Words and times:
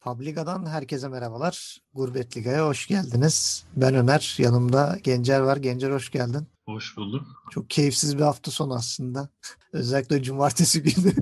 Publica'dan 0.00 0.66
herkese 0.66 1.08
merhabalar. 1.08 1.78
Gurbet 1.94 2.36
Liga'ya 2.36 2.66
hoş 2.66 2.86
geldiniz. 2.86 3.64
Ben 3.76 3.94
Ömer, 3.94 4.36
yanımda 4.38 4.98
Gencer 5.02 5.40
var. 5.40 5.56
Gencer 5.56 5.90
hoş 5.90 6.10
geldin. 6.10 6.46
Hoş 6.66 6.96
bulduk. 6.96 7.26
Çok 7.50 7.70
keyifsiz 7.70 8.18
bir 8.18 8.22
hafta 8.22 8.50
sonu 8.50 8.74
aslında. 8.74 9.28
Özellikle 9.72 10.22
cumartesi 10.22 10.82
günü 10.82 11.12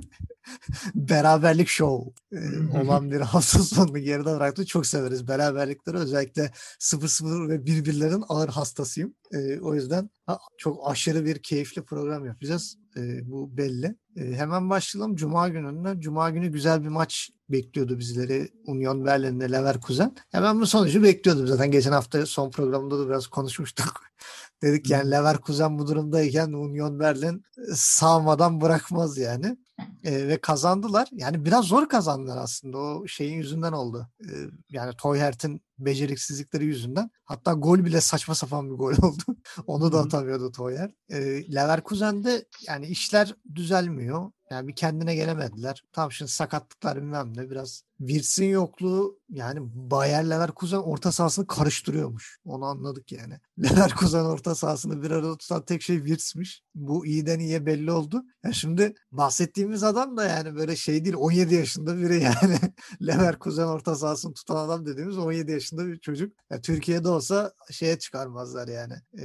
beraberlik 0.95 1.69
show 1.69 2.13
e, 2.33 2.39
olan 2.83 3.11
bir 3.11 3.21
hafta 3.21 3.59
sonunu 3.59 3.99
geride 3.99 4.25
bıraktı. 4.25 4.67
Çok 4.67 4.87
severiz 4.87 5.29
beraberlikleri. 5.29 5.97
Özellikle 5.97 6.53
0-0 6.81 7.49
ve 7.49 7.67
birbirlerin 7.67 8.25
ağır 8.29 8.49
hastasıyım. 8.49 9.15
E, 9.33 9.61
o 9.61 9.75
yüzden 9.75 10.11
çok 10.59 10.91
aşırı 10.91 11.25
bir 11.25 11.39
keyifli 11.43 11.83
program 11.83 12.27
yapacağız. 12.27 12.79
E, 12.97 13.31
bu 13.31 13.57
belli. 13.57 13.97
hemen 14.17 14.71
başlayalım. 14.71 15.17
Cuma 15.17 15.49
gününden. 15.49 16.01
Cuma 16.01 16.31
günü 16.31 16.53
güzel 16.53 16.83
bir 16.83 16.89
maç 16.89 17.31
bekliyordu 17.51 17.99
bizleri. 17.99 18.49
Union 18.67 19.05
Berlin'le 19.05 19.53
Leverkusen. 19.53 20.17
Hemen 20.31 20.61
bu 20.61 20.67
sonucu 20.67 21.03
bekliyordum. 21.03 21.47
Zaten 21.47 21.71
geçen 21.71 21.93
hafta 21.93 22.27
son 22.27 22.51
programda 22.51 22.99
da 22.99 23.09
biraz 23.09 23.27
konuşmuştuk. 23.27 23.95
Dedik 24.63 24.91
yani 24.91 25.11
Leverkusen 25.11 25.79
bu 25.79 25.87
durumdayken 25.87 26.53
Union 26.53 27.01
Berlin 27.01 27.45
sağmadan 27.75 28.61
bırakmaz 28.61 29.19
yani 29.19 29.57
e, 30.05 30.29
ve 30.29 30.41
kazandılar. 30.41 31.09
Yani 31.13 31.45
biraz 31.45 31.65
zor 31.65 31.89
kazandılar 31.89 32.37
aslında 32.37 32.79
o 32.79 33.07
şeyin 33.07 33.37
yüzünden 33.37 33.73
oldu. 33.73 34.09
E, 34.21 34.33
yani 34.69 34.93
Toyhert'in 34.99 35.63
beceriksizlikleri 35.79 36.65
yüzünden. 36.65 37.11
Hatta 37.25 37.53
gol 37.53 37.85
bile 37.85 38.01
saçma 38.01 38.35
sapan 38.35 38.71
bir 38.71 38.75
gol 38.75 38.93
oldu. 39.03 39.23
Onu 39.67 39.93
da 39.93 40.01
atamıyordu 40.01 40.53
Toyer. 40.53 40.91
E, 41.11 41.19
Leverkusen'de 41.55 42.45
yani 42.67 42.87
işler 42.87 43.35
düzelmiyor. 43.55 44.31
Yani 44.51 44.69
bir 44.69 44.75
kendine 44.77 45.15
gelemediler. 45.15 45.85
Tam 45.93 46.13
şimdi 46.13 46.31
sakatlıklar 46.31 46.97
bilmem 46.97 47.37
ne 47.37 47.51
biraz. 47.51 47.88
Wirtz'in 47.99 48.49
yokluğu 48.49 49.19
yani 49.29 49.61
Bayer 49.63 50.31
Leverkusen 50.31 50.77
orta 50.77 51.13
sahasını 51.13 51.47
karıştırıyormuş. 51.47 52.39
Onu 52.45 52.65
anladık 52.65 53.13
yani. 53.13 53.35
Leverkusen 53.59 54.25
orta 54.25 54.55
sahasını 54.55 55.03
bir 55.03 55.11
arada 55.11 55.39
tutan 55.39 55.63
tek 55.63 55.83
şey 55.83 55.97
Wirtz'miş. 55.97 56.63
Bu 56.75 57.07
iyiden 57.07 57.39
iyiye 57.39 57.67
belli 57.67 57.93
oldu. 57.93 58.25
Ya 58.45 58.53
şimdi 58.53 58.95
bahsettiğimiz 59.13 59.83
adam 59.83 60.17
da 60.17 60.25
yani 60.25 60.55
böyle 60.57 60.77
şey 60.77 61.05
değil 61.05 61.17
17 61.19 61.55
yaşında 61.55 61.99
biri 61.99 62.23
yani. 62.43 62.59
Leverkusen 63.07 63.67
orta 63.67 63.95
sahasını 63.95 64.35
tutan 64.35 64.57
adam 64.57 64.87
dediğimiz 64.87 65.19
17 65.19 65.53
yaşında 65.53 65.87
bir 65.87 65.99
çocuk. 65.99 66.33
Ya 66.51 66.61
Türkiye'de 66.61 67.09
olsa 67.09 67.53
şeye 67.71 67.99
çıkarmazlar 67.99 68.69
yani. 68.69 68.95
E, 69.19 69.25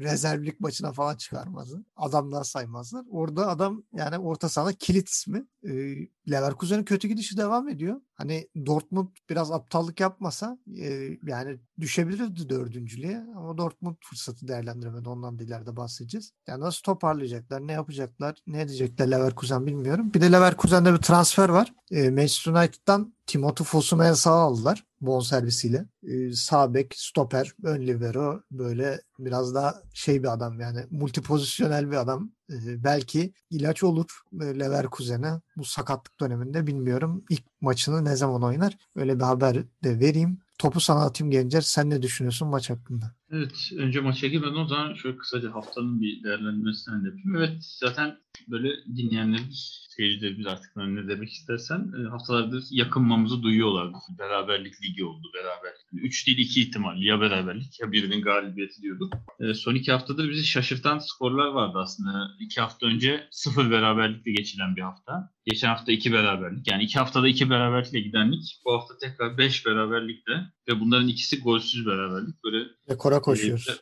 rezervlik 0.00 0.60
maçına 0.60 0.92
falan 0.92 1.16
çıkarmazlar. 1.16 1.82
Adamdan 1.96 2.42
saymazlar. 2.42 3.04
Orada 3.10 3.48
adam 3.48 3.82
yani 3.92 4.18
orta 4.18 4.48
sahada 4.48 4.72
kilit 4.72 5.08
ismi. 5.08 5.46
E, 5.64 5.72
Leverkusen'in 6.30 6.84
kötü 6.84 7.08
gidişi 7.08 7.36
devam 7.36 7.68
ediyor. 7.68 7.97
Hani 8.14 8.48
Dortmund 8.66 9.08
biraz 9.30 9.52
aptallık 9.52 10.00
yapmasa 10.00 10.58
e, 10.78 11.18
yani 11.26 11.58
düşebilirdi 11.80 12.48
dördüncülüğe 12.48 13.24
ama 13.36 13.58
Dortmund 13.58 13.96
fırsatı 14.00 14.48
değerlendiremedi. 14.48 15.08
Ondan 15.08 15.38
da 15.38 15.42
ileride 15.42 15.76
bahsedeceğiz. 15.76 16.32
Yani 16.46 16.60
nasıl 16.60 16.82
toparlayacaklar, 16.82 17.66
ne 17.66 17.72
yapacaklar, 17.72 18.36
ne 18.46 18.60
edecekler 18.60 19.10
Leverkusen 19.10 19.66
bilmiyorum. 19.66 20.14
Bir 20.14 20.20
de 20.20 20.32
Leverkusen'de 20.32 20.92
bir 20.92 20.98
transfer 20.98 21.48
var. 21.48 21.74
E, 21.90 22.10
Manchester 22.10 22.52
United'dan 22.52 23.14
Timothy 23.26 23.66
Fosu'yu 23.66 24.16
sağ 24.16 24.32
aldılar 24.32 24.84
bonservisiyle. 25.00 25.84
E, 26.02 26.32
sağ 26.32 26.74
bek, 26.74 26.94
stoper, 26.96 27.52
ön 27.62 27.86
libero 27.86 28.40
böyle 28.50 29.00
biraz 29.18 29.54
daha 29.54 29.82
şey 29.92 30.22
bir 30.22 30.32
adam 30.32 30.60
yani 30.60 30.86
multipozisyonel 30.90 31.90
bir 31.90 31.96
adam. 31.96 32.32
Belki 32.84 33.32
ilaç 33.50 33.84
olur 33.84 34.06
Leverkusen'e 34.34 35.40
bu 35.56 35.64
sakatlık 35.64 36.20
döneminde 36.20 36.66
bilmiyorum. 36.66 37.24
İlk 37.30 37.44
maçını 37.60 38.04
ne 38.04 38.16
zaman 38.16 38.42
oynar? 38.42 38.78
Öyle 38.96 39.16
bir 39.16 39.24
haber 39.24 39.54
de 39.84 40.00
vereyim. 40.00 40.38
Topu 40.58 40.80
sana 40.80 41.04
atayım 41.04 41.30
Gencer. 41.30 41.60
Sen 41.60 41.90
ne 41.90 42.02
düşünüyorsun 42.02 42.48
maç 42.48 42.70
hakkında? 42.70 43.17
Evet. 43.32 43.70
Önce 43.76 44.00
maça 44.00 44.26
girmeden 44.26 44.54
o 44.54 44.66
zaman 44.66 44.94
şöyle 44.94 45.16
kısaca 45.16 45.54
haftanın 45.54 46.00
bir 46.00 46.22
değerlendirmesini 46.22 47.06
yapayım. 47.06 47.36
Evet. 47.36 47.56
Zaten 47.60 48.18
böyle 48.48 48.68
dinleyenlerimiz, 48.96 49.86
seyircilerimiz 49.96 50.46
artık 50.46 50.76
ne 50.76 51.08
demek 51.08 51.32
istersen 51.32 51.92
e, 52.00 52.08
haftalardır 52.08 52.64
yakınmamızı 52.70 53.42
duyuyorlardı. 53.42 53.96
Beraberlik 54.18 54.74
ligi 54.82 55.04
oldu. 55.04 55.26
Beraberlik. 55.34 55.80
Üç 55.92 56.26
değil 56.26 56.38
iki 56.38 56.62
ihtimal. 56.62 57.02
Ya 57.02 57.20
beraberlik 57.20 57.80
ya 57.80 57.92
birinin 57.92 58.22
galibiyeti 58.22 58.82
diyorduk. 58.82 59.12
E, 59.40 59.54
son 59.54 59.74
iki 59.74 59.92
haftadır 59.92 60.30
bizi 60.30 60.44
şaşırtan 60.46 60.98
skorlar 60.98 61.46
vardı 61.46 61.78
aslında. 61.78 62.30
İki 62.40 62.60
hafta 62.60 62.86
önce 62.86 63.28
sıfır 63.30 63.70
beraberlikle 63.70 64.32
geçilen 64.32 64.76
bir 64.76 64.82
hafta. 64.82 65.30
Geçen 65.46 65.68
hafta 65.68 65.92
iki 65.92 66.12
beraberlik. 66.12 66.70
Yani 66.70 66.82
iki 66.82 66.98
haftada 66.98 67.28
iki 67.28 67.50
beraberlikle 67.50 68.00
giden 68.00 68.32
lig. 68.32 68.42
Bu 68.64 68.72
hafta 68.72 68.94
tekrar 68.98 69.38
beş 69.38 69.66
beraberlikle 69.66 70.52
ve 70.68 70.80
bunların 70.80 71.08
ikisi 71.08 71.40
golsüz 71.40 71.86
beraberlik. 71.86 72.44
Böyle 72.44 72.64
Rekora 72.90 73.20
koşuyoruz. 73.20 73.68
E, 73.68 73.72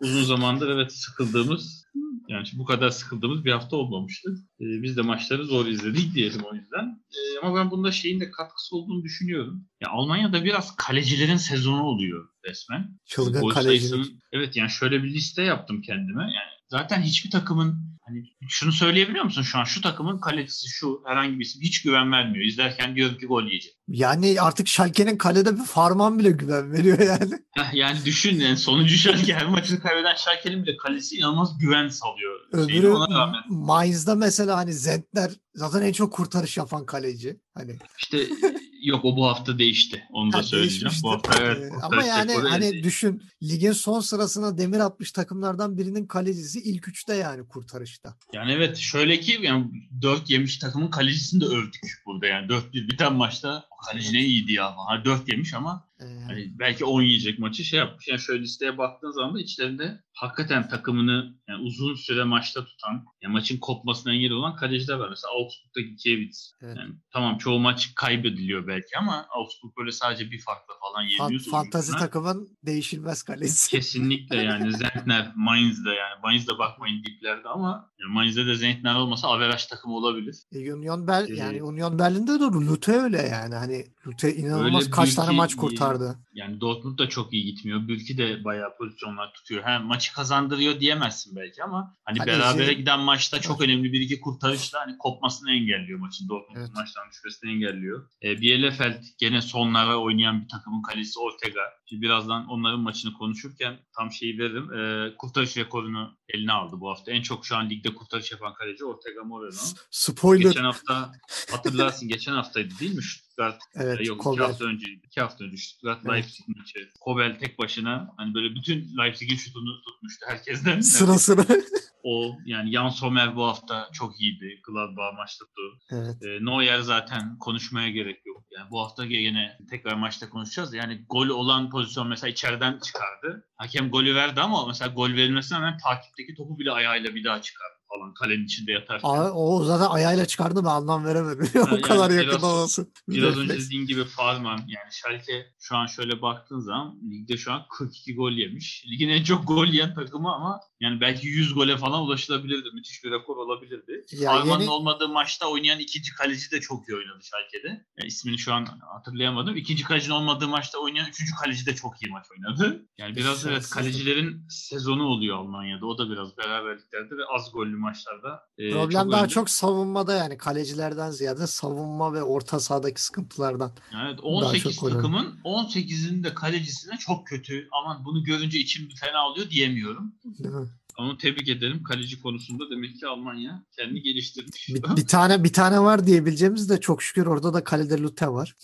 uzun 0.00 0.24
zamandır 0.24 0.68
evet 0.68 0.92
sıkıldığımız 0.92 1.84
yani 2.28 2.46
bu 2.52 2.64
kadar 2.64 2.90
sıkıldığımız 2.90 3.44
bir 3.44 3.52
hafta 3.52 3.76
olmamıştı. 3.76 4.30
E, 4.60 4.64
biz 4.82 4.96
de 4.96 5.02
maçları 5.02 5.44
zor 5.44 5.66
izledik 5.66 6.14
diyelim 6.14 6.40
o 6.52 6.54
yüzden. 6.54 7.02
E, 7.10 7.18
ama 7.42 7.56
ben 7.56 7.70
bunda 7.70 7.92
şeyin 7.92 8.20
de 8.20 8.30
katkısı 8.30 8.76
olduğunu 8.76 9.02
düşünüyorum. 9.02 9.66
Ya 9.80 9.90
Almanya'da 9.90 10.44
biraz 10.44 10.76
kalecilerin 10.76 11.36
sezonu 11.36 11.82
oluyor 11.82 12.28
resmen. 12.48 12.98
Çılgın 13.06 13.48
kalecilik. 13.48 14.06
Evet 14.32 14.56
yani 14.56 14.70
şöyle 14.70 15.02
bir 15.02 15.08
liste 15.14 15.42
yaptım 15.42 15.82
kendime. 15.82 16.22
Yani 16.22 16.59
zaten 16.70 17.02
hiçbir 17.02 17.30
takımın 17.30 17.90
hani 18.06 18.24
şunu 18.48 18.72
söyleyebiliyor 18.72 19.24
musun 19.24 19.42
şu 19.42 19.58
an 19.58 19.64
şu 19.64 19.80
takımın 19.80 20.18
kalecisi 20.18 20.68
şu 20.68 21.02
herhangi 21.06 21.38
bir 21.38 21.44
isim 21.44 21.62
hiç 21.62 21.82
güven 21.82 22.12
vermiyor. 22.12 22.44
İzlerken 22.44 22.96
diyorum 22.96 23.18
ki 23.18 23.26
gol 23.26 23.44
yiyecek. 23.44 23.72
Yani 23.88 24.40
artık 24.40 24.68
Schalke'nin 24.68 25.16
kalede 25.16 25.56
bir 25.58 25.64
Farman 25.64 26.18
bile 26.18 26.30
güven 26.30 26.72
veriyor 26.72 26.98
yani. 26.98 27.32
yani 27.72 28.04
düşün 28.04 28.40
yani 28.40 28.56
sonuncu 28.56 28.96
Schalke 28.96 29.34
her 29.34 29.46
maçını 29.46 29.80
kaybeden 29.80 30.14
Schalke'nin 30.14 30.62
bile 30.62 30.76
kalesi 30.76 31.16
inanılmaz 31.16 31.58
güven 31.58 31.88
salıyor. 31.88 32.40
Öbürü 32.52 32.88
ona 32.88 33.18
rağmen. 33.18 33.42
Mainz'da 33.48 34.14
mesela 34.14 34.56
hani 34.56 34.72
Zentner 34.72 35.30
zaten 35.54 35.82
en 35.82 35.92
çok 35.92 36.12
kurtarış 36.12 36.56
yapan 36.56 36.86
kaleci. 36.86 37.40
Hani 37.54 37.78
işte 37.98 38.18
yok 38.82 39.04
o 39.04 39.16
bu 39.16 39.26
hafta 39.26 39.58
değişti. 39.58 40.04
Onu 40.12 40.32
da 40.32 40.38
ha, 40.38 40.42
söyleyeceğim. 40.42 40.94
Bu 41.02 41.10
hafta 41.10 41.44
evet. 41.44 41.72
Ama 41.82 42.04
yani 42.04 42.32
hani 42.32 42.82
düşün 42.82 43.22
ligin 43.42 43.72
son 43.72 44.00
sırasına 44.00 44.58
demir 44.58 44.80
atmış 44.80 45.12
takımlardan 45.12 45.78
birinin 45.78 46.06
kalecisi 46.06 46.60
ilk 46.60 46.88
üçte 46.88 47.14
yani 47.14 47.48
kurtarışta. 47.48 48.16
Yani 48.32 48.52
evet 48.52 48.76
şöyle 48.76 49.20
ki 49.20 49.38
yani 49.42 49.66
4 50.02 50.30
yemiş 50.30 50.58
takımın 50.58 50.90
kalecisini 50.90 51.40
de 51.40 51.44
övdük 51.44 52.02
burada 52.06 52.26
yani 52.26 52.48
4 52.48 52.72
bir 52.72 52.88
biten 52.88 53.12
maçta 53.12 53.64
kaleci 53.86 54.14
ne 54.14 54.24
iyiydi 54.24 54.52
ya. 54.52 54.76
Ha 54.76 55.04
4 55.04 55.32
yemiş 55.32 55.54
ama 55.54 55.88
ee... 56.00 56.04
hani 56.26 56.58
belki 56.58 56.84
10 56.84 57.02
yiyecek 57.02 57.38
maçı 57.38 57.64
şey 57.64 57.78
yapmış. 57.78 58.08
Yani 58.08 58.20
şöyle 58.20 58.42
listeye 58.42 58.78
baktığın 58.78 59.10
zaman 59.10 59.36
içlerinde 59.36 60.00
hakikaten 60.20 60.68
takımını 60.68 61.34
yani 61.48 61.62
uzun 61.62 61.94
süre 61.94 62.24
maçta 62.24 62.64
tutan, 62.64 63.04
yani 63.22 63.32
maçın 63.32 63.58
kopmasına 63.58 64.12
engel 64.12 64.32
olan 64.32 64.56
kaleciler 64.56 64.96
var. 64.96 65.08
Mesela 65.08 65.32
Augsburg'daki 65.32 65.96
Kiewicz. 65.96 66.52
Evet. 66.62 66.76
Yani 66.76 66.94
tamam 67.12 67.38
çoğu 67.38 67.58
maç 67.58 67.92
kaybediliyor 67.94 68.66
belki 68.66 68.98
ama 68.98 69.26
Augsburg 69.30 69.76
böyle 69.78 69.92
sadece 69.92 70.30
bir 70.30 70.40
farkla 70.40 70.74
falan 70.80 71.02
yeniyor. 71.02 71.40
Fantazi 71.50 71.92
takımın 71.92 72.48
değişilmez 72.66 73.22
kalesi. 73.22 73.70
Kesinlikle 73.70 74.36
yani 74.36 74.72
Zentner, 74.76 75.32
Mainz'da 75.36 75.94
yani 75.94 76.14
Mainz'da 76.22 76.58
bakmayın 76.58 77.04
diplerde 77.04 77.48
ama 77.48 77.90
yani 78.00 78.12
Mainz'de 78.12 78.46
de 78.46 78.54
Zentner 78.54 78.94
olmasa 78.94 79.28
averaj 79.28 79.66
takımı 79.66 79.94
olabilir. 79.94 80.36
E, 80.52 80.72
Union 80.72 81.06
Ber 81.06 81.28
ee, 81.28 81.34
yani 81.34 81.62
Union 81.62 81.98
Berlin'de 81.98 82.40
de 82.40 82.44
Lute 82.44 82.92
öyle 82.92 83.22
yani. 83.22 83.54
Hani 83.54 83.86
Lute 84.06 84.34
inanılmaz 84.34 84.90
kaç 84.90 85.14
tane 85.14 85.30
maç 85.30 85.54
kurtardı. 85.56 86.18
Yani 86.34 86.60
Dortmund 86.60 86.98
da 86.98 87.08
çok 87.08 87.32
iyi 87.32 87.44
gitmiyor. 87.44 87.88
Bülki 87.88 88.18
de 88.18 88.44
bayağı 88.44 88.76
pozisyonlar 88.76 89.32
tutuyor. 89.32 89.62
Hem 89.64 89.86
maçı 90.10 90.14
kazandırıyor 90.14 90.80
diyemezsin 90.80 91.36
belki 91.36 91.64
ama 91.64 91.94
hani 92.04 92.18
Kaleci... 92.18 92.38
berabere 92.38 92.72
giden 92.72 93.00
maçta 93.00 93.40
çok 93.40 93.60
önemli 93.60 93.92
bir 93.92 94.00
iki 94.00 94.20
kurtarışla 94.20 94.80
hani 94.80 94.98
kopmasını 94.98 95.50
engelliyor 95.50 95.98
maçın. 95.98 96.28
Dortmund'un 96.28 96.60
evet. 96.60 96.74
maçtan 96.74 97.10
düşmesini 97.10 97.50
engelliyor. 97.50 98.08
E, 98.22 98.40
Bielefeld 98.40 99.02
gene 99.18 99.42
sonlara 99.42 99.96
oynayan 99.96 100.42
bir 100.42 100.48
takımın 100.48 100.82
kalesi 100.82 101.18
Ortega. 101.18 101.60
Şimdi 101.88 102.02
birazdan 102.02 102.46
onların 102.46 102.80
maçını 102.80 103.12
konuşurken 103.12 103.78
tam 103.96 104.12
şeyi 104.12 104.38
veririm. 104.38 104.72
E, 104.72 105.16
kurtarış 105.16 105.56
rekorunu 105.56 106.16
eline 106.28 106.52
aldı 106.52 106.76
bu 106.80 106.90
hafta. 106.90 107.12
En 107.12 107.22
çok 107.22 107.46
şu 107.46 107.56
an 107.56 107.70
ligde 107.70 107.94
kurtarış 107.94 108.32
yapan 108.32 108.54
kaleci 108.54 108.84
Ortega 108.84 109.24
Moreno. 109.24 109.60
Spoiler. 109.90 110.50
Geçen 110.50 110.64
hafta 110.64 111.12
hatırlarsın 111.50 112.08
geçen 112.08 112.32
haftaydı 112.32 112.74
değil 112.80 112.94
mi? 112.94 113.02
Stuttgart 113.40 113.62
evet, 113.74 114.06
yok 114.06 114.20
Kobel. 114.20 114.34
iki 114.34 114.42
hafta 114.42 114.64
önce 114.64 114.86
iki 115.04 115.20
hafta 115.20 115.44
önce 115.44 115.56
Stuttgart 115.56 116.00
evet. 116.04 116.12
Leipzig 116.12 116.48
maçı. 116.48 116.90
Kobel 117.00 117.38
tek 117.38 117.58
başına 117.58 118.14
hani 118.16 118.34
böyle 118.34 118.54
bütün 118.54 118.98
Leipzig'in 118.98 119.36
şutunu 119.36 119.82
tutmuştu 119.82 120.26
herkesten. 120.28 120.80
Sıra 120.98 121.18
sıra. 121.18 121.46
O 122.02 122.36
yani 122.46 122.72
Jan 122.72 122.88
Sommer 122.88 123.36
bu 123.36 123.44
hafta 123.44 123.88
çok 123.92 124.20
iyiydi. 124.20 124.60
Gladbach 124.66 125.16
maç 125.16 125.38
tuttu. 125.38 125.62
Evet. 125.90 126.22
E, 126.22 126.44
Neuer 126.44 126.80
zaten 126.80 127.38
konuşmaya 127.38 127.90
gerek 127.90 128.26
yok. 128.26 128.44
Yani 128.50 128.70
bu 128.70 128.80
hafta 128.80 129.04
yine 129.04 129.58
tekrar 129.70 129.94
maçta 129.94 130.30
konuşacağız. 130.30 130.74
Yani 130.74 131.04
gol 131.08 131.28
olan 131.28 131.70
pozisyon 131.70 132.08
mesela 132.08 132.30
içeriden 132.30 132.78
çıkardı. 132.78 133.48
Hakem 133.56 133.90
golü 133.90 134.14
verdi 134.14 134.40
ama 134.40 134.66
mesela 134.66 134.92
gol 134.92 135.10
verilmesine 135.10 135.58
rağmen 135.58 135.78
takipteki 135.78 136.34
topu 136.34 136.58
bile 136.58 136.70
ayağıyla 136.70 137.14
bir 137.14 137.24
daha 137.24 137.42
çıkardı 137.42 137.79
falan 137.94 138.14
kalenin 138.14 138.44
içinde 138.44 138.72
yatarken. 138.72 139.08
Aa, 139.08 139.30
o 139.32 139.64
zaten 139.64 139.86
ayağıyla 139.86 140.26
çıkardı 140.26 140.60
ben 140.64 140.68
anlam 140.70 141.04
veremedim. 141.04 141.48
o 141.54 141.58
yani 141.58 141.80
kadar 141.80 142.10
yakın 142.10 142.28
biraz- 142.30 142.44
olması. 142.44 142.86
Biraz 143.08 143.38
önce 143.38 143.54
dediğin 143.54 143.86
gibi 143.86 144.04
Farman 144.04 144.58
yani 144.58 144.92
Schalke 144.92 145.46
şu 145.60 145.76
an 145.76 145.86
şöyle 145.86 146.22
baktığın 146.22 146.60
zaman 146.60 146.98
ligde 147.10 147.36
şu 147.36 147.52
an 147.52 147.62
42 147.78 148.14
gol 148.14 148.32
yemiş. 148.32 148.84
Ligin 148.90 149.08
en 149.08 149.22
çok 149.24 149.48
gol 149.48 149.66
yiyen 149.66 149.94
takımı 149.94 150.34
ama 150.34 150.60
yani 150.80 151.00
belki 151.00 151.26
100 151.26 151.54
gole 151.54 151.76
falan 151.76 152.02
ulaşılabilirdi. 152.02 152.68
Müthiş 152.74 153.04
bir 153.04 153.10
rekor 153.10 153.36
olabilirdi. 153.36 154.04
Ya 154.12 154.30
Farman'ın 154.32 154.60
yeni- 154.60 154.70
olmadığı 154.70 155.08
maçta 155.08 155.46
oynayan 155.46 155.78
ikinci 155.78 156.12
kaleci 156.12 156.50
de 156.50 156.60
çok 156.60 156.88
iyi 156.88 156.94
oynadı 156.96 157.18
Schalke'de. 157.22 157.68
Ya 157.98 158.06
ismini 158.06 158.38
şu 158.38 158.52
an 158.54 158.66
hatırlayamadım. 158.94 159.56
İkinci 159.56 159.84
kalecinin 159.84 160.14
olmadığı 160.14 160.48
maçta 160.48 160.78
oynayan 160.78 161.08
üçüncü 161.08 161.32
kaleci 161.42 161.66
de 161.66 161.74
çok 161.74 162.02
iyi 162.02 162.10
maç 162.10 162.26
oynadı. 162.30 162.86
Yani 162.98 163.16
biraz 163.16 163.46
evet 163.46 163.70
kalecilerin 163.70 164.46
sezonu 164.48 165.04
oluyor 165.04 165.36
Almanya'da. 165.36 165.86
O 165.86 165.98
da 165.98 166.10
biraz 166.10 166.36
beraberliklerde 166.38 167.16
ve 167.16 167.22
az 167.34 167.52
gollü 167.52 167.79
maçlarda. 167.80 168.42
e, 168.58 168.70
Problem 168.70 169.12
daha 169.12 169.22
önde. 169.22 169.28
çok 169.32 169.50
savunmada 169.50 170.14
yani 170.14 170.38
kalecilerden 170.38 171.10
ziyade 171.10 171.46
savunma 171.46 172.12
ve 172.12 172.22
orta 172.22 172.60
sahadaki 172.60 173.02
sıkıntılardan. 173.02 173.72
Evet 174.04 174.18
Daha 174.18 174.26
18 174.26 174.74
çok 174.74 174.84
oynadı. 174.84 174.98
takımın 174.98 175.40
18'inin 175.44 176.22
de 176.24 176.34
kalecisine 176.34 176.96
çok 176.98 177.26
kötü. 177.26 177.68
Aman 177.72 178.04
bunu 178.04 178.24
görünce 178.24 178.58
içim 178.58 178.88
fena 179.00 179.26
oluyor 179.26 179.50
diyemiyorum. 179.50 180.14
Değil 180.24 180.54
mi? 180.54 180.68
Ama 180.98 181.16
tebrik 181.18 181.48
edelim 181.48 181.82
kaleci 181.82 182.22
konusunda 182.22 182.70
demek 182.70 183.00
ki 183.00 183.06
Almanya 183.06 183.64
kendini 183.76 184.02
geliştirmiş. 184.02 184.68
Bir, 184.68 184.96
bir 184.96 185.06
tane 185.06 185.44
bir 185.44 185.52
tane 185.52 185.80
var 185.80 186.06
diyebileceğimiz 186.06 186.68
de 186.70 186.80
çok 186.80 187.02
şükür 187.02 187.26
orada 187.26 187.54
da 187.54 187.64
kalede 187.64 187.98
Lute 188.02 188.28
var. 188.28 188.56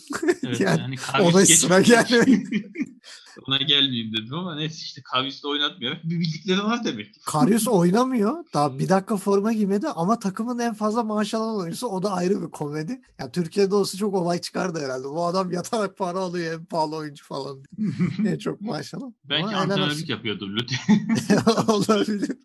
evet, 0.45 0.61
yani 0.61 0.81
yani, 0.81 0.97
ona 1.21 1.33
Kavis 1.33 1.59
sıra 1.61 1.81
geçmedi. 1.81 2.45
Ona 3.47 3.57
gelmeyeyim 3.57 4.13
dedim 4.13 4.35
ama 4.35 4.55
neyse 4.55 4.77
işte 4.85 5.03
Kavis'le 5.03 5.45
oynatmayarak 5.45 6.05
bir 6.05 6.21
bildikleri 6.21 6.63
var 6.63 6.85
demek 6.85 7.15
ki. 7.15 7.21
Karius 7.27 7.69
oynamıyor. 7.69 8.45
Daha 8.55 8.79
bir 8.79 8.89
dakika 8.89 9.17
forma 9.17 9.53
giymedi 9.53 9.89
ama 9.89 10.19
takımın 10.19 10.59
en 10.59 10.75
fazla 10.75 11.03
maaş 11.03 11.35
alan 11.35 11.57
oyuncusu. 11.57 11.87
O 11.87 12.03
da 12.03 12.13
ayrı 12.13 12.43
bir 12.43 12.51
komedi. 12.51 13.01
Ya 13.19 13.33
Türkiye'de 13.33 13.75
olsa 13.75 13.99
çok 13.99 14.15
olay 14.15 14.41
çıkardı 14.41 14.81
herhalde. 14.85 15.05
Bu 15.05 15.27
adam 15.27 15.53
yatarak 15.53 15.97
para 15.99 16.19
alıyor 16.19 16.55
en 16.61 16.65
pahalı 16.65 16.97
oyuncu 16.97 17.25
falan. 17.25 17.63
en 18.27 18.39
çok 18.39 18.61
maaş 18.61 18.95
alan. 18.95 19.15
Belki 19.25 19.57
antrenörlük 19.57 20.09
yapıyordur 20.09 20.51
Lütfi. 20.51 20.77
Olabilir. 21.69 22.37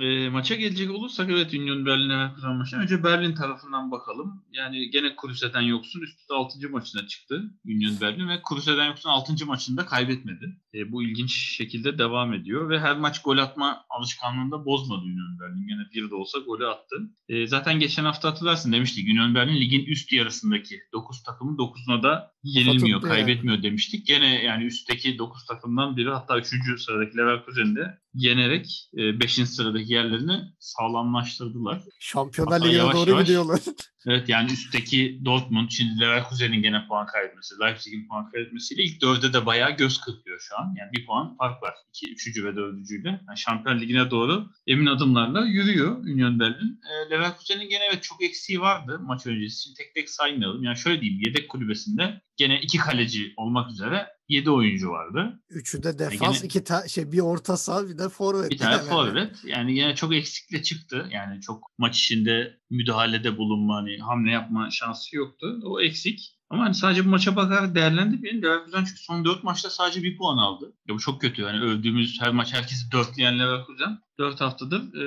E, 0.00 0.28
maça 0.28 0.54
gelecek 0.54 0.90
olursak 0.90 1.30
evet 1.30 1.54
Union 1.54 1.86
Berlin 1.86 2.10
Leverkusen 2.10 2.56
maçı. 2.56 2.76
Önce 2.76 3.04
Berlin 3.04 3.34
tarafından 3.34 3.90
bakalım. 3.90 4.44
Yani 4.52 4.90
gene 4.90 5.16
Kruse'den 5.16 5.60
yoksun. 5.60 6.00
Üst 6.00 6.20
üste 6.20 6.34
6. 6.34 6.68
maçına 6.70 7.06
çıktı 7.06 7.42
Union 7.66 8.00
Berlin 8.00 8.28
ve 8.28 8.40
Kruse'den 8.48 8.86
yoksun 8.86 9.10
6. 9.10 9.32
maçında 9.72 9.86
kaybetmedi. 9.86 10.56
E, 10.74 10.92
bu 10.92 11.02
ilginç 11.02 11.56
şekilde 11.56 11.98
devam 11.98 12.32
ediyor 12.34 12.68
ve 12.68 12.80
her 12.80 12.96
maç 12.96 13.22
gol 13.22 13.38
atma 13.38 13.84
alışkanlığını 13.90 14.50
da 14.50 14.64
bozmadı 14.64 15.00
Union 15.00 15.38
Berlin. 15.40 15.68
Gene 15.68 15.80
bir 15.94 16.10
de 16.10 16.14
olsa 16.14 16.38
golü 16.38 16.66
attı. 16.66 16.96
E, 17.28 17.46
zaten 17.46 17.80
geçen 17.80 18.04
hafta 18.04 18.30
hatırlarsın 18.30 18.72
demiştik 18.72 19.08
Union 19.08 19.34
Berlin 19.34 19.60
ligin 19.60 19.84
üst 19.84 20.12
yarısındaki 20.12 20.80
9 20.92 21.22
takımın 21.22 21.56
9'una 21.56 22.02
da 22.02 22.32
yenilmiyor, 22.42 23.02
yani. 23.02 23.08
kaybetmiyor 23.08 23.62
demiştik. 23.62 24.06
Gene 24.06 24.42
yani 24.44 24.64
üstteki 24.64 25.18
9 25.18 25.46
takımdan 25.46 25.96
biri 25.96 26.10
hatta 26.10 26.38
3. 26.38 26.82
sıradaki 26.82 27.16
Leverkusen'i 27.16 27.76
de 27.76 27.98
yenerek 28.14 28.90
5. 28.94 29.32
sıradaki 29.32 29.92
yerlerini 29.92 30.40
sağlamlaştırdılar. 30.58 31.82
Şampiyonlar 31.98 32.60
Ligi'ne 32.60 32.92
doğru 32.92 33.10
yavaş- 33.10 33.26
gidiyorlar. 33.26 33.60
Evet 34.06 34.28
yani 34.28 34.52
üstteki 34.52 35.20
Dortmund, 35.24 35.70
şimdi 35.70 36.00
Leverkusen'in 36.00 36.62
gene 36.62 36.86
puan 36.88 37.06
kaybetmesi, 37.06 37.54
Leipzig'in 37.60 38.08
puan 38.08 38.30
kaybetmesiyle 38.30 38.82
ilk 38.82 39.02
dörde 39.02 39.32
de 39.32 39.46
bayağı 39.46 39.76
göz 39.76 40.00
kırpıyor 40.00 40.38
şu 40.40 40.58
an. 40.58 40.61
Yani 40.78 40.92
bir 40.92 41.06
puan 41.06 41.36
fark 41.36 41.62
var. 41.62 41.74
İki, 41.88 42.12
üçüncü 42.12 42.44
ve 42.44 42.56
dördüncüyle. 42.56 43.08
Yani 43.08 43.38
Şampiyon 43.38 43.80
Ligi'ne 43.80 44.10
doğru 44.10 44.46
emin 44.66 44.86
adımlarla 44.86 45.44
yürüyor 45.46 45.96
Union 45.96 46.38
Berlin. 46.40 46.80
E, 46.90 47.10
Leverkusen'in 47.10 47.68
gene 47.68 47.82
evet 47.92 48.02
çok 48.02 48.22
eksiği 48.22 48.60
vardı 48.60 49.00
maç 49.02 49.26
öncesi. 49.26 49.62
Şimdi 49.62 49.76
tek 49.76 49.94
tek 49.94 50.10
saymayalım. 50.10 50.62
Yani 50.62 50.76
şöyle 50.76 51.00
diyeyim 51.00 51.22
yedek 51.26 51.48
kulübesinde 51.48 52.20
gene 52.36 52.60
iki 52.60 52.78
kaleci 52.78 53.32
olmak 53.36 53.70
üzere 53.70 54.06
7 54.28 54.50
oyuncu 54.50 54.88
vardı. 54.90 55.40
Üçü 55.50 55.82
de 55.82 55.98
defans, 55.98 56.36
gene- 56.38 56.46
iki 56.46 56.64
ta- 56.64 56.88
şey 56.88 57.12
bir 57.12 57.18
orta 57.18 57.56
saha 57.56 57.88
bir 57.88 57.98
de 57.98 58.08
forvet. 58.08 58.50
Bir 58.50 58.58
tane 58.58 58.76
Yani. 58.76 58.88
forvet. 58.88 59.44
Yani 59.44 59.78
yine 59.78 59.94
çok 59.94 60.14
eksikle 60.14 60.62
çıktı. 60.62 61.06
Yani 61.10 61.40
çok 61.40 61.66
maç 61.78 61.98
içinde 61.98 62.56
müdahalede 62.70 63.36
bulunma, 63.38 63.76
hani 63.76 63.98
hamle 63.98 64.30
yapma 64.30 64.68
şansı 64.70 65.16
yoktu. 65.16 65.60
O 65.64 65.80
eksik. 65.80 66.20
Ama 66.52 66.64
hani 66.64 66.74
sadece 66.74 67.04
bu 67.04 67.08
maça 67.08 67.36
bakarak 67.36 67.74
değerlendirmeyin. 67.74 68.42
Leverkusen 68.42 68.84
çünkü 68.84 69.00
son 69.02 69.24
4 69.24 69.44
maçta 69.44 69.70
sadece 69.70 70.02
bir 70.02 70.16
puan 70.16 70.36
aldı. 70.36 70.72
Ya 70.88 70.94
bu 70.94 70.98
çok 70.98 71.20
kötü. 71.20 71.42
Hani 71.44 71.60
övdüğümüz 71.60 72.20
her 72.20 72.30
maç 72.30 72.52
herkesi 72.54 72.92
dörtleyen 72.92 73.38
Leverkusen 73.38 73.98
4 74.18 74.40
haftadır 74.40 74.94
e, 74.94 75.04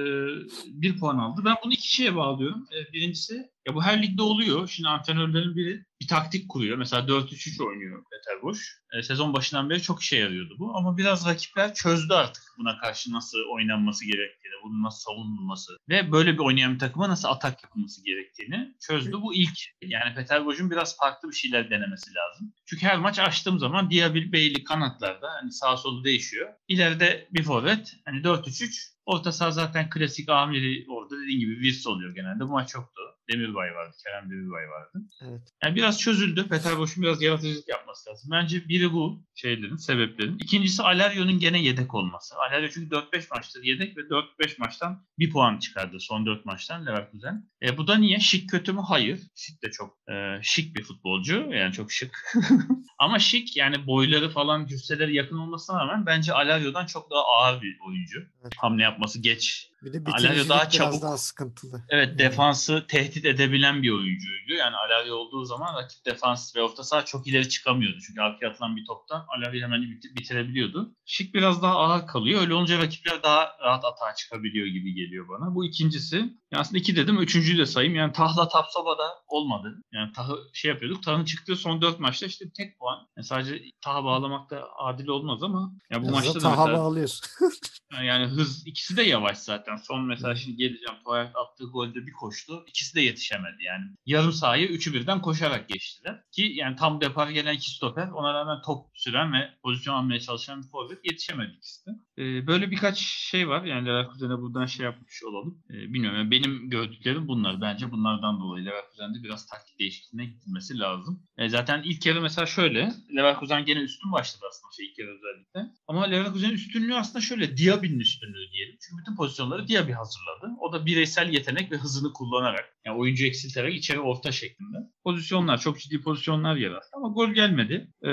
bir 0.65 0.99
puan 0.99 1.17
aldı. 1.17 1.41
Ben 1.45 1.55
bunu 1.63 1.73
iki 1.73 1.93
şeye 1.95 2.15
bağlıyorum. 2.15 2.67
E, 2.71 2.93
birincisi 2.93 3.49
ya 3.67 3.75
bu 3.75 3.83
her 3.83 4.01
ligde 4.01 4.21
oluyor. 4.21 4.67
Şimdi 4.67 4.89
antrenörlerin 4.89 5.55
biri 5.55 5.85
bir 6.01 6.07
taktik 6.07 6.49
kuruyor. 6.49 6.77
Mesela 6.77 7.07
4-3-3 7.07 7.63
oynuyor 7.63 8.03
Peter 8.11 8.41
Bosch. 8.41 8.61
E, 8.93 9.03
sezon 9.03 9.33
başından 9.33 9.69
beri 9.69 9.81
çok 9.81 10.01
işe 10.01 10.17
yarıyordu 10.17 10.55
bu. 10.59 10.77
Ama 10.77 10.97
biraz 10.97 11.27
rakipler 11.27 11.73
çözdü 11.73 12.13
artık 12.13 12.43
buna 12.57 12.77
karşı 12.77 13.13
nasıl 13.13 13.37
oynanması 13.55 14.05
gerektiğini, 14.05 14.53
bunun 14.63 14.83
nasıl 14.83 14.99
savunulması 14.99 15.77
ve 15.89 16.11
böyle 16.11 16.33
bir 16.33 16.39
oynayan 16.39 16.73
bir 16.73 16.79
takıma 16.79 17.09
nasıl 17.09 17.27
atak 17.27 17.63
yapılması 17.63 18.03
gerektiğini 18.03 18.75
çözdü. 18.79 19.21
Bu 19.21 19.35
ilk. 19.35 19.59
Yani 19.81 20.15
Peter 20.15 20.45
Bosch'un 20.45 20.71
biraz 20.71 20.97
farklı 20.97 21.29
bir 21.29 21.35
şeyler 21.35 21.69
denemesi 21.69 22.11
lazım. 22.15 22.53
Çünkü 22.65 22.85
her 22.85 22.97
maç 22.97 23.19
açtığım 23.19 23.59
zaman 23.59 23.91
Diaby, 23.91 24.31
Bailey 24.33 24.63
kanatlarda 24.63 25.31
hani 25.41 25.51
sağ 25.51 25.77
solu 25.77 26.03
değişiyor. 26.03 26.53
İleride 26.67 27.27
bir 27.31 27.43
forvet. 27.43 27.95
Hani 28.05 28.17
4-3-3 28.17 28.95
Orta 29.05 29.31
saha 29.31 29.51
zaten 29.51 29.89
klasik 29.89 30.29
amiri 30.29 30.85
orada 30.89 31.21
dediğin 31.21 31.39
gibi 31.39 31.59
Virs 31.59 31.87
oluyor 31.87 32.15
genelde. 32.15 32.43
Bu 32.43 32.51
maç 32.51 32.75
yoktu. 32.75 33.01
Demirbay 33.29 33.75
vardı, 33.75 33.95
Kerem 34.03 34.29
Demirbay 34.29 34.69
vardı. 34.69 35.01
Evet. 35.21 35.41
Yani 35.63 35.75
biraz 35.75 35.99
çözüldü. 35.99 36.47
Peter 36.49 36.77
Bosch'un 36.77 37.03
biraz 37.03 37.21
yaratıcılık 37.21 37.67
yapması 37.67 38.09
lazım. 38.09 38.29
Bence 38.31 38.67
biri 38.67 38.93
bu 38.93 39.23
şeylerin, 39.35 39.75
sebeplerin. 39.75 40.37
İkincisi 40.37 40.83
Alario'nun 40.83 41.39
gene 41.39 41.63
yedek 41.63 41.93
olması. 41.93 42.35
Alario 42.35 42.69
çünkü 42.69 42.95
4-5 42.95 43.27
maçtır 43.35 43.63
yedek 43.63 43.97
ve 43.97 44.01
4-5 44.01 44.59
maçtan 44.59 45.05
bir 45.19 45.31
puan 45.31 45.59
çıkardı 45.59 45.99
son 45.99 46.25
4 46.25 46.45
maçtan 46.45 46.85
Leverkusen. 46.85 47.49
E, 47.61 47.77
bu 47.77 47.87
da 47.87 47.95
niye? 47.97 48.19
Şık 48.19 48.49
kötü 48.49 48.73
mü? 48.73 48.81
Hayır. 48.87 49.19
Şık 49.35 49.63
de 49.63 49.71
çok 49.71 49.97
e, 50.09 50.39
şık 50.41 50.75
bir 50.75 50.83
futbolcu. 50.83 51.49
Yani 51.51 51.73
çok 51.73 51.91
şık. 51.91 52.25
Ama 52.99 53.19
şık 53.19 53.57
yani 53.57 53.87
boyları 53.87 54.29
falan 54.29 54.65
cüsseleri 54.65 55.15
yakın 55.15 55.37
olmasına 55.37 55.79
rağmen 55.79 56.05
bence 56.05 56.33
Alario'dan 56.33 56.85
çok 56.85 57.11
daha 57.11 57.21
ağır 57.23 57.61
bir 57.61 57.77
oyuncu. 57.87 58.19
Evet. 58.41 58.53
Hamle 58.57 58.83
yapması 58.83 59.21
geç. 59.21 59.71
Bir 59.85 59.93
de 59.93 60.11
Alario 60.11 60.49
daha 60.49 60.69
çabuk. 60.69 61.01
daha 61.01 61.17
sıkıntılı. 61.17 61.83
Evet 61.89 62.07
Yani. 62.07 62.19
defansı 62.19 62.85
tehdit 62.87 63.25
edebilen 63.25 63.83
bir 63.83 63.91
oyuncuydu. 63.91 64.53
Yani 64.59 64.75
Alario 64.75 65.15
olduğu 65.15 65.45
zaman 65.45 65.75
rakip 65.75 66.05
defans 66.05 66.55
ve 66.55 66.61
orta 66.61 66.83
saha 66.83 67.05
çok 67.05 67.27
ileri 67.27 67.49
çıkamıyordu. 67.49 67.97
Çünkü 68.07 68.21
arkaya 68.21 68.47
atılan 68.49 68.75
bir 68.75 68.85
toptan 68.85 69.25
Alario 69.37 69.61
hemen 69.61 69.81
bit- 69.81 70.15
bitirebiliyordu. 70.15 70.95
Şık 71.05 71.33
biraz 71.33 71.61
daha 71.61 71.75
ağır 71.75 72.07
kalıyor. 72.07 72.41
Öyle 72.41 72.53
olunca 72.53 72.77
rakipler 72.77 73.23
daha 73.23 73.57
rahat 73.61 73.85
atağa 73.85 74.15
çıkabiliyor 74.15 74.67
gibi 74.67 74.93
geliyor 74.93 75.25
bana. 75.29 75.55
Bu 75.55 75.65
ikincisi. 75.65 76.15
Yani 76.15 76.61
aslında 76.61 76.77
iki 76.77 76.95
dedim. 76.95 77.17
Üçüncüyü 77.21 77.57
de 77.57 77.65
sayayım. 77.65 77.95
Yani 77.95 78.13
Tahla 78.13 78.47
Tapsoba 78.47 78.97
da 78.97 79.03
olmadı. 79.27 79.81
Yani 79.93 80.11
Tah'ı 80.11 80.37
şey 80.53 80.69
yapıyorduk. 80.71 81.03
Tah'ın 81.03 81.25
çıktığı 81.25 81.55
son 81.55 81.81
dört 81.81 81.99
maçta 81.99 82.25
işte 82.25 82.45
tek 82.57 82.79
puan. 82.79 83.07
Yani 83.17 83.25
sadece 83.25 83.61
Tah'a 83.81 84.03
bağlamak 84.03 84.49
da 84.49 84.63
adil 84.77 85.07
olmaz 85.07 85.43
ama 85.43 85.71
ya 85.91 85.99
bu 85.99 86.03
Biraz 86.03 86.13
maçta 86.15 86.31
da 86.33 86.35
da 86.35 86.39
taha 86.39 86.65
mesela 86.65 86.83
bağlıyorsun. 86.83 87.25
yani 88.03 88.25
hız 88.25 88.67
ikisi 88.67 88.97
de 88.97 89.03
yavaş 89.03 89.37
zaten. 89.37 89.74
Son 89.77 90.05
mesela 90.05 90.35
şimdi 90.35 90.57
geleceğim. 90.57 90.95
Poyet 91.05 91.35
attığı 91.35 91.65
golde 91.65 92.07
bir 92.07 92.11
koştu. 92.11 92.63
İkisi 92.67 92.95
de 92.95 93.01
yetişemedi 93.01 93.63
yani. 93.63 93.85
Yarım 94.05 94.31
sahayı 94.31 94.67
üçü 94.67 94.93
birden 94.93 95.21
koşarak 95.21 95.69
geçtiler. 95.69 96.21
Ki 96.31 96.51
yani 96.55 96.75
tam 96.75 97.01
depar 97.01 97.29
gelen 97.29 97.53
iki 97.53 97.69
stoper 97.71 98.07
ona 98.07 98.33
rağmen 98.33 98.61
top 98.61 98.85
süren 98.93 99.33
ve 99.33 99.49
pozisyon 99.63 99.95
almaya 99.95 100.19
çalışan 100.19 100.63
bir 100.63 100.67
forvet 100.67 101.05
yetişemedi 101.05 101.53
ikisi 101.57 101.85
de. 101.85 101.91
Ee, 102.17 102.47
böyle 102.47 102.71
birkaç 102.71 102.97
şey 102.99 103.49
var. 103.49 103.63
Yani 103.63 103.87
Leverkusen'e 103.87 104.37
buradan 104.41 104.65
şey 104.65 104.85
yapmış 104.85 105.23
olalım. 105.23 105.63
Ee, 105.69 105.73
bilmiyorum. 105.73 106.17
Yani 106.19 106.31
benim 106.31 106.69
gördüklerim 106.69 107.27
bunlar. 107.27 107.61
Bence 107.61 107.91
bunlardan 107.91 108.39
dolayı 108.39 108.65
Leverkusen'de 108.65 109.23
biraz 109.23 109.45
taktik 109.45 109.79
değişikliğine 109.79 110.25
gidilmesi 110.25 110.79
lazım. 110.79 111.23
Ee, 111.37 111.49
zaten 111.49 111.81
ilk 111.83 112.05
yarı 112.05 112.21
mesela 112.21 112.45
şöyle. 112.45 112.91
Leverkusen 113.15 113.65
gene 113.65 113.79
üstün 113.79 114.11
başladı 114.11 114.45
aslında 114.49 114.71
şey 114.77 114.85
ilk 114.85 114.99
yarı 114.99 115.09
özellikle. 115.09 115.75
Ama 115.87 116.03
Leverkusen'in 116.03 116.53
üstünlüğü 116.53 116.95
aslında 116.95 117.21
şöyle. 117.21 117.57
Diaby'nin 117.57 117.99
üstünlüğü 117.99 118.51
diyelim. 118.51 118.77
Çünkü 118.81 119.01
bütün 119.01 119.15
pozisyonları 119.15 119.64
Diaby 119.67 119.91
hazırladı. 119.91 120.55
O 120.61 120.73
da 120.73 120.85
bireysel 120.85 121.29
yetenek 121.29 121.71
ve 121.71 121.77
hızını 121.77 122.13
kullanarak 122.13 122.65
yani 122.85 122.97
oyuncu 122.97 123.25
eksilterek 123.25 123.75
içeri 123.75 123.99
orta 123.99 124.31
şeklinde. 124.31 124.77
Pozisyonlar 125.03 125.57
çok 125.57 125.79
ciddi 125.79 126.01
pozisyonlar 126.01 126.55
yarattı 126.55 126.87
ama 126.93 127.07
gol 127.07 127.29
gelmedi. 127.29 127.87
Ee, 128.03 128.09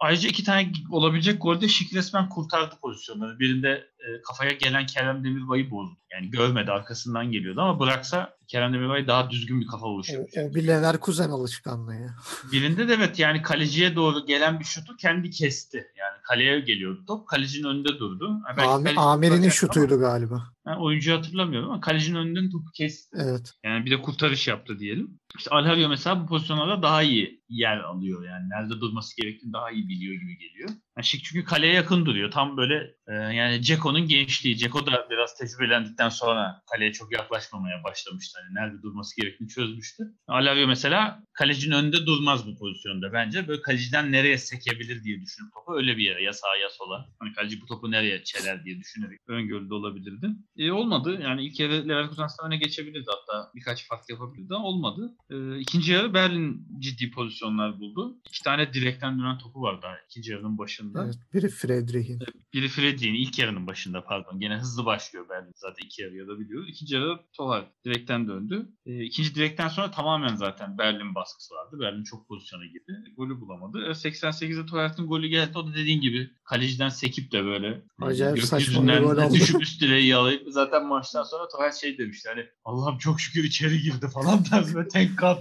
ayrıca 0.00 0.28
iki 0.28 0.44
tane 0.44 0.72
olabilecek 0.90 1.42
golde 1.42 1.68
Şik 1.68 1.94
resmen 1.94 2.28
kurtardı 2.28 2.74
pozisyonları. 2.82 3.38
Birinde 3.38 3.70
e, 3.98 4.22
kafaya 4.28 4.50
gelen 4.52 4.86
Kerem 4.86 5.24
Demirbay'ı 5.24 5.70
bozdu. 5.70 5.96
Yani 6.12 6.30
görmedi 6.30 6.70
arkasından 6.70 7.32
geliyordu 7.32 7.60
ama 7.60 7.80
bıraksa 7.80 8.36
Kerem 8.48 8.72
Demirbay 8.72 9.06
daha 9.06 9.30
düzgün 9.30 9.60
bir 9.60 9.66
kafa 9.66 9.86
oluşturmuş. 9.86 10.30
o 10.36 10.54
bir 10.54 10.66
Leverkusen 10.66 11.30
alışkanlığı 11.30 11.94
ya. 11.94 12.14
Birinde 12.52 12.88
de 12.88 12.94
evet 12.94 13.18
yani 13.18 13.42
kaleciye 13.42 13.96
doğru 13.96 14.26
gelen 14.26 14.60
bir 14.60 14.64
şutu 14.64 14.96
kendi 14.96 15.30
kesti. 15.30 15.76
Yani 15.76 16.22
kaleye 16.22 16.60
geliyordu 16.60 17.04
top. 17.06 17.28
Kalecinin 17.28 17.68
önünde 17.68 17.88
durdu. 17.88 18.40
Ami- 18.48 18.84
kaleci 18.84 19.00
Amir'in 19.00 19.48
şutuydu 19.48 20.00
galiba. 20.00 20.42
Ben 20.66 20.76
oyuncuyu 20.76 21.16
hatırlamıyorum 21.16 21.70
ama 21.70 21.80
kalecinin 21.80 22.18
önünden 22.18 22.50
topu 22.50 22.70
kesti. 22.74 23.16
Evet. 23.20 23.52
Yani 23.64 23.86
bir 23.86 23.90
de 23.90 24.02
kurtarış 24.02 24.48
yaptı 24.48 24.78
diyelim. 24.78 25.20
İşte 25.38 25.50
Alhavio 25.50 25.88
mesela 25.88 26.22
bu 26.22 26.26
pozisyonlarda 26.26 26.82
daha 26.82 27.02
iyi 27.02 27.42
yer 27.48 27.78
alıyor 27.78 28.24
yani. 28.24 28.48
Nerede 28.48 28.80
durması 28.80 29.16
gerektiğini 29.16 29.52
daha 29.52 29.70
iyi 29.70 29.88
biliyor 29.88 30.14
gibi 30.14 30.38
geliyor. 30.38 30.68
Yani 30.96 31.04
Şik 31.04 31.24
çünkü 31.24 31.44
kaleye 31.44 31.72
yakın 31.72 32.06
duruyor. 32.06 32.30
Tam 32.30 32.56
böyle 32.56 32.94
e, 33.08 33.12
yani 33.12 33.62
Ceko'nun 33.62 34.08
gençliği. 34.08 34.56
Ceko 34.56 34.86
da 34.86 35.06
biraz 35.10 35.34
tecrübelendikten 35.34 36.08
sonra 36.08 36.62
kaleye 36.72 36.92
çok 36.92 37.12
yaklaşmamaya 37.12 37.84
başlamıştı. 37.84 38.38
Hani 38.42 38.54
nerede 38.54 38.82
durması 38.82 39.20
gerektiğini 39.20 39.48
çözmüştü. 39.48 40.04
Alhavio 40.28 40.66
mesela 40.66 41.22
kalecinin 41.32 41.74
önünde 41.74 42.06
durmaz 42.06 42.46
bu 42.46 42.58
pozisyonda 42.58 43.12
bence. 43.12 43.48
Böyle 43.48 43.62
kaleciden 43.62 44.12
nereye 44.12 44.38
sekebilir 44.38 45.04
diye 45.04 45.20
düşünüp 45.20 45.52
topu 45.54 45.76
öyle 45.76 45.96
bir 45.96 46.02
yere 46.02 46.22
ya 46.22 46.32
sağa 46.32 46.56
ya 46.62 46.68
sola. 46.70 47.08
Hani 47.18 47.32
kaleci 47.32 47.60
bu 47.60 47.66
topu 47.66 47.90
nereye 47.90 48.24
çeler 48.24 48.64
diye 48.64 48.78
düşünerek 48.80 49.20
öngörüde 49.28 49.74
olabilirdi. 49.74 50.26
E, 50.56 50.72
olmadı. 50.72 51.20
Yani 51.22 51.44
ilk 51.44 51.60
yarı 51.60 51.88
Leverkusen'den 51.88 52.46
öne 52.46 52.56
geçebilirdi 52.56 53.06
hatta. 53.06 53.50
Birkaç 53.54 53.88
fark 53.88 54.10
yapabilirdi 54.10 54.54
ama 54.54 54.64
olmadı. 54.64 55.14
E, 55.30 55.58
ikinci 55.58 55.92
yarı 55.92 56.14
Berlin 56.14 56.68
ciddi 56.78 57.10
pozisyonlar 57.10 57.80
buldu. 57.80 58.16
İki 58.28 58.42
tane 58.42 58.74
direkten 58.74 59.18
dönen 59.18 59.38
topu 59.38 59.62
var 59.62 59.82
daha 59.82 59.94
ikinci 60.10 60.32
yarının 60.32 60.58
başında. 60.58 61.04
evet. 61.04 61.14
Biri 61.34 61.48
Friedrich'in. 61.48 62.18
Biri 62.52 62.68
Freddy'nin 62.68 63.14
ilk 63.14 63.38
yarının 63.38 63.66
başında 63.66 64.04
pardon. 64.04 64.40
Gene 64.40 64.56
hızlı 64.56 64.84
başlıyor 64.84 65.28
Berlin 65.28 65.52
zaten 65.56 65.86
iki 65.86 66.02
yarıya 66.02 66.28
da 66.28 66.38
biliyor. 66.38 66.66
İkinci 66.66 66.94
yarı 66.94 67.18
Tohar 67.32 67.64
direkten 67.84 68.28
döndü. 68.28 68.68
E, 68.86 69.02
ikinci 69.02 69.34
direkten 69.34 69.68
sonra 69.68 69.90
tamamen 69.90 70.36
zaten 70.36 70.78
Berlin 70.78 71.14
baskısı 71.14 71.54
vardı. 71.54 71.76
Berlin 71.80 72.04
çok 72.04 72.28
pozisyona 72.28 72.66
girdi. 72.66 72.92
Golü 73.16 73.40
bulamadı. 73.40 73.78
E, 73.84 73.88
88'de 73.90 74.66
Tohar'ın 74.66 75.06
golü 75.06 75.28
geldi. 75.28 75.58
O 75.58 75.66
da 75.66 75.74
dediğin 75.74 76.00
gibi 76.00 76.30
kaleciden 76.44 76.88
sekip 76.88 77.32
de 77.32 77.44
böyle 77.44 77.82
Acayip 78.00 78.38
e, 78.38 78.40
saçma 78.40 78.58
bir 78.58 78.88
gökyüzünden 78.88 79.02
gol 79.02 79.24
oldu. 79.24 79.34
düşüp 79.34 79.62
üst 79.62 79.80
direği 79.80 80.06
zaten 80.48 80.86
maçtan 80.86 81.22
sonra 81.22 81.48
Tohar 81.48 81.70
şey 81.72 81.98
demişti 81.98 82.28
hani 82.28 82.46
Allah'ım 82.64 82.98
çok 82.98 83.20
şükür 83.20 83.44
içeri 83.44 83.82
girdi 83.82 84.08
falan 84.08 84.42
tarzı 84.42 84.78
ve 84.78 84.88
tek 84.88 85.18
kat 85.18 85.38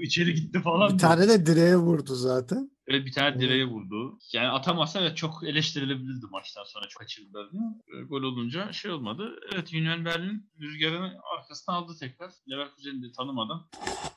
içeri 0.00 0.34
gitti 0.34 0.60
falan. 0.60 0.92
Bir 0.92 0.98
tane 0.98 1.28
de 1.28 1.46
direğe 1.46 1.76
vurdu 1.76 2.14
zaten. 2.14 2.70
Evet 2.90 3.06
bir 3.06 3.12
tane 3.12 3.40
direğe 3.40 3.64
vurdu. 3.64 4.18
Yani 4.32 4.48
atamazsa 4.48 5.00
evet 5.00 5.16
çok 5.16 5.44
eleştirilebilirdi 5.44 6.26
maçtan 6.30 6.64
sonra 6.64 6.88
çok 6.88 7.00
kaçırdılar 7.00 7.52
diye. 7.52 7.62
E, 8.00 8.04
gol 8.04 8.22
olunca 8.22 8.72
şey 8.72 8.90
olmadı. 8.90 9.40
Evet 9.54 9.74
Union 9.74 10.04
Berlin 10.04 10.50
rüzgarını 10.60 11.12
arkasına 11.38 11.74
aldı 11.74 11.92
tekrar. 12.00 12.30
Leverkusen'i 12.50 13.02
de 13.02 13.12
tanımadan 13.12 13.66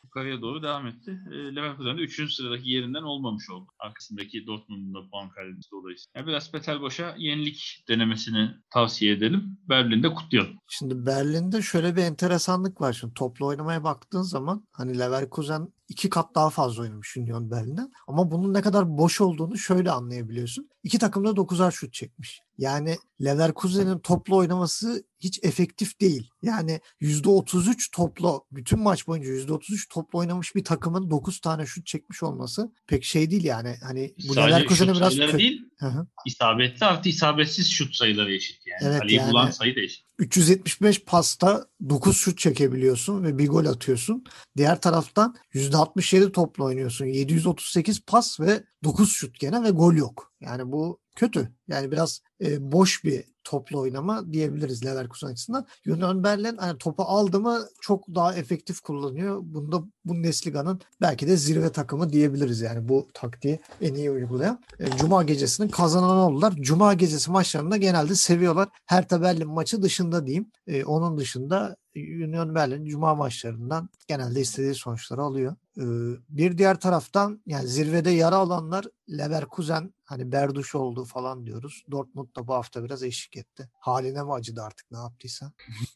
yukarıya 0.03 0.41
doğru 0.41 0.63
devam 0.63 0.87
etti. 0.87 1.19
E, 1.31 1.55
Leverkusen 1.55 1.97
de 1.97 2.01
3. 2.01 2.33
sıradaki 2.33 2.69
yerinden 2.69 3.03
olmamış 3.03 3.49
oldu. 3.49 3.67
Arkasındaki 3.79 4.47
Dortmund'un 4.47 4.93
da 4.93 5.09
puan 5.09 5.29
kaybetmesi 5.29 5.71
dolayısıyla. 5.71 6.11
Yani 6.15 6.27
biraz 6.27 6.51
Petel 6.51 6.81
Boş'a 6.81 7.15
yenilik 7.17 7.85
denemesini 7.87 8.51
tavsiye 8.69 9.13
edelim. 9.13 9.57
Berlin'de 9.69 10.13
kutlayalım. 10.13 10.57
Şimdi 10.67 11.05
Berlin'de 11.05 11.61
şöyle 11.61 11.95
bir 11.95 12.01
enteresanlık 12.01 12.81
var. 12.81 12.93
Şimdi 12.93 13.13
toplu 13.13 13.45
oynamaya 13.45 13.83
baktığın 13.83 14.21
zaman 14.21 14.67
hani 14.71 14.99
Leverkusen 14.99 15.73
iki 15.91 16.09
kat 16.09 16.35
daha 16.35 16.49
fazla 16.49 16.83
oynamış 16.83 17.17
Union 17.17 17.51
Berlin'den. 17.51 17.91
Ama 18.07 18.31
bunun 18.31 18.53
ne 18.53 18.61
kadar 18.61 18.97
boş 18.97 19.21
olduğunu 19.21 19.57
şöyle 19.57 19.91
anlayabiliyorsun. 19.91 20.70
İki 20.83 20.99
takım 20.99 21.25
da 21.25 21.29
9'ar 21.29 21.71
şut 21.71 21.93
çekmiş. 21.93 22.39
Yani 22.57 22.97
Leverkusen'in 23.23 23.99
toplu 23.99 24.35
oynaması 24.35 25.03
hiç 25.19 25.39
efektif 25.43 26.01
değil. 26.01 26.29
Yani 26.41 26.79
%33 27.01 27.91
toplu, 27.93 28.45
bütün 28.51 28.79
maç 28.79 29.07
boyunca 29.07 29.29
%33 29.29 29.87
toplu 29.89 30.19
oynamış 30.19 30.55
bir 30.55 30.63
takımın 30.63 31.09
9 31.11 31.39
tane 31.39 31.65
şut 31.65 31.85
çekmiş 31.85 32.23
olması 32.23 32.71
pek 32.87 33.03
şey 33.03 33.31
değil 33.31 33.43
yani. 33.43 33.75
Hani 33.83 34.13
bu 34.27 34.33
Sadece 34.33 34.55
Leverkusen'e 34.55 34.95
biraz 34.95 35.17
kö- 35.17 35.37
değil, 35.37 35.61
Hı 35.79 35.85
hı. 35.85 36.07
isabetli 36.25 36.85
artı 36.85 37.09
isabetsiz 37.09 37.69
şut 37.69 37.95
sayıları 37.95 38.33
eşit 38.33 38.57
yani. 38.67 38.91
Evet, 38.91 39.01
Kaleyi 39.01 39.17
yani- 39.17 39.31
bulan 39.31 39.51
sayı 39.51 39.75
da 39.75 39.79
eşit. 39.79 40.05
375 40.19 41.03
pasta 41.05 41.65
9 41.89 42.17
şut 42.17 42.37
çekebiliyorsun 42.37 43.23
ve 43.23 43.37
bir 43.37 43.47
gol 43.47 43.65
atıyorsun. 43.65 44.23
Diğer 44.57 44.81
taraftan 44.81 45.35
%67 45.53 46.31
topla 46.31 46.63
oynuyorsun. 46.63 47.05
738 47.05 48.01
pas 48.05 48.39
ve 48.39 48.63
9 48.83 49.11
şut 49.11 49.39
gene 49.39 49.63
ve 49.63 49.69
gol 49.69 49.93
yok. 49.93 50.30
Yani 50.41 50.71
bu 50.71 50.99
kötü. 51.21 51.51
Yani 51.67 51.91
biraz 51.91 52.21
e, 52.43 52.71
boş 52.71 53.03
bir 53.03 53.23
toplu 53.43 53.79
oynama 53.79 54.33
diyebiliriz 54.33 54.85
Leverkusen 54.85 55.27
açısından. 55.27 55.65
Union 55.87 56.23
Berlin 56.23 56.57
hani 56.57 56.77
topu 56.77 57.03
aldı 57.03 57.39
mı 57.39 57.67
çok 57.81 58.07
daha 58.07 58.35
efektif 58.35 58.81
kullanıyor. 58.81 59.39
Bunda 59.43 59.83
Bundesliga'nın 60.05 60.81
belki 61.01 61.27
de 61.27 61.37
zirve 61.37 61.71
takımı 61.71 62.13
diyebiliriz 62.13 62.61
yani 62.61 62.89
bu 62.89 63.07
taktiği 63.13 63.59
en 63.81 63.93
iyi 63.93 64.11
uygulayan. 64.11 64.63
E, 64.79 64.97
Cuma 64.97 65.23
gecesinin 65.23 65.69
kazananı 65.69 66.27
oldular. 66.27 66.53
Cuma 66.61 66.93
gecesi 66.93 67.31
maçlarında 67.31 67.77
genelde 67.77 68.15
seviyorlar. 68.15 68.69
Hertha 68.85 69.21
Berlin 69.21 69.47
maçı 69.47 69.81
dışında 69.81 70.25
diyeyim. 70.25 70.51
E, 70.67 70.83
onun 70.83 71.17
dışında 71.17 71.77
Union 71.95 72.55
Berlin 72.55 72.85
Cuma 72.85 73.15
maçlarından 73.15 73.89
genelde 74.07 74.41
istediği 74.41 74.75
sonuçları 74.75 75.21
alıyor. 75.21 75.55
Ee, 75.77 75.83
bir 76.29 76.57
diğer 76.57 76.79
taraftan 76.79 77.41
yani 77.45 77.67
zirvede 77.67 78.09
yara 78.09 78.35
alanlar 78.35 78.85
Leverkusen 79.09 79.93
hani 80.05 80.31
berduş 80.31 80.75
oldu 80.75 81.05
falan 81.11 81.45
diyoruz. 81.45 81.83
Dortmund 81.91 82.27
da 82.35 82.47
bu 82.47 82.53
hafta 82.53 82.83
biraz 82.83 83.03
eşlik 83.03 83.37
etti. 83.37 83.69
Haline 83.79 84.23
mi 84.23 84.33
acıdı 84.33 84.61
artık 84.63 84.91
ne 84.91 84.97
yaptıysa. 84.97 85.51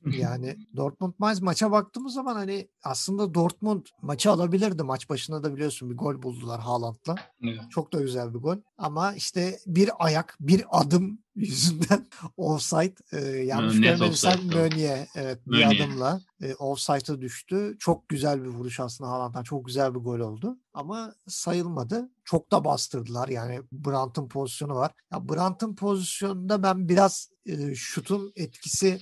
Yani 0.06 0.58
Dortmund 0.76 1.14
maç 1.18 1.42
maça 1.42 1.72
baktığımız 1.72 2.14
zaman 2.14 2.36
hani 2.36 2.70
aslında 2.84 3.34
Dortmund 3.34 3.86
maçı 4.02 4.32
alabilirdi. 4.32 4.84
Maç 4.84 5.10
başında 5.10 5.44
da 5.44 5.56
biliyorsun 5.56 5.90
bir 5.90 5.98
gol 5.98 6.22
buldular 6.24 6.60
Haaland'la. 6.60 7.16
Evet. 7.44 7.72
Çok 7.72 7.94
da 7.94 8.02
güzel 8.02 8.34
bir 8.34 8.40
gol. 8.40 8.58
Ama 8.78 9.14
işte 9.14 9.60
bir 9.66 10.06
ayak, 10.06 10.38
bir 10.40 10.66
adım 10.72 11.25
yüzünden 11.46 12.06
offside. 12.38 12.96
E, 13.12 13.38
yanlış 13.38 13.82
görmediysem. 13.82 14.48
Meunier 14.48 15.08
evet 15.16 15.40
bir 15.48 15.58
Meunier. 15.58 15.86
adımla 15.86 16.22
e, 16.42 16.54
offside'a 16.56 17.22
düştü. 17.22 17.76
Çok 17.80 18.10
güzel 18.10 18.44
bir 18.44 18.50
vuruş 18.50 18.80
aslında 18.80 19.12
Haaland'dan. 19.12 19.44
Çok 19.44 19.66
güzel 19.66 19.96
bir 19.96 20.00
gol 20.00 20.20
oldu. 20.20 20.58
Ama 20.74 21.16
sayılmadı. 21.28 22.10
Çok 22.24 22.52
da 22.52 22.66
bastırdılar. 22.66 23.28
Yani 23.28 23.62
Brandt'ın 23.72 24.28
pozisyonu 24.28 24.76
var. 24.76 24.92
Ya 25.12 25.30
Brandt'ın 25.30 25.76
pozisyonunda 25.76 26.64
ben 26.64 26.90
biraz 26.90 27.30
e, 27.46 27.76
şutun 27.76 28.34
etkisi 28.36 29.00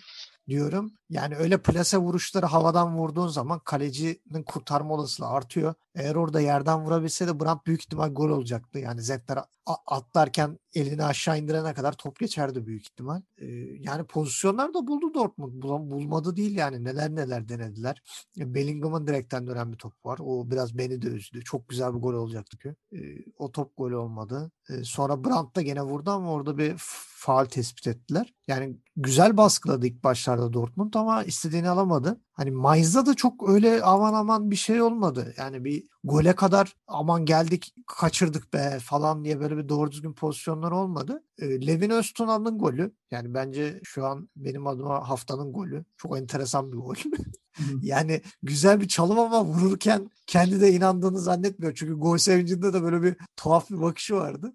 diyorum. 0.47 0.91
Yani 1.09 1.35
öyle 1.35 1.61
plase 1.61 1.97
vuruşları 1.97 2.45
havadan 2.45 2.97
vurduğun 2.97 3.27
zaman 3.27 3.59
kalecinin 3.59 4.43
kurtarma 4.45 4.93
olasılığı 4.93 5.27
artıyor. 5.27 5.73
Eğer 5.95 6.15
orada 6.15 6.41
yerden 6.41 6.85
vurabilse 6.85 7.27
de 7.27 7.39
Brandt 7.39 7.65
büyük 7.65 7.81
ihtimal 7.81 8.13
gol 8.13 8.29
olacaktı. 8.29 8.79
Yani 8.79 9.01
Zentler 9.01 9.37
a- 9.65 9.75
atlarken 9.87 10.59
elini 10.75 11.03
aşağı 11.03 11.39
indirene 11.39 11.73
kadar 11.73 11.93
top 11.93 12.19
geçerdi 12.19 12.65
büyük 12.65 12.81
ihtimal. 12.81 13.21
Ee, 13.37 13.45
yani 13.79 14.03
pozisyonlar 14.03 14.73
da 14.73 14.87
buldu 14.87 15.13
Dortmund. 15.13 15.63
Bul- 15.63 15.91
bulmadı 15.91 16.35
değil 16.35 16.57
yani. 16.57 16.83
Neler 16.83 17.15
neler 17.15 17.49
denediler. 17.49 18.01
E, 18.39 18.53
Bellingham'ın 18.53 19.07
direkten 19.07 19.47
dönen 19.47 19.71
bir 19.71 19.77
top 19.77 20.05
var. 20.05 20.19
O 20.21 20.51
biraz 20.51 20.77
beni 20.77 21.01
de 21.01 21.07
üzdü. 21.07 21.43
Çok 21.43 21.69
güzel 21.69 21.93
bir 21.95 21.99
gol 21.99 22.13
olacaktı 22.13 22.57
ki. 22.57 22.75
Ee, 22.93 22.97
o 23.37 23.51
top 23.51 23.77
gol 23.77 23.91
olmadı. 23.91 24.51
Ee, 24.69 24.83
sonra 24.83 25.23
Brandt 25.23 25.55
da 25.55 25.61
gene 25.61 25.81
vurdu 25.81 26.11
ama 26.11 26.31
orada 26.31 26.57
bir 26.57 26.75
faal 27.23 27.45
tespit 27.45 27.87
ettiler. 27.87 28.33
Yani 28.47 28.77
güzel 28.95 29.37
baskıladı 29.37 29.87
ilk 29.87 30.03
başlarda 30.03 30.53
Dortmund 30.53 30.93
ama 30.93 31.23
istediğini 31.23 31.69
alamadı. 31.69 32.21
Hani 32.33 32.51
Mainz'da 32.51 33.05
da 33.05 33.13
çok 33.13 33.49
öyle 33.49 33.83
aman 33.83 34.13
aman 34.13 34.51
bir 34.51 34.55
şey 34.55 34.81
olmadı. 34.81 35.33
Yani 35.37 35.63
bir 35.63 35.83
gole 36.03 36.35
kadar 36.35 36.75
aman 36.87 37.25
geldik 37.25 37.75
kaçırdık 37.87 38.53
be 38.53 38.79
falan 38.83 39.25
diye 39.25 39.39
böyle 39.39 39.57
bir 39.57 39.69
doğru 39.69 39.91
düzgün 39.91 40.13
pozisyonlar 40.13 40.71
olmadı. 40.71 41.23
E, 41.39 41.67
Levin 41.67 41.89
Öztunal'ın 41.89 42.57
golü 42.57 42.93
yani 43.11 43.33
bence 43.33 43.79
şu 43.83 44.05
an 44.05 44.29
benim 44.35 44.67
adıma 44.67 45.09
haftanın 45.09 45.53
golü. 45.53 45.85
Çok 45.97 46.17
enteresan 46.17 46.71
bir 46.71 46.77
gol. 46.77 46.95
yani 47.81 48.21
güzel 48.43 48.81
bir 48.81 48.87
çalım 48.87 49.19
ama 49.19 49.45
vururken 49.45 50.09
kendi 50.27 50.61
de 50.61 50.71
inandığını 50.71 51.19
zannetmiyor. 51.19 51.73
Çünkü 51.75 51.93
gol 51.93 52.17
sevincinde 52.17 52.73
de 52.73 52.83
böyle 52.83 53.03
bir 53.03 53.15
tuhaf 53.35 53.69
bir 53.69 53.81
bakışı 53.81 54.15
vardı. 54.15 54.53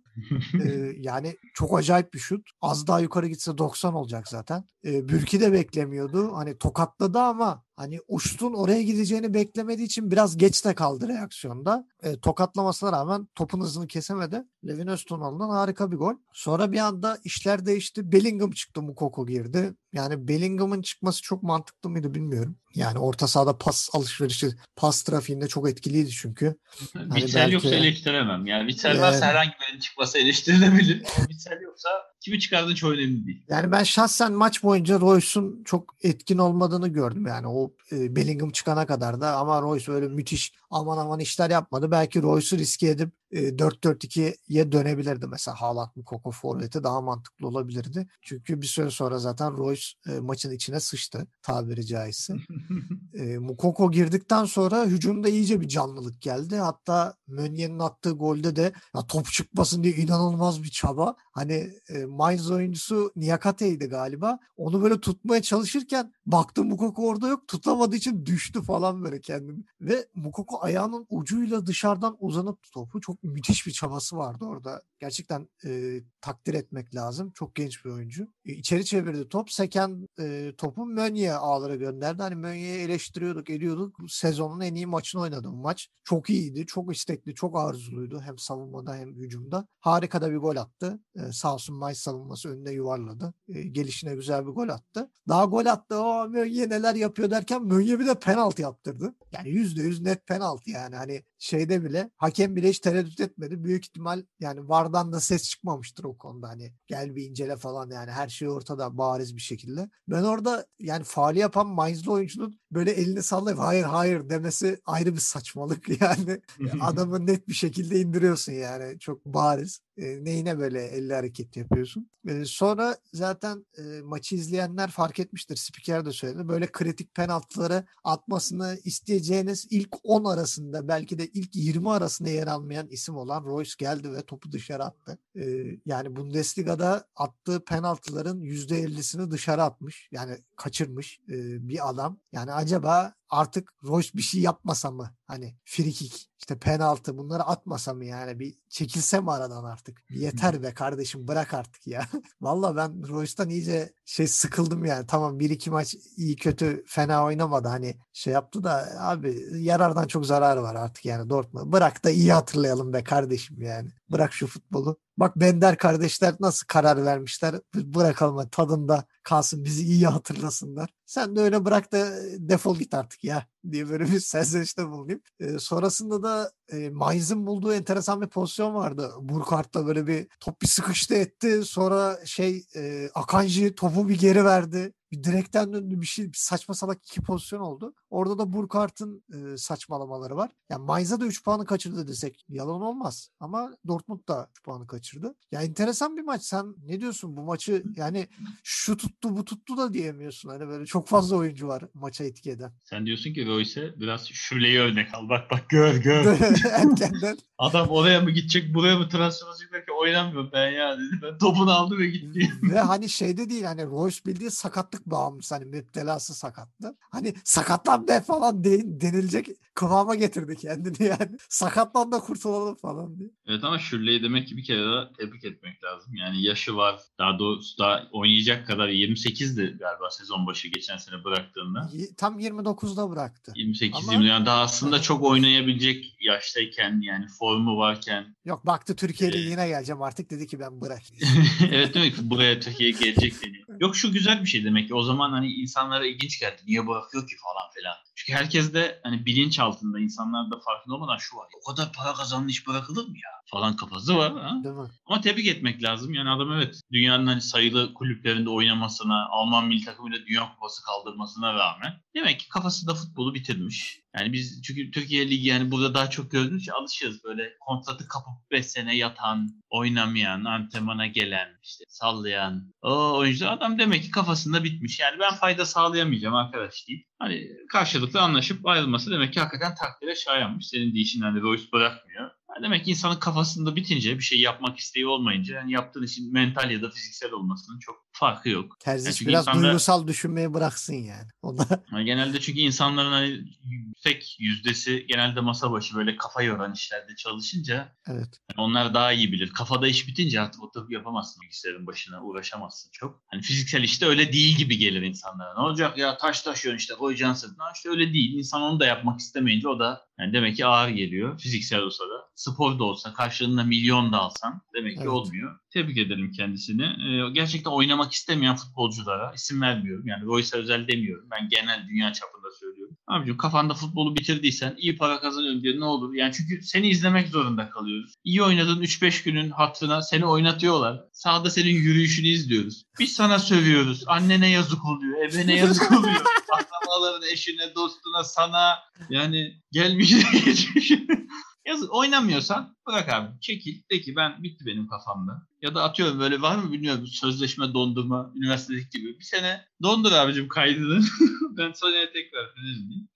Ee, 0.64 0.92
yani 0.96 1.36
çok 1.54 1.78
acayip 1.78 2.14
bir 2.14 2.18
şut. 2.18 2.50
Az 2.60 2.86
daha 2.86 3.00
yukarı 3.00 3.26
gitse 3.26 3.58
90 3.58 3.94
olacak 3.94 4.28
zaten. 4.28 4.64
Ee, 4.84 5.08
Bürki 5.08 5.40
de 5.40 5.52
beklemiyordu. 5.52 6.36
Hani 6.36 6.58
tokatladı 6.58 7.18
ama 7.18 7.64
hani 7.78 8.00
uçtun 8.08 8.52
oraya 8.54 8.82
gideceğini 8.82 9.34
beklemediği 9.34 9.86
için 9.86 10.10
biraz 10.10 10.36
geç 10.36 10.64
de 10.64 10.74
kaldı 10.74 11.08
reaksiyonda. 11.08 11.86
Ee, 12.02 12.20
tokatlamasına 12.20 12.92
rağmen 12.92 13.28
topun 13.34 13.60
hızını 13.60 13.86
kesemedi. 13.86 14.42
Levin 14.66 14.86
Öztunal'dan 14.86 15.48
harika 15.48 15.90
bir 15.92 15.96
gol. 15.96 16.14
Sonra 16.32 16.72
bir 16.72 16.78
anda 16.78 17.18
işler 17.24 17.66
değişti. 17.66 18.12
Bellingham 18.12 18.50
çıktı 18.50 18.82
Mukoko 18.82 19.26
girdi. 19.26 19.74
Yani 19.92 20.28
Bellingham'ın 20.28 20.82
çıkması 20.82 21.22
çok 21.22 21.42
mantıklı 21.42 21.90
mıydı 21.90 22.14
bilmiyorum. 22.14 22.56
Yani 22.74 22.98
orta 22.98 23.26
sahada 23.28 23.58
pas 23.58 23.90
alışverişi, 23.92 24.48
pas 24.76 25.02
trafiğinde 25.02 25.48
çok 25.48 25.70
etkiliydi 25.70 26.10
çünkü. 26.10 26.56
Witsel 26.92 27.40
belki- 27.42 27.54
yoksa 27.54 27.68
eleştiremem. 27.68 28.46
Yani 28.46 28.70
Witsel 28.70 28.88
Yani- 28.90 29.00
varsa 29.00 29.26
herhangi 29.26 29.52
birinin 29.60 29.80
çıkması 29.80 30.18
eleştirilebilir. 30.18 31.02
Ama 31.16 31.26
Witsel 31.28 31.60
yoksa 31.60 31.88
kimi 32.20 32.38
çıkardığın 32.40 32.74
çok 32.74 32.90
önemli 32.90 33.26
değil. 33.26 33.42
Yani 33.48 33.72
ben 33.72 33.82
şahsen 33.82 34.32
maç 34.32 34.62
boyunca 34.62 35.00
Royce'un 35.00 35.62
çok 35.64 35.94
etkin 36.02 36.38
olmadığını 36.38 36.88
gördüm. 36.88 37.26
Yani 37.26 37.46
o 37.46 37.72
e, 37.92 38.16
Bellingham 38.16 38.50
çıkana 38.50 38.86
kadar 38.86 39.20
da 39.20 39.36
ama 39.36 39.62
Royce 39.62 39.92
öyle 39.92 40.08
müthiş 40.08 40.52
aman 40.70 40.98
aman 40.98 41.20
işler 41.20 41.50
yapmadı. 41.50 41.90
Belki 41.90 42.22
Royce'u 42.22 42.58
riske 42.58 42.88
edip 42.88 43.12
e, 43.30 43.48
4-4-2'ye 43.48 44.72
dönebilirdi 44.72 45.26
mesela. 45.26 45.60
Haaland 45.60 45.88
mı 45.96 46.04
Koko 46.04 46.30
Forvet'e 46.30 46.82
daha 46.82 47.00
mantıklı 47.00 47.46
olabilirdi. 47.46 48.08
Çünkü 48.22 48.62
bir 48.62 48.66
süre 48.66 48.90
sonra 48.90 49.18
zaten 49.18 49.56
Royce 49.56 49.86
e, 50.08 50.20
maçın 50.20 50.52
içine 50.52 50.80
sıçtı 50.80 51.26
tabiri 51.42 51.86
caizse. 51.86 52.34
e, 53.14 53.38
Mukoko 53.38 53.90
girdikten 53.90 54.44
sonra 54.44 54.84
hücumda 54.84 55.28
iyice 55.28 55.60
bir 55.60 55.68
canlılık 55.68 56.20
geldi. 56.22 56.56
Hatta 56.56 57.14
Meunier'in 57.26 57.78
attığı 57.78 58.10
golde 58.10 58.56
de 58.56 58.72
ya 58.94 59.06
top 59.08 59.26
çıkmasın 59.26 59.82
diye 59.82 59.94
inanılmaz 59.94 60.62
bir 60.62 60.70
çaba. 60.70 61.16
Hani 61.32 61.72
e, 61.88 62.04
Mainz 62.04 62.50
oyuncusu 62.50 63.12
Niyakate'ydi 63.16 63.86
galiba. 63.86 64.38
Onu 64.56 64.82
böyle 64.82 65.00
tutmaya 65.00 65.42
çalışırken 65.42 66.12
baktım 66.26 66.68
Mukoko 66.68 67.08
orada 67.08 67.28
yok. 67.28 67.48
Tutamadığı 67.48 67.96
için 67.96 68.26
düştü 68.26 68.62
falan 68.62 69.04
böyle 69.04 69.20
kendini. 69.20 69.64
Ve 69.80 70.08
Mukoko 70.14 70.57
ayağının 70.62 71.06
ucuyla 71.10 71.66
dışarıdan 71.66 72.16
uzanıp 72.20 72.58
topu 72.72 73.00
çok 73.00 73.22
müthiş 73.22 73.66
bir 73.66 73.72
çabası 73.72 74.16
vardı 74.16 74.44
orada. 74.44 74.82
Gerçekten 75.00 75.48
e, 75.64 76.00
takdir 76.20 76.54
etmek 76.54 76.94
lazım. 76.94 77.30
Çok 77.34 77.54
genç 77.54 77.84
bir 77.84 77.90
oyuncu. 77.90 78.28
E, 78.46 78.52
içeri 78.52 78.84
çevirdi 78.84 79.28
top. 79.28 79.50
Seken 79.50 80.08
e, 80.20 80.52
topu 80.58 80.86
Meunier 80.86 81.34
ağlara 81.34 81.76
gönderdi. 81.76 82.22
Hani 82.22 82.34
Meunier'i 82.34 82.80
eleştiriyorduk, 82.80 83.50
ediyorduk. 83.50 83.96
Sezonun 84.08 84.60
en 84.60 84.74
iyi 84.74 84.86
maçını 84.86 85.20
oynadı 85.20 85.48
bu 85.48 85.56
maç. 85.56 85.88
Çok 86.04 86.30
iyiydi, 86.30 86.66
çok 86.66 86.94
istekli, 86.94 87.34
çok 87.34 87.58
arzuluydu. 87.58 88.20
Hem 88.20 88.38
savunmada 88.38 88.94
hem 88.94 89.14
hücumda. 89.14 89.66
Harika 89.80 90.20
da 90.20 90.30
bir 90.30 90.36
gol 90.36 90.56
attı. 90.56 91.00
E, 91.16 91.32
sağ 91.32 91.54
olsun 91.54 91.76
Mainz 91.76 91.98
savunması 91.98 92.48
önüne 92.48 92.72
yuvarladı. 92.72 93.34
E, 93.48 93.62
gelişine 93.62 94.14
güzel 94.14 94.46
bir 94.46 94.52
gol 94.52 94.68
attı. 94.68 95.10
Daha 95.28 95.44
gol 95.44 95.66
attı. 95.66 96.00
O 96.00 96.28
Meunier 96.28 96.70
neler 96.70 96.94
yapıyor 96.94 97.30
derken 97.30 97.64
Meunier 97.64 98.00
bir 98.00 98.06
de 98.06 98.14
penaltı 98.14 98.62
yaptırdı. 98.62 99.14
Yani 99.32 99.48
%100 99.48 100.04
net 100.04 100.26
penaltı 100.26 100.47
yani. 100.66 100.96
Hani 100.96 101.22
şeyde 101.38 101.84
bile 101.84 102.10
hakem 102.16 102.56
bile 102.56 102.68
hiç 102.68 102.78
tereddüt 102.78 103.20
etmedi. 103.20 103.64
Büyük 103.64 103.84
ihtimal 103.84 104.22
yani 104.40 104.68
VAR'dan 104.68 105.12
da 105.12 105.20
ses 105.20 105.48
çıkmamıştır 105.48 106.04
o 106.04 106.16
konuda 106.16 106.48
hani 106.48 106.72
gel 106.86 107.16
bir 107.16 107.30
incele 107.30 107.56
falan 107.56 107.90
yani 107.90 108.10
her 108.10 108.28
şey 108.28 108.48
ortada 108.48 108.98
bariz 108.98 109.36
bir 109.36 109.40
şekilde. 109.40 109.90
Ben 110.08 110.22
orada 110.22 110.66
yani 110.78 111.04
faali 111.04 111.38
yapan 111.38 111.66
Mainz'lı 111.66 112.12
oyuncunun 112.12 112.60
böyle 112.70 112.90
elini 112.90 113.22
sallayıp 113.22 113.58
hayır 113.58 113.84
hayır 113.84 114.30
demesi 114.30 114.80
ayrı 114.84 115.14
bir 115.14 115.20
saçmalık 115.20 115.88
yani. 116.00 116.40
Adamı 116.80 117.26
net 117.26 117.48
bir 117.48 117.54
şekilde 117.54 118.00
indiriyorsun 118.00 118.52
yani 118.52 118.98
çok 118.98 119.26
bariz. 119.26 119.80
E, 119.96 120.24
neyine 120.24 120.58
böyle 120.58 120.84
elli 120.84 121.14
hareket 121.14 121.56
yapıyorsun. 121.56 122.10
E, 122.28 122.44
sonra 122.44 122.96
zaten 123.12 123.66
e, 123.78 123.82
maçı 124.02 124.34
izleyenler 124.34 124.90
fark 124.90 125.20
etmiştir. 125.20 125.56
Spiker 125.56 126.04
de 126.04 126.12
söyledi. 126.12 126.48
Böyle 126.48 126.66
kritik 126.66 127.14
penaltıları 127.14 127.84
atmasını 128.04 128.78
isteyeceğiniz 128.84 129.66
ilk 129.70 129.96
10 130.02 130.24
arasında 130.24 130.88
belki 130.88 131.18
de 131.18 131.27
ilk 131.34 131.56
20 131.56 131.90
arasında 131.90 132.28
yer 132.28 132.46
almayan 132.46 132.88
isim 132.88 133.16
olan 133.16 133.44
Royce 133.44 133.72
geldi 133.78 134.12
ve 134.12 134.22
topu 134.22 134.52
dışarı 134.52 134.84
attı. 134.84 135.18
E, 135.36 135.64
yani 135.86 136.16
Bundesliga'da 136.16 137.04
attığı 137.16 137.64
penaltıların 137.64 138.40
%50'sini 138.40 139.30
dışarı 139.30 139.62
atmış. 139.62 140.08
Yani 140.12 140.38
kaçırmış 140.56 141.20
e, 141.28 141.68
bir 141.68 141.88
adam. 141.88 142.18
Yani 142.32 142.52
acaba 142.52 143.14
artık 143.30 143.72
Royce 143.84 144.10
bir 144.14 144.22
şey 144.22 144.40
yapmasa 144.40 144.90
mı? 144.90 145.10
Hani 145.26 145.56
free 145.64 145.90
kick, 145.90 146.28
işte 146.38 146.58
penaltı 146.58 147.18
bunları 147.18 147.42
atmasa 147.42 147.94
mı 147.94 148.04
yani? 148.04 148.38
Bir 148.38 148.54
çekilse 148.68 149.20
mi 149.20 149.32
aradan 149.32 149.64
artık? 149.64 149.98
Yeter 150.10 150.62
be 150.62 150.74
kardeşim 150.74 151.28
bırak 151.28 151.54
artık 151.54 151.86
ya. 151.86 152.06
Valla 152.40 152.76
ben 152.76 153.08
Royce'dan 153.08 153.48
iyice 153.48 153.92
şey 154.04 154.26
sıkıldım 154.26 154.84
yani. 154.84 155.06
Tamam 155.06 155.38
bir 155.38 155.50
iki 155.50 155.70
maç 155.70 155.96
iyi 156.16 156.36
kötü 156.36 156.84
fena 156.86 157.24
oynamadı. 157.24 157.68
Hani 157.68 157.94
şey 158.12 158.32
yaptı 158.32 158.64
da 158.64 158.88
abi 158.98 159.44
yarardan 159.52 160.06
çok 160.06 160.26
zarar 160.26 160.56
var 160.56 160.74
artık 160.74 161.04
yani 161.04 161.30
Dortmund. 161.30 161.72
Bırak 161.72 162.04
da 162.04 162.10
iyi 162.10 162.32
hatırlayalım 162.32 162.92
be 162.92 163.04
kardeşim 163.04 163.62
yani. 163.62 163.90
Bırak 164.10 164.32
şu 164.32 164.46
futbolu. 164.46 164.98
Bak 165.16 165.36
Bender 165.36 165.78
kardeşler 165.78 166.34
nasıl 166.40 166.66
karar 166.66 167.04
vermişler. 167.04 167.54
Bırakalım 167.74 168.48
tadında 168.48 169.04
kalsın 169.22 169.64
bizi 169.64 169.82
iyi 169.82 170.06
hatırlasınlar. 170.06 170.90
Sen 171.06 171.36
de 171.36 171.40
öyle 171.40 171.64
bırak 171.64 171.92
da 171.92 172.10
defol 172.38 172.78
git 172.78 172.94
artık 172.94 173.24
ya 173.24 173.46
diye 173.72 173.88
böyle 173.88 174.04
bir 174.04 174.20
serzenişte 174.20 174.88
bulunayım. 174.88 175.20
E, 175.40 175.58
sonrasında 175.58 176.22
da 176.22 176.52
e, 176.72 176.90
Mainz'in 176.90 177.46
bulduğu 177.46 177.74
enteresan 177.74 178.20
bir 178.20 178.26
pozisyon 178.26 178.74
vardı. 178.74 179.10
Burkhart'la 179.20 179.86
böyle 179.86 180.06
bir 180.06 180.26
top 180.40 180.62
bir 180.62 180.66
sıkıştı 180.66 181.14
etti. 181.14 181.64
Sonra 181.64 182.18
şey 182.24 182.64
e, 182.76 183.10
Akanji 183.14 183.74
topu 183.74 184.08
bir 184.08 184.18
geri 184.18 184.44
verdi 184.44 184.92
bir 185.12 185.24
direkten 185.24 185.72
döndü 185.72 186.00
bir 186.00 186.06
şey 186.06 186.26
bir 186.26 186.38
saçma 186.38 186.74
salak 186.74 186.98
iki 187.04 187.22
pozisyon 187.22 187.60
oldu. 187.60 187.94
Orada 188.10 188.38
da 188.38 188.52
Burkhart'ın 188.52 189.24
e, 189.34 189.56
saçmalamaları 189.56 190.36
var. 190.36 190.50
Yani 190.70 190.84
Mainz'a 190.84 191.20
da 191.20 191.26
3 191.26 191.44
puanı 191.44 191.64
kaçırdı 191.64 192.08
desek 192.08 192.44
yalan 192.48 192.80
olmaz. 192.80 193.30
Ama 193.40 193.76
Dortmund 193.86 194.28
da 194.28 194.48
3 194.50 194.62
puanı 194.62 194.86
kaçırdı. 194.86 195.34
Ya 195.52 195.62
enteresan 195.62 196.16
bir 196.16 196.22
maç. 196.22 196.42
Sen 196.42 196.74
ne 196.84 197.00
diyorsun 197.00 197.36
bu 197.36 197.42
maçı 197.42 197.82
yani 197.96 198.28
şu 198.62 198.96
tuttu 198.96 199.36
bu 199.36 199.44
tuttu 199.44 199.76
da 199.76 199.92
diyemiyorsun. 199.92 200.48
Hani 200.48 200.68
böyle 200.68 200.86
çok 200.86 201.08
fazla 201.08 201.36
oyuncu 201.36 201.68
var 201.68 201.84
maça 201.94 202.24
etki 202.24 202.50
eden. 202.50 202.72
Sen 202.84 203.06
diyorsun 203.06 203.32
ki 203.32 203.46
Royce 203.58 203.94
biraz 204.00 204.28
şuleyi 204.28 204.78
örnek 204.78 205.14
al. 205.14 205.28
Bak 205.28 205.50
bak 205.50 205.68
gör 205.68 205.94
gör. 205.96 206.38
Adam 207.58 207.88
oraya 207.88 208.20
mı 208.20 208.30
gidecek 208.30 208.74
buraya 208.74 208.98
mı 208.98 209.08
transfer 209.08 209.46
olacak 209.46 209.72
derken 209.72 209.92
oynamıyorum 210.00 210.50
ben 210.52 210.70
ya 210.70 210.98
dedi. 210.98 211.20
Ben 211.22 211.38
topunu 211.38 211.70
aldı 211.70 211.98
ve 211.98 212.06
gitti. 212.06 212.50
ve 212.62 212.80
hani 212.80 213.08
şeyde 213.08 213.50
değil 213.50 213.62
hani 213.62 213.86
Royce 213.86 214.18
bildiği 214.26 214.50
sakatlık 214.50 215.06
bağımlısı 215.06 215.54
hani 215.54 215.64
müptelası 215.64 216.34
sakattı. 216.34 216.96
Hani 217.00 217.34
sakatlan 217.44 218.08
be 218.08 218.20
falan 218.20 218.64
de, 218.64 219.00
denilecek 219.00 219.48
kıvama 219.74 220.14
getirdi 220.14 220.56
kendini 220.56 221.08
yani. 221.08 221.38
Sakatlan 221.48 222.12
da 222.12 222.18
kurtulalım 222.20 222.74
falan 222.74 223.18
diye. 223.18 223.30
Evet 223.46 223.64
ama 223.64 223.78
Şürle'yi 223.78 224.22
demek 224.22 224.48
ki 224.48 224.56
bir 224.56 224.64
kere 224.64 224.84
daha 224.84 225.12
tebrik 225.12 225.44
etmek 225.44 225.84
lazım. 225.84 226.14
Yani 226.14 226.42
yaşı 226.42 226.76
var. 226.76 227.00
Daha 227.18 227.38
doğrusu 227.38 227.78
daha 227.78 228.08
oynayacak 228.12 228.66
kadar 228.66 228.88
28'di 228.88 229.76
galiba 229.78 230.10
sezon 230.10 230.46
başı 230.46 230.68
geçen 230.68 230.96
sene 230.96 231.24
bıraktığında. 231.24 231.90
Tam 232.16 232.38
29'da 232.40 233.10
bıraktı. 233.46 233.52
28 233.56 234.08
ama... 234.08 234.24
yani 234.24 234.46
daha 234.46 234.62
aslında 234.62 235.02
çok 235.02 235.22
oynayabilecek 235.22 236.16
yaştayken 236.20 237.00
yani 237.02 237.26
formu 237.38 237.78
varken. 237.78 238.36
Yok 238.44 238.66
baktı 238.66 238.96
Türkiye'de 238.96 239.38
ee... 239.38 239.40
yine 239.40 239.68
geleceğim 239.68 240.02
artık 240.02 240.30
dedi 240.30 240.46
ki 240.46 240.60
ben 240.60 240.80
bırak. 240.80 241.02
evet 241.72 241.94
demek 241.94 242.16
ki 242.16 242.30
buraya 242.30 242.60
Türkiye'ye 242.60 242.96
gelecek 242.98 243.42
dedi. 243.42 243.64
Yok 243.80 243.96
şu 243.96 244.12
güzel 244.12 244.42
bir 244.42 244.48
şey 244.48 244.64
demek 244.64 244.88
ki 244.88 244.94
o 244.94 245.02
zaman 245.02 245.32
hani 245.32 245.52
insanlara 245.52 246.06
ilginç 246.06 246.40
geldi. 246.40 246.62
Niye 246.66 246.86
bırakıyor 246.86 247.28
ki 247.28 247.36
falan 247.36 247.70
filan. 247.74 247.94
Çünkü 248.14 248.32
herkes 248.32 248.74
de 248.74 249.00
hani 249.02 249.26
bilinç 249.26 249.58
altında 249.58 250.00
insanlar 250.00 250.50
da 250.50 250.58
farkında 250.58 250.94
olmadan 250.94 251.16
şu 251.16 251.36
var. 251.36 251.48
O 251.62 251.70
kadar 251.70 251.92
para 251.92 252.14
kazanan 252.14 252.48
iş 252.48 252.66
bırakılır 252.66 253.08
mı 253.08 253.16
ya? 253.16 253.30
Falan 253.50 253.76
kafası 253.76 254.16
var. 254.16 254.32
Ha? 254.32 254.60
Değil 254.64 254.74
mi? 254.74 254.88
Ama 255.06 255.20
tebrik 255.20 255.46
etmek 255.46 255.82
lazım. 255.82 256.14
Yani 256.14 256.30
adam 256.30 256.52
evet 256.52 256.80
dünyanın 256.92 257.26
hani 257.26 257.40
sayılı 257.40 257.94
kulüplerinde 257.94 258.50
oynamasına, 258.50 259.28
Alman 259.30 259.66
milli 259.66 259.84
takımıyla 259.84 260.26
dünya 260.26 260.52
kupası 260.54 260.82
kaldırmasına 260.82 261.54
rağmen 261.54 262.00
demek 262.14 262.40
ki 262.40 262.48
kafasında 262.48 262.94
futbolu 262.94 263.34
bitirmiş. 263.34 264.00
Yani 264.16 264.32
biz 264.32 264.62
çünkü 264.62 264.90
Türkiye 264.90 265.30
Ligi 265.30 265.48
yani 265.48 265.70
burada 265.70 265.94
daha 265.94 266.10
çok 266.10 266.30
gördüğümüz 266.30 266.62
için 266.62 266.72
alışıyoruz 266.72 267.24
böyle 267.24 267.56
kontratı 267.60 268.08
kapıp 268.08 268.50
5 268.50 268.66
sene 268.66 268.96
yatan, 268.96 269.48
oynamayan, 269.70 270.44
antrenmana 270.44 271.06
gelen, 271.06 271.48
işte 271.62 271.84
sallayan 271.88 272.74
o 272.82 273.18
oyuncu 273.18 273.50
adam 273.50 273.78
demek 273.78 274.02
ki 274.02 274.10
kafasında 274.10 274.64
bitmiş. 274.64 275.00
Yani 275.00 275.18
ben 275.20 275.34
fayda 275.34 275.66
sağlayamayacağım 275.66 276.34
arkadaş 276.34 276.88
deyip 276.88 277.06
hani 277.18 277.48
karşılıklı 277.72 278.20
anlaşıp 278.20 278.66
ayrılması 278.66 279.10
demek 279.10 279.32
ki 279.32 279.40
hakikaten 279.40 279.74
takdire 279.74 280.14
şayanmış. 280.14 280.68
Senin 280.68 280.94
deyişin 280.94 281.20
hani 281.20 281.40
Royce 281.40 281.72
bırakmıyor. 281.72 282.30
Demek 282.62 282.84
ki 282.84 282.90
insanın 282.90 283.16
kafasında 283.16 283.76
bitince 283.76 284.18
bir 284.18 284.22
şey 284.22 284.40
yapmak 284.40 284.78
isteği 284.78 285.06
olmayınca 285.06 285.54
yani 285.54 285.72
yaptığın 285.72 286.02
işin 286.02 286.32
mental 286.32 286.70
ya 286.70 286.82
da 286.82 286.90
fiziksel 286.90 287.32
olmasının 287.32 287.78
çok 287.78 288.08
farkı 288.12 288.48
yok. 288.48 288.76
Terziç 288.80 289.20
yani 289.20 289.28
biraz 289.28 289.48
insanlar, 289.48 289.62
duygusal 289.62 290.06
düşünmeyi 290.06 290.54
bıraksın 290.54 290.94
yani. 290.94 291.28
O 291.42 291.58
da... 291.58 291.84
yani 291.92 292.04
genelde 292.04 292.40
çünkü 292.40 292.60
insanların 292.60 293.12
hani 293.12 293.44
yüksek 293.64 294.36
yüzdesi 294.40 295.06
genelde 295.08 295.40
masa 295.40 295.72
başı 295.72 295.96
böyle 295.96 296.16
kafa 296.16 296.42
yoran 296.42 296.72
işlerde 296.72 297.16
çalışınca 297.16 297.96
evet. 298.08 298.40
yani 298.50 298.66
onlar 298.66 298.94
daha 298.94 299.12
iyi 299.12 299.32
bilir. 299.32 299.50
Kafada 299.50 299.88
iş 299.88 300.08
bitince 300.08 300.40
artık 300.40 300.62
oturup 300.62 300.92
yapamazsın 300.92 301.42
bilgisayarın 301.42 301.86
başına 301.86 302.22
uğraşamazsın 302.22 302.90
çok. 302.92 303.22
Hani 303.26 303.42
fiziksel 303.42 303.82
işte 303.82 304.06
öyle 304.06 304.32
değil 304.32 304.56
gibi 304.56 304.78
gelir 304.78 305.02
insanlara. 305.02 305.54
Ne 305.54 305.60
olacak 305.60 305.98
ya 305.98 306.18
taş 306.18 306.42
taşıyorsun 306.42 306.78
işte 306.78 306.94
koyacaksın 306.94 307.48
sırtına. 307.48 307.72
İşte 307.74 307.88
öyle 307.88 308.12
değil. 308.12 308.38
İnsan 308.38 308.62
onu 308.62 308.80
da 308.80 308.86
yapmak 308.86 309.20
istemeyince 309.20 309.68
o 309.68 309.78
da 309.78 310.08
yani 310.18 310.32
demek 310.32 310.56
ki 310.56 310.66
ağır 310.66 310.88
geliyor 310.88 311.40
fiziksel 311.40 311.80
olsa 311.80 312.04
da. 312.04 312.17
Spor 312.38 312.78
da 312.78 312.84
olsa 312.84 313.14
karşılığında 313.14 313.64
milyon 313.64 314.12
da 314.12 314.18
alsan 314.18 314.62
demek 314.74 314.92
ki 314.92 315.00
evet. 315.02 315.12
olmuyor. 315.12 315.58
Tebrik 315.70 315.98
ederim 315.98 316.32
kendisini. 316.32 316.82
Ee, 316.82 317.30
gerçekten 317.32 317.70
oynamak 317.70 318.12
istemeyen 318.12 318.56
futbolculara 318.56 319.32
isim 319.34 319.60
vermiyorum. 319.60 320.06
Yani 320.06 320.24
Royce 320.24 320.56
özel 320.56 320.88
demiyorum. 320.88 321.28
Ben 321.30 321.48
genel 321.48 321.86
dünya 321.88 322.12
çapında 322.12 322.50
söylüyorum. 322.60 322.96
Abicim 323.06 323.36
kafanda 323.36 323.74
futbolu 323.74 324.16
bitirdiysen 324.16 324.74
iyi 324.78 324.96
para 324.96 325.20
kazanıyorum 325.20 325.62
diye 325.62 325.80
ne 325.80 325.84
olur? 325.84 326.14
Yani 326.14 326.32
çünkü 326.32 326.62
seni 326.62 326.88
izlemek 326.88 327.28
zorunda 327.28 327.70
kalıyoruz. 327.70 328.14
İyi 328.24 328.42
oynadığın 328.42 328.82
3-5 328.82 329.24
günün 329.24 329.50
hatırına 329.50 330.02
seni 330.02 330.26
oynatıyorlar. 330.26 331.00
Sağda 331.12 331.50
senin 331.50 331.74
yürüyüşünü 331.74 332.26
izliyoruz. 332.26 332.82
Biz 333.00 333.12
sana 333.12 333.38
sövüyoruz. 333.38 334.04
Annene 334.06 334.50
yazık 334.50 334.84
oluyor. 334.84 335.18
Ebene 335.24 335.54
yazık 335.56 335.92
oluyor. 335.92 336.22
akrabalarına, 336.52 337.26
eşine, 337.26 337.74
dostuna, 337.74 338.24
sana 338.24 338.78
yani 339.10 339.62
gelmişine 339.72 340.40
geçmişine. 340.44 341.28
Yazık 341.66 341.94
oynamıyorsan 341.94 342.76
bırak 342.86 343.08
abi 343.08 343.40
çekil 343.40 343.82
de 343.90 344.00
ki 344.00 344.16
ben 344.16 344.42
bitti 344.42 344.66
benim 344.66 344.86
kafamda. 344.86 345.46
Ya 345.62 345.74
da 345.74 345.82
atıyorum 345.82 346.18
böyle 346.20 346.40
var 346.40 346.56
mı 346.56 346.72
bilmiyorum 346.72 347.06
sözleşme 347.06 347.74
dondurma 347.74 348.32
üniversitedeki 348.36 348.98
gibi. 349.00 349.18
Bir 349.18 349.24
sene 349.24 349.64
dondur 349.82 350.12
abicim 350.12 350.48
kaydını. 350.48 351.00
ben 351.58 351.72
sonraya 351.72 352.12
tekrar 352.12 352.56
döneyim. 352.56 353.08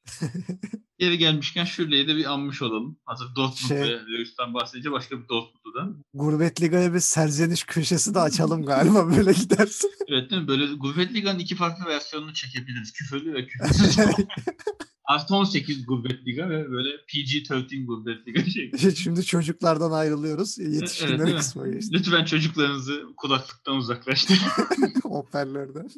Geri 0.99 1.19
gelmişken 1.19 1.65
Şürle'yi 1.65 2.09
de 2.09 2.17
bir 2.17 2.33
anmış 2.33 2.63
olalım. 2.63 2.99
Hazır 3.05 3.27
Dortmund 3.37 3.69
Şey- 3.69 4.13
Lewis'ten 4.13 4.55
bahsedince 4.55 4.93
başka 4.93 5.23
bir 5.23 5.29
Dortmund'dan. 5.29 6.05
Gurbet 6.15 6.63
Liga'ya 6.63 6.95
bir 6.95 7.01
serzeniş 7.01 7.65
köşesi 7.65 8.15
de 8.15 8.19
açalım 8.21 8.67
galiba 8.67 9.11
böyle 9.17 9.33
giderse. 9.33 9.89
Evet 10.09 10.31
değil 10.31 10.43
mi? 10.43 10.49
Böyle 10.49 10.75
Gurbet 10.75 11.15
Liga'nın 11.15 11.39
iki 11.39 11.55
farklı 11.57 11.85
versiyonunu 11.87 12.35
çekebiliriz. 12.35 12.93
Küfürlü 12.93 13.35
ve 13.35 13.47
küfürsüz. 13.47 13.97
Artı 15.05 15.35
18 15.35 15.87
Gurbet 15.87 16.27
Liga 16.27 16.51
ve 16.51 16.71
böyle 16.71 16.89
PG-13 16.89 17.85
Gurbet 17.87 18.27
Liga 18.29 18.45
şey. 18.51 18.95
Şimdi 18.95 19.25
çocuklardan 19.25 19.91
ayrılıyoruz. 19.91 20.59
Evet, 20.61 20.75
Yetişkinler 20.75 21.19
değil 21.19 21.31
mi? 21.31 21.37
kısmı 21.37 21.73
geçti. 21.73 21.91
Lütfen 21.95 22.25
çocuklarınızı 22.25 23.03
kulaklıktan 23.17 23.77
uzaklaştırın. 23.77 24.39
Hoparlörden. 25.03 25.89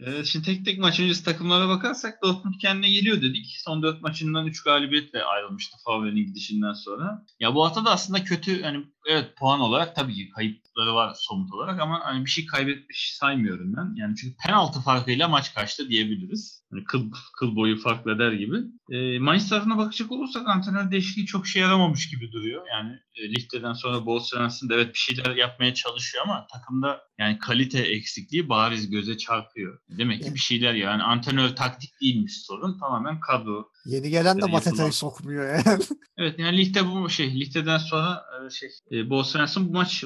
Evet, 0.00 0.26
şimdi 0.26 0.44
tek 0.46 0.64
tek 0.64 0.78
maç 0.78 1.00
öncesi 1.00 1.24
takımlara 1.24 1.68
bakarsak 1.68 2.22
Dortmund 2.22 2.54
kendine 2.60 2.90
geliyor 2.90 3.22
dedik. 3.22 3.46
Son 3.64 3.82
4 3.82 4.02
maçından 4.02 4.46
3 4.46 4.62
galibiyetle 4.62 5.22
ayrılmıştı 5.24 5.76
Favre'nin 5.84 6.26
gidişinden 6.26 6.72
sonra. 6.72 7.24
Ya 7.40 7.54
bu 7.54 7.64
hafta 7.64 7.84
da 7.84 7.90
aslında 7.90 8.24
kötü 8.24 8.62
hani 8.62 8.84
evet 9.08 9.36
puan 9.36 9.60
olarak 9.60 9.96
tabii 9.96 10.14
ki 10.14 10.30
kayıpları 10.30 10.94
var 10.94 11.14
somut 11.18 11.52
olarak 11.52 11.80
ama 11.80 12.00
hani 12.04 12.24
bir 12.24 12.30
şey 12.30 12.46
kaybetmiş 12.46 13.16
saymıyorum 13.16 13.76
ben. 13.76 13.94
Yani 13.96 14.16
çünkü 14.16 14.36
penaltı 14.46 14.80
farkıyla 14.80 15.28
maç 15.28 15.54
kaçtı 15.54 15.88
diyebiliriz. 15.88 16.62
Hani 16.70 16.84
kıl, 16.84 17.12
kıl 17.38 17.56
boyu 17.56 17.78
fark 17.78 18.06
eder 18.06 18.32
gibi. 18.32 18.56
E, 18.90 19.18
Mainz 19.18 19.48
tarafına 19.48 19.78
bakacak 19.78 20.12
olursak 20.12 20.48
antrenör 20.48 20.90
değişikliği 20.90 21.26
çok 21.26 21.46
şey 21.46 21.62
yaramamış 21.62 22.10
gibi 22.10 22.32
duruyor. 22.32 22.66
Yani 22.68 22.98
e, 23.14 23.28
Lichte'den 23.28 23.72
sonra 23.72 24.06
Bol 24.06 24.20
da 24.20 24.74
evet 24.74 24.94
bir 24.94 24.98
şeyler 24.98 25.36
yapmaya 25.36 25.74
çalışıyor 25.74 26.24
ama 26.24 26.46
takımda 26.52 27.00
yani 27.18 27.38
kalite 27.38 27.78
eksikliği 27.78 28.48
bariz 28.48 28.90
göze 28.90 29.18
çarpıyor. 29.18 29.78
Demek 29.88 30.22
ki 30.22 30.34
bir 30.34 30.38
şeyler 30.38 30.74
yani 30.74 31.02
antrenör 31.02 31.56
taktik 31.56 31.90
değilmiş 32.00 32.46
sorun. 32.46 32.78
Tamamen 32.78 33.20
kadro. 33.20 33.68
Yeni 33.86 34.10
gelen 34.10 34.36
de 34.36 34.50
yapılan- 34.50 34.90
sokmuyor 34.90 35.66
yani. 35.66 35.82
Evet 36.18 36.38
yani 36.38 36.58
ligde 36.58 36.90
bu 36.90 37.08
şey 37.10 37.40
ligden 37.40 37.78
sonra 37.78 38.24
e, 38.46 38.50
şey 38.50 38.68
e, 38.92 39.10
Bol 39.10 39.22
Svensson 39.22 39.68
bu 39.68 39.72
maç 39.72 40.04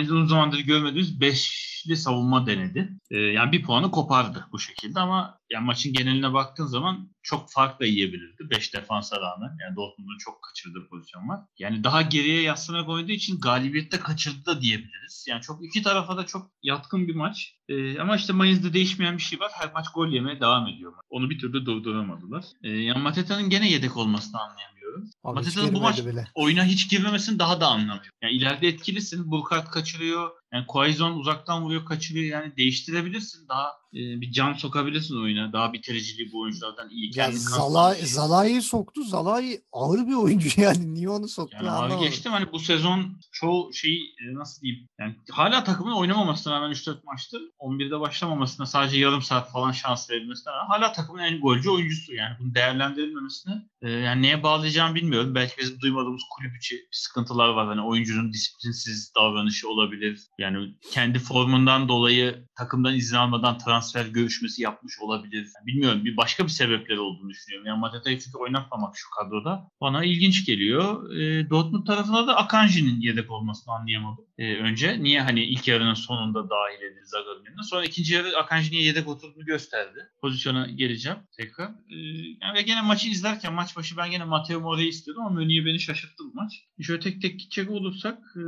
uzun 0.00 0.26
zamandır 0.26 0.58
görmediğimiz 0.58 1.20
beşli 1.20 1.96
savunma 1.96 2.46
denedi. 2.46 2.88
E, 3.10 3.16
yani 3.18 3.52
bir 3.52 3.62
puanı 3.62 3.90
kopardı 3.90 4.46
bu 4.52 4.58
şekilde 4.58 5.00
ama 5.00 5.38
yani 5.52 5.64
maçın 5.64 5.92
geneline 5.92 6.32
baktığın 6.32 6.66
zaman 6.66 7.08
çok 7.22 7.50
fark 7.50 7.80
da 7.80 7.84
yiyebilirdi. 7.84 8.50
5 8.50 8.74
defansa 8.74 9.16
rağmen. 9.16 9.56
Yani 9.60 9.76
Dortmund'un 9.76 10.18
çok 10.18 10.42
kaçırdığı 10.42 10.88
pozisyon 10.88 11.28
var. 11.28 11.40
Yani 11.58 11.84
daha 11.84 12.02
geriye 12.02 12.42
yaslanak 12.42 12.88
oynadığı 12.88 13.12
için 13.12 13.40
galibiyette 13.40 13.98
kaçırdı 13.98 14.46
da 14.46 14.60
diyebiliriz. 14.60 15.26
Yani 15.28 15.42
çok 15.42 15.64
iki 15.64 15.82
tarafa 15.82 16.16
da 16.16 16.26
çok 16.26 16.50
yatkın 16.62 17.08
bir 17.08 17.14
maç. 17.14 17.54
Ee, 17.68 17.98
ama 17.98 18.16
işte 18.16 18.32
Mayıs'ta 18.32 18.72
değişmeyen 18.72 19.16
bir 19.16 19.22
şey 19.22 19.40
var. 19.40 19.50
Her 19.54 19.72
maç 19.72 19.86
gol 19.94 20.08
yemeye 20.08 20.40
devam 20.40 20.66
ediyor. 20.66 20.92
Onu 21.10 21.30
bir 21.30 21.38
türlü 21.38 21.66
durduramadılar. 21.66 22.44
Ee, 22.62 22.68
yani 22.68 23.02
Mateta'nın 23.02 23.50
gene 23.50 23.70
yedek 23.70 23.96
olmasını 23.96 24.40
anlayamıyorum. 24.40 24.77
Hiç 24.96 25.14
Mateta'nın 25.24 25.74
bu 25.74 25.80
maç 25.80 26.06
bile. 26.06 26.28
oyuna 26.34 26.64
hiç 26.64 26.90
girmemesini 26.90 27.38
daha 27.38 27.60
da 27.60 27.66
anlamıyorum. 27.66 28.10
Yani 28.22 28.32
ileride 28.32 28.68
etkilisin. 28.68 29.30
Burkhardt 29.30 29.70
kaçırıyor. 29.70 30.30
Yani 30.52 30.66
Quaison 30.66 31.18
uzaktan 31.18 31.62
vuruyor 31.62 31.84
kaçırıyor. 31.84 32.24
Yani 32.24 32.56
değiştirebilirsin. 32.56 33.48
Daha 33.48 33.68
e, 33.94 34.20
bir 34.20 34.32
can 34.32 34.52
sokabilirsin 34.52 35.22
oyuna. 35.22 35.52
Daha 35.52 35.72
bitiriciliği 35.72 36.32
bu 36.32 36.40
oyunculardan 36.40 36.90
iyi. 36.90 37.06
Ya 37.06 37.24
Kendini 37.24 37.40
Zala. 37.40 37.94
Zalai'yi 37.94 38.62
soktu. 38.62 39.02
Zalai 39.04 39.60
ağır 39.72 40.06
bir 40.06 40.14
oyuncu 40.14 40.60
yani. 40.60 40.94
Niye 40.94 41.08
onu 41.08 41.28
soktu 41.28 41.56
Yani 41.56 41.70
anlamadım. 41.70 42.00
geçtim 42.00 42.32
hani 42.32 42.52
bu 42.52 42.58
sezon 42.58 43.20
çoğu 43.32 43.72
şeyi 43.72 44.00
e, 44.00 44.34
nasıl 44.34 44.62
diyeyim 44.62 44.88
yani 45.00 45.16
hala 45.30 45.64
takımın 45.64 45.92
oynamamasına 45.92 46.54
rağmen 46.54 46.70
3-4 46.70 46.96
maçtır 47.04 47.42
11'de 47.60 48.00
başlamamasına 48.00 48.66
sadece 48.66 48.98
yarım 48.98 49.22
saat 49.22 49.52
falan 49.52 49.72
şans 49.72 50.10
verilmesine 50.10 50.52
rağmen 50.52 50.68
hala 50.68 50.92
takımın 50.92 51.20
en 51.20 51.40
golcü 51.40 51.70
oyuncusu 51.70 52.14
yani 52.14 52.36
bunu 52.40 52.54
değerlendirilmemesine 52.54 53.54
e, 53.82 53.90
yani 53.90 54.22
neye 54.22 54.42
bağlayacağım 54.42 54.94
bilmiyorum 54.94 55.34
belki 55.34 55.56
bizim 55.58 55.80
duymadığımız 55.80 56.22
kulüp 56.36 56.56
içi 56.56 56.88
sıkıntılar 56.90 57.48
var 57.48 57.66
hani 57.66 57.80
oyuncunun 57.82 58.32
disiplinsiz 58.32 59.12
davranışı 59.16 59.68
olabilir 59.68 60.28
yani 60.38 60.74
kendi 60.92 61.18
formundan 61.18 61.88
dolayı 61.88 62.44
takımdan 62.58 62.94
izin 62.94 63.16
almadan 63.16 63.58
transfer 63.58 64.06
görüşmesi 64.06 64.62
yapmış 64.62 64.98
olabilir 65.00 65.48
bilmiyorum 65.66 66.04
bir 66.04 66.16
başka 66.16 66.44
bir 66.44 66.48
sebepleri 66.48 67.00
olduğunu 67.00 67.30
düşünüyorum 67.30 67.66
yani 67.66 67.80
Mateta'yı 67.80 68.18
çünkü 68.18 68.38
oynatmamak 68.38 68.94
şu 68.96 69.10
kadroda 69.10 69.70
bana 69.80 70.04
ilginç 70.04 70.46
geliyor. 70.46 71.10
E, 71.10 71.50
Dortmund 71.50 71.86
tarafına 71.86 72.26
da 72.26 72.36
Akanji'nin 72.36 73.00
yedek 73.00 73.30
olmasını 73.30 73.74
anlayamadım. 73.74 74.24
E, 74.38 74.56
önce 74.56 75.02
niye 75.02 75.22
hani 75.22 75.44
ilk 75.44 75.68
yarının 75.68 75.94
sonunda 75.94 76.50
dahil 76.50 76.82
edildi 76.82 77.06
Zagal'ın. 77.06 77.62
Sonra 77.62 77.84
ikinci 77.84 78.14
yarı 78.14 78.36
Akanji 78.36 78.70
niye 78.70 78.82
yedek 78.82 79.08
oturduğunu 79.08 79.44
gösterdi. 79.44 79.98
Pozisyona 80.20 80.66
geleceğim 80.66 81.18
tekrar. 81.36 81.68
E, 81.68 81.96
yani 82.42 82.64
gene 82.64 82.82
maçı 82.82 83.08
izlerken 83.08 83.54
maç 83.54 83.76
başı 83.76 83.96
ben 83.96 84.10
gene 84.10 84.24
Matteo 84.24 84.60
More'yi 84.60 84.88
istiyordum 84.88 85.26
ama 85.26 85.34
Mönü'ye 85.34 85.64
beni 85.66 85.80
şaşırttı 85.80 86.24
bu 86.24 86.34
maç. 86.34 86.52
Şöyle 86.80 87.00
tek 87.00 87.22
tek 87.22 87.40
gidecek 87.40 87.70
olursak 87.70 88.18
e, 88.36 88.42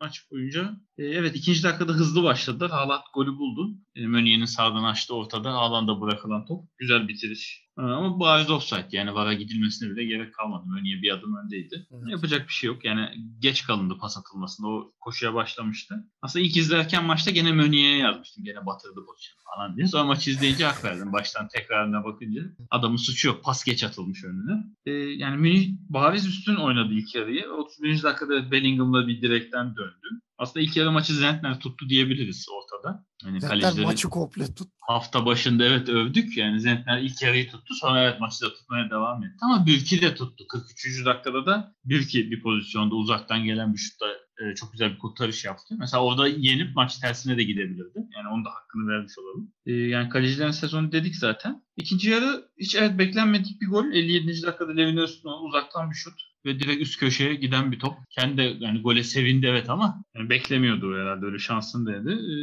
maç 0.00 0.30
boyunca 0.30 0.76
e, 0.98 1.07
evet 1.14 1.36
ikinci 1.36 1.62
dakikada 1.62 1.92
hızlı 1.92 2.22
başladılar. 2.22 2.70
Haaland 2.70 3.02
golü 3.14 3.38
buldu. 3.38 3.70
E, 3.96 4.06
Mönü'nün 4.06 4.44
sağdan 4.44 4.84
açtı 4.84 5.14
ortada. 5.14 5.52
Haaland'a 5.52 6.00
bırakılan 6.00 6.46
top. 6.46 6.64
Güzel 6.78 7.08
bitiriş. 7.08 7.68
E, 7.78 7.82
Ama 7.82 8.20
bariz 8.20 8.50
offside 8.50 8.88
yani 8.92 9.14
VAR'a 9.14 9.32
gidilmesine 9.34 9.90
bile 9.90 10.04
gerek 10.04 10.34
kalmadı. 10.34 10.64
Mönü'ye 10.66 11.02
bir 11.02 11.10
adım 11.10 11.36
öndeydi. 11.36 11.86
Evet. 11.92 12.08
Yapacak 12.08 12.48
bir 12.48 12.52
şey 12.52 12.68
yok. 12.68 12.84
Yani 12.84 13.08
geç 13.38 13.64
kalındı 13.66 13.98
pas 14.00 14.18
atılmasında. 14.18 14.68
O 14.68 14.92
koşuya 15.00 15.34
başlamıştı. 15.34 15.94
Aslında 16.22 16.44
ilk 16.44 16.56
izlerken 16.56 17.04
maçta 17.04 17.30
gene 17.30 17.52
Mönü'ye 17.52 17.96
yazmıştım. 17.96 18.44
Gene 18.44 18.66
batırdı 18.66 18.94
pozisyonu 19.06 19.38
falan 19.54 19.76
diye. 19.76 19.86
Sonra 19.86 20.04
maçı 20.04 20.30
izleyince 20.30 20.64
hak 20.64 20.84
verdim. 20.84 21.12
Baştan 21.12 21.48
tekrarına 21.48 22.04
bakınca. 22.04 22.42
Adamın 22.70 22.96
suçu 22.96 23.28
yok. 23.28 23.44
Pas 23.44 23.64
geç 23.64 23.84
atılmış 23.84 24.24
önüne. 24.24 24.64
E, 24.86 24.90
yani 24.92 25.36
Münih 25.36 25.68
bariz 25.88 26.26
üstün 26.26 26.54
oynadı 26.56 26.92
ilk 26.92 27.14
yarıyı. 27.14 27.50
31. 27.50 28.02
dakikada 28.02 28.50
Bellingham'la 28.50 29.08
bir 29.08 29.22
direkten 29.22 29.76
döndü. 29.76 30.20
Aslında 30.38 30.64
ilk 30.64 30.76
yarı 30.76 30.92
maçı 30.92 31.14
Zentner 31.14 31.60
tuttu 31.60 31.88
diyebiliriz 31.88 32.46
ortada. 32.52 33.06
Zaten 33.22 33.40
kalecileri 33.40 33.86
maçı 33.86 34.08
komple 34.08 34.54
tut. 34.54 34.68
hafta 34.80 35.26
başında 35.26 35.64
evet 35.64 35.88
övdük. 35.88 36.36
Yani 36.36 36.60
Zentner 36.60 36.98
ilk 36.98 37.22
yarıyı 37.22 37.50
tuttu. 37.50 37.74
Sonra 37.74 38.02
evet 38.02 38.20
maçı 38.20 38.44
da 38.44 38.54
tutmaya 38.54 38.90
devam 38.90 39.24
etti. 39.24 39.36
Ama 39.42 39.66
Bürki 39.66 40.00
de 40.00 40.14
tuttu. 40.14 40.44
43. 40.48 41.04
dakikada 41.04 41.46
da 41.46 41.74
Bürki 41.84 42.30
bir 42.30 42.42
pozisyonda 42.42 42.94
uzaktan 42.94 43.44
gelen 43.44 43.72
bir 43.72 43.78
şutta 43.78 44.06
e, 44.38 44.54
çok 44.54 44.72
güzel 44.72 44.92
bir 44.92 44.98
kurtarış 44.98 45.44
yaptı. 45.44 45.74
Mesela 45.78 46.04
orada 46.04 46.28
yenip 46.28 46.76
maç 46.76 46.98
tersine 46.98 47.36
de 47.36 47.42
gidebilirdi. 47.42 47.98
Yani 48.16 48.28
onun 48.34 48.44
da 48.44 48.50
hakkını 48.50 48.88
vermiş 48.88 49.12
olalım. 49.18 49.52
E, 49.66 49.72
yani 49.72 50.08
kalecilerin 50.08 50.50
sezonu 50.50 50.92
dedik 50.92 51.16
zaten. 51.16 51.62
İkinci 51.76 52.10
yarı 52.10 52.48
hiç 52.58 52.74
evet 52.74 52.98
beklenmedik 52.98 53.60
bir 53.60 53.66
gol. 53.66 53.92
57. 53.92 54.42
dakikada 54.42 54.72
Levin 54.72 54.96
Öztürk'ün 54.96 55.48
uzaktan 55.48 55.90
bir 55.90 55.94
şut 55.94 56.14
ve 56.44 56.60
direkt 56.60 56.82
üst 56.82 57.00
köşeye 57.00 57.34
giden 57.34 57.72
bir 57.72 57.78
top. 57.78 57.94
Kendi 58.10 58.56
yani 58.60 58.82
gole 58.82 59.02
sevindi 59.04 59.46
evet 59.46 59.70
ama 59.70 60.04
yani 60.16 60.30
beklemiyordu 60.30 60.96
herhalde 60.96 61.26
öyle 61.26 61.38
şansın 61.38 61.86
dedi. 61.86 62.10
Ee, 62.10 62.34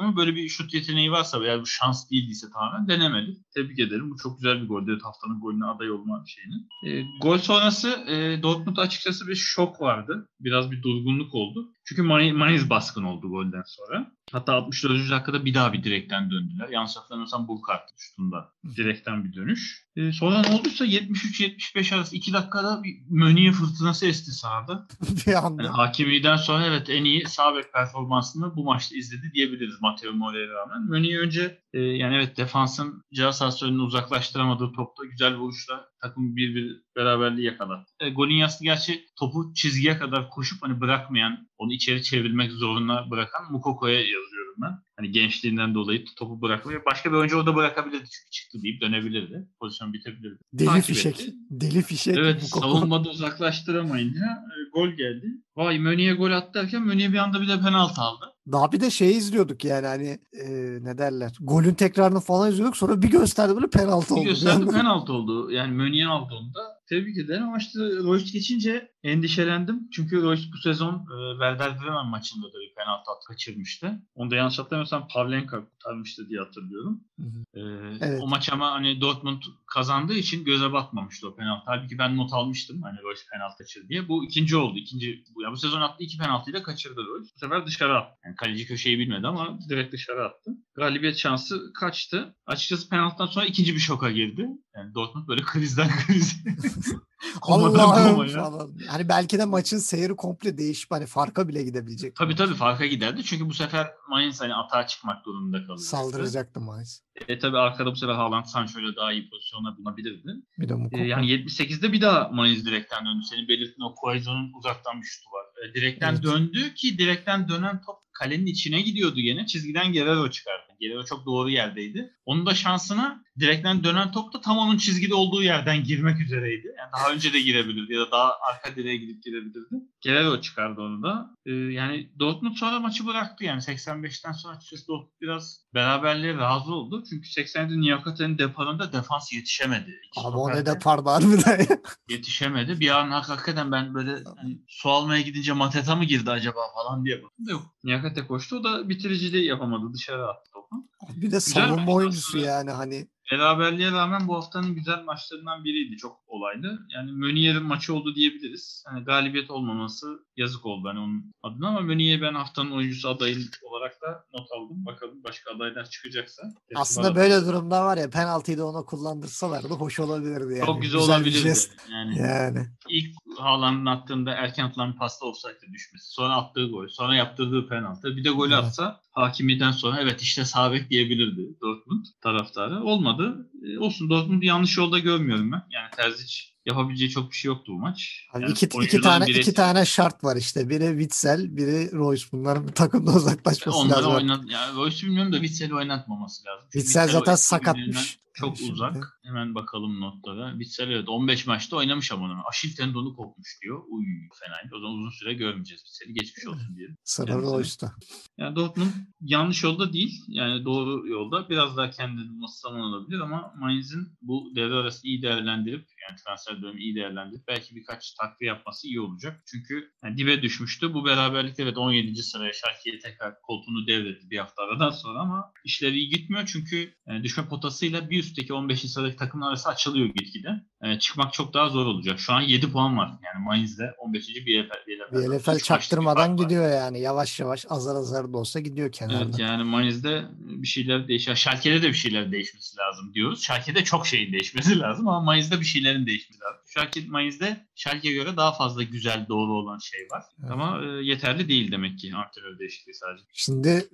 ama 0.00 0.16
böyle 0.16 0.34
bir 0.34 0.48
şut 0.48 0.74
yeteneği 0.74 1.10
varsa 1.10 1.44
eğer 1.44 1.60
bu 1.60 1.66
şans 1.66 2.10
değildiyse 2.10 2.46
tamamen 2.54 2.88
denemedi. 2.88 3.36
Tebrik 3.54 3.78
ederim. 3.78 4.10
Bu 4.10 4.16
çok 4.22 4.38
güzel 4.38 4.62
bir 4.62 4.68
gol. 4.68 4.88
Evet 4.88 5.04
haftanın 5.04 5.40
golüne 5.40 5.64
aday 5.64 5.90
olma 5.90 6.24
şeyini. 6.26 6.54
Ee, 6.86 7.06
gol 7.22 7.38
sonrası 7.38 7.88
e, 7.88 8.42
Dortmund'da 8.42 8.80
açıkçası 8.80 9.26
bir 9.28 9.34
şok 9.34 9.80
vardı. 9.80 10.28
Biraz 10.40 10.70
bir 10.70 10.82
durgunluk 10.82 11.34
oldu. 11.34 11.72
Çünkü 11.84 12.02
Mainz 12.02 12.70
baskın 12.70 13.04
oldu 13.04 13.28
golden 13.28 13.64
sonra. 13.66 14.12
Hatta 14.32 14.52
64. 14.52 15.10
dakikada 15.10 15.44
bir 15.44 15.54
daha 15.54 15.72
bir 15.72 15.84
direkten 15.84 16.30
döndüler. 16.30 16.68
Yanlış 16.68 16.96
hatırlamıyorsam 16.96 17.48
Burkhardt 17.48 17.90
şutunda 17.98 18.52
direkten 18.76 19.24
bir 19.24 19.34
dönüş. 19.34 19.84
Ee, 19.96 20.12
sonra 20.12 20.42
ne 20.42 20.54
olduysa 20.54 20.86
73-75 20.86 21.94
arası 21.94 22.16
2 22.16 22.32
dakikada 22.32 22.82
bir 22.84 22.96
Mönü'ye 23.08 23.52
fırtınası 23.52 24.06
esti 24.06 24.30
sahada. 24.30 24.86
Yani 25.26 25.46
anda. 25.46 25.78
hakimiyden 25.78 26.36
sonra 26.36 26.66
evet 26.66 26.90
en 26.90 27.04
iyi 27.04 27.26
sağ 27.26 27.56
bek 27.56 27.72
performansını 27.72 28.56
bu 28.56 28.64
maçta 28.64 28.96
izledi 28.96 29.30
diyebiliriz 29.34 29.80
Matteo 29.80 30.12
More'ye 30.12 30.48
rağmen. 30.48 30.82
Mönü'yü 30.82 31.20
önce 31.20 31.58
e, 31.72 31.80
yani 31.80 32.14
evet 32.14 32.36
defansın 32.36 33.02
ceza 33.12 33.32
sahası 33.32 33.66
uzaklaştıramadığı 33.66 34.72
topta 34.72 35.04
güzel 35.04 35.36
vuruşla 35.36 35.88
takım 36.00 36.36
bir 36.36 36.54
bir 36.54 36.82
beraberliği 36.96 37.46
yakaladı. 37.46 37.84
E, 38.00 38.10
golün 38.10 38.34
yaslı 38.34 38.64
gerçi 38.64 39.04
topu 39.18 39.54
çizgiye 39.54 39.98
kadar 39.98 40.30
koşup 40.30 40.62
hani 40.62 40.80
bırakmayan, 40.80 41.48
onu 41.58 41.72
içeri 41.72 42.02
çevirmek 42.02 42.52
zorunda 42.52 43.10
bırakan 43.10 43.52
Mukoko'ya 43.52 44.00
yazıyorum 44.00 44.54
ben. 44.62 44.72
Hani 44.96 45.10
gençliğinden 45.10 45.74
dolayı 45.74 46.04
topu 46.18 46.42
bırakmıyor. 46.42 46.82
Başka 46.86 47.10
bir 47.12 47.16
oyuncu 47.16 47.36
orada 47.38 47.54
bırakabilirdi 47.56 48.04
çünkü 48.10 48.30
çıktı 48.30 48.62
deyip 48.62 48.80
dönebilirdi. 48.80 49.48
Pozisyon 49.60 49.92
bitebilirdi. 49.92 50.38
Deli 50.52 50.66
takip 50.68 50.84
fişek. 50.84 51.20
etti. 51.20 51.34
Deli 51.50 51.82
fişek. 51.82 52.16
Evet 52.18 52.42
bu 52.46 52.50
koku. 52.50 52.66
savunmada 52.68 53.10
uzaklaştıramayınca 53.10 54.20
e, 54.26 54.70
gol 54.74 54.88
geldi. 54.88 55.26
Vay 55.56 55.78
Mönü'ye 55.78 56.14
gol 56.14 56.30
attı 56.30 56.50
derken 56.54 56.82
Mönü'ye 56.82 57.12
bir 57.12 57.18
anda 57.18 57.40
bir 57.40 57.48
de 57.48 57.60
penaltı 57.60 58.00
aldı. 58.00 58.24
Daha 58.52 58.72
bir 58.72 58.80
de 58.80 58.90
şey 58.90 59.16
izliyorduk 59.16 59.64
yani 59.64 59.86
hani 59.86 60.18
e, 60.32 60.48
ne 60.84 60.98
derler. 60.98 61.32
Golün 61.40 61.74
tekrarını 61.74 62.20
falan 62.20 62.50
izliyorduk. 62.50 62.76
Sonra 62.76 63.02
bir 63.02 63.10
gösterdi 63.10 63.54
böyle 63.56 63.70
penaltı 63.70 64.14
Bir 64.14 64.20
oldu. 64.20 64.28
gösterdi 64.28 64.66
penaltı 64.70 65.12
oldu. 65.12 65.50
Yani 65.50 65.72
Meunier 65.72 66.06
aldı 66.06 66.34
onu 66.34 66.54
da. 66.54 66.60
Tebrik 66.88 67.18
ederim 67.18 67.42
ama 67.42 67.58
işte 67.58 67.78
Royce 67.78 68.32
geçince 68.32 68.92
endişelendim. 69.02 69.90
Çünkü 69.92 70.22
Royce 70.22 70.42
bu 70.52 70.58
sezon 70.58 70.94
e, 70.94 71.32
Werder 71.32 71.80
Bremen 71.80 72.06
maçında 72.06 72.46
da 72.46 72.58
bir 72.60 72.74
penaltı 72.74 73.10
at 73.10 73.24
kaçırmıştı. 73.28 74.02
Onu 74.14 74.30
da 74.30 74.36
yanlış 74.36 74.58
hatırlamıyorsam 74.58 75.08
Pavlenka 75.08 75.64
kurtarmıştı 75.64 76.28
diye 76.28 76.40
hatırlıyorum. 76.40 77.04
Hı 77.20 77.26
hı. 77.26 77.60
E, 77.60 77.60
Evet. 78.00 78.22
O 78.22 78.26
maç 78.26 78.52
ama 78.52 78.72
hani 78.72 79.00
Dortmund 79.00 79.42
kazandığı 79.66 80.14
için 80.14 80.44
göze 80.44 80.72
batmamıştı 80.72 81.28
o 81.28 81.36
penaltı. 81.36 81.62
Halbuki 81.66 81.98
ben 81.98 82.16
not 82.16 82.32
almıştım 82.32 82.82
hani 82.82 83.02
Royce 83.02 83.22
penaltı 83.32 83.58
kaçırdı 83.58 83.88
diye. 83.88 84.08
Bu 84.08 84.24
ikinci 84.24 84.56
oldu. 84.56 84.78
İkinci, 84.78 85.24
bu, 85.34 85.42
ya 85.42 85.52
bu 85.52 85.56
sezon 85.56 85.80
attığı 85.80 86.04
iki 86.04 86.18
penaltıyı 86.18 86.56
da 86.56 86.62
kaçırdı 86.62 87.00
Royce. 87.06 87.30
Bu 87.34 87.38
sefer 87.38 87.66
dışarı 87.66 87.96
attı. 87.96 88.18
Yani 88.24 88.36
kaleci 88.36 88.66
köşeyi 88.66 88.98
bilmedi 88.98 89.26
ama 89.26 89.58
direkt 89.68 89.92
dışarı 89.92 90.24
attı. 90.24 90.50
Galibiyet 90.74 91.16
şansı 91.16 91.72
kaçtı. 91.72 92.34
Açıkçası 92.46 92.88
penaltıdan 92.88 93.26
sonra 93.26 93.46
ikinci 93.46 93.74
bir 93.74 93.80
şoka 93.80 94.10
girdi. 94.10 94.48
Yani 94.76 94.94
Dortmund 94.94 95.28
böyle 95.28 95.42
krizden 95.46 95.88
krize. 96.06 96.36
Allah'ım. 97.40 98.76
Hani 98.88 99.08
belki 99.08 99.38
de 99.38 99.44
maçın 99.44 99.78
seyri 99.78 100.16
komple 100.16 100.58
değişip 100.58 100.90
hani 100.90 101.06
farka 101.06 101.48
bile 101.48 101.62
gidebilecek. 101.62 102.16
Tabii 102.16 102.36
tabii 102.36 102.54
farka 102.54 102.86
giderdi. 102.86 103.24
Çünkü 103.24 103.48
bu 103.48 103.54
sefer 103.54 103.86
Mainz 104.10 104.40
hani 104.40 104.54
atağa 104.54 104.86
çıkmak 104.86 105.26
durumunda 105.26 105.56
kalacaktı. 105.56 105.84
Saldıracaktı 105.84 106.60
Mainz. 106.60 107.02
E 107.28 107.38
tabii 107.38 107.58
arkada 107.58 107.92
bu 107.92 107.96
sefer 107.96 108.14
Haaland 108.14 108.44
Sancho 108.44 108.80
ile 108.80 108.96
daha 108.96 109.12
iyi 109.12 109.30
pozisyonlar 109.30 109.76
bulabilirdi. 109.76 110.28
Bir 110.58 110.68
de 110.68 110.74
E, 110.92 111.06
yani 111.06 111.26
78'de 111.26 111.92
bir 111.92 112.00
daha 112.00 112.28
Mainz 112.28 112.66
direkten 112.66 113.06
döndü. 113.06 113.24
Senin 113.30 113.48
belirttiğin 113.48 113.88
o 113.90 113.94
Quaison'un 113.94 114.52
uzaktan 114.58 115.00
bir 115.00 115.06
şutu 115.06 115.26
var. 115.30 115.44
E, 115.70 115.74
direkten 115.74 116.12
Evet. 116.12 116.22
döndü 116.22 116.74
ki 116.74 116.98
direkten 116.98 117.48
dönen 117.48 117.80
top 117.86 117.96
kalenin 118.12 118.46
içine 118.46 118.80
gidiyordu 118.82 119.20
gene. 119.20 119.46
Çizgiden 119.46 119.92
Guerrero 119.92 120.30
çıkardı. 120.30 120.72
Guerrero 120.84 121.04
çok 121.04 121.26
doğru 121.26 121.50
yerdeydi. 121.50 122.14
Onun 122.26 122.46
da 122.46 122.54
şansına 122.54 123.24
direkten 123.38 123.84
dönen 123.84 124.12
top 124.12 124.32
da 124.32 124.40
tam 124.40 124.58
onun 124.58 124.76
çizgide 124.76 125.14
olduğu 125.14 125.42
yerden 125.42 125.84
girmek 125.84 126.20
üzereydi. 126.20 126.74
Yani 126.78 126.90
daha 126.92 127.12
önce 127.12 127.32
de 127.32 127.40
girebilirdi 127.40 127.92
ya 127.92 128.00
da 128.00 128.10
daha 128.10 128.32
arka 128.50 128.76
direğe 128.76 128.96
gidip 128.96 129.22
girebilirdi. 129.22 129.74
Guerrero 130.04 130.40
çıkardı 130.40 130.80
onu 130.80 131.02
da. 131.02 131.30
E, 131.46 131.52
yani 131.52 132.08
Dortmund 132.18 132.56
sonra 132.56 132.80
maçı 132.80 133.06
bıraktı. 133.06 133.44
Yani 133.44 133.60
85'ten 133.60 134.32
sonra 134.32 134.56
açıkçası 134.56 134.88
Dortmund 134.88 135.20
biraz 135.20 135.64
beraberliğe 135.74 136.34
razı 136.34 136.74
oldu. 136.74 137.04
Çünkü 137.10 137.28
80'de 137.28 137.80
Niyakate'nin 137.80 138.38
deparında 138.38 138.92
defans 138.92 139.32
yetişemedi. 139.32 140.00
İki 140.06 140.26
Abi 140.26 140.36
o 140.36 140.48
ne 140.48 140.52
stoperde 140.52 140.70
de 140.70 140.78
pardı 140.78 141.08
harbiden 141.08 141.66
yetişemedi. 142.08 142.80
Bir 142.80 142.90
an 142.90 143.10
hakikaten 143.10 143.72
ben 143.72 143.94
böyle 143.94 144.10
hani, 144.36 144.58
su 144.68 144.90
almaya 144.90 145.20
gidince 145.20 145.52
Mateta 145.52 145.96
mı 145.96 146.04
girdi 146.04 146.30
acaba 146.30 146.60
falan 146.74 147.04
diye 147.04 147.22
baktım 147.22 147.46
da 147.46 147.50
yok. 147.50 147.62
Niyakate 147.84 148.26
koştu. 148.26 148.56
O 148.56 148.64
da 148.64 148.88
bitiriciliği 148.88 149.46
yapamadı. 149.46 149.92
Dışarı 149.92 150.28
attı. 150.28 150.53
Bir 151.16 151.22
de 151.22 151.26
Güzel 151.26 151.40
savunma 151.40 151.76
maçtı 151.76 151.92
oyuncusu 151.92 152.38
yani 152.38 152.70
hani 152.70 153.06
Beraberliğe 153.32 153.90
rağmen 153.92 154.28
bu 154.28 154.36
haftanın 154.36 154.74
güzel 154.74 155.02
maçlarından 155.04 155.64
biriydi. 155.64 155.96
Çok 155.96 156.20
olaylı. 156.26 156.78
Yani 156.94 157.12
Mönier'in 157.12 157.62
maçı 157.62 157.94
oldu 157.94 158.14
diyebiliriz. 158.14 158.84
Hani 158.88 159.04
galibiyet 159.04 159.50
olmaması 159.50 160.06
yazık 160.36 160.66
oldu 160.66 160.88
hani 160.88 160.98
onun 160.98 161.32
adına 161.42 161.68
ama 161.68 161.80
Mönier'i 161.80 162.22
ben 162.22 162.34
haftanın 162.34 162.70
oyuncusu 162.70 163.08
adayı 163.08 163.36
olarak 163.62 164.02
da 164.02 164.24
not 164.32 164.48
aldım. 164.52 164.86
Bakalım 164.86 165.24
başka 165.24 165.50
adaylar 165.56 165.90
çıkacaksa. 165.90 166.42
Aslında 166.74 167.08
bana- 167.08 167.16
böyle 167.16 167.40
durumda 167.46 167.84
var 167.84 167.96
ya 167.96 168.10
penaltıyı 168.10 168.58
da 168.58 168.66
ona 168.66 168.82
kullandırsalardı 168.82 169.68
hoş 169.68 170.00
olabilirdi 170.00 170.52
yani. 170.54 170.66
çok 170.66 170.82
güzel, 170.82 171.00
bir 171.00 171.04
olabilirdi. 171.04 171.38
jest. 171.38 171.72
Yani 171.92 172.18
Yani. 172.18 172.66
ilk 172.88 173.14
Haaland'ın 173.38 173.86
attığında 173.86 174.30
erken 174.34 174.64
atılan 174.64 174.92
bir 174.92 174.98
pasta 174.98 175.26
offside'e 175.26 175.72
düşmesi. 175.72 176.10
Sonra 176.12 176.34
attığı 176.36 176.66
gol. 176.70 176.88
Sonra 176.88 177.14
yaptırdığı 177.14 177.68
penaltı. 177.68 178.16
Bir 178.16 178.24
de 178.24 178.30
golü 178.30 178.54
Evet. 178.54 178.64
atsa 178.64 179.00
hakimiyeden 179.14 179.72
sonra 179.72 180.00
evet 180.00 180.22
işte 180.22 180.44
sağ 180.44 180.72
bek 180.72 180.90
diyebilirdi 180.90 181.60
Dortmund 181.60 182.04
taraftarı. 182.20 182.82
Olmadı. 182.82 183.50
E, 183.62 183.78
olsun 183.78 184.10
Dortmund'u 184.10 184.44
yanlış 184.44 184.78
yolda 184.78 184.98
görmüyorum 184.98 185.52
ben. 185.52 185.62
Yani 185.70 185.90
Terzic 185.96 186.53
yapabileceği 186.66 187.10
çok 187.10 187.30
bir 187.30 187.36
şey 187.36 187.48
yoktu 187.48 187.72
bu 187.72 187.78
maç. 187.78 188.26
Yani 188.34 188.50
iki, 188.50 188.66
iki 188.82 189.00
tane 189.00 189.24
birisi- 189.26 189.40
iki 189.40 189.54
tane 189.54 189.84
şart 189.84 190.24
var 190.24 190.36
işte. 190.36 190.68
Biri 190.68 190.88
Witsel, 191.00 191.56
biri 191.56 191.92
Royce. 191.92 192.24
Bunların 192.32 192.66
takımda 192.74 193.10
uzaklaşması 193.10 193.78
Onları 193.78 193.98
lazım. 193.98 194.14
oynat, 194.14 194.44
yani 194.50 194.76
Royce'u 194.76 195.08
bilmiyorum 195.08 195.32
da 195.32 195.36
Witsel'i 195.36 195.74
oynatmaması 195.74 196.44
lazım. 196.46 196.68
Witsel 196.72 197.08
zaten 197.08 197.34
sakatmış. 197.34 198.18
Çok 198.36 198.60
Yani 198.60 198.72
uzak. 198.72 198.92
şimdi. 198.92 199.06
Hemen 199.22 199.54
bakalım 199.54 200.00
notlara. 200.00 200.50
Witsel 200.52 200.90
evet 200.90 201.08
15 201.08 201.46
maçta 201.46 201.76
oynamış 201.76 202.12
ama 202.12 202.24
onu. 202.24 202.42
Aşil 202.50 202.76
tendonu 202.76 203.16
kopmuş 203.16 203.58
diyor. 203.62 203.82
Uy 203.88 204.04
fenaydı. 204.40 204.76
O 204.76 204.80
zaman 204.80 204.96
uzun 204.96 205.10
süre 205.10 205.34
görmeyeceğiz 205.34 205.82
Witsel'i. 205.82 206.14
Geçmiş 206.14 206.46
olsun 206.46 206.76
diyelim. 206.76 206.96
Sıra 207.04 207.26
Kendisine. 207.26 207.52
Royce'da. 207.52 207.92
Yani 208.38 208.56
Dortmund 208.56 208.90
yanlış 209.20 209.64
yolda 209.64 209.92
değil. 209.92 210.22
Yani 210.28 210.64
doğru 210.64 211.08
yolda. 211.08 211.48
Biraz 211.48 211.76
daha 211.76 211.90
kendini 211.90 212.28
bulması 212.28 212.60
zaman 212.60 212.80
alabilir 212.80 213.20
ama 213.20 213.54
Mainz'in 213.58 214.08
bu 214.22 214.52
devre 214.56 214.74
arası 214.74 215.06
iyi 215.06 215.22
değerlendirip 215.22 215.88
yani 216.08 216.18
transfer 216.24 216.53
dönemi 216.62 216.80
iyi 216.80 216.94
değerlendirip 216.94 217.48
belki 217.48 217.76
birkaç 217.76 218.14
takviye 218.14 218.48
yapması 218.48 218.86
iyi 218.86 219.00
olacak. 219.00 219.42
Çünkü 219.46 219.90
yani 220.04 220.16
dibe 220.16 220.42
düşmüştü. 220.42 220.94
Bu 220.94 221.04
beraberlik 221.04 221.58
evet 221.58 221.78
17. 221.78 222.22
sıraya 222.22 222.52
Schalke'ye 222.52 222.98
tekrar 222.98 223.40
koltuğunu 223.40 223.86
devretti 223.86 224.30
bir 224.30 224.38
hafta 224.38 224.62
aradan 224.62 224.90
sonra 224.90 225.18
ama 225.18 225.52
işleri 225.64 225.96
iyi 225.96 226.08
gitmiyor 226.08 226.46
çünkü 226.46 226.94
yani 227.06 227.24
düşme 227.24 227.48
potasıyla 227.48 228.10
bir 228.10 228.18
üstteki 228.18 228.52
15. 228.52 228.80
sıradaki 228.80 229.16
takımlar 229.16 229.48
arası 229.48 229.68
açılıyor 229.68 230.06
gitgide. 230.06 230.48
Yani 230.82 230.98
çıkmak 230.98 231.32
çok 231.32 231.54
daha 231.54 231.68
zor 231.68 231.86
olacak. 231.86 232.20
Şu 232.20 232.32
an 232.32 232.40
7 232.40 232.72
puan 232.72 232.98
var. 232.98 233.08
Yani 233.08 233.44
Mainz'de 233.44 233.94
15. 233.98 234.28
bir 234.28 234.46
Bir 234.86 234.93
LFL 235.18 235.58
çaktırmadan 235.58 236.36
gidiyor 236.36 236.70
yani. 236.70 237.00
Yavaş 237.00 237.40
yavaş 237.40 237.66
azar 237.68 237.96
azar 237.96 238.32
da 238.32 238.38
olsa 238.38 238.60
gidiyor 238.60 238.92
kenarda. 238.92 239.24
Evet 239.24 239.38
yani 239.38 239.64
Mainz'de 239.64 240.24
bir 240.38 240.66
şeyler 240.66 241.08
değişiyor. 241.08 241.36
Schalke'de 241.36 241.82
de 241.82 241.88
bir 241.88 241.94
şeyler 241.94 242.32
değişmesi 242.32 242.76
lazım 242.78 243.14
diyoruz. 243.14 243.42
Schalke'de 243.42 243.84
çok 243.84 244.06
şeyin 244.06 244.32
değişmesi 244.32 244.78
lazım 244.80 245.08
ama 245.08 245.20
Mainz'de 245.20 245.60
bir 245.60 245.64
şeylerin 245.64 246.06
değişmesi 246.06 246.40
lazım. 246.40 246.60
Schalke 246.66 247.00
Mainz'de 247.06 247.66
Schalke'ye 247.74 248.14
göre 248.14 248.36
daha 248.36 248.52
fazla 248.52 248.82
güzel 248.82 249.26
doğru 249.28 249.52
olan 249.52 249.78
şey 249.78 250.00
var. 250.10 250.24
Evet. 250.40 250.50
Ama 250.50 250.80
e, 250.84 251.04
yeterli 251.04 251.48
değil 251.48 251.72
demek 251.72 251.98
ki 251.98 252.12
antrenör 252.14 252.58
değişikliği 252.58 252.94
sadece. 252.94 253.24
Şimdi 253.32 253.88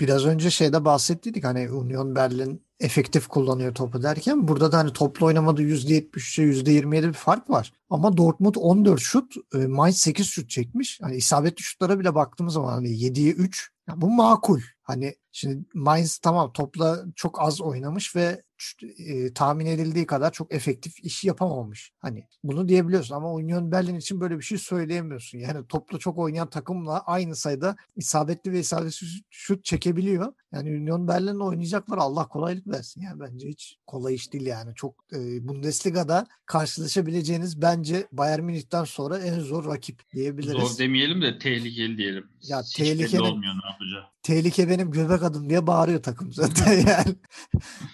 biraz 0.00 0.26
önce 0.26 0.50
şeyde 0.50 0.84
bahsettiydik 0.84 1.44
hani 1.44 1.70
Union 1.70 2.14
Berlin 2.14 2.65
efektif 2.80 3.26
kullanıyor 3.26 3.74
topu 3.74 4.02
derken 4.02 4.48
burada 4.48 4.72
da 4.72 4.78
hani 4.78 4.92
toplu 4.92 5.26
oynamada 5.26 5.62
%73'e 5.62 6.44
%27 6.44 7.08
bir 7.08 7.12
fark 7.12 7.50
var. 7.50 7.72
Ama 7.90 8.16
Dortmund 8.16 8.54
14 8.54 9.00
şut, 9.00 9.34
e, 9.54 9.58
Mainz 9.58 9.98
8 9.98 10.26
şut 10.26 10.50
çekmiş. 10.50 10.98
Hani 11.02 11.16
isabetli 11.16 11.62
şutlara 11.62 11.98
bile 11.98 12.14
baktığımız 12.14 12.54
zaman 12.54 12.72
hani 12.72 12.88
7'ye 12.88 13.32
3. 13.32 13.70
Ya 13.88 14.00
bu 14.00 14.10
makul. 14.10 14.60
Hani 14.82 15.14
şimdi 15.32 15.64
Mainz 15.74 16.18
tamam 16.18 16.52
topla 16.52 17.04
çok 17.16 17.42
az 17.42 17.60
oynamış 17.60 18.16
ve 18.16 18.42
e, 18.98 19.32
tahmin 19.32 19.66
edildiği 19.66 20.06
kadar 20.06 20.32
çok 20.32 20.54
efektif 20.54 21.04
iş 21.04 21.24
yapamamış. 21.24 21.92
Hani 21.98 22.26
bunu 22.44 22.68
diyebiliyorsun 22.68 23.14
ama 23.14 23.32
Union 23.32 23.72
Berlin 23.72 23.96
için 23.96 24.20
böyle 24.20 24.38
bir 24.38 24.42
şey 24.44 24.58
söyleyemiyorsun. 24.58 25.38
Yani 25.38 25.66
topla 25.68 25.98
çok 25.98 26.18
oynayan 26.18 26.50
takımla 26.50 27.00
aynı 27.00 27.36
sayıda 27.36 27.76
isabetli 27.96 28.52
ve 28.52 28.58
isabetsiz 28.60 29.20
şut 29.30 29.64
çekebiliyor. 29.64 30.32
Yani 30.52 30.70
Union 30.70 31.08
Berlin'le 31.08 31.40
oynayacaklar 31.40 31.98
Allah 31.98 32.28
kolaylık 32.28 32.66
versin. 32.66 33.00
Yani 33.02 33.20
bence 33.20 33.48
hiç 33.48 33.76
kolay 33.86 34.14
iş 34.14 34.32
değil 34.32 34.46
yani. 34.46 34.74
Çok 34.74 34.94
e, 35.12 35.48
Bundesliga'da 35.48 36.26
karşılaşabileceğiniz 36.46 37.62
bence 37.62 38.06
Bayern 38.12 38.42
Münih'ten 38.44 38.84
sonra 38.84 39.18
en 39.18 39.40
zor 39.40 39.64
rakip 39.66 40.10
diyebiliriz. 40.12 40.68
Zor 40.68 40.78
demeyelim 40.78 41.22
de 41.22 41.38
tehlikeli 41.38 41.98
diyelim. 41.98 42.24
Ya 42.42 42.62
Hiç 42.62 42.80
belli 42.80 43.02
tehlikeli- 43.02 43.20
olmuyor 43.20 43.52
ne 43.54 43.70
yapacağı. 43.72 44.04
Tehlike 44.22 44.68
benim 44.68 44.90
göbek 44.90 45.22
adım 45.22 45.50
diye 45.50 45.66
bağırıyor 45.66 46.02
takım 46.02 46.32
zaten 46.32 46.72
yani. 46.88 47.14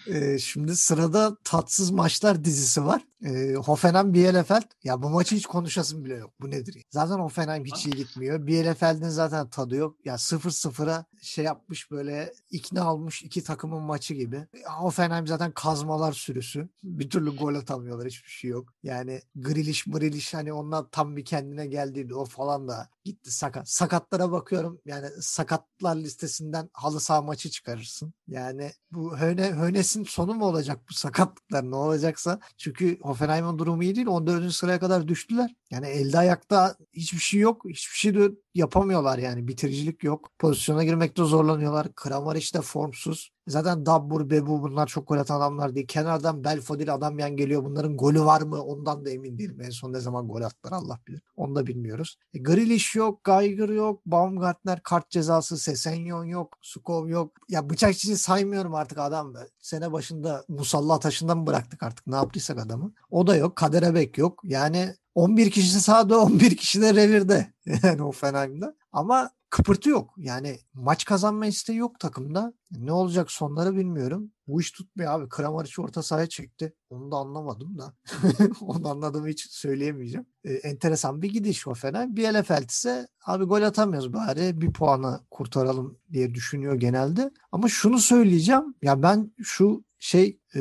Ee, 0.07 0.39
şimdi 0.53 0.77
sırada 0.77 1.37
tatsız 1.45 1.91
maçlar 1.91 2.45
dizisi 2.45 2.85
var. 2.85 3.03
Ee, 3.25 3.55
Hoffenheim 3.55 4.15
Bielefeld. 4.15 4.63
Ya 4.85 5.03
bu 5.03 5.11
maçı 5.11 5.37
hiç 5.37 5.47
konuşasım 5.47 6.05
bile 6.05 6.15
yok. 6.15 6.31
Bu 6.41 6.51
nedir? 6.51 6.75
ya? 6.75 6.83
Zaten 6.91 7.19
Hoffenheim 7.19 7.65
hiç 7.65 7.87
iyi 7.87 7.97
gitmiyor. 7.97 8.47
Bielefeld'in 8.47 9.09
zaten 9.09 9.49
tadı 9.49 9.77
yok. 9.77 9.97
Ya 10.05 10.15
0-0'a 10.15 11.05
şey 11.23 11.45
yapmış 11.45 11.91
böyle 11.91 12.33
ikna 12.51 12.95
olmuş 12.95 13.23
iki 13.23 13.45
takımın 13.45 13.83
maçı 13.83 14.15
gibi. 14.15 14.47
Hoffenheim 14.79 15.27
zaten 15.27 15.53
kazmalar 15.53 16.13
sürüsü. 16.13 16.69
Bir 16.83 17.11
türlü 17.11 17.37
gol 17.37 17.55
atamıyorlar. 17.55 18.07
Hiçbir 18.07 18.31
şey 18.31 18.51
yok. 18.51 18.69
Yani 18.83 19.23
Grealish, 19.35 19.87
Mrilish 19.87 20.35
hani 20.35 20.53
onlar 20.53 20.85
tam 20.93 21.17
bir 21.17 21.25
kendine 21.25 21.67
geldiydi. 21.67 22.15
O 22.15 22.25
falan 22.25 22.69
da 22.69 22.89
gitti 23.05 23.31
sakat. 23.31 23.69
Sakatlara 23.69 24.33
bakıyorum. 24.33 24.81
Yani 24.87 25.07
sakatlar 25.21 25.97
listesinden 25.97 26.71
halı 26.73 27.01
saha 27.01 27.23
maçı 27.23 27.51
çıkarırsın. 27.51 28.15
Yani 28.29 28.73
bu 28.93 29.19
Höne, 29.19 29.53
Hönes'in 29.53 30.05
sonu 30.05 30.35
mu 30.35 30.45
olacak 30.45 30.81
bu 30.91 30.95
sakatlıklar 30.95 31.71
ne 31.71 31.77
olacaksa? 31.77 32.41
Çünkü 32.57 32.99
Hoffenheim'in 33.13 33.59
durumu 33.59 33.83
iyi 33.83 33.95
değil. 33.95 34.07
14. 34.07 34.53
sıraya 34.53 34.81
kadar 34.81 35.09
düştüler. 35.09 35.55
Yani 35.71 35.87
elde 35.87 36.19
ayakta 36.19 36.77
hiçbir 36.93 37.19
şey 37.19 37.41
yok. 37.41 37.65
Hiçbir 37.69 37.97
şey 37.97 38.15
de 38.15 38.31
yapamıyorlar 38.55 39.19
yani. 39.19 39.49
Bitiricilik 39.49 40.05
yok. 40.05 40.31
Pozisyona 40.39 40.85
girmekte 40.85 41.25
zorlanıyorlar. 41.25 41.95
Kramaric 41.95 42.55
de 42.55 42.61
formsuz. 42.61 43.32
Zaten 43.47 43.87
Dabbur, 43.87 44.31
Bebu 44.31 44.63
bunlar 44.63 44.87
çok 44.87 45.09
gol 45.09 45.17
atan 45.17 45.37
adamlar 45.37 45.75
değil. 45.75 45.87
Kenardan 45.87 46.45
Belfodil 46.45 46.95
adam 46.95 47.19
yan 47.19 47.37
geliyor. 47.37 47.65
Bunların 47.65 47.97
golü 47.97 48.21
var 48.21 48.43
mı? 48.43 48.63
Ondan 48.63 49.05
da 49.05 49.11
emin 49.11 49.39
değilim. 49.39 49.61
En 49.61 49.71
son 49.71 49.93
ne 49.93 50.01
zaman 50.01 50.29
gol 50.29 50.43
attılar 50.43 50.73
Allah 50.73 51.01
bilir. 51.07 51.23
Onu 51.37 51.55
da 51.55 51.67
bilmiyoruz. 51.67 52.17
E, 52.35 52.39
Grealish 52.39 52.95
yok, 52.95 53.25
Geiger 53.25 53.69
yok, 53.69 54.07
Baumgartner 54.07 54.83
kart 54.83 55.11
cezası, 55.11 55.59
Sesenyon 55.59 56.25
yok, 56.25 56.59
Sukov 56.63 57.09
yok. 57.09 57.33
Ya 57.49 57.71
bıçakçıyı 57.71 58.17
saymıyorum 58.17 58.75
artık 58.75 58.99
adam. 58.99 59.35
Sene 59.61 59.93
başında 59.93 60.45
musalla 60.49 60.99
taşından 60.99 61.39
mı 61.39 61.47
bıraktık 61.47 61.83
artık 61.83 62.07
ne 62.07 62.17
yaptıysak 62.17 62.59
adamı. 62.59 62.93
O 63.11 63.27
da 63.27 63.37
yok. 63.37 63.57
Kaderebek 63.57 64.19
yok. 64.19 64.41
Yani 64.45 64.95
11 65.15 65.51
kişi 65.51 65.81
sahada 65.81 66.21
11 66.21 66.57
kişi 66.57 66.83
de 66.83 66.95
revirde. 66.95 67.53
Yani 67.83 68.03
o 68.03 68.13
Fenheim'de. 68.13 68.75
Ama 68.93 69.31
kıpırtı 69.53 69.91
yok. 69.91 70.15
Yani 70.17 70.59
maç 70.75 71.05
kazanma 71.05 71.47
isteği 71.47 71.77
yok 71.77 72.01
takımda. 72.01 72.53
Ne 72.71 72.93
olacak 72.93 73.31
sonları 73.31 73.77
bilmiyorum. 73.77 74.31
Bu 74.47 74.61
iş 74.61 74.71
tutmuyor 74.71 75.13
abi. 75.13 75.29
Kramaric 75.29 75.83
orta 75.83 76.03
sahaya 76.03 76.29
çekti. 76.29 76.73
Onu 76.91 77.13
da 77.13 77.17
anlamadım 77.17 77.79
da. 77.79 77.95
Onu 78.61 78.89
anladığımı 78.89 79.29
hiç 79.29 79.51
söyleyemeyeceğim. 79.51 80.27
Ee, 80.45 80.53
enteresan 80.53 81.23
bir 81.23 81.33
gidiş 81.33 81.67
o 81.67 81.75
Fener. 81.75 82.17
Bielefeld 82.17 82.71
ise 82.71 83.09
abi 83.27 83.45
gol 83.45 83.63
atamıyoruz 83.63 84.13
bari 84.13 84.61
bir 84.61 84.73
puanı 84.73 85.21
kurtaralım 85.31 85.99
diye 86.13 86.35
düşünüyor 86.35 86.75
genelde. 86.75 87.31
Ama 87.53 87.69
şunu 87.69 87.99
söyleyeceğim. 87.99 88.75
Ya 88.83 89.03
ben 89.03 89.33
şu 89.43 89.85
şey 89.99 90.39
e, 90.55 90.61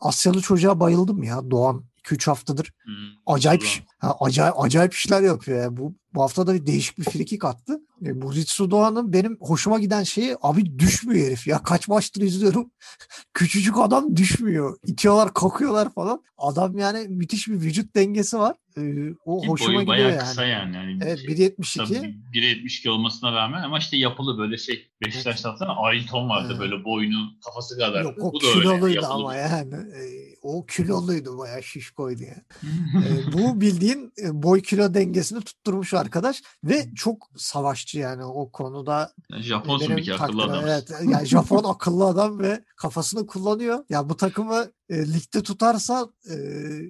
Asyalı 0.00 0.40
çocuğa 0.40 0.80
bayıldım 0.80 1.22
ya 1.22 1.50
Doğan. 1.50 1.84
2-3 2.04 2.26
haftadır 2.26 2.72
hmm, 2.84 2.94
acayip 3.26 3.64
ha, 3.98 4.16
acayip 4.20 4.54
acayip 4.60 4.94
işler 4.94 5.22
yapıyor 5.22 5.62
ya. 5.62 5.76
Bu 5.76 5.94
bu 6.14 6.22
hafta 6.22 6.46
da 6.46 6.54
bir 6.54 6.66
değişik 6.66 6.98
bir 6.98 7.04
frikik 7.04 7.44
attı. 7.44 7.80
E, 8.06 8.22
Buritsu 8.22 8.70
Doğan'ın 8.70 9.12
benim 9.12 9.36
hoşuma 9.40 9.78
giden 9.78 10.02
şeyi 10.02 10.36
abi 10.42 10.78
düşmüyor 10.78 11.26
herif 11.26 11.46
ya. 11.46 11.62
Kaç 11.62 11.88
maçtır 11.88 12.22
izliyorum. 12.22 12.70
Küçücük 13.34 13.78
adam 13.78 14.16
düşmüyor. 14.16 14.78
İtiyorlar 14.86 15.34
kalkıyorlar 15.34 15.92
falan. 15.94 16.22
Adam 16.38 16.78
yani 16.78 17.08
müthiş 17.08 17.48
bir 17.48 17.60
vücut 17.60 17.96
dengesi 17.96 18.38
var. 18.38 18.56
Ee, 18.78 19.14
o 19.24 19.40
Ki 19.40 19.48
hoşuma 19.48 19.74
boyu 19.74 19.86
gidiyor 19.86 20.10
yani. 20.10 20.18
kısa 20.18 20.44
yani. 20.44 20.76
yani 20.76 20.98
evet 21.02 21.18
1.72. 21.18 22.14
1.72 22.32 22.88
olmasına 22.88 23.32
rağmen 23.32 23.62
ama 23.62 23.78
işte 23.78 23.96
yapılı 23.96 24.38
böyle 24.38 24.58
şey 24.58 24.92
Beşiktaş 25.06 25.40
tarafından 25.40 25.76
Ailton 25.78 26.28
vardı 26.28 26.48
evet. 26.50 26.60
böyle 26.60 26.84
boynu 26.84 27.30
kafası 27.44 27.78
kadar. 27.78 28.02
Yok 28.02 28.14
o 28.20 28.32
bu 28.32 28.38
kiloluydu 28.38 28.84
öyle, 28.86 29.06
ama 29.06 29.34
yani. 29.34 29.74
E, 29.74 30.02
o 30.42 30.66
kiloluydu 30.66 31.38
bayağı 31.38 31.62
şişkoydu 31.62 32.22
yani. 32.22 32.42
e, 33.06 33.32
bu 33.32 33.60
bildiğin 33.60 34.12
e, 34.24 34.42
boy 34.42 34.62
kilo 34.62 34.94
dengesini 34.94 35.40
tutturmuş 35.40 35.94
arkadaş 35.94 36.42
ve 36.64 36.94
çok 36.94 37.30
savaşçı 37.36 37.98
yani 37.98 38.24
o 38.24 38.50
konuda. 38.50 39.12
Yani 39.30 39.42
Japonsun 39.42 39.96
bir 39.96 40.10
akıllı 40.10 40.42
adam. 40.42 40.64
Evet 40.64 40.92
yani 41.10 41.26
Japon 41.26 41.64
akıllı 41.64 42.04
adam 42.04 42.38
ve 42.38 42.64
kafasını 42.76 43.26
kullanıyor. 43.26 43.76
Ya 43.76 43.84
yani 43.90 44.08
bu 44.08 44.16
takımı 44.16 44.66
e, 44.92 45.12
ligde 45.12 45.42
tutarsa 45.42 46.08
e, 46.30 46.34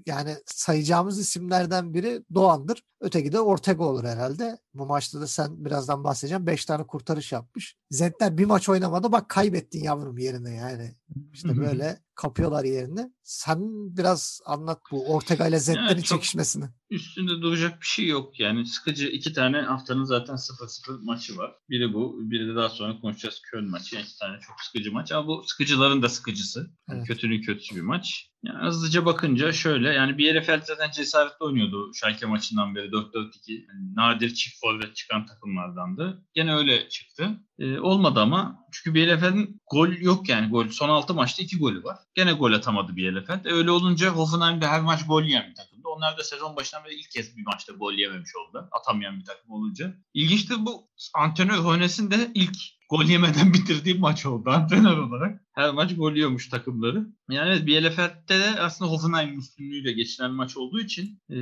yani 0.07 0.37
sayacağımız 0.47 1.19
isimlerden 1.19 1.95
biri 1.95 2.25
Doğan'dır. 2.35 2.83
Öteki 3.01 3.33
de 3.33 3.41
Ortega 3.41 3.85
olur 3.85 4.05
herhalde. 4.05 4.59
Bu 4.75 4.87
maçta 4.87 5.21
da 5.21 5.27
sen 5.27 5.65
birazdan 5.65 6.05
bahsedeceğim. 6.05 6.47
5 6.47 6.65
tane 6.65 6.87
kurtarış 6.87 7.33
yapmış. 7.33 7.77
Zentler 7.91 8.39
bir 8.39 8.45
maç 8.45 8.69
oynamadı. 8.69 9.13
Bak 9.13 9.29
kaybettin 9.29 9.85
yavrum 9.85 10.19
yerine 10.19 10.55
yani. 10.55 10.97
İşte 11.33 11.59
böyle 11.59 11.99
kapıyorlar 12.15 12.65
yerini. 12.65 13.13
Sen 13.23 13.59
biraz 13.97 14.41
anlat 14.47 14.81
bu 14.91 15.15
Ortega 15.15 15.47
ile 15.49 15.59
Zentler'in 15.59 15.89
yani 15.89 16.03
çekişmesini. 16.03 16.65
Üstünde 16.91 17.31
duracak 17.31 17.81
bir 17.81 17.87
şey 17.87 18.07
yok. 18.07 18.41
Yani 18.41 18.67
sıkıcı 18.67 19.07
iki 19.07 19.33
tane 19.33 19.61
haftanın 19.61 20.05
zaten 20.05 20.35
0-0 20.35 21.05
maçı 21.05 21.37
var. 21.37 21.55
Biri 21.71 21.95
bu. 21.95 22.19
Biri 22.21 22.49
de 22.49 22.57
daha 22.57 22.69
sonra 22.69 23.01
konuşacağız 23.01 23.43
Köln 23.51 23.71
maçı. 23.71 23.97
Yani 23.97 24.05
iki 24.05 24.19
tane 24.19 24.41
çok 24.41 24.61
sıkıcı 24.61 24.93
maç. 24.93 25.13
Ama 25.13 25.27
bu 25.27 25.45
sıkıcıların 25.47 26.03
da 26.03 26.09
sıkıcısı. 26.09 26.71
Yani 26.89 26.99
evet. 26.99 27.07
Kötünün 27.07 27.43
kötüsü 27.43 27.77
bir 27.77 27.81
maç. 27.81 28.32
Yani 28.45 28.67
hızlıca 28.67 29.07
bakınca 29.07 29.53
şöyle 29.53 29.89
yani 29.89 30.19
Bielefeld 30.19 30.63
zaten 30.63 30.91
cesaretli 30.91 31.45
oynuyordu 31.45 31.95
Schalke 31.95 32.27
maçından 32.27 32.75
beri 32.75 32.87
4-4-2. 32.87 33.31
Yani 33.53 33.95
nadir 33.97 34.35
çift 34.35 34.61
forvet 34.61 34.97
çıkan 34.97 35.27
takımlardandı. 35.27 36.23
Gene 36.35 36.55
öyle 36.55 36.89
çıktı. 36.89 37.31
Ee, 37.59 37.79
olmadı 37.79 38.21
ama 38.21 38.67
çünkü 38.73 38.95
Bielefeld'in 38.95 39.61
gol 39.73 39.89
yok 39.89 40.29
yani 40.29 40.49
gol. 40.49 40.69
Son 40.69 40.89
6 40.89 41.15
maçta 41.15 41.43
2 41.43 41.59
golü 41.59 41.85
var. 41.85 41.97
Gene 42.15 42.33
gol 42.33 42.53
atamadı 42.53 42.97
Bielefeld. 42.97 43.45
E, 43.45 43.53
öyle 43.53 43.71
olunca 43.71 44.09
Hoffenheim'de 44.09 44.67
her 44.67 44.81
maç 44.81 45.07
gol 45.07 45.23
yiyen 45.23 45.51
bir 45.51 45.55
takımdı. 45.55 45.89
Onlar 45.89 46.19
da 46.19 46.25
sezon 46.25 46.57
başından 46.57 46.85
beri 46.85 46.95
ilk 46.95 47.11
kez 47.11 47.37
bir 47.37 47.43
maçta 47.47 47.73
gol 47.73 47.93
yememiş 47.93 48.31
oldu. 48.37 48.69
Atamayan 48.73 49.21
bir 49.21 49.25
takım 49.25 49.51
olunca. 49.51 49.95
İlginçtir 50.15 50.57
bu 50.59 50.89
antrenör 51.15 51.59
Hoeneß'in 51.59 52.11
de 52.11 52.31
ilk 52.35 52.57
gol 52.91 53.05
yemeden 53.05 53.53
bitirdiği 53.55 53.99
maç 53.99 54.27
oldu 54.27 54.51
antrenör 54.51 54.99
olarak. 54.99 55.41
Her 55.53 55.71
maç 55.71 55.97
gol 55.97 56.13
yiyormuş 56.13 56.49
takımları. 56.49 57.07
Yani 57.31 57.49
evet 57.49 57.67
Bielefeld'de 57.67 58.39
de 58.39 58.61
aslında 58.61 58.91
Hoffenheim 58.91 59.39
üstünlüğüyle 59.39 59.93
geçilen 59.93 60.31
maç 60.31 60.57
olduğu 60.57 60.81
için 60.81 61.21
e, 61.31 61.37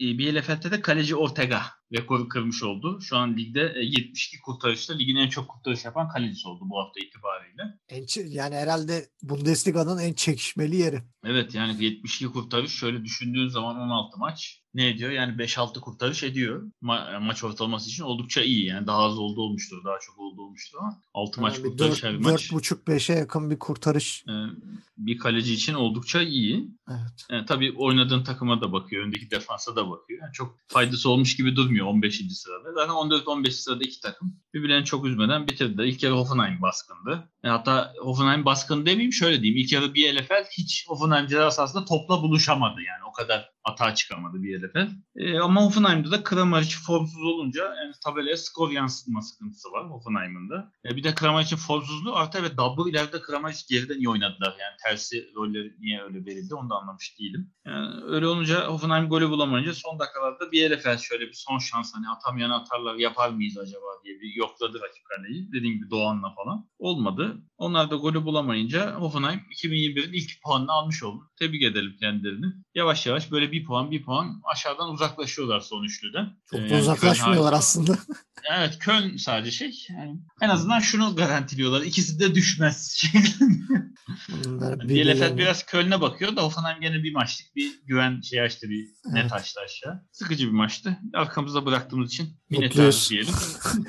e 0.00 0.18
Bielefeld'de 0.18 0.70
de 0.70 0.80
kaleci 0.80 1.16
Ortega 1.16 1.62
rekoru 1.92 2.28
kırmış 2.28 2.62
oldu. 2.62 3.00
Şu 3.00 3.16
an 3.16 3.36
ligde 3.36 3.74
72 3.82 4.36
e, 4.36 4.40
kurtarışta 4.40 4.94
ligin 4.94 5.16
en 5.16 5.28
çok 5.28 5.48
kurtarış 5.48 5.84
yapan 5.84 6.08
kalecisi 6.08 6.48
oldu 6.48 6.64
bu 6.64 6.78
hafta 6.78 7.00
itibariyle. 7.00 7.78
En, 7.88 8.06
yani 8.36 8.54
herhalde 8.54 9.08
Bundesliga'nın 9.22 9.98
en 9.98 10.12
çekişmeli 10.12 10.76
yeri. 10.76 11.00
Evet 11.24 11.54
yani 11.54 11.84
72 11.84 12.26
kurtarış 12.26 12.72
şöyle 12.72 13.04
düşündüğün 13.04 13.48
zaman 13.48 13.76
16 13.76 14.18
maç 14.18 14.62
ne 14.74 14.88
ediyor? 14.88 15.10
Yani 15.10 15.32
5-6 15.42 15.80
kurtarış 15.80 16.22
ediyor. 16.22 16.70
Ma- 16.82 17.26
maç 17.26 17.44
ortalaması 17.44 17.88
için 17.88 18.02
oldukça 18.02 18.42
iyi. 18.42 18.66
Yani 18.66 18.86
daha 18.86 18.98
az 18.98 19.18
oldu 19.18 19.40
olmuştur, 19.40 19.84
daha 19.84 19.98
çok 19.98 20.18
oldu 20.18 20.42
olmuştur 20.42 20.78
ama 20.78 21.00
6 21.14 21.40
yani 21.40 21.48
maç 21.48 21.62
kurtarış 21.62 22.02
4, 22.02 22.04
her 22.04 22.16
maç. 22.16 22.50
4.5-5'e 22.50 23.18
yakın 23.18 23.49
bir 23.50 23.58
kurtarış. 23.58 24.24
E, 24.28 24.34
bir 24.96 25.18
kaleci 25.18 25.54
için 25.54 25.74
oldukça 25.74 26.22
iyi. 26.22 26.68
Evet. 26.88 27.26
Yani 27.30 27.46
tabii 27.46 27.74
oynadığın 27.76 28.24
takıma 28.24 28.60
da 28.60 28.72
bakıyor, 28.72 29.04
öndeki 29.04 29.30
defansa 29.30 29.76
da 29.76 29.90
bakıyor. 29.90 30.22
Yani 30.22 30.32
çok 30.32 30.56
faydası 30.68 31.10
olmuş 31.10 31.36
gibi 31.36 31.56
durmuyor 31.56 31.86
15. 31.86 32.22
sırada. 32.32 32.72
Zaten 32.74 32.94
14-15 32.94 33.50
sırada 33.50 33.84
iki 33.84 34.00
takım 34.00 34.36
birbirlerini 34.54 34.84
çok 34.84 35.06
üzmeden 35.06 35.48
bitirdi. 35.48 35.82
İlk 35.82 36.02
yarı 36.02 36.14
Hoffenheim 36.14 36.62
baskındı. 36.62 37.28
E 37.44 37.48
hatta 37.48 37.92
Hoffenheim 38.02 38.44
baskın 38.44 38.86
demeyeyim 38.86 39.12
şöyle 39.12 39.42
diyeyim. 39.42 39.64
İlk 39.64 39.72
yarı 39.72 39.94
Bielefeld 39.94 40.46
hiç 40.58 40.88
Hoffenheim 40.88 41.26
ceza 41.26 41.50
sahasında 41.50 41.84
topla 41.84 42.22
buluşamadı 42.22 42.80
yani. 42.80 43.04
O 43.08 43.12
kadar 43.12 43.50
hata 43.62 43.94
çıkamadı 43.94 44.42
Bielefeld. 44.42 44.88
E, 45.16 45.38
ama 45.38 45.62
Hoffenheim'de 45.62 46.10
de 46.10 46.22
Kramaric 46.22 46.76
formsuz 46.86 47.22
olunca 47.22 47.64
yani 47.64 47.92
tabelaya 48.04 48.36
skor 48.36 48.70
yansıtma 48.70 49.22
sıkıntısı 49.22 49.72
var 49.72 49.90
Hoffenheim'ın 49.90 50.50
da. 50.50 50.72
E, 50.84 50.96
bir 50.96 51.04
de 51.04 51.14
Kramaric'in 51.14 51.56
formsuzluğu 51.56 52.16
artı 52.16 52.38
evet 52.38 52.56
Dabur 52.56 52.90
ileride 52.90 53.20
Kramaric 53.20 53.58
geriden 53.68 53.98
iyi 53.98 54.08
oynadılar. 54.08 54.56
Yani 54.60 54.76
tersi 54.84 55.30
rolleri 55.34 55.74
niye 55.80 56.02
öyle 56.02 56.26
verildi 56.26 56.54
onu 56.54 56.70
da 56.70 56.74
anlamış 56.74 57.18
değilim. 57.18 57.52
Yani 57.66 58.04
öyle 58.04 58.26
olunca 58.26 58.66
Hoffenheim 58.66 59.08
golü 59.08 59.30
bulamayınca 59.30 59.74
son 59.74 59.98
dakikalarda 59.98 60.52
Bielefeld 60.52 60.98
şöyle 60.98 61.26
bir 61.26 61.32
son 61.32 61.58
şans 61.58 61.94
hani 61.94 62.08
atamayan 62.08 62.50
atarlar 62.50 62.94
yapar 62.94 63.30
mıyız 63.30 63.58
acaba 63.58 63.86
diye 64.04 64.20
bir 64.20 64.34
yokladı 64.34 64.80
rakip 64.80 65.04
kaleyi. 65.04 65.52
Dediğim 65.52 65.74
gibi 65.74 65.90
Doğan'la 65.90 66.34
falan. 66.34 66.68
Olmadı. 66.78 67.36
Onlar 67.56 67.90
da 67.90 67.96
golü 67.96 68.24
bulamayınca 68.24 68.94
Hoffenheim 68.94 69.40
2021'in 69.50 70.12
ilk 70.12 70.42
puanını 70.42 70.72
almış 70.72 71.02
oldu. 71.02 71.30
Tebrik 71.38 71.62
edelim 71.62 71.96
kendilerini. 72.00 72.46
Yavaş 72.74 73.06
yavaş 73.06 73.32
böyle 73.32 73.49
bir 73.52 73.64
puan 73.64 73.90
bir 73.90 74.02
puan 74.02 74.42
aşağıdan 74.44 74.90
uzaklaşıyorlar 74.90 75.60
son 75.60 75.84
üçlüden. 75.84 76.28
Çok 76.50 76.60
ee, 76.60 76.70
da 76.70 76.76
uzaklaşmıyorlar 76.76 77.52
aslında. 77.52 77.98
evet 78.52 78.78
Köln 78.78 79.16
sadece 79.16 79.50
şey. 79.50 79.86
Yani 79.88 80.20
en 80.40 80.48
azından 80.48 80.80
şunu 80.80 81.16
garantiliyorlar. 81.16 81.82
İkisi 81.82 82.20
de 82.20 82.34
düşmez. 82.34 83.04
Bielefeld 84.88 85.38
biraz 85.38 85.66
Köln'e 85.66 86.00
bakıyor 86.00 86.36
da 86.36 86.42
Hoffenheim 86.42 86.80
gene 86.80 87.02
bir 87.02 87.12
maçlık 87.12 87.56
bir 87.56 87.80
güven 87.84 88.20
şey 88.20 88.40
açtı 88.40 88.68
bir 88.68 88.86
net 89.04 89.22
evet. 89.22 89.32
açtı 89.32 89.60
aşağı. 89.64 90.02
Sıkıcı 90.12 90.46
bir 90.46 90.52
maçtı. 90.52 90.98
Arkamızda 91.14 91.66
bıraktığımız 91.66 92.12
için 92.12 92.36
minnettarız 92.50 93.10
diyelim. 93.10 93.34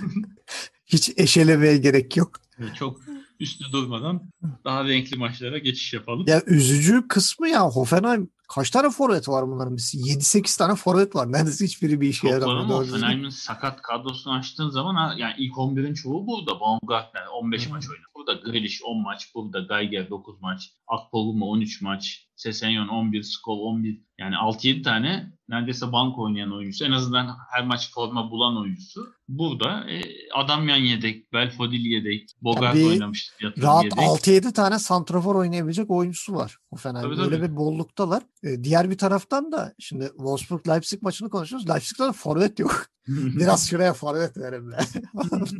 Hiç 0.85 1.11
eşelemeye 1.17 1.77
gerek 1.77 2.17
yok. 2.17 2.41
Çok 2.79 3.10
üstü 3.41 3.71
durmadan 3.71 4.21
daha 4.65 4.85
renkli 4.85 5.17
maçlara 5.17 5.57
geçiş 5.57 5.93
yapalım. 5.93 6.25
Ya 6.27 6.41
üzücü 6.45 7.07
kısmı 7.07 7.49
ya 7.49 7.61
Hoffenheim 7.61 8.29
kaç 8.55 8.69
tane 8.69 8.89
forvet 8.89 9.29
var 9.29 9.47
bunların? 9.47 9.75
7-8 9.75 10.57
tane 10.57 10.75
forvet 10.75 11.15
var. 11.15 11.31
Neredeyse 11.31 11.65
hiçbiri 11.65 12.01
bir 12.01 12.09
işe 12.09 12.27
yaramıyor. 12.27 12.59
Ama 12.59 12.73
Hoffenheim'in 12.73 13.29
sakat 13.29 13.81
kadrosunu 13.81 14.33
açtığın 14.33 14.69
zaman 14.69 14.95
ha, 14.95 15.13
yani 15.17 15.33
ilk 15.37 15.53
11'in 15.53 15.93
çoğu 15.93 16.27
burada. 16.27 16.59
Baumgartner 16.59 17.25
15 17.33 17.65
hmm. 17.65 17.73
maç 17.73 17.83
oynadı. 17.89 18.07
Burada 18.15 18.33
Grealish 18.33 18.81
10 18.83 19.01
maç, 19.01 19.35
burada 19.35 19.59
Geiger 19.59 20.09
9 20.09 20.41
maç, 20.41 20.69
Akpoguma 20.87 21.45
13 21.45 21.81
maç, 21.81 22.27
Sesenyon 22.41 22.87
11, 22.87 23.23
Skol 23.23 23.59
11 23.59 24.01
yani 24.19 24.35
6-7 24.35 24.83
tane 24.83 25.31
neredeyse 25.49 25.91
bank 25.91 26.19
oynayan 26.19 26.53
oyuncusu. 26.53 26.85
En 26.85 26.91
azından 26.91 27.37
her 27.51 27.65
maç 27.65 27.91
forma 27.93 28.31
bulan 28.31 28.57
oyuncusu. 28.57 29.13
Burada 29.27 29.89
e, 29.91 30.01
Adamyan 30.33 30.77
yedek, 30.77 31.33
Belfodil 31.33 31.85
yedek, 31.85 32.29
Bogart 32.41 32.73
Tabii, 32.73 32.85
oynamıştı. 32.85 33.53
Rahat 33.61 33.83
yedek. 33.83 33.97
6-7 33.97 34.53
tane 34.53 34.79
santrafor 34.79 35.35
oynayabilecek 35.35 35.91
oyuncusu 35.91 36.33
var. 36.35 36.57
O 36.71 36.75
fena. 36.75 37.01
Tabii, 37.01 37.17
Böyle 37.17 37.37
tabii. 37.37 37.51
bir 37.51 37.55
bolluktalar. 37.55 38.23
Ee, 38.43 38.63
diğer 38.63 38.89
bir 38.89 38.97
taraftan 38.97 39.51
da 39.51 39.73
şimdi 39.79 40.05
Wolfsburg-Leipzig 40.05 40.99
maçını 41.01 41.29
konuşuyoruz. 41.29 41.69
Leipzig'te 41.69 42.03
de 42.03 42.11
forvet 42.11 42.59
yok. 42.59 42.85
Biraz 43.07 43.69
şuraya 43.69 43.93
forvet 43.93 44.37
verin 44.37 44.71
be. 44.71 44.77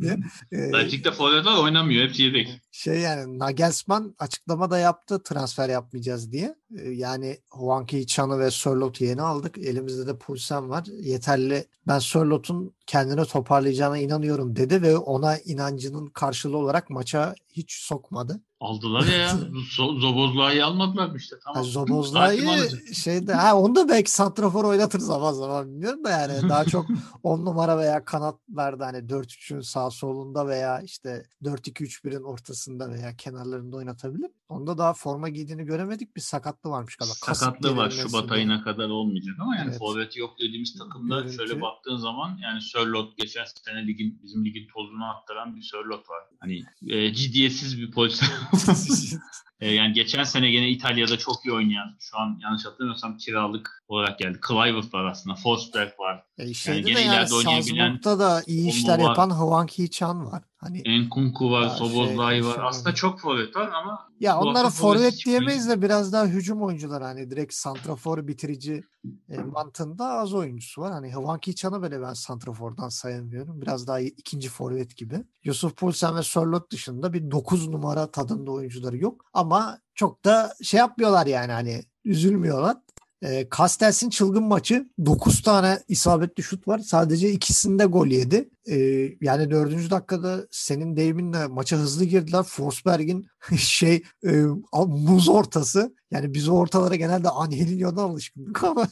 diye. 0.00 0.18
Ee, 0.52 0.72
Leipzig'te 0.72 1.10
forvetler 1.10 1.62
oynamıyor. 1.62 2.04
Hepsi 2.04 2.22
yedek. 2.22 2.60
şey 2.72 3.00
yani 3.00 3.38
Nagelsmann 3.38 4.14
açıklama 4.18 4.70
da 4.70 4.78
yaptı 4.78 5.22
transfer 5.22 5.68
yapmayacağız 5.68 6.32
diye. 6.32 6.54
Yani 6.90 7.38
Hwang 7.50 7.92
Hee-chan'ı 7.92 8.38
ve 8.38 8.50
Sörlot'u 8.50 9.04
yeni 9.04 9.22
aldık. 9.22 9.58
Elimizde 9.58 10.06
de 10.06 10.16
Pulsen 10.16 10.70
var. 10.70 10.84
Yeterli. 11.00 11.64
Ben 11.86 11.98
Sörlot'un 11.98 12.74
kendini 12.86 13.24
toparlayacağına 13.24 13.98
inanıyorum 13.98 14.56
dedi 14.56 14.82
ve 14.82 14.96
ona 14.96 15.38
inancının 15.38 16.06
karşılığı 16.06 16.56
olarak 16.58 16.90
maça 16.90 17.34
hiç 17.52 17.72
sokmadı. 17.72 18.40
Aldılar 18.60 19.06
ya. 19.06 19.30
So- 19.76 20.00
Zobozla'yı 20.00 20.66
almadılar 20.66 21.14
işte. 21.16 21.36
Tamam. 21.44 21.64
Zobozla'yı 21.64 22.70
şeyde 22.94 23.34
ha 23.34 23.56
onu 23.58 23.74
da 23.74 23.88
belki 23.88 24.10
santrafor 24.10 24.64
oynatır 24.64 24.98
zaman 24.98 25.32
zaman 25.32 25.68
bilmiyorum 25.70 26.04
da 26.04 26.10
yani 26.10 26.32
daha 26.48 26.64
çok 26.64 26.86
10 27.22 27.44
numara 27.44 27.78
veya 27.78 28.04
kanatlarda 28.04 28.86
hani 28.86 28.98
4-3'ün 28.98 29.60
sağ 29.60 29.90
solunda 29.90 30.46
veya 30.46 30.80
işte 30.80 31.22
4-2-3-1'in 31.42 32.22
ortasında 32.22 32.90
veya 32.90 33.16
kenarlarında 33.16 33.76
oynatabilir. 33.76 34.30
Onda 34.48 34.78
daha 34.78 34.94
forma 34.94 35.28
giydiğini 35.28 35.64
göremedik. 35.64 36.16
Bir 36.16 36.20
sakatlığı 36.20 36.70
varmış 36.70 36.96
galiba. 36.96 37.14
Sakatlığı 37.14 37.76
var. 37.76 37.90
Şubat 37.90 38.32
ayına 38.32 38.62
kadar 38.64 38.88
olmayacak 38.88 39.34
ama 39.40 39.56
yani 39.56 39.68
Evet. 39.68 39.78
forveti 39.78 40.20
yok 40.20 40.30
dediğimiz 40.40 40.78
takımda 40.78 41.20
Görüntü. 41.20 41.36
şöyle 41.36 41.60
baktığın 41.60 41.96
zaman 41.96 42.38
yani 42.42 42.60
Sörlot 42.72 43.16
geçen 43.18 43.44
sene 43.44 43.86
ligin 43.86 44.20
bizim 44.22 44.44
ligin 44.44 44.66
tozunu 44.74 45.04
attıran 45.04 45.56
bir 45.56 45.62
Sörlot 45.62 46.10
var. 46.10 46.22
Hani 46.40 46.62
e, 46.88 47.14
ciddiyetsiz 47.14 47.80
bir 47.80 47.90
pozisyon. 47.90 48.30
E, 49.60 49.70
yani 49.70 49.92
geçen 49.92 50.24
sene 50.24 50.50
gene 50.50 50.68
İtalya'da 50.68 51.18
çok 51.18 51.46
iyi 51.46 51.52
oynayan, 51.52 51.96
şu 52.00 52.18
an 52.18 52.38
yanlış 52.42 52.64
hatırlamıyorsam 52.64 53.16
kiralık 53.16 53.84
olarak 53.88 54.18
geldi. 54.18 54.40
Clivert 54.48 54.94
var 54.94 55.04
aslında, 55.04 55.36
Forsberg 55.36 56.00
var. 56.00 56.24
E 56.38 56.54
şeyde 56.54 56.80
gene 56.80 56.96
de 56.96 57.00
yani 57.00 57.14
ileride 57.14 57.34
oynayabilen 57.34 58.02
da 58.04 58.42
iyi 58.46 58.68
işler 58.68 58.98
var. 58.98 59.08
yapan 59.08 59.30
Hwang 59.30 59.70
Hee-chan 59.70 60.32
var. 60.32 60.42
Hani 60.62 60.82
Enkunku 60.84 61.50
var, 61.50 61.68
Sobozlay 61.68 62.34
şey, 62.40 62.48
var. 62.48 62.54
şey 62.54 62.64
Aslında 62.64 62.94
çok 62.94 63.20
forvet 63.20 63.56
var 63.56 63.70
ama 63.72 64.08
Ya 64.20 64.38
onlara 64.38 64.70
forvet 64.70 65.24
diyemeyiz 65.26 65.68
de 65.68 65.82
biraz 65.82 66.12
daha 66.12 66.26
hücum 66.26 66.62
oyuncular 66.62 67.02
hani 67.02 67.30
direkt 67.30 67.54
santrafor 67.54 68.28
bitirici 68.28 68.84
e, 69.28 69.38
mantığında 69.38 70.06
az 70.06 70.34
oyuncusu 70.34 70.82
var. 70.82 70.92
Hani 70.92 71.12
Hwang 71.12 71.46
Hee-chan'ı 71.46 71.82
bile 71.82 72.02
ben 72.02 72.12
santrafordan 72.12 72.88
sayamıyorum. 72.88 73.60
Biraz 73.62 73.86
daha 73.86 74.00
ikinci 74.00 74.48
forvet 74.48 74.96
gibi. 74.96 75.24
Yusuf 75.44 75.76
Poulsen 75.76 76.16
ve 76.16 76.22
Sörloth 76.22 76.70
dışında 76.70 77.12
bir 77.12 77.30
9 77.30 77.68
numara 77.68 78.10
tadında 78.10 78.50
oyuncuları 78.50 78.96
yok. 78.96 79.24
Ama 79.32 79.78
çok 79.94 80.24
da 80.24 80.54
şey 80.62 80.78
yapmıyorlar 80.78 81.26
yani 81.26 81.52
hani 81.52 81.82
üzülmüyorlar. 82.04 82.76
E, 83.22 83.48
Castells'in 83.56 84.10
çılgın 84.10 84.42
maçı 84.42 84.88
9 85.06 85.42
tane 85.42 85.78
isabetli 85.88 86.42
şut 86.42 86.68
var. 86.68 86.78
Sadece 86.78 87.30
ikisinde 87.30 87.84
gol 87.84 88.06
yedi. 88.06 88.50
E, 88.70 88.76
yani 89.20 89.50
dördüncü 89.50 89.90
dakikada 89.90 90.46
senin 90.50 90.96
deyiminle 90.96 91.46
maça 91.46 91.76
hızlı 91.76 92.04
girdiler. 92.04 92.42
Forsberg'in 92.42 93.26
şey 93.56 94.02
e, 94.24 94.42
muz 94.86 95.28
ortası. 95.28 95.94
Yani 96.10 96.34
biz 96.34 96.48
o 96.48 96.52
ortalara 96.52 96.94
genelde 96.94 97.28
Angelinho'dan 97.28 98.02
alışkındık 98.08 98.64
ama 98.64 98.88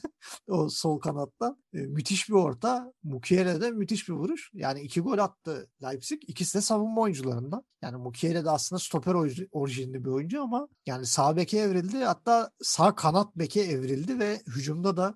o 0.49 0.69
sol 0.69 1.01
kanatta 1.01 1.57
e, 1.75 1.79
müthiş 1.79 2.29
bir 2.29 2.35
orta. 2.35 2.93
Mukiele 3.03 3.61
de 3.61 3.71
müthiş 3.71 4.09
bir 4.09 4.15
vuruş. 4.15 4.51
Yani 4.55 4.81
iki 4.81 5.01
gol 5.01 5.19
attı 5.19 5.69
Leipzig. 5.83 6.23
İkisi 6.27 6.59
de 6.59 6.63
savunma 6.63 7.01
oyuncularından. 7.01 7.65
Yani 7.83 7.97
Mukiele 7.97 8.45
de 8.45 8.51
aslında 8.51 8.81
stoper 8.81 9.13
orijinli- 9.13 10.05
bir 10.05 10.11
oyuncu 10.11 10.43
ama 10.43 10.69
yani 10.87 11.07
sağ 11.07 11.37
beke 11.37 11.59
evrildi. 11.59 11.97
Hatta 11.97 12.51
sağ 12.63 12.95
kanat 12.95 13.37
beke 13.37 13.61
evrildi 13.61 14.19
ve 14.19 14.41
hücumda 14.47 14.97
da 14.97 15.15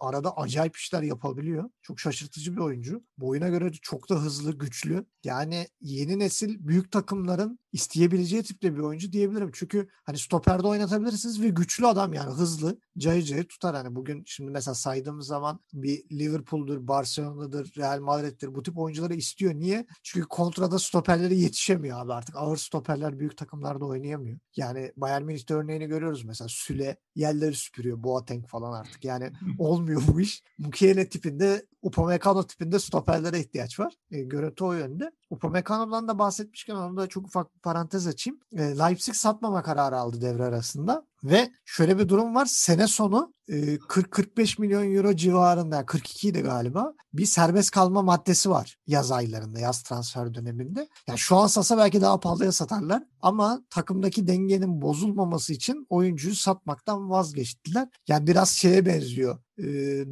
arada 0.00 0.36
acayip 0.36 0.76
işler 0.76 1.02
yapabiliyor. 1.02 1.70
Çok 1.82 2.00
şaşırtıcı 2.00 2.56
bir 2.56 2.60
oyuncu. 2.60 3.02
Boyuna 3.18 3.48
göre 3.48 3.71
de 3.72 3.76
çok 3.82 4.10
da 4.10 4.14
hızlı, 4.14 4.58
güçlü. 4.58 5.06
Yani 5.24 5.68
yeni 5.80 6.18
nesil 6.18 6.68
büyük 6.68 6.92
takımların 6.92 7.58
isteyebileceği 7.72 8.42
tipte 8.42 8.74
bir 8.74 8.80
oyuncu 8.80 9.12
diyebilirim. 9.12 9.50
Çünkü 9.54 9.88
hani 10.04 10.18
stoperde 10.18 10.66
oynatabilirsiniz 10.66 11.42
ve 11.42 11.48
güçlü 11.48 11.86
adam 11.86 12.12
yani 12.12 12.30
hızlı. 12.30 12.78
Cayı 12.98 13.22
cayı 13.22 13.44
tutar 13.44 13.76
hani 13.76 13.94
bugün 13.94 14.22
şimdi 14.26 14.50
mesela 14.50 14.74
saydığımız 14.74 15.26
zaman 15.26 15.60
bir 15.72 16.04
Liverpool'dur, 16.12 16.88
Barcelona'dır, 16.88 17.72
Real 17.76 18.00
Madrid'dir 18.00 18.54
bu 18.54 18.62
tip 18.62 18.78
oyuncuları 18.78 19.14
istiyor. 19.14 19.54
Niye? 19.54 19.86
Çünkü 20.02 20.28
kontrada 20.28 20.78
stoperleri 20.78 21.40
yetişemiyor 21.40 22.00
abi 22.00 22.12
artık. 22.12 22.36
Ağır 22.36 22.56
stoperler 22.56 23.18
büyük 23.18 23.36
takımlarda 23.36 23.84
oynayamıyor. 23.84 24.38
Yani 24.56 24.92
Bayern 24.96 25.22
Münih'te 25.22 25.54
örneğini 25.54 25.86
görüyoruz 25.86 26.24
mesela 26.24 26.48
Süle 26.48 26.96
yerleri 27.14 27.54
süpürüyor. 27.54 28.02
Boateng 28.02 28.46
falan 28.46 28.72
artık. 28.72 29.04
Yani 29.04 29.32
olmuyor 29.58 30.02
bu 30.08 30.20
iş. 30.20 30.42
Mukiele 30.58 31.08
tipinde 31.08 31.66
Upamecano 31.82 32.46
tipinde 32.46 32.78
stoperlere 32.78 33.40
ihtiyaç 33.40 33.61
var. 33.80 33.94
E, 34.10 34.22
görüntü 34.22 34.64
o 34.64 34.72
yönde. 34.72 35.12
Upamecano'dan 35.30 36.08
da 36.08 36.18
bahsetmişken 36.18 36.74
onu 36.74 36.96
da 36.96 37.06
çok 37.06 37.26
ufak 37.26 37.54
bir 37.54 37.60
parantez 37.60 38.06
açayım. 38.06 38.40
E, 38.52 38.78
Leipzig 38.78 39.14
satmama 39.14 39.62
kararı 39.62 39.96
aldı 39.96 40.20
devre 40.20 40.44
arasında. 40.44 41.06
Ve 41.24 41.50
şöyle 41.64 41.98
bir 41.98 42.08
durum 42.08 42.34
var. 42.34 42.46
Sene 42.46 42.86
sonu 42.86 43.34
e, 43.48 43.78
40-45 43.78 44.60
milyon 44.60 44.94
euro 44.94 45.16
civarında, 45.16 45.76
yani 45.76 45.86
42 45.86 46.28
idi 46.28 46.40
galiba. 46.40 46.94
Bir 47.12 47.26
serbest 47.26 47.70
kalma 47.70 48.02
maddesi 48.02 48.50
var 48.50 48.78
yaz 48.86 49.12
aylarında, 49.12 49.60
yaz 49.60 49.82
transfer 49.82 50.34
döneminde. 50.34 50.88
Yani 51.08 51.18
şu 51.18 51.36
an 51.36 51.46
satsa 51.46 51.78
belki 51.78 52.00
daha 52.00 52.20
pahalıya 52.20 52.52
satarlar. 52.52 53.02
Ama 53.20 53.62
takımdaki 53.70 54.26
dengenin 54.26 54.82
bozulmaması 54.82 55.52
için 55.52 55.86
oyuncuyu 55.88 56.34
satmaktan 56.34 57.10
vazgeçtiler. 57.10 57.88
Yani 58.08 58.26
biraz 58.26 58.48
şeye 58.48 58.86
benziyor. 58.86 59.38
E, 59.58 59.64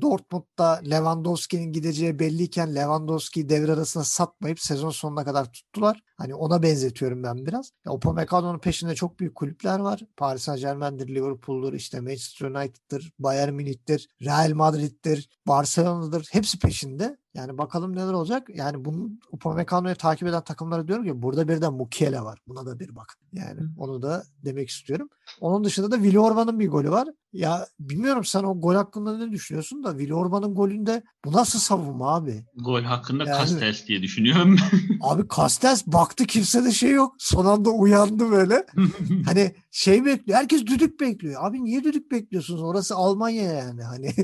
Dortmund'da 0.03 0.81
Lewandowski'nin 0.91 1.73
gideceği 1.73 2.19
belliyken 2.19 2.75
Lewandowski'yi 2.75 3.49
devre 3.49 3.73
arasında 3.73 4.05
satmayıp 4.05 4.61
sezon 4.61 4.91
sonuna 4.91 5.25
kadar 5.25 5.53
tuttular. 5.53 6.03
Hani 6.17 6.35
ona 6.35 6.63
benzetiyorum 6.63 7.23
ben 7.23 7.47
biraz. 7.47 7.71
Ya 7.87 7.93
Upamecano'nun 7.93 8.59
peşinde 8.59 8.95
çok 8.95 9.21
büyük 9.21 9.35
kulüpler 9.35 9.79
var. 9.79 10.01
Paris 10.17 10.43
Saint 10.43 10.61
Germain'dir, 11.01 11.15
Liverpool'dur, 11.15 11.73
işte 11.73 12.01
Manchester 12.01 12.47
United'dır, 12.47 13.13
Bayern 13.19 13.53
Münih'tir, 13.53 14.09
Real 14.25 14.53
Madrid'dir, 14.55 15.29
Barcelona'dır. 15.47 16.29
Hepsi 16.33 16.59
peşinde. 16.59 17.17
Yani 17.35 17.59
bakalım 17.59 17.97
neler 17.97 18.13
olacak. 18.13 18.49
Yani 18.55 18.85
bunun 18.85 19.21
Upamecano'yu 19.33 19.95
takip 19.95 20.29
eden 20.29 20.45
takımlara 20.45 20.89
diyorum 20.89 21.05
ki 21.05 21.23
burada 21.23 21.49
bir 21.49 21.61
de 21.63 21.69
Mukiele 21.69 22.21
var. 22.21 22.39
Buna 22.49 22.67
da 22.67 22.81
bir 22.81 22.97
bakın. 22.97 23.21
Yani 23.33 23.61
onu 23.79 24.03
da 24.03 24.25
demek 24.45 24.69
istiyorum. 24.69 25.09
Onun 25.41 25.65
dışında 25.65 25.91
da 25.91 25.97
Willi 25.97 26.19
Orban'ın 26.19 26.61
bir 26.61 26.69
golü 26.69 26.91
var. 26.91 27.09
Ya 27.33 27.67
bilmiyorum 27.81 28.25
sen 28.25 28.43
o 28.45 28.61
gol 28.61 28.75
hakkında 28.75 29.19
ne 29.19 29.33
düşünüyorsun 29.33 29.85
da 29.85 29.91
Willi 29.91 30.15
Orban'ın 30.15 30.55
golünde 30.55 31.03
bu 31.25 31.33
nasıl 31.33 31.59
savunma 31.59 32.15
abi? 32.15 32.45
gol 32.57 32.83
hakkında 32.83 33.25
Yani- 33.25 33.39
Castells 33.39 33.87
diye 33.87 34.03
düşünüyorum. 34.03 34.57
Abi 35.01 35.23
Castells 35.37 35.87
baktı 35.87 36.25
kimsede 36.27 36.73
şey 36.73 36.91
yok. 36.91 37.15
Son 37.19 37.47
anda 37.47 37.71
uyandı 37.71 38.31
böyle. 38.31 38.67
Hani 39.25 39.55
şey 39.71 40.05
bekliyor. 40.05 40.39
Herkes 40.39 40.67
düdük 40.67 41.01
bekliyor. 41.01 41.45
Abi 41.45 41.65
niye 41.65 41.85
düdük 41.85 42.11
bekliyorsunuz? 42.11 42.63
Orası 42.63 42.95
Almanya 42.97 43.43
yani. 43.53 43.83
Hani 43.83 44.15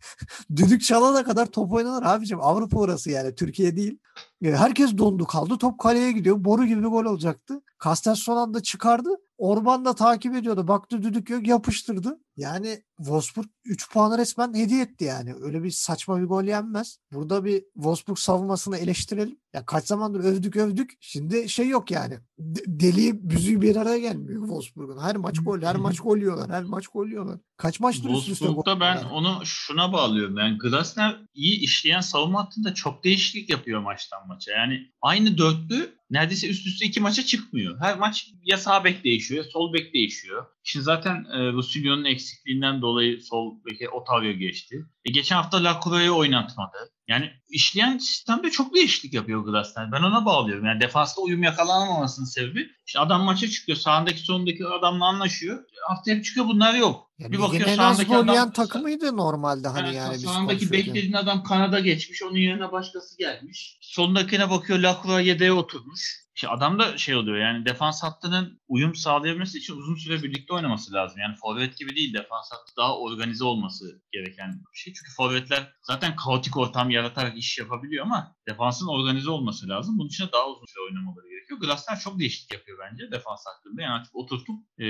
düdük 0.56 0.82
çalana 0.82 1.24
kadar 1.24 1.46
top 1.46 1.72
oynanır 1.72 2.02
abicim. 2.06 2.40
Avrupa 2.50 2.78
orası 2.78 3.10
yani. 3.10 3.34
Türkiye 3.34 3.76
değil. 3.76 3.98
E, 4.44 4.50
Herkes 4.50 4.98
dondu 4.98 5.24
kaldı. 5.24 5.58
Top 5.58 5.78
kaleye 5.78 6.12
gidiyor. 6.12 6.44
Boru 6.44 6.66
gibi 6.66 6.80
bir 6.80 6.86
gol 6.88 7.04
olacaktı. 7.04 7.62
Castells 7.84 8.18
son 8.18 8.36
anda 8.36 8.62
çıkardı. 8.62 9.08
Orban 9.38 9.84
da 9.84 9.94
takip 9.94 10.34
ediyordu. 10.34 10.68
Baktı 10.68 11.02
düdük 11.02 11.30
yok 11.30 11.46
yapıştırdı. 11.46 12.20
Yani 12.36 12.82
Wolfsburg 12.96 13.46
3 13.64 13.90
puanı 13.92 14.18
resmen 14.18 14.54
hediye 14.54 14.82
etti 14.82 15.04
yani. 15.04 15.34
Öyle 15.40 15.62
bir 15.62 15.70
saçma 15.70 16.20
bir 16.20 16.26
gol 16.26 16.44
yenmez. 16.44 16.98
Burada 17.12 17.44
bir 17.44 17.64
Wolfsburg 17.74 18.18
savunmasını 18.18 18.76
eleştirelim. 18.76 19.38
Ya 19.54 19.66
kaç 19.66 19.84
zamandır 19.84 20.20
övdük 20.20 20.56
övdük. 20.56 20.92
Şimdi 21.00 21.48
şey 21.48 21.68
yok 21.68 21.90
yani. 21.90 22.18
De- 22.38 22.62
deliği 22.66 23.30
büzüğü 23.30 23.60
bir 23.60 23.76
araya 23.76 23.98
gelmiyor 23.98 24.40
Wolfsburg'un. 24.40 24.98
Her 25.02 25.16
maç 25.16 25.44
gol, 25.44 25.62
her 25.62 25.76
maç 25.76 26.00
gol 26.00 26.16
yiyorlar. 26.16 26.50
Her 26.50 26.64
maç 26.64 26.88
gol 26.88 27.06
yiyorlar. 27.06 27.38
Kaç 27.56 27.80
maçtır 27.80 28.10
üst 28.10 28.28
üste 28.28 28.46
gol 28.46 28.80
ben 28.80 28.96
yiyorlar? 28.96 29.10
onu 29.10 29.40
şuna 29.44 29.92
bağlıyorum. 29.92 30.38
Yani 30.38 30.58
Glasner 30.58 31.20
iyi 31.34 31.60
işleyen 31.60 32.00
savunma 32.00 32.44
hattında 32.44 32.74
çok 32.74 33.04
değişiklik 33.04 33.50
yapıyor 33.50 33.80
maçtan 33.80 34.28
maça. 34.30 34.52
Yani 34.52 34.90
aynı 35.02 35.38
dörtlü 35.38 35.94
neredeyse 36.10 36.48
üst 36.48 36.66
üste 36.66 36.86
iki 36.86 37.00
maça 37.00 37.22
çıkmıyor. 37.22 37.80
Her 37.80 37.98
maç 37.98 38.26
ya 38.42 38.56
sağ 38.56 38.84
bek 38.84 39.04
değişiyor 39.04 39.44
ya 39.44 39.50
sol 39.50 39.72
bek 39.72 39.94
değişiyor. 39.94 40.46
Şimdi 40.62 40.84
zaten 40.84 41.24
e, 41.32 41.52
Russillo'nun 41.52 42.04
eksikliğinden 42.04 42.82
dolayı 42.82 43.20
sol 43.20 43.64
beke 43.64 43.88
Otavio 43.88 44.32
geçti. 44.32 44.76
E, 45.04 45.12
geçen 45.12 45.36
hafta 45.36 45.64
Lacroix'ı 45.64 46.14
oynatmadı. 46.14 46.78
Yani 47.10 47.30
işleyen 47.48 47.98
sistemde 47.98 48.50
çok 48.50 48.74
değişiklik 48.74 49.14
yapıyor 49.14 49.44
Glasner. 49.44 49.92
Ben 49.92 50.02
ona 50.02 50.26
bağlıyorum. 50.26 50.64
Yani 50.64 50.80
defansta 50.80 51.22
uyum 51.22 51.42
yakalanamamasının 51.42 52.26
sebebi 52.26 52.70
işte 52.86 52.98
adam 52.98 53.22
maça 53.22 53.48
çıkıyor. 53.48 53.78
Sağındaki 53.78 54.20
sonundaki 54.20 54.66
adamla 54.66 55.06
anlaşıyor. 55.06 55.64
Haftaya 55.88 56.22
çıkıyor 56.22 56.46
bunlar 56.46 56.74
yok. 56.74 57.10
Yani 57.18 57.32
bir 57.32 57.36
ligin 57.36 57.48
bakıyor 57.48 57.68
sağındaki 57.68 58.16
adam 58.16 58.50
takımıydı 58.50 59.16
normalde 59.16 59.68
hani 59.68 59.96
yani 59.96 60.14
biz 60.14 60.22
sağındaki 60.22 60.72
beklediğin 60.72 61.12
adam 61.12 61.44
Kanada 61.44 61.80
geçmiş. 61.80 62.22
Onun 62.22 62.36
yerine 62.36 62.72
başkası 62.72 63.18
gelmiş. 63.18 63.78
Sondakine 63.80 64.50
bakıyor 64.50 64.78
Lacroix 64.78 65.26
yedeğe 65.26 65.52
oturmuş. 65.52 66.19
İşte 66.40 66.48
adam 66.48 66.78
da 66.78 66.98
şey 66.98 67.16
oluyor 67.16 67.38
yani 67.38 67.66
defans 67.66 68.02
hattının 68.02 68.60
uyum 68.68 68.94
sağlayabilmesi 68.94 69.58
için 69.58 69.76
uzun 69.76 69.94
süre 69.94 70.22
birlikte 70.22 70.54
oynaması 70.54 70.92
lazım. 70.92 71.18
Yani 71.20 71.36
forvet 71.36 71.78
gibi 71.78 71.96
değil 71.96 72.14
defans 72.14 72.52
hattı 72.52 72.76
daha 72.76 72.98
organize 72.98 73.44
olması 73.44 74.02
gereken 74.12 74.62
bir 74.72 74.78
şey. 74.78 74.92
Çünkü 74.92 75.12
forvetler 75.16 75.72
zaten 75.82 76.16
kaotik 76.16 76.56
ortam 76.56 76.90
yaratarak 76.90 77.38
iş 77.38 77.58
yapabiliyor 77.58 78.06
ama 78.06 78.36
defansın 78.50 78.86
organize 78.86 79.30
olması 79.30 79.68
lazım. 79.68 79.98
Bunun 79.98 80.08
için 80.08 80.26
de 80.26 80.32
daha 80.32 80.48
uzun 80.48 80.66
süre 80.66 80.82
oynamaları 80.84 81.28
gerekiyor. 81.28 81.60
Glasner 81.60 82.00
çok 82.00 82.18
değişiklik 82.18 82.52
yapıyor 82.52 82.78
bence 82.78 83.10
defans 83.12 83.44
hakkında. 83.46 83.82
Yani 83.82 83.92
artık 83.92 84.16
oturtup 84.16 84.56
e, 84.78 84.84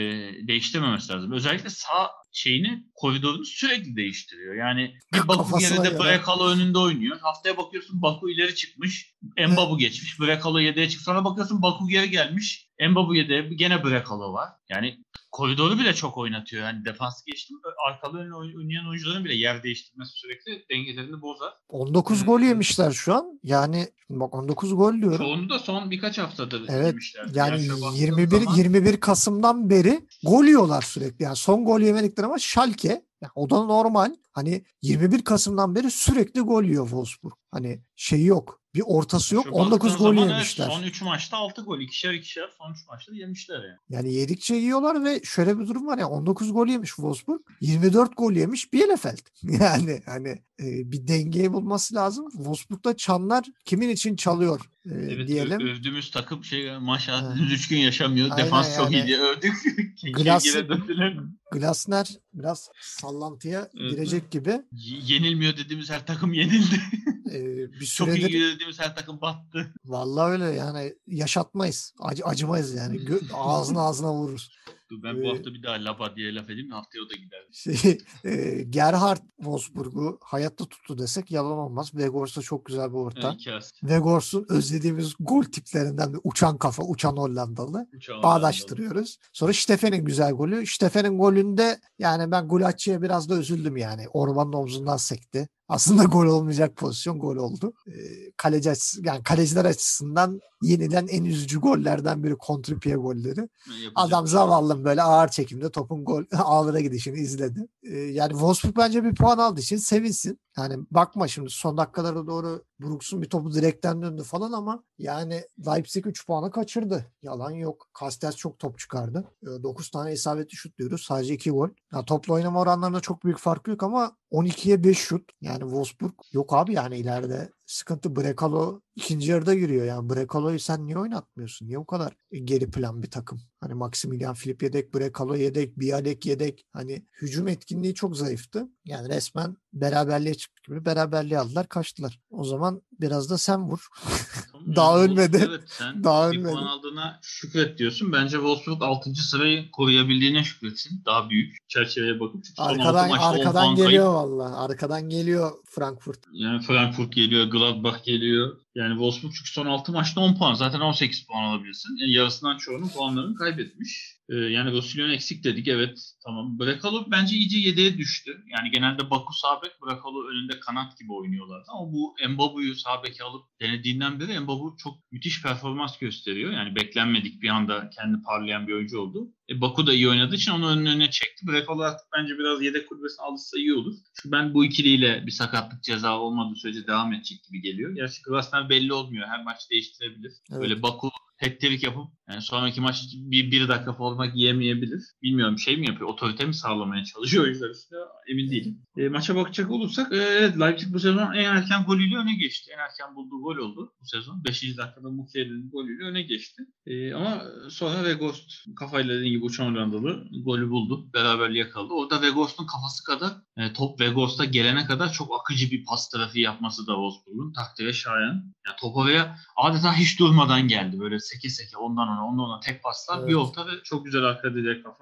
değiştirmemesi 0.48 1.12
lazım. 1.12 1.32
Özellikle 1.32 1.70
sağ 1.70 2.10
şeyini 2.32 2.86
koridorunu 2.94 3.44
sürekli 3.44 3.96
değiştiriyor. 3.96 4.54
Yani 4.54 4.94
bir 5.14 5.28
Baku 5.28 5.58
göre. 5.58 5.98
Brekalo 5.98 6.48
önünde 6.48 6.78
oynuyor. 6.78 7.20
Haftaya 7.20 7.56
bakıyorsun 7.56 8.02
Baku 8.02 8.30
ileri 8.30 8.54
çıkmış. 8.54 9.14
Mbabu 9.48 9.78
geçmiş. 9.78 10.20
Brekalo 10.20 10.58
yedeğe 10.58 10.88
çıkmış. 10.88 11.04
Sonra 11.04 11.24
bakıyorsun 11.24 11.62
Baku 11.62 11.88
geri 11.88 12.10
gelmiş. 12.10 12.69
Mbabu 12.88 13.14
yedeğe 13.14 13.40
gene 13.54 13.84
Brekalo 13.84 14.32
var. 14.32 14.48
Yani 14.68 14.98
koridoru 15.32 15.78
bile 15.78 15.94
çok 15.94 16.18
oynatıyor. 16.18 16.62
Yani 16.62 16.84
defans 16.84 17.24
geçtim. 17.24 17.56
Arkalı 17.88 18.18
oynayan 18.56 18.88
oyuncuların 18.88 19.24
bile 19.24 19.34
yer 19.34 19.62
değiştirmesi 19.62 20.12
sürekli 20.14 20.64
dengelerini 20.70 21.22
bozar. 21.22 21.52
19 21.68 22.16
Evet. 22.16 22.26
gol 22.26 22.40
yemişler 22.40 22.90
şu 22.90 23.14
an. 23.14 23.40
Yani 23.42 23.88
bak 24.10 24.34
19 24.34 24.76
gol 24.76 24.94
diyorum. 24.94 25.18
Çoğunu 25.18 25.48
da 25.50 25.58
son 25.58 25.90
birkaç 25.90 26.18
haftadır 26.18 26.62
Evet, 26.68 26.86
yemişler. 26.86 27.26
Yani 27.34 27.68
baktığın 27.68 27.96
21 27.96 28.40
zaman- 28.40 28.56
21 28.56 29.00
Kasım'dan 29.00 29.70
beri 29.70 30.00
gol 30.24 30.44
yiyorlar 30.44 30.82
sürekli. 30.82 31.22
Yani 31.24 31.36
son 31.36 31.64
gol 31.64 31.80
yemedikleri 31.80 32.26
ama 32.26 32.38
Schalke 32.38 32.88
yani 33.22 33.32
o 33.34 33.50
da 33.50 33.64
normal. 33.64 34.14
Hani 34.32 34.64
21 34.82 35.24
Kasım'dan 35.24 35.74
beri 35.74 35.90
sürekli 35.90 36.40
gol 36.40 36.64
yiyor 36.64 36.84
Wolfsburg. 36.84 37.32
Hani 37.50 37.80
şeyi 37.96 38.26
yok. 38.26 38.60
Bir 38.74 38.82
ortası 38.86 39.34
yok. 39.34 39.44
Şu 39.44 39.50
19 39.52 39.72
baktığın 39.90 39.98
gol 39.98 40.08
zaman 40.10 40.22
evet, 40.24 40.32
yemişler. 40.32 40.66
son 40.70 40.82
3 40.82 41.02
maçta 41.02 41.36
6 41.36 41.62
gol. 41.62 41.80
ikişer 41.80 42.12
ikişer 42.14 42.50
son 42.58 42.72
3 42.72 42.86
maçta 42.88 43.14
yemişler 43.14 43.54
yani. 43.56 43.76
Yani 43.88 44.14
yedikçe 44.14 44.54
yiyorlar 44.54 45.04
ve 45.04 45.20
şöyle 45.24 45.58
bir 45.58 45.66
durum 45.68 45.86
var 45.86 45.98
ya 45.98 46.08
19 46.08 46.52
gol 46.52 46.66
yemiş 46.66 46.88
Wolfsburg. 46.90 47.40
24 47.60 48.16
gol 48.16 48.32
yemiş 48.32 48.72
Bielefeld. 48.72 49.18
Yani 49.60 50.00
hani 50.06 50.28
e, 50.60 50.92
bir 50.92 51.06
dengeyi 51.06 51.52
bulması 51.52 51.94
lazım. 51.94 52.30
Wolfsburg'da 52.30 52.96
çanlar 52.96 53.44
kimin 53.64 53.88
için 53.88 54.16
çalıyor 54.16 54.60
e, 54.86 54.90
Evet, 54.94 55.28
diyelim. 55.28 55.60
övdüğümüz 55.60 56.10
takım 56.10 56.44
şey 56.44 56.78
maşallah 56.78 57.36
Ha. 57.40 57.44
3 57.52 57.68
gün 57.68 57.78
yaşamıyor. 57.78 58.30
Aynen 58.30 58.44
Defans 58.44 58.76
çok 58.76 58.90
iyi 58.90 58.96
yani. 58.98 59.06
diye 59.06 59.18
övdük. 59.18 59.54
Glas- 60.16 60.44
Geri 60.44 60.68
döndüler. 60.68 61.16
Glasner 61.52 62.10
biraz 62.34 62.68
sallantıya 62.80 63.68
Evet. 63.80 63.90
girecek 63.90 64.30
gibi. 64.30 64.50
Y- 64.72 65.00
Yenilmiyor 65.14 65.56
dediğimiz 65.56 65.90
her 65.90 66.06
takım 66.06 66.32
yenildi. 66.32 66.80
E, 67.26 67.40
bir 67.80 67.86
çok 67.86 68.08
iyi 68.08 68.20
süredir 68.20 68.54
dediğimiz 68.54 68.80
her 68.80 68.96
takım 68.96 69.20
battı. 69.20 69.74
Vallahi 69.84 70.32
öyle 70.32 70.44
yani 70.44 70.94
yaşatmayız. 71.06 71.94
Acı, 72.00 72.24
acımayız 72.24 72.74
yani. 72.74 72.96
Gö- 72.96 73.32
ağzına 73.34 73.82
ağzına 73.82 74.12
vururuz. 74.12 74.50
Dur 74.90 75.02
ben 75.02 75.14
Ee, 75.14 75.22
bu 75.22 75.30
hafta 75.30 75.54
bir 75.54 75.62
daha 75.62 75.84
Laba 75.84 76.16
diye 76.16 76.34
laf 76.34 76.50
edeyim 76.50 76.70
de 76.70 76.74
haftaya 76.74 77.04
o 77.04 77.08
da 77.10 77.14
gider. 77.14 77.46
Şey, 77.52 77.98
e, 78.24 78.62
Gerhard 78.62 79.22
Wolfsburg'u 79.36 80.18
hayatta 80.22 80.64
tuttu 80.64 80.98
desek 80.98 81.30
yalan 81.30 81.58
olmaz. 81.58 81.94
Vegors'ta 81.94 82.42
çok 82.42 82.66
güzel 82.66 82.90
bir 82.90 82.96
orta. 82.96 83.36
Vegors'un 83.82 84.46
özlediğimiz 84.48 85.14
gol 85.20 85.42
tiplerinden 85.42 86.12
bir 86.12 86.20
uçan 86.24 86.58
kafa, 86.58 86.82
uçan 86.82 87.16
Hollandalı. 87.16 87.86
Uçağın 87.96 88.22
Bağdaştırıyoruz. 88.22 89.18
Sonra 89.32 89.52
Steffen'in 89.52 90.04
güzel 90.04 90.32
golü. 90.32 90.66
Steffen'in 90.66 91.18
golünde 91.18 91.80
yani 91.98 92.30
ben 92.30 92.48
Gulacci'ye 92.48 93.02
biraz 93.02 93.28
da 93.28 93.36
üzüldüm 93.36 93.76
yani. 93.76 94.08
Ormanın 94.08 94.52
omzundan 94.52 94.96
sekti. 94.96 95.48
Aslında 95.68 96.04
gol 96.04 96.26
olmayacak 96.26 96.76
pozisyon 96.76 97.18
gol 97.18 97.36
oldu. 97.36 97.72
Ee, 97.86 97.92
kaleci 98.36 98.70
açısı, 98.70 99.06
yani 99.06 99.22
kaleciler 99.22 99.64
açısından 99.64 100.40
yeniden 100.62 101.06
en 101.06 101.24
üzücü 101.24 101.60
gollerden 101.60 102.24
biri 102.24 102.36
kontrpiye 102.36 102.96
golleri. 102.96 103.40
Yapacak 103.40 103.92
Adam 103.94 104.26
şey 104.26 104.32
zavallım 104.32 104.84
böyle 104.84 105.02
ağır 105.02 105.28
çekimde 105.28 105.70
topun 105.70 106.04
gol 106.04 106.24
ağlara 106.32 106.80
gidişini 106.80 107.18
izledi. 107.18 107.68
Ee, 107.82 107.98
yani 107.98 108.30
Wolfsburg 108.30 108.76
bence 108.76 109.04
bir 109.04 109.14
puan 109.14 109.38
aldığı 109.38 109.60
için 109.60 109.76
sevinsin. 109.76 110.38
Yani 110.60 110.84
bakma 110.90 111.28
şimdi 111.28 111.50
son 111.50 111.76
dakikalara 111.76 112.26
doğru 112.26 112.64
Brooks'un 112.80 113.22
bir 113.22 113.28
topu 113.28 113.54
direkten 113.54 114.02
döndü 114.02 114.22
falan 114.22 114.52
ama 114.52 114.84
yani 114.98 115.42
Leipzig 115.66 116.06
3 116.06 116.26
puanı 116.26 116.50
kaçırdı. 116.50 117.06
Yalan 117.22 117.50
yok. 117.50 117.88
Castells 118.00 118.36
çok 118.36 118.58
top 118.58 118.78
çıkardı. 118.78 119.24
9 119.42 119.90
tane 119.90 120.12
isabetli 120.12 120.56
şut 120.56 120.78
diyoruz. 120.78 121.02
Sadece 121.02 121.34
2 121.34 121.50
gol. 121.50 121.68
Ya 121.92 122.04
topla 122.04 122.34
oynama 122.34 122.60
oranlarında 122.60 123.00
çok 123.00 123.24
büyük 123.24 123.38
fark 123.38 123.68
yok 123.68 123.82
ama 123.82 124.16
12'ye 124.32 124.84
5 124.84 124.98
şut. 124.98 125.30
Yani 125.40 125.60
Wolfsburg 125.60 126.14
yok 126.32 126.52
abi 126.52 126.74
yani 126.74 126.98
ileride 126.98 127.50
sıkıntı. 127.66 128.16
Brekalo 128.16 128.80
ikinci 128.96 129.30
yarıda 129.30 129.54
giriyor. 129.54 129.84
Yani 129.84 130.10
Brekalo'yu 130.10 130.58
sen 130.58 130.86
niye 130.86 130.98
oynatmıyorsun? 130.98 131.66
Niye 131.66 131.78
bu 131.78 131.86
kadar 131.86 132.16
geri 132.44 132.70
plan 132.70 133.02
bir 133.02 133.10
takım? 133.10 133.40
Hani 133.60 133.74
Maximilian 133.74 134.34
Filip 134.34 134.62
yedek, 134.62 134.94
Brekalo 134.94 135.34
yedek, 135.34 135.80
Bialek 135.80 136.26
yedek. 136.26 136.66
Hani 136.72 137.06
hücum 137.22 137.48
etkinliği 137.48 137.94
çok 137.94 138.16
zayıftı. 138.16 138.68
Yani 138.84 139.08
resmen 139.08 139.56
beraberliğe 139.72 140.34
çıktı 140.34 140.49
gibi 140.68 140.84
beraberliğe 140.84 141.40
aldılar 141.40 141.68
kaçtılar. 141.68 142.18
O 142.30 142.44
zaman 142.44 142.82
biraz 143.00 143.30
da 143.30 143.38
sen 143.38 143.62
vur. 143.62 143.86
Daha 144.76 144.98
ölmedi. 144.98 145.46
Evet 145.48 145.62
sen 145.66 146.04
Daha 146.04 146.32
bir 146.32 146.36
ölmedi. 146.38 146.52
puan 146.52 146.66
aldığına 146.66 147.18
şükret 147.22 147.78
diyorsun. 147.78 148.12
Bence 148.12 148.36
Wolfsburg 148.36 148.82
6. 148.82 149.14
sırayı 149.14 149.70
koruyabildiğine 149.70 150.44
şükretsin. 150.44 151.02
Daha 151.06 151.30
büyük 151.30 151.56
çerçeveye 151.68 152.20
bakıp. 152.20 152.42
Arkadan 152.58 153.10
arkadan 153.10 153.74
geliyor 153.74 154.14
vallahi. 154.14 154.54
Arkadan 154.54 155.08
geliyor 155.08 155.52
Frankfurt. 155.70 156.18
Yani 156.32 156.62
Frankfurt 156.62 157.12
geliyor, 157.12 157.46
Gladbach 157.46 158.04
geliyor. 158.04 158.56
Yani 158.74 158.90
Wolfsburg 158.92 159.32
çünkü 159.32 159.50
son 159.52 159.66
6 159.66 159.92
maçta 159.92 160.20
10 160.20 160.34
puan. 160.34 160.54
Zaten 160.54 160.80
18 160.80 161.26
puan 161.26 161.42
alabilirsin. 161.42 161.96
Yani 162.00 162.12
yarısından 162.12 162.56
çoğunun 162.56 162.88
puanlarını 162.88 163.34
kaybetmiş. 163.34 164.19
Ee, 164.30 164.36
yani 164.36 164.72
Rosilyon 164.72 165.10
eksik 165.10 165.44
dedik 165.44 165.68
evet. 165.68 166.12
Tamam. 166.24 166.58
Brekalo 166.58 167.06
bence 167.10 167.36
iyice 167.36 167.58
yedeğe 167.58 167.98
düştü. 167.98 168.44
Yani 168.46 168.70
genelde 168.70 169.10
Baku 169.10 169.32
sağ 169.34 169.62
bek, 169.62 169.72
Brekalo 169.82 170.28
önünde 170.28 170.60
kanat 170.60 170.98
gibi 170.98 171.12
oynuyorlar. 171.12 171.62
Ama 171.68 171.92
bu 171.92 172.14
Mbabu'yu 172.28 172.74
sağ 172.74 173.02
beke 173.04 173.24
alıp 173.24 173.44
denediğinden 173.60 174.20
beri 174.20 174.40
Mbabu 174.40 174.76
çok 174.78 175.12
müthiş 175.12 175.42
performans 175.42 175.98
gösteriyor. 175.98 176.52
Yani 176.52 176.76
beklenmedik 176.76 177.42
bir 177.42 177.48
anda 177.48 177.90
kendi 177.90 178.22
parlayan 178.22 178.66
bir 178.66 178.72
oyuncu 178.72 179.00
oldu. 179.00 179.28
E, 179.50 179.60
Baku 179.60 179.86
da 179.86 179.92
iyi 179.92 180.08
oynadığı 180.08 180.34
için 180.34 180.52
onu 180.52 180.68
önüne 180.70 180.90
önüne 180.90 181.10
çekti. 181.10 181.46
Brekalo 181.46 181.82
artık 181.82 182.06
bence 182.18 182.38
biraz 182.38 182.62
yedek 182.62 182.88
kulübesine 182.88 183.26
alışsa 183.26 183.58
iyi 183.58 183.74
olur. 183.74 183.94
Çünkü 184.16 184.32
ben 184.32 184.54
bu 184.54 184.64
ikiliyle 184.64 185.26
bir 185.26 185.30
sakatlık 185.30 185.82
ceza 185.82 186.18
olmadığı 186.18 186.56
sürece 186.56 186.86
devam 186.86 187.12
edecek 187.12 187.44
gibi 187.44 187.60
geliyor. 187.60 187.94
Gerçi 187.94 188.22
Glasner 188.22 188.68
belli 188.68 188.92
olmuyor. 188.92 189.28
Her 189.28 189.44
maç 189.44 189.70
değiştirebilir. 189.70 190.32
Evet. 190.50 190.62
Böyle 190.62 190.82
Baku 190.82 191.10
tek 191.40 191.82
yapıp 191.82 192.06
yani 192.30 192.42
sonraki 192.42 192.80
maç 192.80 193.04
bir, 193.14 193.50
bir 193.50 193.68
dakika 193.68 193.92
forma 193.92 194.26
giyemeyebilir. 194.26 195.02
Bilmiyorum 195.22 195.58
şey 195.58 195.76
mi 195.76 195.86
yapıyor? 195.86 196.08
Otorite 196.10 196.44
mi 196.44 196.54
sağlamaya 196.54 197.04
çalışıyor 197.04 197.44
oyuncular 197.44 197.70
üstüne? 197.70 197.98
Emin 198.28 198.50
değilim. 198.50 198.82
E, 198.96 199.08
maça 199.08 199.36
bakacak 199.36 199.70
olursak 199.70 200.12
e, 200.12 200.16
evet 200.16 200.60
Leipzig 200.60 200.94
bu 200.94 201.00
sezon 201.00 201.32
en 201.32 201.44
erken 201.44 201.84
golüyle 201.84 202.16
öne 202.16 202.34
geçti. 202.34 202.70
En 202.74 202.78
erken 202.78 203.16
bulduğu 203.16 203.40
gol 203.42 203.56
oldu 203.56 203.94
bu 204.00 204.06
sezon. 204.06 204.44
5. 204.44 204.62
dakikada 204.62 205.10
Mukiel'in 205.10 205.70
golüyle 205.70 206.04
öne 206.04 206.22
geçti. 206.22 206.62
E, 206.86 207.12
ama 207.12 207.44
sonra 207.70 207.94
Weghorst 207.94 208.52
kafayla 208.76 209.14
dediğin 209.14 209.32
gibi 209.32 209.39
uçan 209.44 209.72
Hollandalı 209.74 210.24
golü 210.44 210.70
buldu. 210.70 211.10
Beraberliği 211.14 211.58
yakaladı. 211.58 211.92
Orada 211.92 212.14
Weghorst'un 212.14 212.66
kafası 212.66 213.04
kadar 213.04 213.32
e, 213.56 213.72
top 213.72 213.98
Weghorst'a 213.98 214.44
gelene 214.44 214.86
kadar 214.86 215.12
çok 215.12 215.40
akıcı 215.40 215.70
bir 215.70 215.84
pas 215.84 216.08
trafiği 216.08 216.44
yapması 216.44 216.86
da 216.86 216.92
Wolfsburg'un 216.92 217.52
takdire 217.52 217.92
şayan. 217.92 218.34
Yani 218.66 218.76
top 218.80 218.96
oraya 218.96 219.38
adeta 219.56 219.94
hiç 219.94 220.18
durmadan 220.20 220.68
geldi. 220.68 221.00
Böyle 221.00 221.18
seke 221.18 221.48
seke 221.48 221.76
ondan 221.76 222.08
ona 222.08 222.26
ondan 222.26 222.44
ona 222.44 222.60
tek 222.60 222.82
paslar 222.82 223.18
Evet. 223.18 223.28
bir 223.28 223.34
orta 223.34 223.66
ve 223.66 223.70
çok 223.84 224.04
güzel 224.04 224.22
arka 224.22 224.54
direk 224.54 224.84
kafa. 224.84 224.98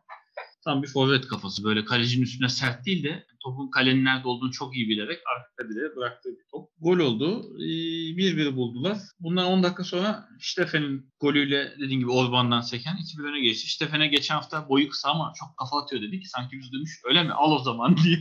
Tam 0.64 0.82
bir 0.82 0.88
forvet 0.88 1.26
kafası. 1.28 1.64
Böyle 1.64 1.84
kalecinin 1.84 2.22
üstüne 2.22 2.48
sert 2.48 2.86
değil 2.86 3.04
de 3.04 3.26
topun 3.44 3.70
kalenin 3.70 4.04
nerede 4.04 4.28
olduğunu 4.28 4.52
çok 4.52 4.76
iyi 4.76 4.88
bilerek 4.88 5.18
arka 5.36 5.70
direğe 5.70 5.96
bıraktığı 5.96 6.28
bir 6.28 6.44
top. 6.50 6.68
Gol 6.80 6.98
oldu. 6.98 7.56
Ee, 7.58 7.62
1-1 8.16 8.56
buldular. 8.56 8.98
Bundan 9.20 9.46
10 9.46 9.62
dakika 9.62 9.84
sonra 9.84 10.28
Steffen'in 10.40 11.10
golüyle 11.20 11.72
dediğim 11.80 12.00
gibi 12.00 12.10
Orban'dan 12.10 12.60
seken 12.60 12.96
2-1 12.96 13.28
öne 13.28 13.40
geçti. 13.40 13.70
Steffen'e 13.70 14.06
geçen 14.06 14.34
hafta 14.34 14.68
boyu 14.68 14.88
kısa 14.88 15.10
ama 15.10 15.32
çok 15.38 15.56
kafa 15.56 15.82
atıyor 15.82 16.02
dedik. 16.02 16.28
Sanki 16.28 16.58
biz 16.58 16.72
demiş 16.72 16.90
öyle 17.04 17.22
mi 17.22 17.32
al 17.32 17.52
o 17.52 17.58
zaman 17.58 17.96
diye. 18.04 18.18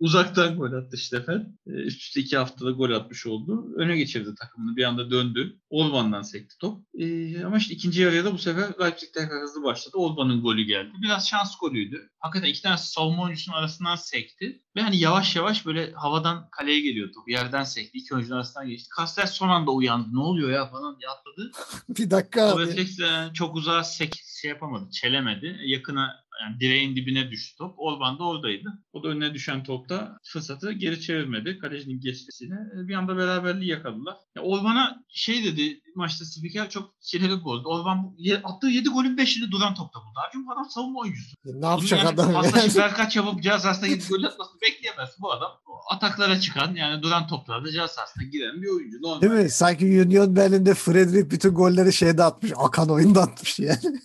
Uzaktan 0.00 0.56
gol 0.56 0.72
attı 0.72 0.96
Steffen. 0.96 1.58
Ee, 1.66 1.70
Üst 1.70 2.02
üste 2.02 2.20
iki 2.20 2.36
haftada 2.36 2.70
gol 2.70 2.90
atmış 2.90 3.26
oldu. 3.26 3.66
Öne 3.76 3.96
geçirdi 3.96 4.34
takımını. 4.40 4.76
Bir 4.76 4.84
anda 4.84 5.10
döndü. 5.10 5.58
Orban'dan 5.70 6.22
sekti 6.22 6.58
top. 6.60 6.78
Ee, 6.98 7.44
ama 7.44 7.58
işte 7.58 7.74
ikinci 7.74 8.02
yarıya 8.02 8.24
da 8.24 8.32
bu 8.32 8.38
sefer 8.38 8.70
Leipzig 8.80 9.08
tekrar 9.14 9.42
hızlı 9.42 9.62
başladı. 9.62 9.96
Orban'ın 9.96 10.42
golü 10.42 10.62
geldi. 10.62 10.92
Biraz 11.02 11.28
şans 11.28 11.58
golüydü. 11.60 12.10
Hakikaten 12.18 12.48
iki 12.50 12.62
tane 12.62 12.76
savunma 12.76 13.22
oyuncusunun 13.22 13.56
arasından 13.56 13.94
sekti. 14.10 14.62
Ve 14.76 14.80
hani 14.80 14.98
yavaş 14.98 15.36
yavaş 15.36 15.66
böyle 15.66 15.92
havadan 15.92 16.48
kaleye 16.50 16.80
geliyor 16.80 17.12
top. 17.14 17.28
Yerde 17.28 17.50
yerden 17.50 17.64
sekti. 17.64 17.98
İki 17.98 18.14
oyuncunun 18.14 18.36
arasından 18.36 18.68
geçti. 18.68 18.88
Kastel 18.96 19.26
son 19.26 19.48
anda 19.48 19.70
uyandı. 19.70 20.08
Ne 20.12 20.20
oluyor 20.20 20.50
ya 20.50 20.66
falan 20.66 20.98
diye 21.00 21.10
atladı. 21.10 21.52
bir 21.88 22.10
dakika 22.10 22.42
abi. 22.42 22.62
refleksle 22.62 23.30
çok 23.34 23.56
uzağa 23.56 23.84
sek, 23.84 24.14
şey 24.40 24.48
yapamadı. 24.48 24.90
Çelemedi. 24.90 25.60
Yakına 25.64 26.16
yani 26.42 26.60
direğin 26.60 26.96
dibine 26.96 27.30
düştü 27.30 27.56
top. 27.58 27.74
Orban 27.76 28.18
da 28.18 28.24
oradaydı. 28.24 28.68
O 28.92 29.02
da 29.02 29.08
önüne 29.08 29.34
düşen 29.34 29.64
topta 29.64 30.18
fırsatı 30.24 30.72
geri 30.72 31.00
çevirmedi. 31.00 31.58
Kalecinin 31.58 32.00
geçmesiyle. 32.00 32.54
E, 32.54 32.88
Bir 32.88 32.94
anda 32.94 33.16
beraberliği 33.16 33.70
yakaladılar. 33.70 34.16
Ya 34.36 34.42
Orban'a 34.42 35.04
şey 35.08 35.44
dedi 35.44 35.80
maçta 36.00 36.24
spiker 36.24 36.70
çok 36.70 36.90
sinirli 37.00 37.34
oldu. 37.34 37.68
Orban 37.68 38.16
attığı 38.44 38.66
7 38.66 38.88
golün 38.88 39.16
5'ini 39.16 39.50
duran 39.50 39.74
topta 39.74 40.00
buldu. 40.00 40.18
Abi 40.28 40.46
bu 40.46 40.52
adam 40.52 40.70
savunma 40.70 41.00
oyuncusu. 41.00 41.36
Ne 41.44 41.66
yapacak 41.66 41.98
yani 41.98 42.08
adam? 42.08 42.36
Aslında? 42.36 42.74
Berkaç 42.88 43.16
yapıp 43.16 43.42
cihaz 43.42 43.62
sahasına 43.62 43.88
gidip 43.88 44.08
gol 44.08 44.24
atmasını 44.24 44.60
bekleyemez. 44.60 45.10
Bu 45.20 45.32
adam 45.32 45.50
ataklara 45.90 46.40
çıkan 46.40 46.74
yani 46.74 47.02
duran 47.02 47.26
toplarda 47.26 47.70
cihaz 47.70 47.90
sahasına 47.90 48.24
giren 48.24 48.62
bir 48.62 48.68
oyuncu. 48.68 49.02
Normal. 49.02 49.20
Değil 49.20 49.32
mi? 49.32 49.50
Sanki 49.50 49.84
Union 49.86 50.36
Berlin'de 50.36 50.74
Fredrik 50.74 51.30
bütün 51.30 51.50
golleri 51.50 51.92
şeyde 51.92 52.24
atmış. 52.24 52.52
Akan 52.56 52.90
oyunda 52.90 53.22
atmış 53.22 53.58
yani. 53.58 53.78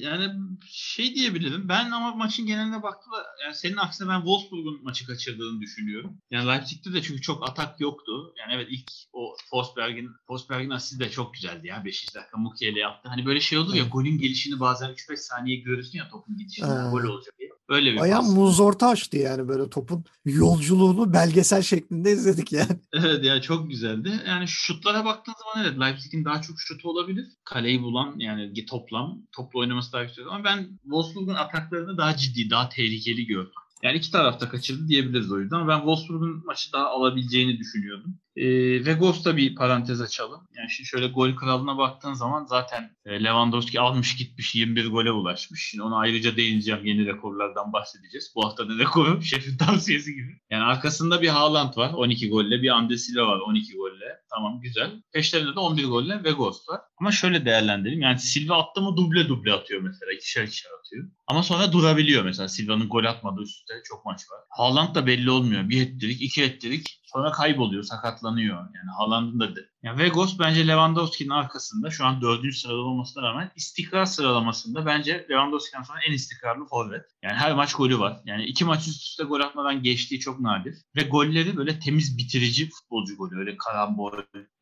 Yani 0.00 0.32
şey 0.70 1.14
diyebilirim. 1.14 1.68
Ben 1.68 1.90
ama 1.90 2.14
maçın 2.14 2.46
geneline 2.46 2.82
baktığımda 2.82 3.16
yani 3.44 3.54
senin 3.54 3.76
aksine 3.76 4.08
ben 4.08 4.18
Wolfsburg'un 4.18 4.84
maçı 4.84 5.06
kaçırdığını 5.06 5.60
düşünüyorum. 5.60 6.18
Yani 6.30 6.48
Leipzig'te 6.48 6.92
de 6.92 7.02
çünkü 7.02 7.22
çok 7.22 7.48
atak 7.48 7.80
yoktu. 7.80 8.34
Yani 8.38 8.52
evet 8.54 8.66
ilk 8.70 8.90
o 9.12 9.36
Forsberg'in 9.50 10.10
Forsberg'in 10.26 10.70
asisti 10.70 11.04
de 11.04 11.10
çok 11.10 11.34
güzeldi 11.40 11.66
ya. 11.66 11.84
5. 11.84 12.14
dakika 12.14 12.38
Mukiele 12.38 12.78
yaptı. 12.78 13.08
Hani 13.08 13.26
böyle 13.26 13.40
şey 13.40 13.58
olur 13.58 13.74
ya 13.74 13.82
Evet. 13.82 13.92
golün 13.92 14.18
gelişini 14.18 14.60
bazen 14.60 14.90
3-5 14.90 15.16
saniye 15.16 15.56
görürsün 15.56 15.98
ya 15.98 16.08
topun 16.08 16.36
gidişinde 16.36 16.66
Ha. 16.66 16.88
gol 16.92 17.02
olacak 17.04 17.34
diye. 17.38 17.48
Öyle 17.68 17.92
bir 17.92 17.98
Bayağı 18.00 18.20
pas. 18.20 18.34
muz 18.34 18.60
orta 18.60 18.88
açtı 18.88 19.16
yani 19.16 19.48
böyle 19.48 19.70
topun 19.70 20.04
yolculuğunu 20.24 21.12
belgesel 21.12 21.62
şeklinde 21.62 22.12
izledik 22.12 22.52
yani. 22.52 22.68
Evet 22.92 23.24
ya 23.24 23.40
çok 23.42 23.70
güzeldi. 23.70 24.12
Yani 24.26 24.48
şutlara 24.48 25.04
baktığın 25.04 25.34
zaman 25.38 25.66
evet 25.68 25.80
Leipzig'in 25.80 26.24
daha 26.24 26.42
çok 26.42 26.60
şutu 26.60 26.88
olabilir. 26.90 27.26
Kaleyi 27.44 27.82
bulan 27.82 28.14
yani 28.18 28.66
toplam 28.66 29.18
toplu 29.32 29.60
oynaması 29.60 29.92
daha 29.92 30.02
yüksek 30.02 30.26
ama 30.30 30.44
ben 30.44 30.78
Wolfsburg'un 30.82 31.34
ataklarını 31.34 31.98
daha 31.98 32.16
ciddi, 32.16 32.50
daha 32.50 32.68
tehlikeli 32.68 33.26
gördüm. 33.26 33.52
Yani 33.82 33.98
iki 33.98 34.10
tarafta 34.10 34.48
kaçırdı 34.48 34.88
diyebiliriz 34.88 35.32
o 35.32 35.40
yüzden 35.40 35.56
ama 35.56 35.68
ben 35.68 35.78
Wolfsburg'un 35.78 36.42
maçı 36.46 36.72
daha 36.72 36.86
alabileceğini 36.86 37.58
düşünüyordum. 37.58 38.18
Ee, 38.36 38.84
ve 38.86 38.92
Ghost'a 38.92 39.36
bir 39.36 39.54
parantez 39.54 40.00
açalım. 40.00 40.48
Yani 40.56 40.70
şimdi 40.70 40.88
şöyle 40.88 41.06
gol 41.06 41.36
kralına 41.36 41.78
baktığın 41.78 42.12
zaman 42.12 42.44
zaten 42.44 42.96
e, 43.06 43.24
Lewandowski 43.24 43.80
almış 43.80 44.16
gitmiş 44.16 44.54
21 44.54 44.86
gole 44.86 45.12
ulaşmış. 45.12 45.68
Şimdi 45.70 45.82
ona 45.82 45.96
ayrıca 45.98 46.36
değineceğim. 46.36 46.84
Yeni 46.84 47.06
rekorlardan 47.06 47.72
bahsedeceğiz. 47.72 48.32
Bu 48.36 48.46
haftanın 48.46 48.78
rekoru 48.78 49.22
şefin 49.22 49.56
tavsiyesi 49.56 50.14
gibi. 50.14 50.40
Yani 50.50 50.64
arkasında 50.64 51.22
bir 51.22 51.28
Haaland 51.28 51.76
var 51.76 51.92
12 51.92 52.30
golle. 52.30 52.62
Bir 52.62 52.68
Andre 52.68 52.96
Silva 52.98 53.26
var 53.26 53.38
12 53.38 53.76
golle. 53.76 54.04
Tamam 54.30 54.60
güzel. 54.60 54.90
Peşlerinde 55.12 55.54
de 55.54 55.60
11 55.60 55.84
golle 55.84 56.24
ve 56.24 56.30
Ghost 56.30 56.68
var. 56.68 56.80
Ama 57.00 57.12
şöyle 57.12 57.44
değerlendirelim. 57.44 58.00
Yani 58.00 58.18
Silva 58.18 58.62
attı 58.62 58.80
mı 58.80 58.96
duble 58.96 59.28
duble 59.28 59.52
atıyor 59.52 59.80
mesela. 59.82 60.12
İkişer 60.12 60.44
ikişer 60.44 60.70
atıyor. 60.78 61.10
Ama 61.26 61.42
sonra 61.42 61.72
durabiliyor 61.72 62.24
mesela. 62.24 62.48
Silva'nın 62.48 62.88
gol 62.88 63.04
atmadığı 63.04 63.42
üstte 63.42 63.74
çok 63.84 64.04
maç 64.04 64.20
var. 64.30 64.40
Haaland 64.50 64.94
da 64.94 65.06
belli 65.06 65.30
olmuyor. 65.30 65.68
Bir 65.68 65.82
ettirik, 65.82 66.22
iki 66.22 66.42
ettirik. 66.42 66.97
Sonra 67.12 67.32
kayboluyor, 67.32 67.82
sakatlanıyor. 67.82 68.56
Yani 68.56 68.90
Haaland'ın 68.98 69.40
da. 69.40 69.60
Yani 69.82 69.98
Vegos 69.98 70.38
bence 70.38 70.68
Lewandowski'nin 70.68 71.30
arkasında 71.30 71.90
şu 71.90 72.04
an 72.04 72.22
dördüncü 72.22 72.56
sırada 72.56 72.76
olmasına 72.76 73.22
rağmen 73.22 73.50
istikrar 73.56 74.04
sıralamasında 74.04 74.86
bence 74.86 75.26
Lewandowski'den 75.30 75.82
sonra 75.82 75.98
en 76.08 76.12
istikrarlı 76.12 76.66
forvet. 76.66 77.04
Yani 77.22 77.34
her 77.34 77.54
maç 77.54 77.74
golü 77.74 77.98
var. 77.98 78.20
Yani 78.24 78.44
iki 78.44 78.64
maç 78.64 78.88
üst 78.88 79.02
üste 79.02 79.24
gol 79.24 79.40
atmadan 79.40 79.82
geçtiği 79.82 80.20
çok 80.20 80.40
nadir. 80.40 80.74
Ve 80.96 81.02
golleri 81.02 81.56
böyle 81.56 81.78
temiz 81.78 82.18
bitirici 82.18 82.68
futbolcu 82.70 83.16
golü. 83.16 83.38
Öyle 83.38 83.56
karambol 83.56 84.12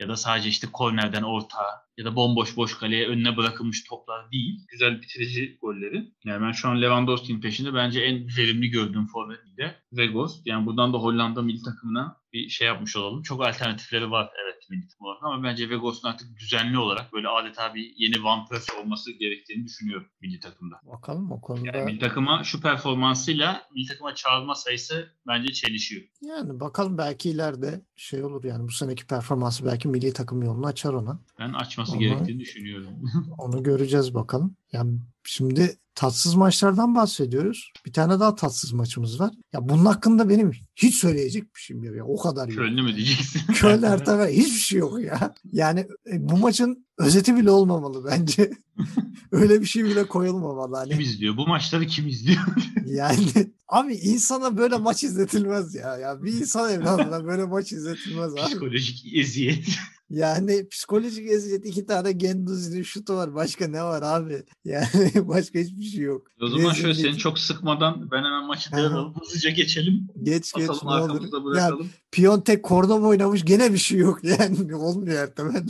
ya 0.01 0.09
da 0.09 0.17
sadece 0.17 0.49
işte 0.49 0.67
kornerden 0.73 1.23
orta 1.23 1.87
ya 1.99 2.05
da 2.05 2.17
bomboş 2.17 2.57
boş 2.57 2.79
kaleye 2.79 3.09
önüne 3.09 3.37
bırakılmış 3.37 3.85
toplar 3.85 4.33
değil. 4.33 4.67
Güzel 4.69 5.03
bitirici 5.03 5.59
golleri. 5.61 6.13
Yani 6.25 6.47
ben 6.47 6.53
şu 6.53 6.69
an 6.69 6.83
Lewandowski'nin 6.83 7.41
peşinde 7.41 7.75
bence 7.75 8.01
en 8.01 8.29
verimli 8.39 8.71
gördüğüm 8.71 9.07
forvet 9.07 9.47
de 9.59 9.77
Vegos. 9.93 10.43
Yani 10.45 10.67
buradan 10.67 10.93
da 10.93 10.99
Hollanda 10.99 11.43
milli 11.43 11.63
takımına 11.63 12.17
bir 12.33 12.49
şey 12.49 12.67
yapmış 12.67 12.97
olalım. 12.97 13.23
Çok 13.23 13.47
alternatifleri 13.47 14.11
var 14.11 14.31
evet 14.45 14.57
milli 14.71 14.89
takım 14.89 15.06
olarak 15.07 15.23
ama 15.23 15.43
bence 15.43 15.71
Vegos'un 15.71 16.09
artık 16.09 16.37
düzenli 16.39 16.79
olarak 16.79 17.13
böyle 17.13 17.29
adeta 17.29 17.75
bir 17.75 17.95
yeni 17.97 18.25
Van 18.25 18.47
Persie 18.47 18.81
olması 18.81 19.13
gerektiğini 19.13 19.65
düşünüyorum 19.65 20.07
milli 20.21 20.41
takımda. 20.41 20.77
Bakalım 20.83 21.33
o 21.33 21.41
konuda. 21.41 21.67
Yani 21.67 21.85
milli 21.85 21.99
takıma 21.99 22.45
şu 22.45 22.61
performansıyla 22.61 23.63
milli 23.75 23.87
takıma 23.87 24.15
çağrılma 24.15 24.55
sayısı 24.55 25.13
bence 25.27 25.53
çelişiyor. 25.53 26.03
Yani 26.23 26.61
bakalım 26.61 26.99
belki 26.99 27.31
ileride 27.31 27.81
şey 27.97 28.25
olur 28.25 28.45
yani 28.45 28.65
bu 28.69 28.71
seneki 28.73 29.07
performansı 29.07 29.67
belki 29.67 29.89
milli 29.89 30.13
takım 30.13 30.43
yolunu 30.43 30.67
açar 30.67 30.93
ona. 30.93 31.21
Ben 31.39 31.53
açması 31.53 31.93
Ama- 31.93 32.01
gerektiğini 32.01 32.41
düşünüyorum. 32.41 32.89
Onu 33.39 33.63
göreceğiz 33.63 34.15
bakalım. 34.15 34.57
Yani 34.73 34.99
şimdi 35.25 35.77
tatsız 35.97 36.35
maçlardan 36.35 36.95
bahsediyoruz. 36.95 37.73
Bir 37.87 37.93
tane 37.93 38.21
daha 38.21 38.35
tatsız 38.35 38.73
maçımız 38.73 39.21
var. 39.21 39.31
Ya 39.53 39.69
bunun 39.69 39.85
hakkında 39.85 40.29
benim 40.29 40.53
hiç 40.77 40.95
söyleyecek 40.95 41.55
bir 41.55 41.61
şeyim 41.61 41.85
yok 41.85 41.97
ya. 41.97 42.05
O 42.05 42.17
kadar 42.23 42.49
yok. 42.49 42.59
Köln'ü 42.59 42.83
mü 42.83 42.97
diyeceksin? 42.97 43.41
Köln 43.55 43.83
Ertem 43.83 44.29
hiçbir 44.29 44.61
şey 44.61 44.79
yok 44.79 45.01
ya. 45.01 45.35
Yani 45.53 45.81
e, 45.81 46.29
bu 46.29 46.37
maçın 46.37 46.87
özeti 46.99 47.37
bile 47.37 47.51
olmamalı 47.51 48.05
bence. 48.11 48.51
Öyle 49.33 49.61
bir 49.61 49.67
şey 49.67 49.85
bile 49.85 50.07
koyulmamalı 50.07 50.85
Kim 50.85 50.93
hani. 50.93 51.03
izliyor? 51.03 51.37
Bu 51.37 51.47
maçları 51.47 51.87
kim 51.87 52.07
izliyor? 52.07 52.41
Yani 52.87 53.27
abi 53.69 53.95
insana 53.95 54.57
böyle 54.57 54.77
maç 54.77 55.05
izletilmez 55.05 55.75
ya. 55.75 55.97
Ya 55.97 56.23
bir 56.23 56.33
insan 56.33 56.73
evladına 56.73 57.25
böyle 57.25 57.45
maç 57.45 57.73
izletilmez 57.73 58.33
abi. 58.33 58.41
Psikolojik 58.41 59.17
eziyet. 59.17 59.69
Yani 60.11 60.69
psikolojik 60.69 61.31
eziyet 61.31 61.67
iki 61.67 61.87
tane 61.87 62.13
Genduzi'nin 62.13 62.83
şutu 62.83 63.15
var. 63.15 63.35
Başka 63.35 63.69
ne 63.69 63.83
var 63.83 64.03
abi? 64.03 64.43
Yani 64.65 65.29
başka 65.29 65.59
hiçbir 65.59 65.83
şey 65.83 66.01
yok. 66.01 66.27
O 66.43 66.47
zaman 66.49 66.73
şöyle 66.73 66.89
Rezillik. 66.89 67.11
seni 67.11 67.19
çok 67.19 67.39
sıkmadan 67.39 68.11
ben 68.11 68.17
hemen 68.25 68.47
maçı 68.47 68.73
devralım. 68.73 69.15
Hızlıca 69.21 69.51
geçelim. 69.51 70.09
Geç 70.23 70.53
geç 70.53 70.71
Atalım 70.71 71.09
ne 71.09 71.13
olur. 71.13 71.23
Ya 71.23 71.45
bırakalım. 71.45 71.91
Piontek 72.13 72.65
Cordoba 72.65 73.07
oynamış 73.07 73.45
gene 73.45 73.73
bir 73.73 73.79
şey 73.79 73.99
yok 73.99 74.19
yani. 74.25 74.75
Olmuyor 74.75 75.23
Ertem. 75.23 75.53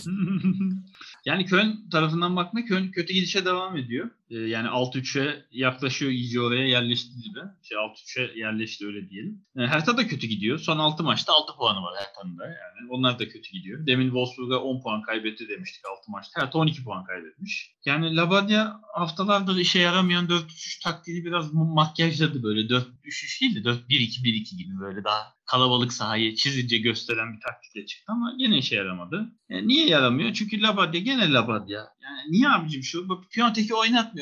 yani 1.25 1.45
Köln 1.45 1.89
tarafından 1.91 2.37
baktığında 2.37 2.65
Köln 2.65 2.91
kötü 2.91 3.13
gidişe 3.15 3.45
devam 3.45 3.77
ediyor. 3.77 4.11
Ee, 4.31 4.37
yani 4.37 4.69
6-3'e 4.69 5.45
yaklaşıyor 5.51 6.11
iyice 6.13 6.41
oraya 6.41 6.67
yerleşti 6.67 7.21
gibi. 7.23 7.39
Şey 7.63 7.79
6-3'e 7.79 8.39
yerleşti 8.39 8.87
öyle 8.87 9.11
diyelim. 9.11 9.45
Ee, 9.57 9.61
Hertha 9.61 9.97
da 9.97 10.07
kötü 10.07 10.27
gidiyor. 10.27 10.59
Son 10.59 10.79
6 10.79 11.03
maçta 11.03 11.33
6 11.33 11.57
puanı 11.57 11.83
var 11.83 11.95
Hertha'nın 11.99 12.39
da. 12.39 12.45
Yani 12.45 12.91
onlar 12.91 13.19
da 13.19 13.29
kötü 13.29 13.51
gidiyor. 13.53 13.87
Demin 13.87 14.07
Wolfsburg'a 14.07 14.59
10 14.59 14.83
puan 14.83 15.03
kaybetti 15.03 15.49
demiştik 15.49 15.85
6 15.99 16.11
maçta. 16.11 16.43
Hertha 16.43 16.59
12 16.59 16.85
puan 16.85 17.05
kaybetmiş. 17.05 17.77
Yani 17.85 18.17
Labadia 18.17 18.81
haftalardır 18.95 19.57
işe 19.57 19.79
yaramayan 19.79 20.27
4-3-3 20.27 20.83
taktiğini 20.83 21.25
biraz 21.25 21.53
makyajladı 21.53 22.43
böyle. 22.43 22.61
4-3-3 22.61 23.41
değil 23.41 23.65
de 23.65 23.69
4-1-2-1-2 23.69 24.57
gibi 24.57 24.81
böyle 24.81 25.05
daha 25.05 25.37
kalabalık 25.47 25.93
sahayı 25.93 26.35
çizince 26.35 26.79
gösteren 26.79 27.35
bir 27.35 27.41
taktikle 27.41 27.87
çıktı 27.87 28.13
ama 28.13 28.35
yine 28.39 28.59
işe 28.59 28.77
yaramadı. 28.77 29.33
E, 29.51 29.67
niye 29.67 29.87
yaramıyor? 29.87 30.33
Çünkü 30.33 30.63
Labadia 30.63 31.01
gene 31.01 31.33
Labadia. 31.33 31.85
Yani 32.03 32.33
niye 32.33 32.49
abicim 32.49 32.83
şu? 32.83 33.09
Bu 33.09 33.25
Piontek'i 33.31 33.75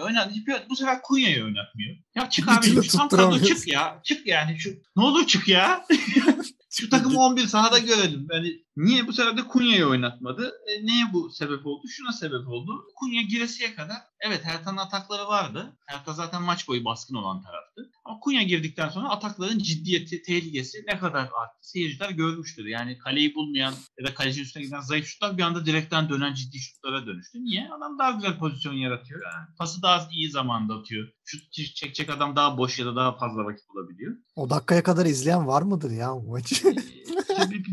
oynatmıyor. 0.03 0.25
Oynatmıyor. 0.37 0.61
Bu 0.71 0.77
sefer 0.77 1.03
Kunya'yı 1.03 1.45
oynatmıyor. 1.45 1.97
Ya 2.15 2.31
çık 2.31 2.63
türlü 2.63 2.85
Şu 2.85 2.99
tam 2.99 3.09
kadro 3.09 3.39
çık 3.39 3.69
ya. 3.69 4.01
Çık 4.05 4.27
yani. 4.27 4.59
Şu, 4.59 4.71
ne 4.97 5.05
olur 5.05 5.27
çık 5.27 5.49
ya. 5.49 5.87
Şu 6.71 6.91
takımı 6.91 7.21
11 7.21 7.47
sahada 7.47 7.79
görelim. 7.79 8.27
Yani 8.33 8.64
niye 8.77 9.07
bu 9.07 9.13
sefer 9.13 9.37
de 9.37 9.49
Kunya'yı 9.49 9.87
oynatmadı? 9.87 10.53
E, 10.67 10.87
neye 10.87 11.13
bu 11.13 11.31
sebep 11.31 11.67
oldu? 11.67 11.89
Şuna 11.89 12.13
sebep 12.13 12.49
oldu. 12.49 12.85
Kunya 12.97 13.23
giresiye 13.23 13.75
kadar 13.75 13.97
evet 14.21 14.45
Hertha'nın 14.45 14.77
atakları 14.77 15.29
vardı. 15.29 15.77
Hertha 15.87 16.13
zaten 16.13 16.43
maç 16.43 16.69
boyu 16.69 16.85
baskın 16.85 17.15
olan 17.15 17.43
taraftı. 17.43 17.91
Ama 18.05 18.21
Kunya 18.21 18.43
girdikten 18.43 18.89
sonra 18.89 19.09
atakların 19.09 19.59
ciddiyeti, 19.59 20.23
tehlikesi 20.23 20.85
ne 20.89 20.99
kadar 20.99 21.21
arttı 21.21 21.59
seyirciler 21.61 22.11
görmüştür. 22.11 22.67
Yani 22.67 22.99
kaleyi 22.99 23.35
bulmayan 23.35 23.75
ya 23.99 24.07
da 24.07 24.15
kaleci 24.15 24.43
üstüne 24.43 24.65
giden 24.65 24.81
zayıf 24.81 25.07
şutlar 25.07 25.39
bir 25.39 25.43
anda 25.43 25.67
direkten 25.67 26.09
dönen 26.09 26.35
ciddi 26.35 26.59
şutlara 26.59 27.07
dönüştü. 27.07 27.39
Niye? 27.45 27.69
Adam 27.79 27.99
daha 27.99 28.11
güzel 28.11 28.39
pozisyon 28.39 28.75
yaratıyor. 28.75 29.21
Yani 29.25 29.47
pası 29.59 29.83
daha 29.83 30.09
iyi 30.13 30.31
zamanda 30.31 30.75
atıyor. 30.75 31.09
Şut 31.25 31.53
çekecek 31.53 32.11
adam 32.11 32.37
daha 32.37 32.59
boş 32.59 32.79
ya 32.79 32.87
da 32.87 32.97
daha 32.97 33.17
fazla 33.17 33.45
vakit 33.45 33.65
bulabiliyor. 33.69 34.17
O 34.37 34.51
dakikaya 34.51 34.83
kadar 34.83 35.07
izleyen 35.07 35.47
var 35.47 35.63
mıdır 35.63 35.91
ya 35.91 36.15
bu 36.15 36.31
maçı? 36.31 36.75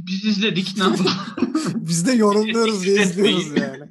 Biz 0.07 0.25
izledik 0.25 0.77
ne 0.77 0.83
yapalım? 0.83 1.11
biz 1.75 2.07
de 2.07 2.11
yorumluyoruz 2.11 2.83
diye 2.83 3.03
izliyoruz 3.03 3.57
yani. 3.57 3.83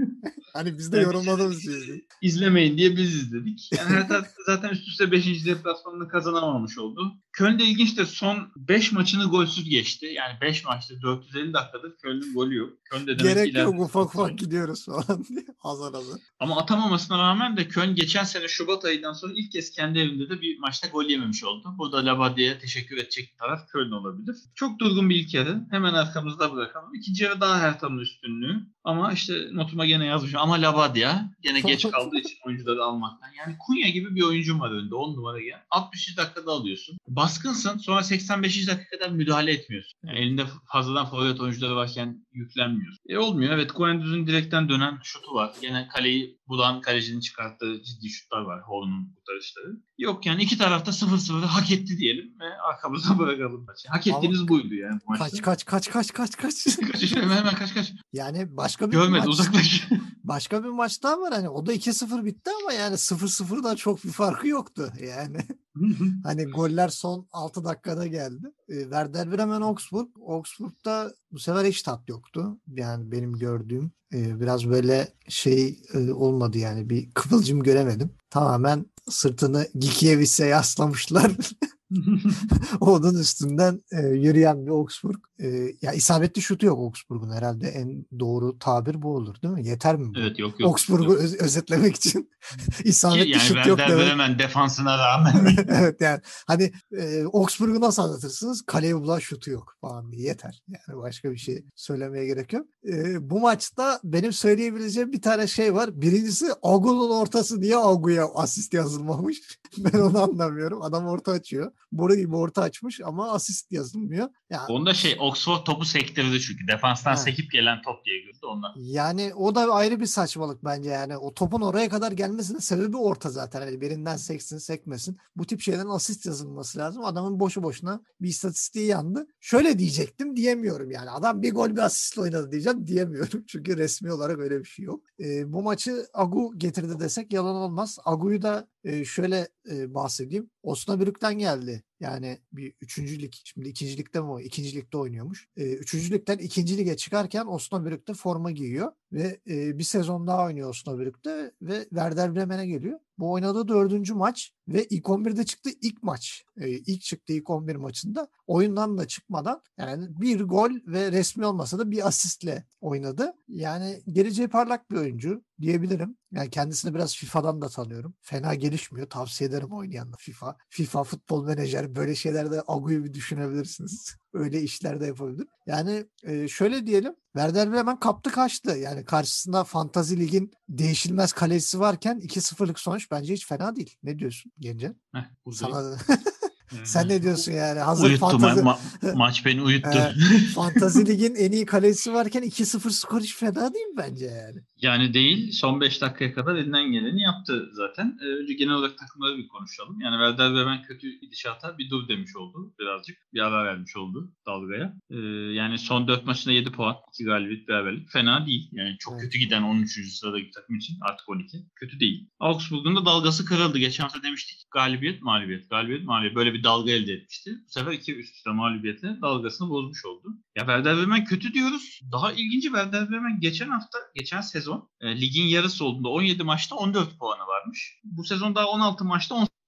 Hani 0.53 0.79
biz 0.79 0.93
de 0.93 0.97
Evet. 0.97 1.07
yorumladığımız 1.07 1.63
şey. 1.63 2.05
İzlemeyin 2.23 2.79
diye 2.79 2.97
biz 2.97 3.15
izledik. 3.15 3.71
Yani 3.79 3.91
Hertha 3.91 4.27
zaten 4.47 4.69
üst 4.69 4.89
üste 4.89 5.13
5. 5.13 5.47
deplasmanını 5.47 6.09
kazanamamış 6.09 6.79
oldu. 6.79 7.13
Köln 7.33 7.59
de 7.59 7.65
ilginçtir. 7.65 8.07
Son 8.07 8.53
5 8.57 8.93
maçını 8.93 9.25
golsüz 9.25 9.69
geçti. 9.69 10.07
Yani 10.07 10.41
5 10.41 10.65
maçta 10.65 11.03
450 11.03 11.53
dakikadır 11.53 11.97
Köln'ün 11.97 12.35
golü 12.35 12.57
yok. 12.57 12.73
Köln 12.85 13.07
de 13.07 13.19
demek 13.19 13.35
Gerek 13.35 13.55
yok 13.55 13.81
ufak 13.81 14.15
ufak 14.15 14.39
gidiyoruz 14.39 14.85
falan 14.87 15.25
diye 15.29 15.45
azar 15.63 15.95
azar. 15.95 16.21
Ama 16.41 16.57
atamamasına 16.57 17.19
rağmen 17.19 17.57
de 17.57 17.69
Köln 17.69 17.95
geçen 17.95 18.25
sene 18.25 18.49
Şubat 18.49 18.85
ayından 18.85 19.13
sonra 19.13 19.33
ilk 19.37 19.53
kez 19.53 19.71
kendi 19.71 19.99
evinde 19.99 20.31
de 20.31 20.41
bir 20.41 20.59
maçta 20.59 20.89
gol 20.89 21.05
yememiş 21.05 21.45
oldu. 21.45 21.69
Burada 21.79 22.07
Labadia'ya 22.07 22.59
teşekkür 22.59 22.97
edecek 22.97 23.39
taraf 23.39 23.69
Köln 23.69 23.91
olabilir. 23.91 24.37
Çok 24.55 24.79
durgun 24.79 25.11
bir 25.11 25.17
ilk 25.17 25.35
yarı. 25.35 25.61
Hemen 25.71 25.95
arkamızda 25.95 26.53
bırakalım. 26.53 26.95
İkinci 26.95 27.25
yarı 27.25 27.41
daha 27.41 27.59
Hertha'nın 27.61 27.99
üstünlüğü. 27.99 28.61
Ama 28.85 29.13
işte 29.13 29.35
notuma 29.53 29.87
gene 29.87 30.07
yazmışım. 30.07 30.41
Ama 30.41 30.55
Labadia 30.55 31.23
gene 31.41 31.61
geç 31.61 31.83
kaldığı 31.91 32.19
için 32.19 32.39
oyuncuları 32.47 32.85
almaktan. 32.85 33.29
Yani 33.39 33.57
Kunya 33.59 33.89
gibi 33.89 34.15
bir 34.15 34.23
oyuncum 34.23 34.61
var 34.61 34.71
önünde. 34.71 34.95
10 34.95 35.17
numara 35.17 35.41
gel. 35.41 35.63
60. 35.71 36.17
dakikada 36.17 36.51
alıyorsun. 36.51 36.99
Baskınsın. 37.21 37.79
Sonra 37.79 38.03
85. 38.03 38.69
dakikada 38.69 39.09
müdahale 39.09 39.53
etmiyorsun. 39.53 39.99
Yani 40.05 40.19
elinde 40.19 40.45
fazladan 40.73 41.07
forvet 41.07 41.41
oyuncuları 41.41 41.77
varken 41.77 42.27
yüklenmiyorsun. 42.33 42.99
E 43.09 43.19
olmuyor. 43.19 43.53
Evet 43.55 43.71
Guendouzi'nin 43.77 44.27
direkten 44.27 44.69
dönen 44.69 44.99
şutu 45.03 45.35
var. 45.35 45.53
Gene 45.63 45.89
kaleyi 45.89 46.39
bulan 46.49 46.81
kalecinin 46.81 47.21
çıkarttığı 47.21 47.83
ciddi 47.83 48.09
şutlar 48.11 48.41
var. 48.41 48.61
Horn'un 48.63 49.15
kurtarışları. 49.15 49.67
Yok 49.99 50.27
yani 50.27 50.43
iki 50.43 50.59
tarafta 50.59 50.91
0-0'ı 50.91 51.45
hak 51.45 51.73
etti 51.73 51.99
diyelim 51.99 52.35
ve 52.41 52.61
arkamızda 52.61 53.19
bırakalım 53.19 53.65
maçı. 53.65 53.89
Hak 53.89 54.07
ettiğiniz 54.07 54.49
buydu 54.49 54.75
yani 54.75 55.01
bu 55.07 55.11
maçta. 55.11 55.25
Kaç 55.43 55.65
kaç 55.65 55.65
kaç 55.65 56.13
kaç 56.13 56.13
kaç 56.13 56.37
kaç. 56.37 56.77
Kaç, 56.93 57.17
hemen 57.17 57.37
hemen 57.37 57.55
kaç 57.55 57.75
kaç. 57.75 57.93
yani 58.13 58.57
başka 58.57 58.87
bir 58.87 58.93
Görmedi 58.93 59.19
maç, 59.19 59.29
uzaklaş. 59.29 59.89
başka 60.31 60.65
bir 60.65 60.69
maç 60.69 61.03
daha 61.03 61.21
var 61.21 61.33
hani 61.33 61.49
o 61.49 61.67
da 61.67 61.75
2-0 61.75 62.25
bitti 62.25 62.51
ama 62.63 62.73
yani 62.73 62.95
0-0'dan 62.95 63.77
çok 63.77 64.05
bir 64.05 64.11
farkı 64.11 64.49
yoktu 64.49 64.93
yani. 65.01 65.39
Hani 66.25 66.45
goller 66.45 66.89
son 66.89 67.29
6 67.33 67.65
dakikada 67.65 68.07
geldi. 68.07 68.53
E, 68.69 68.83
Werder 68.83 69.33
Bremen 69.33 69.61
Augsburg. 69.61 70.09
Augsburg'da 70.27 71.15
bu 71.33 71.39
sefer 71.39 71.65
hiç 71.65 71.83
tat 71.83 72.09
yoktu. 72.09 72.59
Yani 72.67 73.13
benim 73.13 73.33
gördüğüm 73.33 73.93
e, 74.13 74.41
biraz 74.41 74.69
böyle 74.69 75.09
şey 75.29 75.83
e, 75.95 76.13
olmadı 76.13 76.59
yani 76.59 76.91
bir 76.91 77.11
kıvılcım 77.11 77.63
göremedim. 77.63 78.11
Tamamen 78.31 78.87
sırtını 79.09 79.67
Gikiewicz'e 79.75 80.47
yaslamışlar. 80.47 81.33
Onun 82.81 83.15
üstünden 83.15 83.81
e, 83.93 84.07
yürüyen 84.07 84.67
bir 84.67 84.71
Augsburg. 84.71 85.19
E, 85.39 85.47
ya 85.83 85.93
isabetli 85.93 86.43
şutu 86.43 86.67
yok 86.67 86.79
Augsburg'un 86.79 87.33
herhalde 87.33 87.69
en 87.69 88.07
doğru 88.21 88.59
tabir 88.59 89.03
bu 89.03 89.15
olur 89.15 89.43
değil 89.43 89.55
mi? 89.55 89.67
Yeter 89.67 89.97
mi 89.97 90.15
bu? 90.15 90.21
evet 90.21 90.39
yok 90.39 90.61
yok. 90.61 90.71
Augsburg'u 90.71 91.05
Yok. 91.13 91.21
öz- 91.21 91.35
özetlemek 91.41 91.97
için 91.97 92.31
isabetli 92.85 93.31
yani 93.31 93.41
şut 93.41 93.57
yok 93.57 93.79
Werder 93.79 93.89
demek. 93.89 94.07
Bremen 94.07 94.39
defansına 94.39 94.99
rağmen 94.99 95.57
evet 95.69 96.01
yani 96.01 96.21
hani 96.47 96.73
e, 96.99 97.25
Augsburg'u 97.33 97.81
nasıl 97.81 98.03
anlatırsınız? 98.03 98.63
Kaleye 98.67 98.97
bulan 98.97 99.19
şutu 99.19 99.51
yok 99.51 99.77
falan 99.81 100.13
diye 100.13 100.23
yeter. 100.29 100.63
Yani 100.69 100.99
başka 101.03 101.31
bir 101.31 101.37
şey 101.39 101.65
söylemeye 101.75 102.27
gerek 102.27 102.53
yok. 102.53 102.67
E, 102.89 103.31
bu 103.31 103.41
maçta 103.41 104.01
benim 104.05 104.33
söyleyebileceğim 104.33 105.13
bir 105.13 105.23
tane 105.23 105.47
şey 105.47 105.75
var. 105.75 106.01
Birincisi 106.01 106.47
Agu'nun 106.63 107.11
ortası 107.11 107.61
niye 107.61 107.77
Agu'ya 107.77 108.27
asist 108.35 108.75
yazılmamış? 108.75 109.41
ben 109.79 109.99
onu 109.99 110.23
anlamıyorum. 110.23 110.83
Adam 110.83 111.07
orta 111.07 111.33
açıyor. 111.33 111.73
Boru 111.93 112.15
gibi 112.15 112.37
orta 112.37 112.63
açmış 112.63 113.01
ama 113.05 113.33
asist 113.33 113.73
yazılmıyor. 113.73 114.29
Yani 114.51 114.67
onda 114.69 114.95
şey 114.95 115.17
Oxford 115.21 115.65
topu 115.65 115.85
sektirdi 115.85 116.41
çünkü. 116.41 116.69
Defanstan 116.69 117.11
Ha. 117.11 117.17
sekip 117.17 117.53
gelen 117.53 117.83
top 117.83 118.05
diye 118.05 118.21
gördü 118.21 118.39
ondan. 118.43 118.73
Yani 118.77 119.35
o 119.35 119.55
da 119.55 119.73
ayrı 119.73 120.01
bir 120.01 120.07
saçmalık 120.07 120.65
bence 120.65 120.91
yani. 120.91 121.17
O 121.17 121.35
topun 121.35 121.61
oraya 121.61 121.89
kadar 121.89 122.13
gelmesinin 122.13 122.59
sebebi 122.59 122.97
orta 122.97 123.31
zaten. 123.31 123.61
Hani 123.61 123.81
birinden 123.81 124.17
seksin 124.17 124.59
sekmesin. 124.59 125.19
Bu 125.37 125.45
tip 125.47 125.61
şeylerin 125.61 125.89
asist 125.89 126.27
yazılması 126.27 126.79
lazım. 126.79 127.05
Adamın 127.05 127.41
boşu 127.41 127.63
boşuna 127.63 128.01
bir 128.21 128.29
istatistiği 128.29 128.87
yandı. 128.87 129.27
Şöyle 129.41 129.79
diyecektim 129.79 130.37
diyemiyorum 130.37 130.91
yani. 130.91 131.11
Adam 131.11 131.43
bir 131.43 131.53
gol 131.55 131.71
bir 131.71 131.79
asistle 131.79 132.23
oynadı 132.23 132.53
diyeceğim 132.53 132.87
diyemiyorum. 132.87 133.45
Çünkü 133.49 133.77
resmi 133.77 134.13
olarak 134.13 134.39
öyle 134.39 134.59
bir 134.61 134.65
şey 134.65 134.85
yok. 134.85 135.01
Ee, 135.21 135.53
bu 135.53 135.63
maçı 135.63 136.07
Agu 136.15 136.53
getirdi 136.59 137.01
desek 137.01 137.33
yalan 137.33 137.57
olmaz. 137.57 137.99
Agu'yu 138.05 138.43
da 138.43 138.69
şöyle 139.05 139.49
e, 139.71 139.95
bahsedeyim. 139.95 140.51
Osnabrück'ten 140.63 141.39
geldi. 141.39 141.85
Yani 142.01 142.39
bir 142.53 142.75
üçüncü 142.81 143.23
lig, 143.23 143.33
şimdi 143.45 143.69
ikinci 143.69 143.97
ligde 143.97 144.21
mi 144.21 144.27
o? 144.27 144.41
İkinci 144.41 144.77
ligde 144.77 144.97
oynuyormuş. 144.97 145.49
E, 145.57 145.73
üçüncü 145.73 146.11
ligden 146.11 146.39
ikinci 146.39 146.79
lige 146.79 146.97
çıkarken 146.97 147.47
Osnabrück'te 147.47 148.15
forma 148.15 148.51
giyiyor 148.51 148.93
ve 149.13 149.41
e, 149.49 149.79
bir 149.79 149.85
sezon 149.85 150.27
daha 150.27 150.45
oynuyor 150.45 150.71
Osnabrück'te 150.71 151.53
ve 151.63 151.83
Werder 151.83 152.35
Bremen'e 152.35 152.67
geliyor. 152.67 152.99
Bu 153.19 153.33
oynadığı 153.33 153.69
dördüncü 153.69 154.15
maç 154.15 154.53
ve 154.69 154.85
ilk 154.85 155.05
11'de 155.05 155.45
çıktı 155.45 155.71
ilk 155.83 156.03
maç. 156.03 156.45
E, 156.57 156.69
ilk 156.69 157.03
çıktığı 157.03 157.33
ilk 157.33 157.51
11 157.51 157.77
maçında 157.77 158.29
oyundan 158.47 158.99
da 158.99 159.07
çıkmadan 159.07 159.63
yani 159.79 160.21
bir 160.21 160.41
gol 160.41 160.71
ve 160.87 161.13
resmi 161.13 161.47
olmasa 161.47 161.79
da 161.79 161.91
bir 161.91 162.09
asistle 162.09 162.65
oynadı. 162.81 163.33
Yani 163.49 164.03
geleceği 164.13 164.49
parlak 164.49 164.91
bir 164.91 164.97
oyuncu 164.97 165.45
diyebilirim. 165.61 166.17
Yani 166.33 166.51
kendisini 166.51 166.95
biraz 166.95 167.17
FIFA'dan 167.17 167.63
da 167.63 167.69
tanıyorum. 167.69 168.15
Fena 168.21 168.55
gelişmiyor. 168.55 169.11
Tavsiye 169.11 169.51
ederim 169.51 169.73
oynayanla 169.73 170.17
FIFA. 170.19 170.57
FIFA 170.69 171.05
futbol 171.05 171.45
menajer 171.45 171.90
böyle 171.95 172.15
şeylerde 172.15 172.63
Agu'yu 172.69 173.05
bir 173.05 173.15
düşünebilirsiniz. 173.15 174.17
Öyle 174.33 174.63
işler 174.63 175.01
de 175.01 175.07
yapabilir. 175.07 175.47
Yani 175.67 176.05
e, 176.23 176.49
şöyle 176.49 176.87
diyelim. 176.87 177.15
Werder 177.33 177.73
Bremen 177.73 178.01
kaptı 178.01 178.31
kaçtı. 178.31 178.71
Yani 178.71 179.05
karşısında 179.05 179.65
Fantazi 179.65 180.21
Lig'in 180.21 180.53
değişilmez 180.69 181.33
kalesi 181.33 181.81
varken 181.81 182.21
2-0'lık 182.21 182.79
sonuç 182.79 183.11
bence 183.11 183.35
hiç 183.35 183.47
fena 183.47 183.77
değil. 183.77 183.97
Ne 184.03 184.19
diyorsun 184.19 184.53
Gence? 184.59 184.93
Heh. 185.15 185.53
Sana 185.53 185.99
sen 186.85 187.09
ne 187.09 187.23
diyorsun 187.23 187.53
yani? 187.53 187.81
Hazır 187.81 188.09
Uyuttu 188.09 188.27
ma- 188.27 188.31
Fantazi, 188.31 188.61
ma- 188.61 189.17
maç 189.17 189.47
beni 189.47 189.63
uyuttu. 189.63 189.91
Evet. 189.95 190.15
Fantazi 190.55 191.07
Lig'in 191.07 191.35
en 191.35 191.53
iyi 191.53 191.67
kalesi 191.67 192.13
varken 192.13 192.43
2-0 192.43 192.91
skor 192.91 193.21
hiç 193.21 193.35
fena 193.35 193.75
değil 193.75 193.87
bence 193.97 194.25
yani. 194.27 194.61
Yani 194.83 195.15
değil. 195.15 195.53
Son 195.53 195.81
5 195.81 196.01
dakikaya 196.01 196.35
kadar 196.35 196.57
elinden 196.57 196.93
geleni 196.93 197.23
yaptı 197.23 197.69
zaten. 197.73 198.19
Ee, 198.23 198.27
önce 198.27 198.55
genel 198.55 198.75
olarak 198.75 198.99
takımları 198.99 199.39
bir 199.39 199.49
konuşalım. 199.49 200.01
Yani 200.01 200.13
Werder 200.15 200.55
Bremen 200.55 200.83
kötü 200.83 201.21
gidişata 201.21 201.79
bir 201.79 201.91
dur 201.91 202.09
demiş 202.09 202.37
oldu 202.37 202.75
birazcık. 202.81 203.17
Bir 203.35 203.41
ara 203.41 203.65
vermiş 203.65 203.97
oldu 203.97 204.33
dalgaya. 204.47 204.95
Ee, 205.11 205.17
yani 205.55 205.79
son 205.79 206.09
4 206.09 206.27
maçında 206.27 206.55
7 206.55 206.73
puan. 206.73 206.97
2 207.15 207.25
galibiyet 207.25 207.69
beraberlik. 207.69 208.11
Fena 208.11 208.47
değil. 208.47 208.69
Yani 208.73 208.97
çok 208.99 209.15
Evet. 209.15 209.23
kötü 209.23 209.39
giden 209.39 209.63
13. 209.63 210.13
sıradaki 210.19 210.51
takım 210.51 210.77
için 210.77 210.97
artık 211.01 211.29
12. 211.29 211.59
Kötü 211.77 212.01
değil. 212.01 212.29
Augsburg'un 212.41 212.97
da 212.97 213.05
dalgası 213.05 213.45
kırıldı. 213.45 213.79
Geçen 213.79 214.05
hafta 214.05 214.23
demiştik 214.23 214.71
galibiyet 214.71 215.23
mağlubiyet. 215.23 215.71
Galibiyet 215.71 216.05
mağlubiyet. 216.05 216.35
Böyle 216.37 216.53
bir 216.55 216.60
dalga 216.65 216.91
elde 216.91 217.13
etmişti. 217.13 217.59
Bu 217.67 217.73
sefer 217.73 217.93
iki 217.93 218.17
üst 218.17 218.37
üste 218.37 218.51
mağlubiyetle 218.51 219.21
dalgasını 219.23 219.71
bozmuş 219.71 220.05
oldu. 220.05 220.29
Ya 220.57 220.61
Werder 220.61 220.97
Bremen 220.97 221.25
kötü 221.25 221.55
diyoruz. 221.55 222.01
Daha 222.13 222.33
ilginci 222.33 222.67
Werder 222.67 223.11
Bremen 223.11 223.41
geçen 223.41 223.69
hafta, 223.69 223.99
geçen 224.15 224.41
sezon 224.41 224.91
e, 225.01 225.21
ligin 225.21 225.47
yarısı 225.47 225.85
olduğunda 225.85 226.09
17 226.09 226.43
maçta 226.43 226.77
14 226.77 227.19
puanı 227.19 227.47
varmış. 227.47 228.01
Bu 228.05 228.25
sezon 228.25 228.55
daha 228.55 228.67
16 228.67 229.05
maçta 229.05 229.35
18 229.35 229.60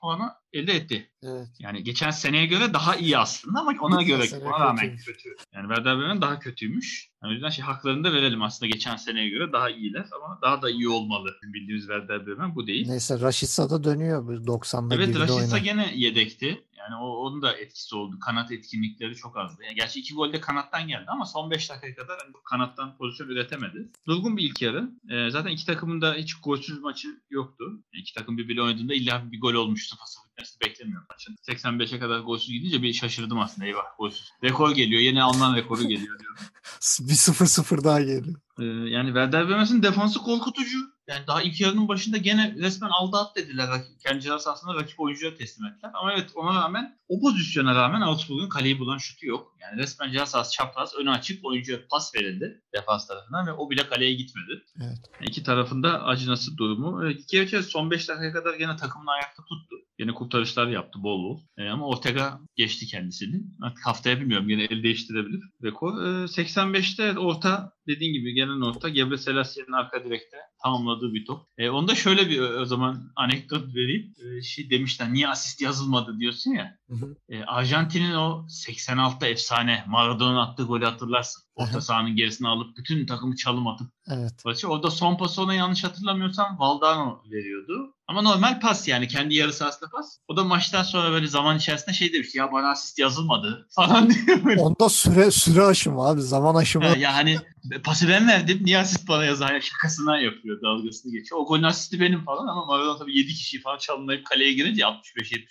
puanı 0.00 0.32
elde 0.52 0.72
etti. 0.72 1.10
Evet. 1.22 1.48
Yani 1.58 1.84
geçen 1.84 2.10
seneye 2.10 2.46
göre 2.46 2.74
daha 2.74 2.96
iyi 2.96 3.18
aslında 3.18 3.60
ama 3.60 3.72
ona 3.80 4.02
göre 4.02 4.24
ona 4.42 4.60
rağmen 4.60 4.96
kötü. 4.96 5.28
Yani 5.52 5.68
Werder 5.74 5.98
Bremen 5.98 6.22
daha 6.22 6.38
kötüymüş. 6.38 7.10
Yani 7.22 7.30
o 7.30 7.32
yüzden 7.34 7.48
şey 7.48 7.64
haklarını 7.64 8.04
da 8.04 8.12
verelim 8.12 8.42
aslında 8.42 8.70
geçen 8.72 8.96
seneye 8.96 9.28
göre 9.28 9.52
daha 9.52 9.70
iyiler 9.70 10.06
ama 10.16 10.38
daha 10.42 10.62
da 10.62 10.70
iyi 10.70 10.88
olmalı. 10.88 11.34
Bildiğimiz 11.42 11.82
Werder 11.82 12.26
Bremen 12.26 12.54
bu 12.54 12.66
değil. 12.66 12.88
Neyse 12.88 13.20
Rashica 13.20 13.70
da 13.70 13.84
dönüyor. 13.84 14.26
bu 14.26 14.32
90'da 14.32 14.94
Evet 14.94 15.16
Rashica 15.18 15.58
gene 15.58 15.92
yedekti. 15.94 16.64
Yani 16.82 17.02
o, 17.02 17.06
onun 17.06 17.42
da 17.42 17.56
etkisi 17.56 17.96
oldu. 17.96 18.18
Kanat 18.18 18.52
etkinlikleri 18.52 19.14
çok 19.14 19.36
azdı. 19.36 19.62
Yani 19.64 19.74
gerçi 19.74 20.00
iki 20.00 20.14
gol 20.14 20.32
de 20.32 20.40
kanattan 20.40 20.88
geldi 20.88 21.04
ama 21.08 21.26
son 21.26 21.50
5 21.50 21.70
dakikaya 21.70 21.94
kadar 21.94 22.18
hani 22.22 22.32
kanattan 22.44 22.96
pozisyon 22.96 23.28
üretemedi. 23.28 23.90
Durgun 24.06 24.36
bir 24.36 24.42
ilk 24.42 24.62
yarı. 24.62 24.90
Ee, 25.10 25.30
zaten 25.30 25.50
iki 25.50 25.66
takımın 25.66 26.00
da 26.00 26.14
hiç 26.14 26.34
golsüz 26.34 26.78
maçı 26.78 27.08
yoktu. 27.30 27.64
Yani 27.68 28.02
iki 28.02 28.14
takım 28.14 28.38
birbiriyle 28.38 28.62
oynadığında 28.62 28.94
illa 28.94 29.32
bir 29.32 29.40
gol 29.40 29.54
olmuş 29.54 29.88
0-0 29.92 30.30
bitmesi 30.30 30.60
beklemiyorum 30.60 31.06
maçın. 31.10 31.36
85'e 31.48 31.98
kadar 31.98 32.20
golsüz 32.20 32.52
gidince 32.52 32.82
bir 32.82 32.92
şaşırdım 32.92 33.38
aslında. 33.38 33.66
Eyvah 33.66 33.96
golsüz. 33.98 34.30
Rekor 34.44 34.70
geliyor. 34.70 35.02
Yeni 35.02 35.22
Alman 35.22 35.56
rekoru 35.56 35.82
geliyor 35.82 36.18
diyorum. 36.18 36.38
Bir 37.00 37.14
0-0 37.14 37.84
daha 37.84 38.00
geliyor. 38.00 38.36
Ee, 38.60 38.64
yani 38.64 39.06
Werder 39.06 39.48
Bremen'in 39.48 39.82
defansı 39.82 40.18
korkutucu. 40.18 40.78
Yani 41.12 41.26
daha 41.26 41.42
ilk 41.42 41.60
yarının 41.60 41.88
başında 41.88 42.16
gene 42.16 42.54
resmen 42.58 42.88
aldı 42.88 43.16
at 43.16 43.36
dediler. 43.36 43.68
Kendi 43.98 44.20
ceza 44.20 44.54
rakip 44.74 45.00
oyuncuya 45.00 45.34
teslim 45.34 45.66
ettiler. 45.66 45.90
Ama 45.94 46.12
evet 46.12 46.30
ona 46.34 46.54
rağmen 46.54 46.96
o 47.12 47.20
pozisyona 47.20 47.74
rağmen 47.74 48.00
Augsburg'un 48.00 48.48
kaleyi 48.48 48.78
bulan 48.78 48.98
şutu 48.98 49.26
yok. 49.26 49.56
Yani 49.60 49.82
resmen 49.82 50.12
ceza 50.12 50.26
sahası 50.26 50.52
çapraz 50.52 50.94
önü 50.94 51.10
açık 51.10 51.44
oyuncuya 51.44 51.78
pas 51.90 52.14
verildi 52.14 52.62
defans 52.74 53.06
tarafından 53.06 53.46
ve 53.46 53.52
o 53.52 53.70
bile 53.70 53.86
kaleye 53.86 54.14
gitmedi. 54.14 54.62
Evet. 54.76 54.98
Yani 55.14 55.28
iki 55.28 55.42
tarafında 55.42 56.04
acınası 56.04 56.56
durumu. 56.56 57.04
Evet, 57.04 57.20
iki 57.20 57.36
yarı 57.36 57.62
son 57.62 57.90
5 57.90 58.08
dakikaya 58.08 58.32
kadar 58.32 58.54
gene 58.54 58.76
takımını 58.76 59.10
ayakta 59.10 59.42
tuttu. 59.44 59.76
Yine 59.98 60.14
kurtarışlar 60.14 60.66
yaptı 60.66 61.02
bol 61.02 61.22
bol. 61.22 61.40
E, 61.58 61.68
ama 61.68 61.86
Ortega 61.86 62.40
geçti 62.56 62.86
kendisini. 62.86 63.42
Artık 63.62 63.86
haftaya 63.86 64.20
bilmiyorum 64.20 64.48
yine 64.48 64.64
el 64.64 64.82
değiştirebilir. 64.82 65.40
Rekor. 65.62 66.02
E, 66.02 66.24
85'te 66.24 67.18
orta 67.18 67.72
dediğin 67.86 68.12
gibi 68.12 68.34
gelen 68.34 68.60
orta 68.60 68.88
Gebre 68.88 69.18
Selassi'nin 69.18 69.72
arka 69.72 70.04
direkte 70.04 70.36
tamamladığı 70.62 71.14
bir 71.14 71.24
top. 71.24 71.46
E, 71.58 71.70
onda 71.70 71.94
şöyle 71.94 72.30
bir 72.30 72.40
o 72.40 72.64
zaman 72.64 73.12
anekdot 73.16 73.74
vereyim. 73.74 74.14
E, 74.24 74.42
şey 74.42 74.70
demişler 74.70 75.12
niye 75.12 75.28
asist 75.28 75.60
yazılmadı 75.60 76.18
diyorsun 76.18 76.50
ya. 76.50 76.78
Hı. 77.02 77.16
E, 77.28 77.44
Arjantin'in 77.44 78.12
o 78.14 78.46
86'da 78.48 79.26
efsane 79.26 79.84
Maradona 79.86 80.42
attığı 80.42 80.62
golü 80.62 80.84
hatırlarsın. 80.84 81.42
Orta 81.54 81.72
Aha. 81.72 81.80
sahanın 81.80 82.16
gerisine 82.16 82.48
alıp 82.48 82.76
bütün 82.76 83.06
takımı 83.06 83.36
çalım 83.36 83.66
atıp 83.66 83.86
Evet. 84.08 84.44
maçı. 84.44 84.68
Orada 84.68 84.90
son 84.90 85.16
pası 85.16 85.42
ona 85.42 85.54
yanlış 85.54 85.84
hatırlamıyorsam 85.84 86.58
Valdano 86.58 87.22
veriyordu. 87.30 87.94
Ama 88.12 88.22
normal 88.22 88.60
pas 88.60 88.88
yani 88.88 89.08
kendi 89.08 89.34
yarı 89.34 89.52
sahasında 89.52 89.90
pas. 89.90 90.18
O 90.28 90.36
da 90.36 90.44
maçtan 90.44 90.82
sonra 90.82 91.10
böyle 91.10 91.26
zaman 91.26 91.56
içerisinde 91.58 91.94
şey 91.94 92.12
demiş 92.12 92.34
ya 92.34 92.52
bana 92.52 92.70
asist 92.70 92.98
yazılmadı 92.98 93.66
falan 93.76 94.10
diyor. 94.10 94.44
böyle. 94.44 94.60
Onda 94.60 94.88
süre 94.88 95.30
süre 95.30 95.62
aşımı 95.62 96.02
abi. 96.02 96.22
Zaman 96.22 96.54
aşımı. 96.54 96.84
Ha, 96.86 96.96
ya 96.96 97.14
hani 97.14 97.38
pası 97.84 98.08
ben 98.08 98.28
verdim 98.28 98.58
niye 98.62 98.78
asist 98.78 99.08
bana 99.08 99.24
yazar 99.24 99.60
şakasına 99.60 100.18
yapıyor 100.18 100.62
dalgasını 100.62 101.12
geçiyor. 101.12 101.40
O 101.40 101.46
golün 101.46 101.62
asisti 101.62 102.00
benim 102.00 102.24
falan 102.24 102.46
ama 102.46 102.64
Maradona 102.64 102.98
tabii 102.98 103.18
7 103.18 103.28
kişiyi 103.28 103.60
falan 103.60 103.78
çalınlayıp 103.78 104.26
kaleye 104.26 104.52
girince 104.52 104.82
65-70 104.82 104.94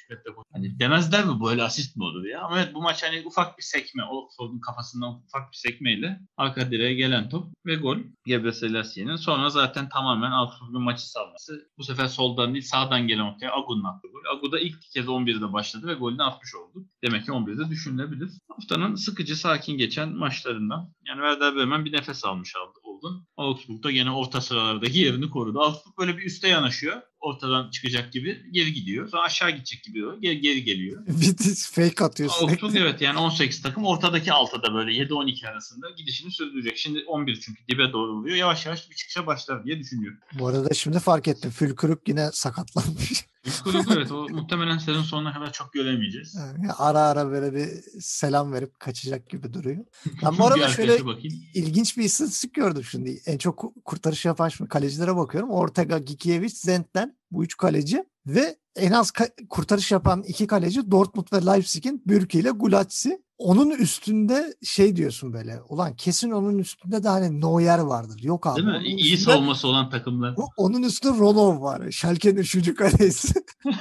metre 0.09 0.31
gol. 0.35 0.43
Hani 0.53 0.79
demezler 0.79 1.25
mi 1.25 1.43
böyle 1.45 1.63
asist 1.63 1.95
mi 1.95 2.03
olur 2.03 2.25
ya? 2.25 2.41
Ama 2.41 2.59
evet 2.59 2.73
bu 2.73 2.81
maç 2.81 3.03
hani 3.03 3.23
ufak 3.25 3.57
bir 3.57 3.63
sekme. 3.63 4.03
Oxford'un 4.03 4.59
kafasından 4.59 5.23
ufak 5.27 5.51
bir 5.51 5.57
sekmeyle 5.57 6.19
arka 6.37 6.71
direğe 6.71 6.93
gelen 6.93 7.29
top 7.29 7.47
ve 7.65 7.75
gol. 7.75 7.97
Gebre 8.25 8.51
Selassi'nin. 8.51 9.15
Sonra 9.15 9.49
zaten 9.49 9.89
tamamen 9.89 10.31
Augsburg'un 10.31 10.81
maçı 10.83 11.11
salması. 11.11 11.69
Bu 11.77 11.83
sefer 11.83 12.07
soldan 12.07 12.50
değil 12.53 12.65
sağdan 12.65 13.07
gelen 13.07 13.33
ortaya 13.33 13.51
Agu'nun 13.51 13.83
attığı 13.83 14.07
gol. 14.07 14.37
Agu 14.37 14.51
da 14.51 14.59
ilk 14.59 14.81
kez 14.81 15.05
11'de 15.05 15.53
başladı 15.53 15.87
ve 15.87 15.93
golünü 15.93 16.23
atmış 16.23 16.55
oldu. 16.55 16.85
Demek 17.03 17.25
ki 17.25 17.31
11'de 17.31 17.69
düşünülebilir. 17.69 18.29
Haftanın 18.47 18.95
sıkıcı 18.95 19.35
sakin 19.35 19.77
geçen 19.77 20.09
maçlarından. 20.09 20.93
Yani 21.07 21.17
Werder 21.17 21.55
Bremen 21.55 21.85
bir 21.85 21.93
nefes 21.93 22.25
almış 22.25 22.55
aldı, 22.55 22.79
oldun. 22.83 23.27
Augsburg 23.37 23.83
da 23.83 23.91
gene 23.91 24.11
orta 24.11 24.41
sıralardaki 24.41 24.99
yerini 24.99 25.29
korudu. 25.29 25.59
Augsburg 25.61 25.97
böyle 25.97 26.17
bir 26.17 26.25
üste 26.25 26.47
yanaşıyor. 26.47 27.01
Ortadan 27.21 27.69
çıkacak 27.69 28.13
gibi 28.13 28.41
geri 28.51 28.73
gidiyor. 28.73 29.09
Sonra 29.09 29.21
aşağı 29.21 29.51
gidecek 29.51 29.83
gibi 29.83 30.05
oluyor. 30.05 30.21
Geri, 30.21 30.41
geri 30.41 30.63
geliyor. 30.63 31.03
Bir 31.07 31.55
fake 31.55 32.03
atıyor 32.05 32.29
sürekli. 32.29 32.51
Augsburg 32.51 32.75
evet 32.75 33.01
yani 33.01 33.19
18 33.19 33.61
takım 33.61 33.85
ortadaki 33.85 34.29
6'da 34.29 34.73
böyle 34.73 34.91
7-12 34.91 35.47
arasında 35.47 35.89
gidişini 35.89 36.31
sürdürecek. 36.31 36.77
Şimdi 36.77 37.03
11 37.07 37.39
çünkü 37.41 37.61
dibe 37.67 37.93
doğru 37.93 38.13
vuruyor. 38.13 38.37
Yavaş 38.37 38.65
yavaş 38.65 38.89
bir 38.89 38.95
çıkışa 38.95 39.27
başlar 39.27 39.65
diye 39.65 39.79
düşünüyor. 39.79 40.13
Bu 40.33 40.47
arada 40.47 40.73
şimdi 40.73 40.99
fark 40.99 41.27
ettim. 41.27 41.51
Fülkürük 41.51 42.07
yine 42.07 42.29
sakatlanmış. 42.33 43.25
Kulüp 43.63 43.91
evet 43.91 44.11
o 44.11 44.27
muhtemelen 44.29 44.77
sezon 44.77 45.01
sonuna 45.01 45.33
kadar 45.33 45.51
çok 45.51 45.73
göremeyeceğiz. 45.73 46.35
Yani 46.35 46.71
ara 46.77 46.99
ara 46.99 47.31
böyle 47.31 47.53
bir 47.55 47.69
selam 48.01 48.53
verip 48.53 48.79
kaçacak 48.79 49.29
gibi 49.29 49.53
duruyor. 49.53 49.85
Ben 50.23 50.37
bu 50.37 50.45
arada 50.45 50.67
şöyle 50.67 51.05
bakayım. 51.05 51.35
ilginç 51.53 51.97
bir 51.97 52.03
istatistik 52.03 52.53
gördüm 52.53 52.83
şimdi. 52.83 53.21
En 53.25 53.37
çok 53.37 53.59
ku- 53.59 53.73
kurtarış 53.85 54.25
yapan 54.25 54.49
şimdi 54.49 54.69
kalecilere 54.69 55.15
bakıyorum. 55.15 55.49
Ortega, 55.49 55.97
Gikiewicz, 55.97 56.57
Zent'ten 56.57 57.17
bu 57.31 57.43
üç 57.43 57.57
kaleci 57.57 58.03
ve 58.27 58.55
en 58.75 58.91
az 58.91 59.09
ka- 59.09 59.47
kurtarış 59.47 59.91
yapan 59.91 60.23
iki 60.23 60.47
kaleci 60.47 60.91
Dortmund 60.91 61.27
ve 61.33 61.45
Leipzig'in 61.45 62.03
Bürki 62.05 62.39
ile 62.39 62.49
Gulatsi. 62.49 63.21
Onun 63.41 63.69
üstünde 63.69 64.53
şey 64.63 64.95
diyorsun 64.95 65.33
böyle. 65.33 65.59
Ulan 65.69 65.95
kesin 65.95 66.31
onun 66.31 66.57
üstünde 66.57 67.03
de 67.03 67.07
hani 67.07 67.41
Neuer 67.41 67.79
vardır. 67.79 68.19
Yok 68.23 68.47
abi. 68.47 68.55
Değil 68.55 68.67
mi? 68.67 68.83
İyi 68.85 69.17
savunması 69.17 69.67
olan 69.67 69.89
takımlar. 69.89 70.35
Onun 70.57 70.83
üstünde 70.83 71.17
Ronov 71.19 71.61
var. 71.61 71.91
Schalke'nin 71.91 72.35
üçüncü 72.37 72.75
kalesi. 72.75 73.33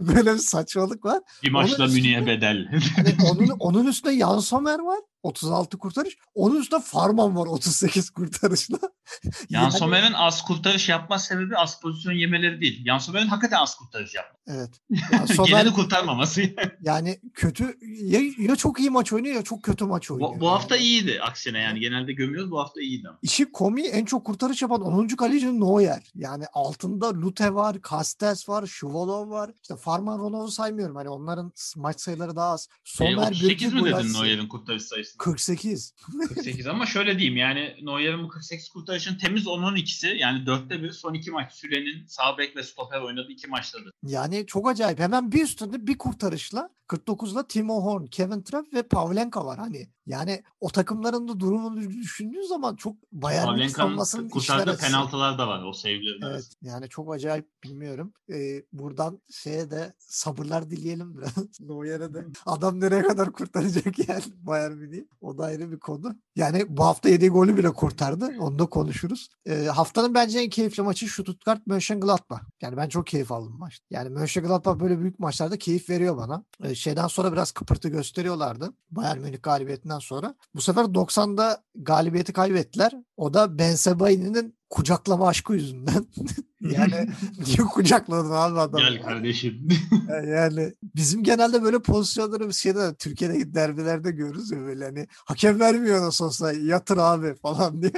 böyle 0.16 0.34
bir 0.34 0.38
saçmalık 0.38 1.04
var. 1.04 1.20
Bir 1.42 1.50
maçla 1.50 1.86
Münih'e 1.86 2.26
bedel. 2.26 2.68
Hani 2.96 3.16
onun, 3.30 3.48
onun 3.58 3.86
üstünde 3.86 4.18
Jan 4.18 4.38
Sommer 4.38 4.78
var. 4.78 4.98
36 5.22 5.78
kurtarış. 5.78 6.16
Onun 6.34 6.60
üstünde 6.60 6.82
Farman 6.82 7.36
var 7.36 7.46
38 7.46 8.10
kurtarışla. 8.10 8.78
Jan 9.22 9.32
Yani- 9.62 9.72
Sommer'in 9.72 10.12
az 10.12 10.42
kurtarış 10.44 10.88
yapma 10.88 11.18
sebebi 11.18 11.56
az 11.56 11.80
pozisyon 11.80 12.12
yemeleri 12.12 12.60
değil. 12.60 12.84
Jan 12.86 12.98
Sommer'in 12.98 13.26
hakikaten 13.26 13.58
az 13.62 13.74
kurtarış 13.74 14.14
yapması. 14.14 14.36
Evet. 14.46 14.70
Jan 15.10 15.26
Sommer 15.26 15.48
Geneli 15.50 15.72
kurtarmaması. 15.72 16.42
yani 16.82 17.20
kötü 17.34 17.78
ya, 18.02 18.20
ya 18.38 18.56
çok 18.56 18.80
iyi 18.80 18.90
maç 18.90 19.12
oynuyor 19.12 19.34
ya 19.34 19.42
çok 19.42 19.62
kötü 19.62 19.84
maç 19.84 20.10
oynuyor. 20.10 20.30
bu, 20.36 20.40
bu 20.40 20.50
hafta 20.50 20.76
iyiydi 20.76 21.18
aksine 21.22 21.58
yani. 21.58 21.80
Genelde 21.80 22.12
gömüyoruz 22.12 22.50
bu 22.50 22.58
hafta 22.60 22.80
iyiydi 22.80 23.08
ama. 23.08 23.18
İşi 23.22 23.52
komiği 23.52 23.86
en 23.86 24.04
çok 24.04 24.24
kurtarış 24.24 24.62
yapan 24.62 24.80
10. 24.80 25.08
kaleci 25.08 25.60
Neuer. 25.60 26.02
Yani 26.14 26.44
altında 26.52 27.14
Lute 27.14 27.54
var, 27.54 27.76
Castells 27.90 28.48
var, 28.48 28.66
Şuvalov 28.66 29.30
var. 29.30 29.50
İşte 29.62 29.76
Farman 29.86 30.18
Ronov'u 30.18 30.50
saymıyorum. 30.50 30.96
Hani 30.96 31.08
onların 31.08 31.52
maç 31.76 32.00
sayıları 32.00 32.36
daha 32.36 32.50
az. 32.50 32.68
E, 32.70 32.74
Sommer, 32.84 33.30
38 33.30 33.72
mi 33.72 33.84
dedin. 33.84 34.12
Neuer'in 34.12 34.48
kurtarış 34.48 34.82
sayısı? 34.82 35.18
48. 35.18 35.94
48 36.28 36.66
ama 36.66 36.86
şöyle 36.96 37.18
diyeyim 37.18 37.36
yani 37.36 37.76
Neuer'in 37.82 38.24
bu 38.24 38.28
48 38.28 38.68
kurtarışın 38.68 39.18
temiz 39.18 39.46
10'un 39.46 39.76
ikisi 39.76 40.06
yani 40.06 40.46
dörtte 40.46 40.82
biri 40.82 40.92
son 40.92 41.14
iki 41.14 41.30
maç 41.30 41.52
sürenin 41.52 42.06
sağ 42.06 42.38
bek 42.38 42.56
ve 42.56 42.62
stoper 42.62 43.00
oynadığı 43.00 43.32
iki 43.32 43.46
maçtadır. 43.46 43.92
Yani 44.02 44.46
çok 44.46 44.68
acayip. 44.68 44.98
Hemen 44.98 45.32
bir 45.32 45.42
üstünde 45.42 45.86
bir 45.86 45.98
kurtarışla 45.98 46.70
49'la 46.88 47.46
Timo 47.46 47.84
Horn, 47.84 48.06
Kevin 48.06 48.42
Trapp 48.42 48.74
ve 48.74 48.82
Pavlenka 48.82 49.44
var 49.44 49.58
hani. 49.58 49.88
Yani 50.06 50.42
o 50.60 50.68
takımların 50.68 51.28
da 51.28 51.40
durumunu 51.40 51.80
düşündüğün 51.90 52.48
zaman 52.48 52.76
çok 52.76 52.96
Bayern 53.12 53.52
Münih 53.52 53.68
savunmasının 53.68 54.28
Pavlenka'nın 54.28 54.64
kurtardığı 54.64 54.80
penaltılar 54.80 55.38
da 55.38 55.48
var 55.48 55.62
o 55.62 55.72
save'lerin 55.72 56.22
Evet 56.22 56.44
yani 56.62 56.88
çok 56.88 57.14
acayip 57.14 57.62
bilmiyorum. 57.64 58.12
Ee, 58.32 58.62
buradan 58.72 59.20
şeye 59.30 59.70
de 59.70 59.75
sabırlar 59.98 60.70
dileyelim 60.70 61.18
biraz. 61.18 61.30
Neuer'e 61.60 62.14
de. 62.14 62.24
Adam 62.46 62.80
nereye 62.80 63.02
kadar 63.02 63.32
kurtaracak 63.32 64.08
yani 64.08 64.22
Bayern 64.36 64.72
Münih. 64.72 65.02
O 65.20 65.38
da 65.38 65.44
ayrı 65.44 65.72
bir 65.72 65.78
konu. 65.78 66.16
Yani 66.36 66.64
bu 66.68 66.84
hafta 66.84 67.08
yediği 67.08 67.30
golü 67.30 67.56
bile 67.56 67.72
kurtardı. 67.72 68.30
Onu 68.38 68.58
da 68.58 68.66
konuşuruz. 68.66 69.28
Ee, 69.46 69.64
haftanın 69.64 70.14
bence 70.14 70.38
en 70.38 70.50
keyifli 70.50 70.82
maçı 70.82 71.06
Stuttgart 71.06 71.66
Mönchengladbach. 71.66 72.42
Yani 72.62 72.76
ben 72.76 72.88
çok 72.88 73.06
keyif 73.06 73.32
aldım 73.32 73.58
maç. 73.58 73.80
Yani 73.90 74.08
Mönchengladbach 74.08 74.80
böyle 74.80 75.00
büyük 75.00 75.18
maçlarda 75.18 75.58
keyif 75.58 75.90
veriyor 75.90 76.16
bana. 76.16 76.44
Ee, 76.64 76.74
şeyden 76.74 77.06
sonra 77.06 77.32
biraz 77.32 77.52
kıpırtı 77.52 77.88
gösteriyorlardı. 77.88 78.72
Bayern 78.90 79.18
Münih 79.18 79.42
galibiyetinden 79.42 79.98
sonra. 79.98 80.34
Bu 80.54 80.60
sefer 80.60 80.84
90'da 80.84 81.62
galibiyeti 81.74 82.32
kaybettiler. 82.32 82.92
O 83.16 83.34
da 83.34 83.58
Ben 83.58 83.74
Sebaini'nin 83.74 84.55
kucaklama 84.70 85.28
aşkı 85.28 85.54
yüzünden. 85.54 86.06
yani 86.60 87.08
niye 87.46 87.56
kucakladın 87.56 88.30
abi 88.30 88.60
adamı? 88.60 88.84
Gel 88.84 89.02
kardeşim. 89.02 89.68
Yani 90.26 90.74
bizim 90.82 91.22
genelde 91.22 91.62
böyle 91.62 91.78
pozisyonları 91.78 92.48
biz 92.48 92.56
şeyde 92.56 92.94
Türkiye'deki 92.94 93.54
derbilerde 93.54 94.10
görürüz 94.10 94.50
ya 94.50 94.58
böyle 94.58 94.84
hani 94.84 95.06
hakem 95.24 95.60
vermiyor 95.60 96.02
nasıl 96.02 96.24
olsa 96.24 96.52
yatır 96.52 96.96
abi 96.98 97.34
falan 97.34 97.82
diye. 97.82 97.92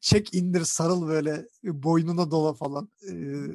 Çek 0.00 0.34
indir 0.34 0.64
sarıl 0.64 1.08
böyle 1.08 1.46
boynuna 1.64 2.30
dola 2.30 2.54
falan. 2.54 2.88
Ee, 3.08 3.12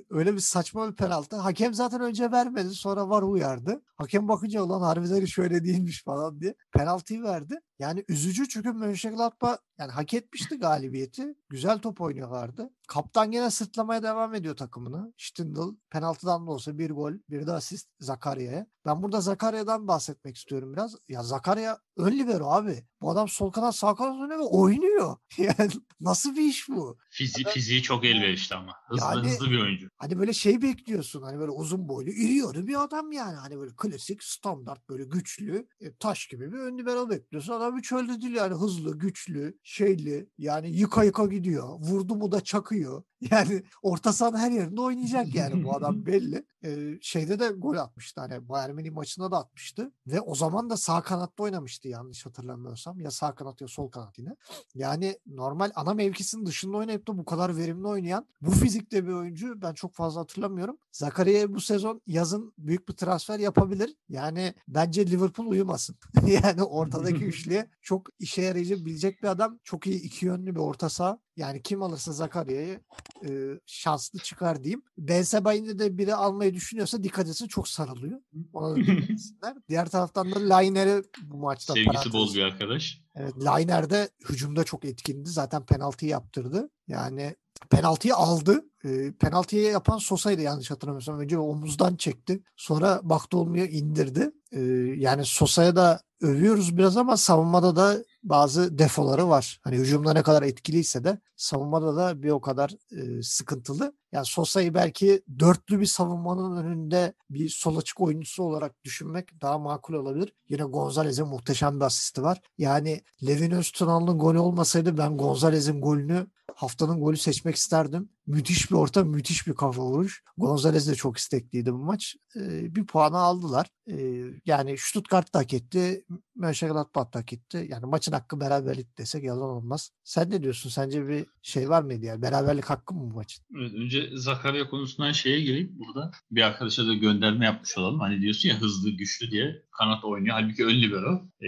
öyle 0.09 0.33
bir 0.33 0.39
saçma 0.39 0.91
bir 0.91 0.95
penaltı. 0.95 1.35
Hakem 1.35 1.73
zaten 1.73 2.01
önce 2.01 2.31
vermedi 2.31 2.69
sonra 2.69 3.09
var 3.09 3.21
uyardı. 3.21 3.81
Hakem 3.95 4.27
bakınca 4.27 4.61
ulan 4.63 4.81
harbiden 4.81 5.21
hiç 5.21 5.39
öyle 5.39 5.63
değilmiş 5.63 6.03
falan 6.03 6.41
diye 6.41 6.55
penaltıyı 6.71 7.23
verdi. 7.23 7.55
Yani 7.83 8.05
üzücü 8.07 8.49
çünkü 8.49 8.71
Mönchengladbach 8.71 9.57
yani 9.77 9.91
hak 9.91 10.13
etmişti 10.13 10.59
galibiyeti. 10.59 11.35
Güzel 11.49 11.79
top 11.79 12.01
oynuyorlardı. 12.01 12.69
Kaptan 12.87 13.31
gene 13.31 13.51
sırtlamaya 13.51 14.03
devam 14.03 14.35
ediyor 14.35 14.55
takımını. 14.55 15.13
Stindl 15.17 15.75
penaltıdan 15.89 16.47
da 16.47 16.51
olsa 16.51 16.77
bir 16.77 16.89
gol, 16.89 17.13
bir 17.29 17.47
de 17.47 17.51
asist 17.51 17.89
Zakarya'ya. 17.99 18.67
Ben 18.85 19.03
burada 19.03 19.21
Zakarya'dan 19.21 19.87
bahsetmek 19.87 20.37
istiyorum 20.37 20.73
biraz. 20.73 20.95
Ya 21.07 21.23
Zakarya 21.23 21.79
ön 21.97 22.11
libero 22.11 22.45
abi. 22.45 22.83
Bu 23.01 23.11
adam 23.11 23.27
sol 23.27 23.51
kanat 23.51 23.75
sağ 23.75 23.95
kanat 23.95 24.15
oynuyor 24.21 24.39
ve 24.39 24.43
oynuyor. 24.43 25.17
Yani 25.37 25.71
nasıl 26.01 26.35
bir 26.35 26.41
iş 26.41 26.69
bu? 26.69 26.97
Fizi, 27.09 27.43
fiziği 27.43 27.81
çok 27.81 28.05
elverişli 28.05 28.55
ama. 28.55 28.73
Hızlı 28.87 29.05
Yani- 29.05 29.29
hızlı 29.29 29.51
bir 29.51 29.61
oyuncu. 29.61 29.87
Hani 29.97 30.19
böyle 30.19 30.33
şey 30.33 30.61
bekliyorsun. 30.61 31.21
Hani 31.21 31.39
böyle 31.39 31.51
uzun 31.51 31.87
boylu, 31.87 32.09
iri 32.09 32.33
yarı 32.35 32.67
bir 32.67 32.83
adam 32.83 33.11
yani. 33.11 33.35
Hani 33.35 33.57
böyle 33.59 33.71
klasik, 33.77 34.23
standart 34.23 34.89
böyle 34.89 35.03
güçlü, 35.03 35.67
e, 35.79 35.95
taş 35.95 36.27
gibi 36.27 36.51
bir 36.53 36.57
ön 36.57 36.77
libero 36.77 37.09
bekliyorsun. 37.09 37.53
Adam 37.53 37.77
hiç 37.77 37.91
öyle 37.91 38.21
değil 38.21 38.35
yani. 38.35 38.53
Hızlı, 38.53 38.97
güçlü, 38.97 39.59
şeyli. 39.63 40.29
Yani 40.37 40.71
yıka 40.71 41.03
yıka 41.03 41.25
gidiyor. 41.25 41.67
Vurdu 41.79 42.15
mu 42.15 42.31
da 42.31 42.41
çakıyor. 42.73 43.03
Yani 43.31 43.63
orta 43.81 44.13
sahanın 44.13 44.37
her 44.37 44.51
yerinde 44.51 44.81
oynayacak 44.81 45.35
yani 45.35 45.63
bu 45.63 45.75
adam 45.75 46.05
belli. 46.05 46.45
Ee, 46.63 46.97
şeyde 47.01 47.39
de 47.39 47.47
gol 47.47 47.77
atmıştı. 47.77 48.21
Hani 48.21 48.49
Bayern 48.49 48.75
Münih 48.75 48.91
maçında 48.91 49.31
da 49.31 49.37
atmıştı. 49.37 49.91
Ve 50.07 50.21
o 50.21 50.35
zaman 50.35 50.69
da 50.69 50.77
sağ 50.77 51.01
kanatta 51.01 51.43
oynamıştı 51.43 51.87
yanlış 51.87 52.25
hatırlamıyorsam. 52.25 52.99
Ya 52.99 53.11
sağ 53.11 53.35
kanat 53.35 53.61
ya 53.61 53.67
sol 53.67 53.89
kanat 53.91 54.19
yine. 54.19 54.35
Yani 54.75 55.19
normal 55.25 55.71
ana 55.75 55.93
mevkisinin 55.93 56.45
dışında 56.45 56.77
oynayıp 56.77 57.07
da 57.07 57.17
bu 57.17 57.25
kadar 57.25 57.57
verimli 57.57 57.87
oynayan 57.87 58.27
bu 58.41 58.51
fizikte 58.51 59.07
bir 59.07 59.13
oyuncu 59.13 59.61
ben 59.61 59.73
çok 59.73 59.93
fazla 59.93 60.21
hatırlamıyorum. 60.21 60.77
Zakarya'ya 60.91 61.53
bu 61.53 61.61
sezon 61.61 62.01
yazın 62.07 62.53
büyük 62.57 62.89
bir 62.89 62.93
transfer 62.93 63.39
yapabilir. 63.39 63.95
Yani 64.09 64.53
bence 64.67 65.07
Liverpool 65.07 65.47
uyumasın. 65.47 65.95
yani 66.27 66.63
ortadaki 66.63 67.25
üçlüye 67.25 67.69
çok 67.81 68.07
işe 68.19 68.41
yarayabilecek 68.41 69.23
bir 69.23 69.27
adam. 69.27 69.59
Çok 69.63 69.87
iyi 69.87 70.01
iki 70.01 70.25
yönlü 70.25 70.55
bir 70.55 70.59
orta 70.59 70.89
saha. 70.89 71.19
Yani 71.35 71.61
kim 71.63 71.83
alırsa 71.83 72.11
Zakarya'yı 72.11 72.79
e, 73.25 73.29
şanslı 73.65 74.19
çıkar 74.19 74.63
diyeyim. 74.63 74.81
Bensebaini 74.97 75.79
de 75.79 75.97
biri 75.97 76.15
almayı 76.15 76.53
düşünüyorsa 76.53 77.03
dikkat 77.03 77.27
etsin 77.27 77.47
çok 77.47 77.67
sarılıyor. 77.67 78.19
Ona 78.53 78.75
da 78.75 78.79
etsinler. 79.11 79.57
Diğer 79.69 79.89
taraftan 79.89 80.31
da 80.31 80.49
Lainer'e 80.49 81.03
bu 81.23 81.37
maçta 81.37 81.73
Sevgisi 81.73 82.13
bol 82.13 82.33
bir 82.33 82.41
arkadaş. 82.41 83.01
Evet, 83.15 83.33
Lainer 83.43 83.89
de 83.89 84.09
hücumda 84.29 84.63
çok 84.63 84.85
etkindi. 84.85 85.29
Zaten 85.29 85.65
penaltıyı 85.65 86.11
yaptırdı. 86.11 86.69
Yani 86.87 87.35
penaltıyı 87.69 88.15
aldı. 88.15 88.65
E, 88.85 89.11
penaltıyı 89.11 89.63
yapan 89.63 89.97
Sosa'ydı 89.97 90.41
yanlış 90.41 90.71
hatırlamıyorsam. 90.71 91.19
Önce 91.19 91.37
omuzdan 91.37 91.95
çekti. 91.95 92.43
Sonra 92.55 92.99
baktı 93.03 93.37
olmuyor 93.37 93.67
indirdi. 93.69 94.31
E, 94.51 94.61
yani 94.97 95.25
Sosa'ya 95.25 95.75
da 95.75 96.01
övüyoruz 96.21 96.77
biraz 96.77 96.97
ama 96.97 97.17
savunmada 97.17 97.75
da 97.75 98.03
bazı 98.23 98.77
defoları 98.77 99.29
var. 99.29 99.59
Hani 99.63 99.77
hücumda 99.77 100.13
ne 100.13 100.23
kadar 100.23 100.43
etkiliyse 100.43 101.03
de 101.03 101.19
savunmada 101.35 101.95
da 101.95 102.23
bir 102.23 102.29
o 102.29 102.41
kadar 102.41 102.71
e, 102.91 103.21
sıkıntılı. 103.23 103.93
Yani 104.13 104.25
Sosa'yı 104.25 104.73
belki 104.73 105.23
dörtlü 105.39 105.79
bir 105.79 105.85
savunmanın 105.85 106.57
önünde 106.63 107.13
bir 107.29 107.49
sol 107.49 107.77
açık 107.77 108.01
oyuncusu 108.01 108.43
olarak 108.43 108.83
düşünmek 108.83 109.41
daha 109.41 109.57
makul 109.57 109.93
olabilir. 109.93 110.33
Yine 110.49 110.63
Gonzalez'in 110.63 111.27
muhteşem 111.27 111.79
bir 111.79 111.85
asisti 111.85 112.23
var. 112.23 112.41
Yani 112.57 113.01
Levin 113.27 113.51
Öztunal'ın 113.51 114.19
golü 114.19 114.39
olmasaydı 114.39 114.97
ben 114.97 115.17
Gonzalez'in 115.17 115.81
golünü 115.81 116.27
haftanın 116.55 116.99
golü 116.99 117.17
seçmek 117.17 117.55
isterdim. 117.55 118.09
Müthiş 118.27 118.71
bir 118.71 118.75
orta, 118.75 119.03
müthiş 119.03 119.47
bir 119.47 119.53
kafa 119.53 119.81
vuruş. 119.81 120.23
Gonzalez 120.37 120.87
de 120.87 120.95
çok 120.95 121.17
istekliydi 121.17 121.73
bu 121.73 121.77
maç. 121.77 122.15
Ee, 122.35 122.75
bir 122.75 122.85
puanı 122.85 123.17
aldılar. 123.17 123.67
Ee, 123.91 124.23
yani 124.45 124.75
Stuttgart 124.77 125.33
da 125.33 125.39
hak 125.39 125.53
etti. 125.53 126.05
Mönchengladbach 126.35 127.13
da 127.13 127.19
hak 127.19 127.33
etti. 127.33 127.67
Yani 127.69 127.85
maçın 127.85 128.11
hakkı 128.11 128.39
beraberlik 128.39 128.97
desek 128.97 129.23
yalan 129.23 129.49
olmaz. 129.49 129.91
Sen 130.03 130.29
ne 130.29 130.43
diyorsun? 130.43 130.69
Sence 130.69 131.07
bir 131.07 131.25
şey 131.41 131.69
var 131.69 131.81
mıydı 131.81 132.05
ya? 132.05 132.21
Beraberlik 132.21 132.65
hakkı 132.65 132.93
mı 132.93 133.11
bu 133.11 133.15
maçın? 133.15 133.45
Evet, 133.59 133.73
önce 133.73 134.02
Zakarya 134.13 134.69
konusundan 134.69 135.11
şeye 135.11 135.41
gireyim 135.41 135.71
burada. 135.79 136.11
Bir 136.31 136.41
arkadaşa 136.41 136.87
da 136.87 136.93
gönderme 136.93 137.45
yapmış 137.45 137.77
olalım. 137.77 137.99
Hani 137.99 138.21
diyorsun 138.21 138.49
ya 138.49 138.61
hızlı, 138.61 138.89
güçlü 138.89 139.31
diye 139.31 139.61
kanat 139.71 140.03
oynuyor. 140.05 140.35
Halbuki 140.39 140.65
ön 140.65 140.81
libero. 140.81 141.21
Ee, 141.41 141.47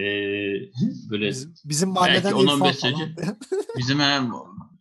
böyle 1.10 1.28
Bizim, 1.28 1.54
bizim 1.66 1.90
mahalleden 1.90 2.24
Belki 2.34 2.36
10-15 2.46 2.56
İrfan 2.56 2.72
sene 2.72 2.94
falan. 3.16 3.38
bizim 3.78 4.00
hem 4.00 4.32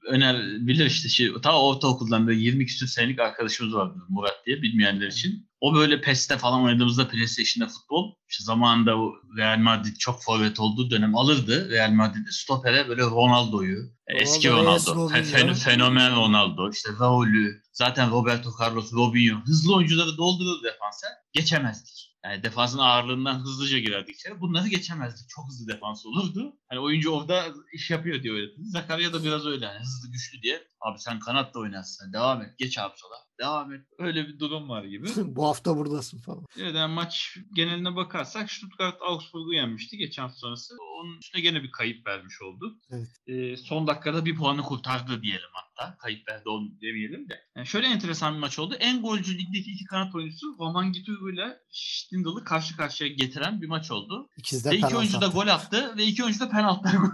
öner 0.06 0.66
bilir 0.66 0.86
işte 0.86 1.08
şey, 1.08 1.32
ta 1.42 1.60
ortaokuldan 1.60 2.26
böyle 2.26 2.40
20 2.40 2.66
küsur 2.66 2.86
senelik 2.86 3.20
arkadaşımız 3.20 3.74
vardı 3.74 3.98
Murat 4.08 4.46
diye 4.46 4.62
bilmeyenler 4.62 5.06
için. 5.06 5.48
O 5.60 5.74
böyle 5.74 6.00
PES'te 6.00 6.38
falan 6.38 6.62
oynadığımızda 6.62 7.08
PlayStation'da 7.08 7.68
futbol 7.72 8.14
işte 8.28 8.44
zamanında 8.44 8.98
o 8.98 9.12
Real 9.36 9.58
Madrid 9.58 9.96
çok 9.96 10.22
forvet 10.22 10.60
olduğu 10.60 10.90
dönem 10.90 11.16
alırdı. 11.16 11.70
Real 11.70 11.90
Madrid'de 11.90 12.30
stopere 12.30 12.88
böyle 12.88 13.02
Ronaldo'yu, 13.02 13.78
eski 14.20 14.48
Ronaldo, 14.50 15.08
fen- 15.08 15.54
fenomen 15.54 16.16
Ronaldo, 16.16 16.70
işte 16.70 16.90
Raul'ü, 17.00 17.62
zaten 17.72 18.10
Roberto 18.10 18.50
Carlos, 18.60 18.92
Robinho 18.92 19.40
hızlı 19.46 19.76
oyuncuları 19.76 20.16
doldurur 20.16 20.62
defansa 20.64 21.06
geçemezdik. 21.32 22.13
Yani 22.24 22.42
defansın 22.42 22.78
ağırlığından 22.78 23.40
hızlıca 23.40 23.78
girerdik 23.78 24.16
içeri. 24.16 24.40
Bunları 24.40 24.68
geçemezdik. 24.68 25.28
Çok 25.28 25.48
hızlı 25.48 25.72
defans 25.72 26.06
olurdu. 26.06 26.56
Hani 26.68 26.80
oyuncu 26.80 27.10
orada 27.10 27.44
iş 27.72 27.90
yapıyor 27.90 28.22
diye 28.22 28.32
öğretti. 28.32 28.60
Zakaria 28.64 29.12
da 29.12 29.24
biraz 29.24 29.46
öyle. 29.46 29.64
Yani 29.64 29.78
hızlı 29.78 30.12
güçlü 30.12 30.42
diye. 30.42 30.62
Abi 30.84 30.98
sen 30.98 31.18
kanat 31.18 31.54
da 31.54 31.58
oynarsın. 31.58 32.12
Devam 32.12 32.42
et. 32.42 32.58
Geç 32.58 32.78
abi 32.78 32.92
sola. 32.96 33.14
Devam 33.40 33.72
et. 33.72 33.86
Öyle 33.98 34.28
bir 34.28 34.38
durum 34.38 34.68
var 34.68 34.84
gibi. 34.84 35.08
bu 35.16 35.46
hafta 35.46 35.76
buradasın 35.76 36.18
falan. 36.18 36.44
Evet 36.58 36.74
yani 36.74 36.94
maç 36.94 37.38
geneline 37.54 37.96
bakarsak 37.96 38.50
Stuttgart 38.50 39.02
Augsburg'u 39.02 39.52
yenmişti 39.52 39.96
geçen 39.96 40.22
hafta 40.22 40.38
sonrası. 40.38 40.74
Onun 41.00 41.18
üstüne 41.18 41.42
gene 41.42 41.62
bir 41.62 41.70
kayıp 41.70 42.06
vermiş 42.06 42.42
oldu. 42.42 42.78
Evet. 42.90 43.08
Ee, 43.26 43.56
son 43.56 43.86
dakikada 43.86 44.24
bir 44.24 44.36
puanı 44.36 44.62
kurtardı 44.62 45.22
diyelim 45.22 45.50
hatta. 45.52 45.96
Kayıp 45.96 46.28
verdi 46.28 46.48
onu 46.48 46.80
demeyelim 46.80 47.28
de. 47.28 47.40
Yani 47.56 47.66
şöyle 47.66 47.86
enteresan 47.86 48.34
bir 48.34 48.38
maç 48.38 48.58
oldu. 48.58 48.74
En 48.74 49.02
golcü 49.02 49.38
ligdeki 49.38 49.70
iki 49.70 49.84
kanat 49.84 50.14
oyuncusu 50.14 50.56
Roman 50.58 50.92
Gitugu 50.92 51.30
ile 51.30 51.58
Stindl'ı 51.70 52.44
karşı 52.44 52.76
karşıya 52.76 53.10
getiren 53.10 53.60
bir 53.60 53.68
maç 53.68 53.90
oldu. 53.90 54.28
İkisi 54.36 54.64
de 54.64 54.70
Ve 54.70 54.76
iki 54.76 54.96
oyuncu 54.96 55.20
da 55.20 55.26
gol 55.26 55.46
attı 55.46 55.94
ve 55.96 56.04
iki 56.04 56.24
oyuncu 56.24 56.40
da 56.40 56.50
penaltılar. 56.50 56.94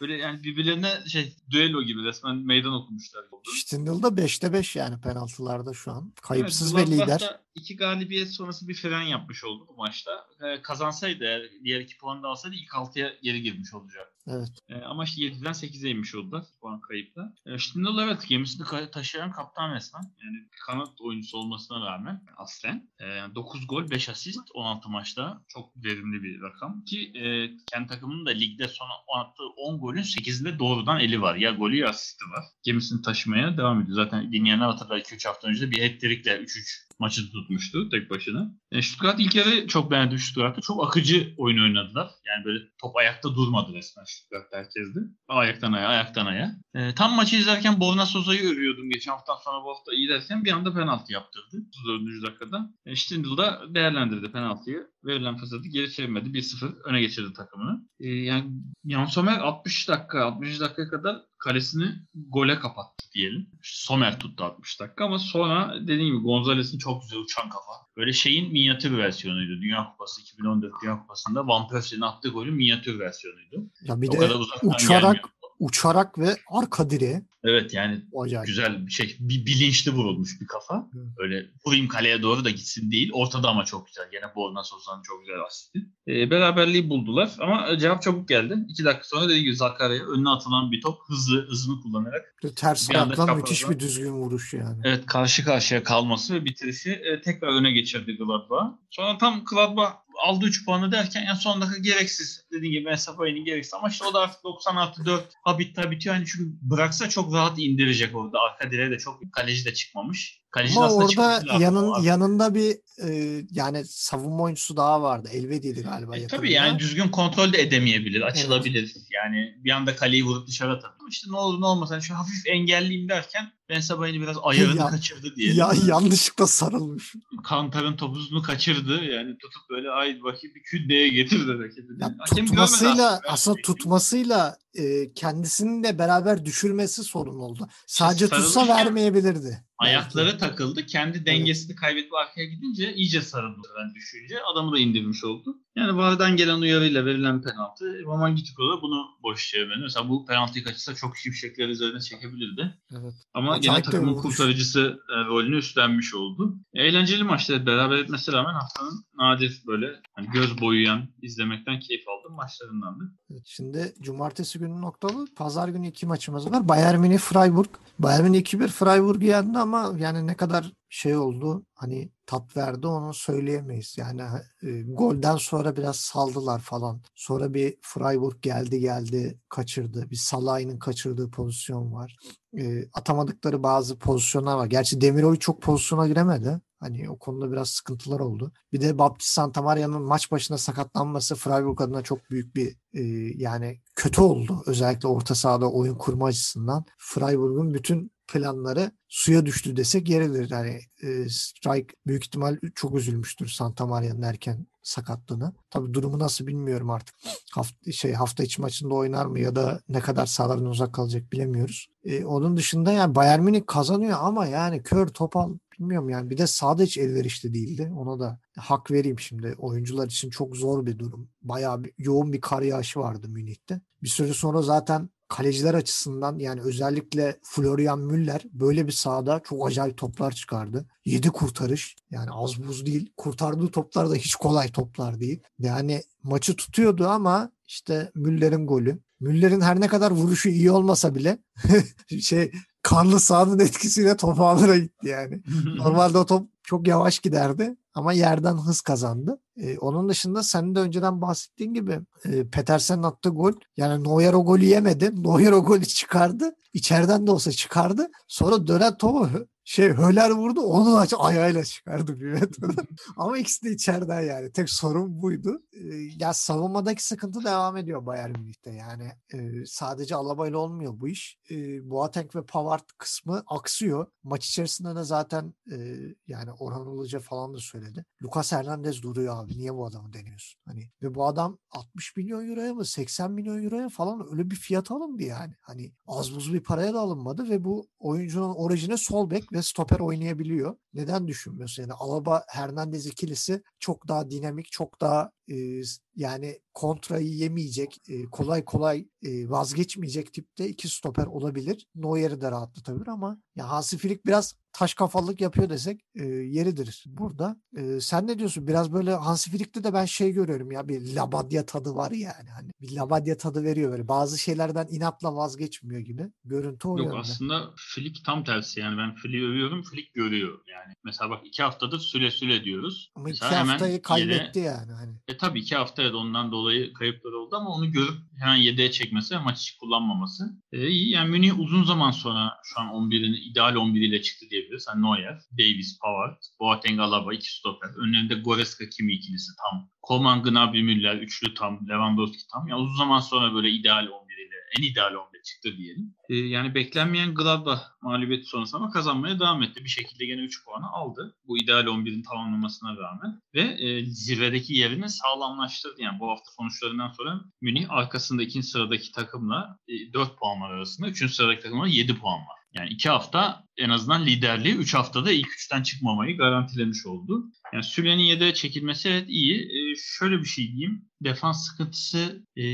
Böyle 0.00 0.16
yani 0.16 0.44
birbirlerine 0.44 0.92
şey 1.08 1.36
düello 1.50 1.82
gibi 1.82 2.04
resmen 2.04 2.36
meydan 2.36 2.67
okumuşlar 2.72 3.24
oldu. 3.30 3.50
Stindl 3.56 4.02
da 4.02 4.08
5'te 4.08 4.52
5 4.52 4.76
yani 4.76 5.00
penaltılarda 5.00 5.74
şu 5.74 5.92
an. 5.92 6.12
Kayıpsız 6.22 6.74
Evet, 6.74 6.88
ve 6.88 6.92
lider. 6.92 7.40
İki 7.54 7.76
galibiyet 7.76 8.30
sonrası 8.30 8.68
bir 8.68 8.74
fren 8.74 9.02
yapmış 9.02 9.44
oldu 9.44 9.66
bu 9.68 9.76
maçta. 9.76 10.26
Ee, 10.42 10.62
kazansaydı 10.62 11.50
diğer 11.64 11.80
iki 11.80 11.98
puanı 11.98 12.22
da 12.22 12.28
alsaydı 12.28 12.56
ilk 12.56 12.74
altıya 12.74 13.12
geri 13.22 13.42
girmiş 13.42 13.74
olacak. 13.74 14.12
Evet. 14.30 14.48
Ee, 14.68 14.74
ama 14.74 15.04
işte 15.04 15.22
7'den 15.22 15.52
8'e 15.52 15.90
inmiş 15.90 16.14
oldular 16.14 16.44
puan 16.60 16.80
kayıpla. 16.80 17.32
Ee, 17.46 17.58
şimdi 17.58 17.88
de 17.88 18.02
evet 18.02 18.28
gemisini 18.28 18.66
taşıyan 18.92 19.32
kaptan 19.32 19.74
resmen. 19.74 20.02
Yani 20.02 20.48
kanat 20.66 21.00
oyuncusu 21.00 21.38
olmasına 21.38 21.86
rağmen 21.86 22.22
aslen. 22.36 22.90
Ee, 23.00 23.34
9 23.34 23.66
gol 23.66 23.90
5 23.90 24.08
asist 24.08 24.50
16 24.54 24.88
maçta. 24.88 25.42
Çok 25.48 25.84
verimli 25.84 26.22
bir 26.22 26.42
rakam. 26.42 26.84
Ki 26.84 27.12
e, 27.14 27.50
kendi 27.72 27.88
takımının 27.88 28.26
da 28.26 28.30
ligde 28.30 28.68
son 28.68 28.88
attığı 29.20 29.48
10 29.56 29.80
golün 29.80 30.02
8'inde 30.02 30.58
doğrudan 30.58 31.00
eli 31.00 31.22
var. 31.22 31.36
Ya 31.36 31.50
golü 31.50 31.76
ya 31.76 31.88
asisti 31.88 32.24
var. 32.24 32.44
Gemisini 32.62 33.02
taşımaya 33.02 33.56
devam 33.56 33.80
ediyor. 33.80 33.96
Zaten 33.96 34.32
dinleyenler 34.32 34.66
hatırlar 34.66 34.98
2-3 34.98 35.28
hafta 35.28 35.48
önce 35.48 35.66
de 35.66 35.70
bir 35.70 35.82
hat-trick'le 35.82 36.26
3-3 36.26 36.87
maçı 36.98 37.32
tutmuştu 37.32 37.88
tek 37.88 38.10
başına. 38.10 38.50
E, 38.72 38.82
Stuttgart 38.82 39.20
ilk 39.20 39.34
yarı 39.34 39.66
çok 39.66 39.90
beğendim 39.90 40.18
Stuttgart'ı. 40.18 40.60
Çok 40.60 40.86
akıcı 40.86 41.34
oyun 41.36 41.62
oynadılar. 41.62 42.10
Yani 42.26 42.44
böyle 42.44 42.64
top 42.80 42.96
ayakta 42.96 43.34
durmadı 43.34 43.72
resmen 43.74 44.04
Stuttgart 44.04 44.52
herkesti. 44.52 45.00
Ayaktan 45.28 45.72
aya, 45.72 45.88
ayaktan 45.88 46.26
aya. 46.26 46.54
E, 46.74 46.94
tam 46.94 47.12
maçı 47.12 47.36
izlerken 47.36 47.80
Borna 47.80 48.06
Soza'yı 48.06 48.42
övüyordum 48.42 48.90
geçen 48.90 49.12
haftadan 49.12 49.38
sonra 49.44 49.64
bu 49.64 49.70
hafta 49.70 49.92
iyi 49.92 50.08
derken 50.08 50.44
bir 50.44 50.52
anda 50.52 50.74
penaltı 50.74 51.12
yaptırdı. 51.12 51.56
34. 51.86 52.26
dakikada. 52.26 52.70
E, 52.86 52.96
Stindl 52.96 53.36
da 53.36 53.74
değerlendirdi 53.74 54.32
penaltıyı. 54.32 54.86
Verilen 55.04 55.36
fırsatı 55.36 55.68
geri 55.68 55.92
çevirmedi. 55.92 56.28
1-0 56.28 56.82
öne 56.84 57.00
geçirdi 57.00 57.32
takımını. 57.32 57.88
E, 58.00 58.08
yani 58.08 58.50
Jan 58.84 59.04
Sommer 59.06 59.38
60 59.38 59.88
dakika, 59.88 60.24
60 60.24 60.60
dakika 60.60 60.88
kadar 60.88 61.16
kalesini 61.38 61.86
gole 62.14 62.58
kapattı 62.58 63.06
diyelim. 63.14 63.46
Sommer 63.62 64.18
tuttu 64.18 64.44
60 64.44 64.80
dakika 64.80 65.04
ama 65.04 65.18
sonra 65.18 65.74
dediğim 65.82 66.14
gibi 66.14 66.24
Gonzalez'in 66.24 66.78
çok 66.78 67.02
güzel 67.02 67.18
uçan 67.18 67.48
kafa. 67.48 67.72
Böyle 67.96 68.12
şeyin 68.12 68.52
minyatür 68.52 68.98
versiyonuydu. 68.98 69.62
Dünya 69.62 69.90
Kupası 69.90 70.20
2014 70.22 70.72
Dünya 70.82 71.00
Kupası'nda 71.00 71.46
Van 71.46 71.68
Persie'nin 71.68 72.02
attığı 72.02 72.28
golün 72.28 72.54
minyatür 72.54 72.98
versiyonuydu. 72.98 73.70
Ya 73.82 74.00
bir 74.00 74.08
o 74.08 74.12
de 74.12 74.16
kadar 74.18 74.36
uçarak 74.62 75.02
gelmiyor. 75.02 75.28
uçarak 75.58 76.18
ve 76.18 76.36
arka 76.50 76.90
direğe 76.90 77.22
Evet 77.44 77.74
yani 77.74 78.00
acayip. 78.16 78.46
güzel 78.46 78.86
bir 78.86 78.92
şey. 78.92 79.16
Bir 79.20 79.46
bilinçli 79.46 79.92
vurulmuş 79.92 80.40
bir 80.40 80.46
kafa. 80.46 80.74
Hı. 80.74 81.12
Öyle 81.18 81.46
vurayım 81.66 81.88
kaleye 81.88 82.22
doğru 82.22 82.44
da 82.44 82.50
gitsin 82.50 82.90
değil. 82.90 83.10
Ortada 83.12 83.48
ama 83.48 83.64
çok 83.64 83.86
güzel. 83.86 84.10
Gene 84.12 84.34
Borna 84.36 84.64
Sosa'nın 84.64 85.02
çok 85.02 85.20
güzel 85.20 85.40
asisti. 85.46 85.78
Ee, 86.08 86.30
beraberliği 86.30 86.90
buldular 86.90 87.30
ama 87.38 87.78
cevap 87.78 88.02
çabuk 88.02 88.28
geldi. 88.28 88.56
İki 88.68 88.84
dakika 88.84 89.04
sonra 89.04 89.24
dediğim 89.24 89.44
gibi 89.44 89.56
Zakarya'ya 89.56 90.04
önüne 90.04 90.28
atılan 90.28 90.72
bir 90.72 90.80
top 90.80 90.98
hızlı 91.08 91.48
hızını 91.48 91.80
kullanarak 91.80 92.34
Ters 92.56 92.90
ayakla 92.90 93.34
müthiş 93.34 93.68
bir 93.70 93.78
düzgün 93.78 94.12
vuruş 94.12 94.54
yani. 94.54 94.80
Evet 94.84 95.06
karşı 95.06 95.44
karşıya 95.44 95.82
kalması 95.82 96.34
ve 96.34 96.44
bitirişi 96.44 96.90
e, 96.90 97.20
tekrar 97.20 97.48
öne 97.48 97.72
geçirdi 97.72 98.16
Gladbach. 98.16 98.72
Sonra 98.90 99.18
tam 99.18 99.44
Gladbach 99.44 99.92
aldı 100.18 100.46
3 100.46 100.64
puanı 100.64 100.92
derken 100.92 101.26
en 101.30 101.34
son 101.34 101.60
dakika 101.60 101.78
gereksiz. 101.78 102.44
Dediğim 102.52 102.72
gibi 102.72 102.84
Mesabay'ın 102.84 103.44
gereksiz 103.44 103.74
ama 103.74 103.88
işte 103.88 104.04
o 104.04 104.14
da 104.14 104.20
artık 104.20 104.44
96 104.44 105.04
4 105.04 105.24
ha 105.42 105.58
bitti 105.58 105.90
bitiyor. 105.90 106.14
Yani 106.14 106.26
çünkü 106.26 106.50
bıraksa 106.62 107.08
çok 107.08 107.27
rahat 107.32 107.58
indirecek 107.58 108.16
orada. 108.16 108.38
Arka 108.40 108.70
direğe 108.70 108.90
de 108.90 108.98
çok 108.98 109.32
kaleci 109.32 109.64
de 109.64 109.74
çıkmamış. 109.74 110.40
Kaleci 110.50 110.78
Ama 110.78 110.94
orada 110.94 111.42
yanın, 111.60 112.02
yanında 112.02 112.54
bir 112.54 112.76
e, 113.08 113.40
yani 113.50 113.84
savunma 113.84 114.42
oyuncusu 114.42 114.76
daha 114.76 115.02
vardı. 115.02 115.28
Elvedi'ydi 115.32 115.82
galiba. 115.82 116.16
E, 116.16 116.26
tabii 116.26 116.52
yani 116.52 116.78
düzgün 116.78 117.08
kontrol 117.08 117.52
de 117.52 117.62
edemeyebilir, 117.62 118.20
açılabilir. 118.20 118.94
Yani 119.10 119.54
bir 119.64 119.70
anda 119.70 119.96
kaleyi 119.96 120.24
vurup 120.24 120.46
dışarı. 120.46 120.70
Ama 120.70 121.08
işte 121.10 121.30
ne 121.30 121.36
olur 121.36 121.60
ne 121.60 121.66
olmaz. 121.66 121.90
Yani 121.90 122.02
şu 122.02 122.14
hafif 122.14 122.46
engelliyim 122.46 123.08
derken 123.08 123.52
Ben 123.68 123.80
Sabay'ını 123.80 124.22
biraz 124.22 124.36
ayarını 124.42 124.76
Ya- 124.76 124.86
kaçırdı 124.86 125.36
diye. 125.36 125.54
Ya 125.54 125.72
yanlışlıkla 125.86 126.46
sarılmış. 126.46 127.14
Kantar'ın 127.44 127.96
topuzunu 127.96 128.42
kaçırdı. 128.42 129.04
Yani 129.04 129.38
tutup 129.38 129.70
böyle 129.70 129.90
ay 129.90 130.22
bakayım 130.22 130.54
bir 130.54 130.62
kündeye 130.62 131.08
getirdi 131.08 131.52
rakibini. 131.64 132.02
Ya 132.02 132.14
Hakem 132.18 132.46
tutmasıyla 132.46 133.12
aslında. 133.12 133.32
aslında 133.32 133.56
tutmasıyla 133.62 134.56
e, 134.74 135.12
kendisini 135.12 135.84
de 135.84 135.98
beraber 135.98 136.44
düşürmesi 136.44 137.04
sorun 137.04 137.38
oldu. 137.38 137.68
Sadece 137.86 138.28
tutsa 138.28 138.42
sarılırken 138.50 138.76
vermeyebilirdi. 138.86 139.67
Ayakları 139.78 140.38
takıldı. 140.38 140.86
Kendi 140.86 141.26
dengesini 141.26 141.76
kaybetti 141.76 142.08
arkaya 142.22 142.44
gidince 142.44 142.94
iyice 142.94 143.22
sarıldı 143.22 143.68
ben 143.78 143.94
düşünce. 143.94 144.42
Adamı 144.52 144.72
da 144.72 144.78
indirmiş 144.78 145.24
oldu. 145.24 145.58
Yani 145.78 145.96
VAR'dan 145.96 146.36
gelen 146.36 146.60
uyarıyla 146.60 147.04
verilen 147.04 147.42
penaltı 147.42 148.04
Roman 148.04 148.36
Gitiko 148.36 148.62
da 148.62 148.82
bunu 148.82 149.06
boş 149.22 149.50
çevirmedi. 149.50 149.80
Mesela 149.82 150.08
bu 150.08 150.26
penaltıyı 150.26 150.64
kaçırsa 150.64 150.94
çok 150.94 151.16
şimşekler 151.16 151.68
üzerine 151.68 152.00
çekebilirdi. 152.00 152.74
Evet. 152.92 153.14
Ama 153.34 153.52
Acayip 153.52 153.84
gene 153.84 153.94
takımın 153.94 154.14
kurtarıcısı 154.14 155.00
e, 155.10 155.24
rolünü 155.24 155.56
üstlenmiş 155.56 156.14
oldu. 156.14 156.56
Eğlenceli 156.74 157.24
maçtı. 157.24 157.66
Beraber 157.66 157.96
etmesine 157.98 158.34
rağmen 158.34 158.54
haftanın 158.54 159.04
nadir 159.14 159.62
böyle 159.66 159.86
hani 160.14 160.30
göz 160.30 160.60
boyayan, 160.60 161.08
izlemekten 161.22 161.80
keyif 161.80 162.04
aldığım 162.08 162.36
maçlarındandı. 162.36 163.12
Evet, 163.30 163.42
Şimdi 163.44 163.94
cumartesi 164.00 164.58
günü 164.58 164.80
noktalı. 164.80 165.26
Pazar 165.36 165.68
günü 165.68 165.86
iki 165.88 166.06
maçımız 166.06 166.52
var. 166.52 166.68
Bayern 166.68 167.00
Münih 167.00 167.18
Freiburg. 167.18 167.68
Bayern 167.98 168.22
Münih 168.22 168.42
2-1 168.42 168.68
Freiburg'u 168.68 169.24
yendi 169.24 169.58
ama 169.58 169.94
yani 169.98 170.26
ne 170.26 170.34
kadar 170.34 170.72
şey 170.88 171.16
oldu 171.16 171.66
hani 171.74 172.12
tat 172.26 172.56
verdi 172.56 172.86
onu 172.86 173.14
söyleyemeyiz. 173.14 173.96
Yani 173.98 174.22
e, 174.62 174.82
golden 174.82 175.36
sonra 175.36 175.76
biraz 175.76 175.96
saldılar 175.96 176.60
falan. 176.60 177.02
Sonra 177.14 177.54
bir 177.54 177.76
Freiburg 177.82 178.42
geldi 178.42 178.80
geldi 178.80 179.40
kaçırdı. 179.48 180.10
Bir 180.10 180.16
Salah'ın 180.16 180.78
kaçırdığı 180.78 181.30
pozisyon 181.30 181.92
var. 181.92 182.16
E, 182.58 182.84
atamadıkları 182.92 183.62
bazı 183.62 183.98
pozisyonlar 183.98 184.56
var. 184.56 184.66
Gerçi 184.66 185.00
Demiroy 185.00 185.36
çok 185.38 185.62
pozisyona 185.62 186.08
giremedi. 186.08 186.60
Hani 186.80 187.10
o 187.10 187.18
konuda 187.18 187.52
biraz 187.52 187.68
sıkıntılar 187.68 188.20
oldu. 188.20 188.52
Bir 188.72 188.80
de 188.80 188.98
Baptist 188.98 189.30
Santamaria'nın 189.32 190.02
maç 190.02 190.30
başına 190.30 190.58
sakatlanması 190.58 191.34
Freiburg 191.34 191.80
adına 191.80 192.02
çok 192.02 192.30
büyük 192.30 192.56
bir 192.56 192.76
e, 192.92 193.02
yani 193.36 193.80
kötü 193.96 194.20
oldu. 194.20 194.62
Özellikle 194.66 195.08
orta 195.08 195.34
sahada 195.34 195.70
oyun 195.70 195.94
kurma 195.94 196.26
açısından. 196.26 196.84
Freiburg'un 196.98 197.74
bütün 197.74 198.12
planları 198.28 198.90
suya 199.08 199.46
düştü 199.46 199.76
desek 199.76 200.08
yeridir. 200.08 200.50
Yani 200.50 200.80
e, 201.02 201.28
Strike 201.28 201.94
büyük 202.06 202.24
ihtimal 202.24 202.58
çok 202.74 202.94
üzülmüştür 202.94 203.48
Santamaria'nın 203.48 204.22
erken 204.22 204.66
sakatlığına. 204.82 205.52
Tabii 205.70 205.94
durumu 205.94 206.18
nasıl 206.18 206.46
bilmiyorum 206.46 206.90
artık. 206.90 207.14
Hafta, 207.52 207.92
şey 207.92 208.12
hafta 208.12 208.42
içi 208.42 208.60
maçında 208.60 208.94
oynar 208.94 209.26
mı 209.26 209.40
ya 209.40 209.56
da 209.56 209.80
ne 209.88 210.00
kadar 210.00 210.26
sahalardan 210.26 210.66
uzak 210.66 210.94
kalacak 210.94 211.32
bilemiyoruz. 211.32 211.88
E, 212.04 212.24
onun 212.24 212.56
dışında 212.56 212.92
yani 212.92 213.14
Bayern 213.14 213.42
Münih 213.42 213.62
kazanıyor 213.66 214.18
ama 214.20 214.46
yani 214.46 214.82
kör 214.82 215.06
topal 215.06 215.54
bilmiyorum 215.78 216.08
yani. 216.08 216.30
Bir 216.30 216.38
de 216.38 216.46
sahada 216.46 216.82
hiç 216.82 216.98
elverişli 216.98 217.54
değildi. 217.54 217.92
Ona 217.96 218.20
da 218.20 218.40
hak 218.56 218.90
vereyim 218.90 219.18
şimdi. 219.18 219.54
Oyuncular 219.58 220.06
için 220.06 220.30
çok 220.30 220.56
zor 220.56 220.86
bir 220.86 220.98
durum. 220.98 221.28
Bayağı 221.42 221.84
bir, 221.84 221.92
yoğun 221.98 222.32
bir 222.32 222.40
kar 222.40 222.62
yağışı 222.62 223.00
vardı 223.00 223.28
Münih'te. 223.28 223.80
Bir 224.02 224.08
süre 224.08 224.32
sonra 224.32 224.62
zaten 224.62 225.10
kaleciler 225.28 225.74
açısından 225.74 226.38
yani 226.38 226.60
özellikle 226.60 227.38
Florian 227.42 227.98
Müller 227.98 228.42
böyle 228.52 228.86
bir 228.86 228.92
sahada 228.92 229.40
çok 229.44 229.68
acayip 229.68 229.96
toplar 229.96 230.32
çıkardı. 230.32 230.86
7 231.04 231.30
kurtarış 231.30 231.96
yani 232.10 232.30
az 232.30 232.66
buz 232.68 232.86
değil. 232.86 233.12
Kurtardığı 233.16 233.68
toplar 233.68 234.10
da 234.10 234.14
hiç 234.14 234.34
kolay 234.34 234.68
toplar 234.68 235.20
değil. 235.20 235.42
Yani 235.58 236.02
maçı 236.22 236.56
tutuyordu 236.56 237.08
ama 237.08 237.50
işte 237.66 238.10
Müller'in 238.14 238.66
golü. 238.66 238.98
Müller'in 239.20 239.60
her 239.60 239.80
ne 239.80 239.88
kadar 239.88 240.10
vuruşu 240.10 240.48
iyi 240.48 240.70
olmasa 240.70 241.14
bile 241.14 241.38
şey 242.20 242.52
karlı 242.82 243.20
sahanın 243.20 243.58
etkisiyle 243.58 244.16
top 244.16 244.40
ağlara 244.40 244.78
gitti 244.78 245.08
yani. 245.08 245.42
Normalde 245.76 246.18
o 246.18 246.26
top 246.26 246.48
çok 246.62 246.88
yavaş 246.88 247.18
giderdi 247.18 247.76
ama 247.98 248.12
yerden 248.12 248.56
hız 248.56 248.80
kazandı. 248.80 249.40
Ee, 249.56 249.78
onun 249.78 250.08
dışında 250.08 250.42
senin 250.42 250.74
de 250.74 250.80
önceden 250.80 251.20
bahsettiğin 251.22 251.74
gibi 251.74 252.00
e, 252.24 252.48
Petersen'in 252.48 253.02
attığı 253.02 253.28
gol 253.28 253.52
yani 253.76 254.04
Neuer 254.04 254.32
o 254.32 254.44
golü 254.44 254.64
yemedi. 254.64 255.10
Neuer 255.22 255.52
o 255.52 255.64
golü 255.64 255.86
çıkardı. 255.86 256.54
İçeriden 256.72 257.26
de 257.26 257.30
olsa 257.30 257.52
çıkardı. 257.52 258.08
Sonra 258.28 258.66
dönen 258.66 258.96
topu 258.96 259.28
şey 259.68 259.88
Höler 259.88 260.30
vurdu 260.30 260.60
onun 260.60 260.96
aç 260.96 261.14
ayağıyla 261.18 261.64
çıkardı 261.64 262.20
bir 262.20 262.26
metreden. 262.26 262.86
Ama 263.16 263.38
ikisi 263.38 263.66
de 263.66 263.70
içeriden 263.70 264.20
yani. 264.20 264.52
Tek 264.52 264.70
sorun 264.70 265.22
buydu. 265.22 265.62
Ee, 265.72 265.94
ya 266.18 266.32
savunmadaki 266.34 267.04
sıkıntı 267.04 267.44
devam 267.44 267.76
ediyor 267.76 268.06
Bayern 268.06 268.38
Münih'te. 268.38 268.70
Yani 268.70 269.12
e, 269.34 269.66
sadece 269.66 270.14
Alaba 270.14 270.48
ile 270.48 270.56
olmuyor 270.56 271.00
bu 271.00 271.08
iş. 271.08 271.38
E, 271.50 271.56
Boateng 271.90 272.36
ve 272.36 272.46
Pavard 272.46 272.88
kısmı 272.98 273.42
aksıyor. 273.46 274.06
Maç 274.22 274.46
içerisinde 274.46 274.96
de 274.96 275.04
zaten 275.04 275.54
e, 275.72 275.96
yani 276.26 276.52
Orhan 276.52 276.86
Uluca 276.86 277.20
falan 277.20 277.54
da 277.54 277.58
söyledi. 277.58 278.04
Lucas 278.22 278.52
Hernandez 278.52 279.02
duruyor 279.02 279.44
abi. 279.44 279.58
Niye 279.58 279.74
bu 279.74 279.86
adamı 279.86 280.12
deniyorsun? 280.12 280.60
Hani 280.66 280.90
ve 281.02 281.14
bu 281.14 281.26
adam 281.26 281.58
60 281.70 282.16
milyon 282.16 282.50
euroya 282.50 282.74
mı 282.74 282.84
80 282.84 283.32
milyon 283.32 283.64
euroya 283.64 283.88
falan 283.88 284.26
öyle 284.32 284.50
bir 284.50 284.56
fiyat 284.56 284.90
alındı 284.90 285.22
yani. 285.22 285.54
Hani 285.60 285.92
az 286.06 286.34
buz 286.34 286.54
bir 286.54 286.60
paraya 286.60 286.94
da 286.94 287.00
alınmadı 287.00 287.48
ve 287.48 287.64
bu 287.64 287.88
oyuncunun 287.98 288.54
orijine 288.54 288.96
sol 288.96 289.30
bek 289.30 289.52
ve 289.52 289.57
stoper 289.62 290.00
oynayabiliyor. 290.00 290.76
Neden 290.94 291.28
düşünmüyorsun? 291.28 291.82
Yani 291.82 291.92
Alaba 291.92 292.44
Hernandez 292.48 293.06
ikilisi 293.06 293.62
çok 293.78 294.08
daha 294.08 294.30
dinamik, 294.30 294.72
çok 294.72 295.00
daha 295.00 295.30
e, 295.50 295.82
yani 296.16 296.60
kontrayı 296.74 297.28
yemeyecek, 297.28 297.98
e, 298.08 298.24
kolay 298.24 298.64
kolay 298.64 299.08
e, 299.22 299.50
vazgeçmeyecek 299.50 300.32
tipte 300.32 300.68
iki 300.68 300.88
stoper 300.88 301.26
olabilir. 301.26 301.86
Neuer'i 301.94 302.40
de 302.40 302.50
rahatlatabilir 302.50 303.08
ama 303.08 303.42
ya 303.56 303.68
Hansi 303.68 303.98
Flick 303.98 304.26
biraz 304.26 304.54
taş 304.78 304.94
kafalık 304.94 305.40
yapıyor 305.40 305.70
desek 305.70 306.00
e, 306.14 306.24
yeridir 306.26 307.04
burada. 307.06 307.56
E, 307.76 308.00
sen 308.00 308.26
ne 308.26 308.38
diyorsun? 308.38 308.66
Biraz 308.68 308.92
böyle 308.92 309.14
Hansi 309.14 309.50
Flick'te 309.50 309.84
de 309.84 309.92
ben 309.92 310.04
şey 310.04 310.32
görüyorum 310.32 310.72
ya 310.72 310.88
bir 310.88 311.14
labadya 311.14 311.66
tadı 311.66 311.94
var 311.94 312.10
yani. 312.10 312.50
Hani 312.56 312.70
bir 312.80 312.96
labadya 312.96 313.36
tadı 313.36 313.64
veriyor 313.64 313.92
böyle. 313.92 314.08
Bazı 314.08 314.38
şeylerden 314.38 314.86
inatla 314.90 315.36
vazgeçmiyor 315.36 316.00
gibi. 316.00 316.22
Görüntü 316.44 316.88
o 316.88 316.98
Yok 316.98 317.16
aslında 317.16 317.70
Flick 317.76 318.24
tam 318.24 318.44
tersi 318.44 318.80
yani 318.80 318.98
ben 318.98 319.14
Flick'i 319.14 319.46
övüyorum 319.46 319.82
Flick 319.82 320.14
görüyor 320.14 320.58
yani. 320.68 320.94
Mesela 321.04 321.30
bak 321.30 321.46
iki 321.46 321.62
haftadır 321.62 321.98
süle 321.98 322.30
süle 322.30 322.64
diyoruz. 322.64 323.12
Ama 323.14 323.30
iki 323.30 323.38
Mesela 323.42 323.60
hemen 323.60 323.70
haftayı 323.70 323.92
yere- 323.92 324.02
kaybetti 324.02 324.58
yani. 324.58 324.92
Hani. 324.92 325.12
E 325.28 325.36
tabii 325.36 325.60
iki 325.60 325.76
hafta 325.76 326.02
evet 326.02 326.14
ondan 326.14 326.52
dolayı 326.52 326.92
kayıplar 326.92 327.32
oldu 327.32 327.56
ama 327.56 327.70
onu 327.70 327.92
görüp 327.92 328.18
hemen 328.40 328.56
yedeğe 328.56 328.90
çekmesi 328.90 329.34
ve 329.34 329.38
maç 329.38 329.60
içi 329.60 329.78
kullanmaması 329.78 330.44
e, 330.72 330.88
iyi. 330.88 331.10
Yani 331.10 331.30
Münih 331.30 331.58
uzun 331.58 331.84
zaman 331.84 332.10
sonra 332.10 332.52
şu 332.64 332.80
an 332.80 332.86
11'ini 332.86 333.36
ideal 333.36 333.74
11 333.76 334.00
ile 334.00 334.22
çıktı 334.22 334.46
diyebiliriz. 334.68 334.88
Hani 334.88 335.02
Neuer, 335.02 335.38
Davis, 335.58 335.98
Pavard, 336.00 336.42
Boateng, 336.60 337.00
Alaba 337.00 337.34
iki 337.34 337.54
stoper. 337.54 337.88
Önlerinde 337.88 338.34
Goreska, 338.34 338.84
Kimi 338.88 339.12
ikilisi 339.12 339.52
tam. 339.56 339.88
Koman, 340.02 340.42
Gnabry, 340.42 340.82
Müller 340.82 341.16
üçlü 341.16 341.54
tam. 341.54 341.88
Lewandowski 341.88 342.42
tam. 342.52 342.68
Yani 342.68 342.80
uzun 342.80 342.96
zaman 342.96 343.20
sonra 343.20 343.54
böyle 343.54 343.70
ideal 343.70 344.06
11 344.06 344.34
ile 344.34 344.54
en 344.78 344.82
ideal 344.82 345.14
11 345.14 345.42
çıktı 345.42 345.76
diyelim. 345.76 346.14
E, 346.28 346.36
yani 346.36 346.74
beklenmeyen 346.74 347.34
Gladbach 347.34 347.80
mağlubiyeti 348.02 348.46
sonrası 348.46 348.76
ama 348.76 348.90
kazanmaya 348.90 349.40
devam 349.40 349.62
etti. 349.62 349.84
Bir 349.84 349.88
şekilde 349.88 350.26
gene 350.26 350.40
3 350.40 350.64
puanı 350.64 350.88
aldı. 350.88 351.36
Bu 351.46 351.58
ideal 351.58 351.86
11'in 351.86 352.22
tamamlamasına 352.22 352.96
rağmen. 352.96 353.42
Ve 353.54 353.60
e, 353.60 354.06
zirvedeki 354.06 354.74
yerini 354.74 355.08
sağlamlaştırdı. 355.08 356.02
Yani 356.02 356.20
bu 356.20 356.30
hafta 356.30 356.50
sonuçlarından 356.56 357.10
sonra 357.10 357.40
Münih 357.60 357.90
arkasında 357.90 358.42
ikinci 358.42 358.66
sıradaki 358.66 359.12
takımla 359.12 359.78
e, 359.88 360.12
4 360.12 360.38
puan 360.38 360.60
var 360.60 360.70
arasında. 360.70 361.08
Üçüncü 361.08 361.34
sıradaki 361.34 361.62
takımla 361.62 361.88
7 361.88 362.18
puan 362.18 362.40
var. 362.40 362.58
Yani 362.78 362.90
iki 362.90 363.08
hafta 363.08 363.64
en 363.76 363.90
azından 363.90 364.26
liderliği, 364.26 364.74
3 364.74 364.94
haftada 364.94 365.32
ilk 365.32 365.52
üçten 365.52 365.82
çıkmamayı 365.82 366.36
garantilemiş 366.36 367.06
oldu. 367.06 367.44
Yani 367.72 367.84
Süle'nin 367.84 368.22
yedeğe 368.22 368.54
çekilmesi 368.54 369.08
evet 369.08 369.24
iyi. 369.28 369.62
E, 369.62 369.94
şöyle 370.18 370.38
bir 370.40 370.48
şey 370.48 370.66
diyeyim. 370.72 371.04
Defans 371.24 371.66
sıkıntısı 371.66 372.46
e, 372.56 372.64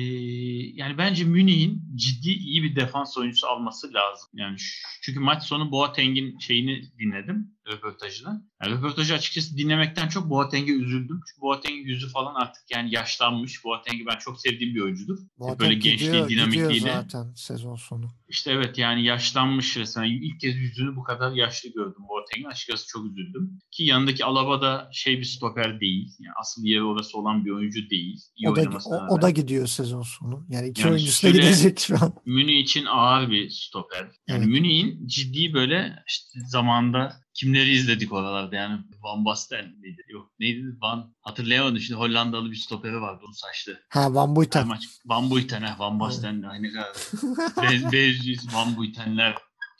yani 0.74 0.98
bence 0.98 1.24
Münih'in 1.24 1.82
ciddi 1.94 2.30
iyi 2.30 2.62
bir 2.62 2.76
defans 2.76 3.18
oyuncusu 3.18 3.46
alması 3.46 3.94
lazım. 3.94 4.28
Yani 4.34 4.57
çünkü 5.02 5.20
maç 5.20 5.42
sonu 5.42 5.70
Boateng'in 5.70 6.38
şeyini 6.38 6.82
dinledim 6.98 7.55
röportajını. 7.72 8.44
Yani 8.62 8.74
röportajı 8.76 9.14
açıkçası 9.14 9.56
dinlemekten 9.56 10.08
çok 10.08 10.30
Boateng'e 10.30 10.72
üzüldüm. 10.72 11.20
Çünkü 11.28 11.40
Boateng'in 11.40 11.84
yüzü 11.84 12.08
falan 12.08 12.34
artık 12.34 12.62
yani 12.70 12.94
yaşlanmış. 12.94 13.64
Boateng'i 13.64 14.06
ben 14.06 14.18
çok 14.18 14.40
sevdiğim 14.40 14.74
bir 14.74 14.80
oyuncudur. 14.80 15.18
Boateng 15.38 15.60
Böyle 15.60 15.74
gidiyor, 15.74 15.92
gençliği, 15.98 16.22
gidiyor 16.22 16.28
dinamikliğiyle. 16.30 16.92
zaten 16.92 17.32
sezon 17.34 17.76
sonu. 17.76 18.10
İşte 18.28 18.52
evet 18.52 18.78
yani 18.78 19.04
yaşlanmış 19.04 19.76
resmen. 19.76 20.04
İlk 20.04 20.40
kez 20.40 20.56
yüzünü 20.56 20.96
bu 20.96 21.02
kadar 21.02 21.32
yaşlı 21.32 21.68
gördüm 21.72 22.02
Boateng'in. 22.08 22.44
Açıkçası 22.50 22.86
çok 22.88 23.06
üzüldüm. 23.06 23.58
Ki 23.70 23.84
yanındaki 23.84 24.24
Alaba 24.24 24.62
da 24.62 24.88
şey 24.92 25.18
bir 25.18 25.24
stoper 25.24 25.80
değil. 25.80 26.08
Yani 26.20 26.34
asıl 26.40 26.64
yeri 26.64 26.82
orası 26.82 27.18
olan 27.18 27.44
bir 27.44 27.50
oyuncu 27.50 27.90
değil. 27.90 28.20
İyi 28.36 28.48
O 28.50 28.56
da, 28.56 28.60
o, 28.60 28.64
rağmen. 28.64 29.08
o 29.08 29.22
da 29.22 29.30
gidiyor 29.30 29.66
sezon 29.66 30.02
sonu. 30.02 30.46
Yani 30.50 30.68
iki 30.68 30.80
Yani 30.82 30.90
oyuncusu 30.92 31.26
da 31.26 31.30
gidecek 31.30 31.80
şu 31.80 31.94
an. 31.94 32.14
Münih 32.26 32.60
için 32.60 32.84
ağır 32.86 33.30
bir 33.30 33.50
stoper. 33.50 34.00
Yani 34.28 34.38
Evet. 34.44 34.46
Münih'in 34.46 35.06
ciddi 35.06 35.54
böyle 35.54 36.02
işte 36.08 36.40
zamanda 36.48 37.24
kimleri 37.35 37.70
izledik 37.70 38.12
oralarda 38.12 38.57
yani 38.57 38.80
Van 39.03 39.24
Basten 39.24 39.68
miydi? 39.80 40.03
Yok 40.09 40.30
neydi? 40.41 40.64
Van 40.82 41.14
hatırlayamadım 41.20 41.80
şimdi 41.80 42.01
Hollandalı 42.01 42.51
bir 42.51 42.57
stoperi 42.57 43.01
vardı 43.01 43.20
uzun 43.22 43.32
saçlı. 43.32 43.80
Ha 43.89 44.14
Van 44.14 44.37
Buiten. 44.37 44.66
maç 44.68 44.89
Van 45.07 45.30
Buiten 45.30 45.62
ha 45.62 45.76
Van 45.78 46.01
Basten 46.01 46.43
aynı 46.43 46.72
kadar. 46.72 46.97
Bez, 47.93 48.55
Van 48.55 48.76
Buitenler 48.76 49.35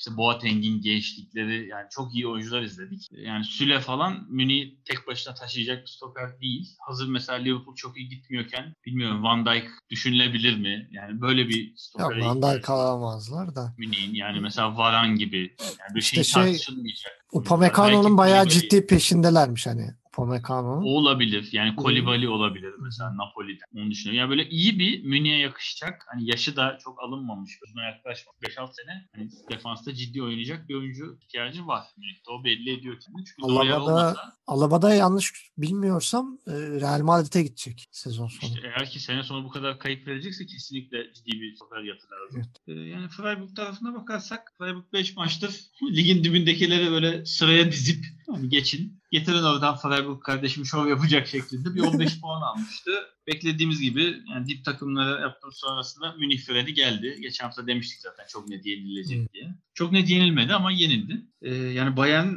işte 0.07 0.17
Boateng'in 0.17 0.81
gençlikleri 0.81 1.69
yani 1.69 1.87
çok 1.91 2.15
iyi 2.15 2.27
oyuncular 2.27 2.63
izledik. 2.63 3.07
Yani 3.11 3.45
Süle 3.45 3.81
falan 3.81 4.27
Münih'i 4.29 4.83
tek 4.85 5.07
başına 5.07 5.35
taşıyacak 5.35 5.83
bir 5.83 5.87
stoper 5.87 6.41
değil. 6.41 6.77
Hazır 6.81 7.09
mesela 7.09 7.39
Liverpool 7.39 7.75
çok 7.75 7.97
iyi 7.97 8.09
gitmiyorken 8.09 8.75
bilmiyorum 8.87 9.23
Van 9.23 9.47
Dijk 9.47 9.65
düşünülebilir 9.91 10.57
mi? 10.57 10.89
Yani 10.93 11.21
böyle 11.21 11.49
bir 11.49 11.69
Yok 11.69 11.79
stopere 11.79 12.21
Van 12.21 12.43
Dijk 12.43 12.71
alamazlar 12.71 13.55
da. 13.55 13.75
Münih'in 13.79 14.15
yani 14.15 14.41
mesela 14.41 14.77
Varan 14.77 15.17
gibi 15.17 15.57
yani 15.61 15.95
bir 15.95 16.01
İşte 16.01 16.17
şey, 16.17 16.25
şey, 16.25 16.43
tartışılmayacak. 16.43 17.13
Upamecano'nun 17.33 18.19
bayağı 18.19 18.49
ciddi 18.49 18.87
peşindelermiş 18.87 19.67
hani. 19.67 19.95
Upamecano'nun. 20.19 20.83
O 20.83 20.89
olabilir. 20.89 21.49
Yani 21.53 21.77
Kolibali 21.77 22.29
olabilir 22.29 22.75
mesela 22.79 23.17
Napoli'den. 23.17 23.81
Onu 23.83 23.91
düşünüyorum. 23.91 24.21
Yani 24.21 24.31
böyle 24.31 24.51
iyi 24.51 24.79
bir 24.79 25.05
Münih'e 25.05 25.39
yakışacak. 25.39 26.05
Hani 26.07 26.31
yaşı 26.31 26.57
da 26.57 26.79
çok 26.85 27.03
alınmamış. 27.03 27.59
Uzuna 27.67 27.85
yaklaşmak. 27.85 28.35
5-6 28.43 28.73
sene 28.73 29.09
hani 29.15 29.29
defansta 29.51 29.95
ciddi 29.95 30.23
oynayacak 30.23 30.69
bir 30.69 30.75
oyuncu 30.75 31.19
ihtiyacı 31.23 31.67
var. 31.67 31.85
Münih'te 31.97 32.31
o 32.31 32.45
belli 32.45 32.79
ediyor 32.79 33.01
kendini. 33.01 33.25
Çünkü 33.25 33.43
Alaba'da, 33.43 33.83
olmasa 33.83 34.33
Alaba'da 34.47 34.95
yanlış 34.95 35.51
bilmiyorsam 35.59 36.39
e, 36.47 36.53
Real 36.53 37.01
Madrid'e 37.01 37.43
gidecek 37.43 37.87
sezon 37.91 38.29
sonu. 38.29 38.51
işte 38.51 38.61
eğer 38.65 38.91
ki 38.91 39.01
sene 39.01 39.23
sonu 39.23 39.45
bu 39.45 39.49
kadar 39.49 39.79
kayıp 39.79 40.07
verecekse 40.07 40.47
kesinlikle 40.47 41.13
ciddi 41.13 41.41
bir 41.41 41.57
sefer 41.57 41.83
yatı 41.83 42.07
lazım. 42.11 42.53
Ee, 42.69 42.73
yani 42.73 43.09
Freiburg 43.09 43.57
tarafına 43.57 43.95
bakarsak 43.95 44.53
Freiburg 44.59 44.93
5 44.93 45.17
maçtır 45.17 45.61
ligin 45.91 46.25
dibindekileri 46.25 46.91
böyle 46.91 47.27
sıraya 47.27 47.73
dizip 47.73 48.05
hani 48.31 48.49
geçin. 48.49 49.04
Getirin 49.11 49.43
oradan 49.43 49.77
Freiburg 49.77 50.23
kardeşim 50.23 50.67
şov 50.67 50.89
yapacak 50.89 51.27
şeklinde 51.27 51.75
bir 51.75 51.81
15 51.81 52.21
puan 52.21 52.43
almıştı. 52.43 52.91
Beklediğimiz 53.27 53.81
gibi 53.81 54.23
yani 54.31 54.47
dip 54.47 54.65
takımlara 54.65 55.21
yaptığım 55.21 55.53
sonrasında 55.53 56.13
Münih 56.13 56.41
freni 56.41 56.75
geldi. 56.75 57.17
Geçen 57.21 57.45
hafta 57.45 57.67
demiştik 57.67 58.01
zaten 58.01 58.25
çok 58.29 58.49
net 58.49 58.67
yenilecek 58.67 59.33
diye. 59.33 59.55
Çok 59.75 59.93
net 59.93 60.11
yenilmedi 60.11 60.55
ama 60.55 60.73
yenildi. 60.73 61.27
Ee, 61.43 61.55
yani 61.55 61.97
Bayern 61.97 62.35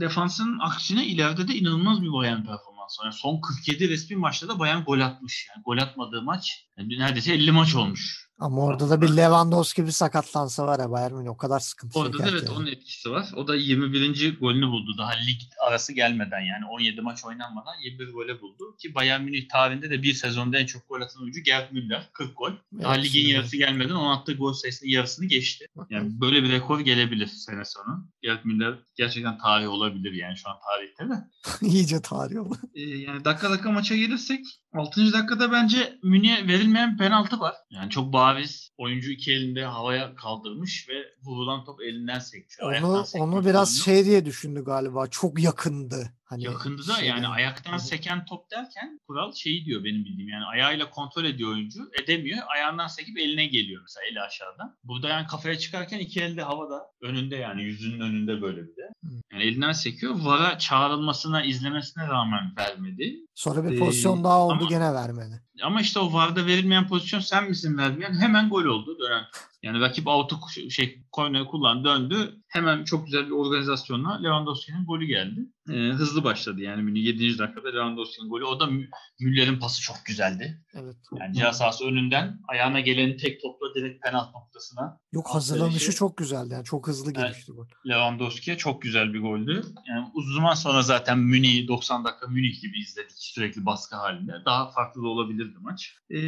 defansın 0.00 0.58
aksine 0.60 1.06
ileride 1.06 1.48
de 1.48 1.54
inanılmaz 1.54 2.02
bir 2.02 2.12
Bayern 2.12 2.44
performansı. 2.44 3.02
Yani 3.04 3.12
son 3.12 3.40
47 3.40 3.88
resmi 3.88 4.16
maçta 4.16 4.48
da 4.48 4.58
Bayern 4.58 4.84
gol 4.84 5.00
atmış. 5.00 5.48
Yani 5.54 5.62
gol 5.62 5.78
atmadığı 5.78 6.22
maç 6.22 6.66
yani 6.78 6.98
neredeyse 6.98 7.34
50 7.34 7.52
maç 7.52 7.74
olmuş. 7.74 8.28
Ama 8.38 8.62
orada 8.64 8.90
da 8.90 9.02
bir 9.02 9.08
Lewandowski 9.08 9.86
bir 9.86 9.90
sakatlansa 9.90 10.66
var 10.66 10.78
ya 10.78 10.90
Bayern 10.90 11.14
Münih 11.14 11.30
o 11.30 11.36
kadar 11.36 11.60
sıkıntı 11.60 11.98
Orada 11.98 12.18
da 12.18 12.28
evet 12.30 12.44
ki. 12.44 12.50
onun 12.50 12.66
etkisi 12.66 13.10
var. 13.10 13.26
O 13.36 13.48
da 13.48 13.56
21. 13.56 14.38
golünü 14.38 14.66
buldu. 14.66 14.94
Daha 14.98 15.10
lig 15.12 15.40
arası 15.68 15.92
gelmeden 15.92 16.40
yani 16.40 16.64
17 16.66 17.00
maç 17.00 17.24
oynanmadan 17.24 17.74
21 17.84 18.12
gole 18.12 18.40
buldu. 18.40 18.76
Ki 18.82 18.94
Bayern 18.94 19.22
Münih 19.22 19.48
tarihinde 19.48 19.90
de 19.90 20.02
bir 20.02 20.14
sezonda 20.14 20.58
en 20.58 20.66
çok 20.66 20.88
gol 20.88 21.00
atan 21.00 21.22
oyuncu 21.22 21.40
Gerd 21.40 21.72
Müller 21.72 22.08
40 22.12 22.36
gol. 22.36 22.52
Daha 22.82 22.94
Evet, 22.94 23.04
ligin 23.04 23.18
şimdi. 23.20 23.32
yarısı 23.32 23.56
gelmeden 23.56 23.94
onun 23.94 24.10
attığı 24.16 24.32
gol 24.34 24.52
sayısının 24.52 24.90
yarısını 24.90 25.26
geçti. 25.26 25.66
Yani 25.90 26.20
böyle 26.20 26.42
bir 26.42 26.50
rekor 26.52 26.80
gelebilir 26.80 27.26
sene 27.26 27.64
sonu. 27.64 28.06
Gerd 28.22 28.44
Müller 28.44 28.74
gerçekten 28.94 29.38
tarih 29.38 29.68
olabilir 29.68 30.12
yani 30.12 30.36
şu 30.36 30.48
an 30.50 30.56
tarihte 30.68 31.14
de. 31.14 31.24
İyice 31.74 32.02
tarih 32.02 32.40
oldu. 32.40 32.56
Ee, 32.74 32.80
yani 32.82 33.24
dakika 33.24 33.50
dakika 33.50 33.70
maça 33.70 33.96
gelirsek 33.96 34.40
6. 34.74 35.12
dakikada 35.12 35.52
bence 35.52 35.98
Münih'e 36.02 36.48
verilmeyen 36.48 36.96
penaltı 36.96 37.40
var. 37.40 37.54
Yani 37.70 37.90
çok 37.90 38.12
bariz. 38.24 38.70
Oyuncu 38.78 39.10
iki 39.10 39.32
elinde 39.32 39.64
havaya 39.64 40.14
kaldırmış 40.14 40.88
ve 40.88 40.94
vurulan 41.24 41.64
top 41.64 41.80
elinden. 41.82 42.20
Ayaktan 42.60 42.90
Onu, 42.90 43.06
sekmiş 43.06 43.22
onu 43.22 43.44
biraz 43.46 43.76
şey 43.78 44.04
diye 44.04 44.24
düşündü 44.24 44.64
galiba. 44.64 45.06
Çok 45.06 45.42
yakındı. 45.42 46.12
Hani 46.26 46.44
Yakındı 46.44 46.88
da 46.88 46.94
şeyden- 46.94 47.16
yani 47.16 47.28
ayaktan 47.28 47.78
seken 47.78 48.24
top 48.24 48.50
derken 48.50 49.00
kural 49.06 49.32
şeyi 49.32 49.64
diyor 49.64 49.84
benim 49.84 50.04
bildiğim 50.04 50.28
yani 50.28 50.44
ayağıyla 50.44 50.90
kontrol 50.90 51.24
ediyor 51.24 51.50
oyuncu 51.50 51.78
edemiyor 52.02 52.38
ayağından 52.48 52.86
sekip 52.86 53.18
eline 53.18 53.46
geliyor 53.46 53.82
mesela 53.82 54.06
eli 54.10 54.20
aşağıdan. 54.20 54.76
Burada 54.84 55.08
yani 55.08 55.26
kafaya 55.26 55.58
çıkarken 55.58 55.98
iki 55.98 56.20
elde 56.22 56.42
havada 56.42 56.82
önünde 57.02 57.36
yani 57.36 57.62
yüzünün 57.62 58.00
önünde 58.00 58.42
böyle 58.42 58.56
bir 58.62 58.76
de. 58.76 58.90
Hı. 59.04 59.08
Yani 59.32 59.42
elinden 59.44 59.72
sekiyor. 59.72 60.14
VAR'a 60.18 60.58
çağrılmasına 60.58 61.44
izlemesine 61.44 62.06
rağmen 62.08 62.52
vermedi. 62.58 63.16
Sonra 63.34 63.64
bir 63.70 63.76
Ee, 63.76 63.78
pozisyon 63.78 64.24
daha 64.24 64.38
oldu 64.40 64.52
ama- 64.60 64.68
gene 64.68 64.94
vermedi. 64.94 65.42
Ama 65.62 65.80
işte 65.80 65.98
o 66.00 66.12
VAR'da 66.12 66.46
verilmeyen 66.46 66.88
pozisyon 66.88 67.20
sen 67.20 67.48
misin 67.48 67.78
vermeyen? 67.78 68.14
Hemen 68.20 68.48
gol 68.48 68.64
oldu 68.64 68.98
dönen. 68.98 69.24
Yani 69.64 69.80
rakip 69.80 70.08
auto 70.08 70.36
şey 70.70 71.02
korneri 71.12 71.44
kullan 71.44 71.84
döndü. 71.84 72.34
Hemen 72.48 72.84
çok 72.84 73.04
güzel 73.06 73.26
bir 73.26 73.30
organizasyonla 73.30 74.22
Lewandowski'nin 74.22 74.84
golü 74.86 75.06
geldi. 75.06 75.40
Ee, 75.70 75.72
hızlı 75.72 76.24
başladı 76.24 76.60
yani 76.60 76.82
Münih 76.82 77.04
7. 77.04 77.38
dakikada 77.38 77.68
Lewandowski'nin 77.68 78.28
golü. 78.30 78.44
O 78.44 78.60
da 78.60 78.66
Mü- 78.66 78.88
Müller'in 79.20 79.58
pası 79.60 79.82
çok 79.82 79.96
güzeldi. 80.06 80.62
Evet. 80.74 80.96
Yani 81.20 81.34
ceza 81.34 81.52
sahası 81.52 81.84
önünden 81.84 82.40
ayağına 82.48 82.80
geleni 82.80 83.16
tek 83.16 83.42
topla 83.42 83.74
direkt 83.74 84.02
penaltı 84.04 84.32
noktasına 84.32 84.98
Yok 85.12 85.28
hazırlanışı 85.34 85.80
şey. 85.84 85.94
çok 85.94 86.16
güzeldi. 86.16 86.52
Yani 86.54 86.64
çok 86.64 86.88
hızlı 86.88 87.12
Evet. 87.16 87.16
gelişti 87.32 87.52
bu. 87.56 87.66
Lewandowski'ye 87.88 88.56
çok 88.56 88.82
güzel 88.82 89.14
bir 89.14 89.20
goldü. 89.20 89.62
Yani 89.88 90.08
uzun 90.14 90.34
zaman 90.34 90.54
sonra 90.54 90.82
zaten 90.82 91.18
Münih 91.18 91.68
90 91.68 92.04
dakika 92.04 92.26
Münih 92.26 92.60
gibi 92.60 92.78
izledik 92.78 93.12
sürekli 93.16 93.66
baskı 93.66 93.96
halinde. 93.96 94.32
Daha 94.44 94.70
farklı 94.70 95.02
da 95.02 95.06
olabilirdi 95.08 95.56
maç. 95.60 95.96
Ee, 96.10 96.18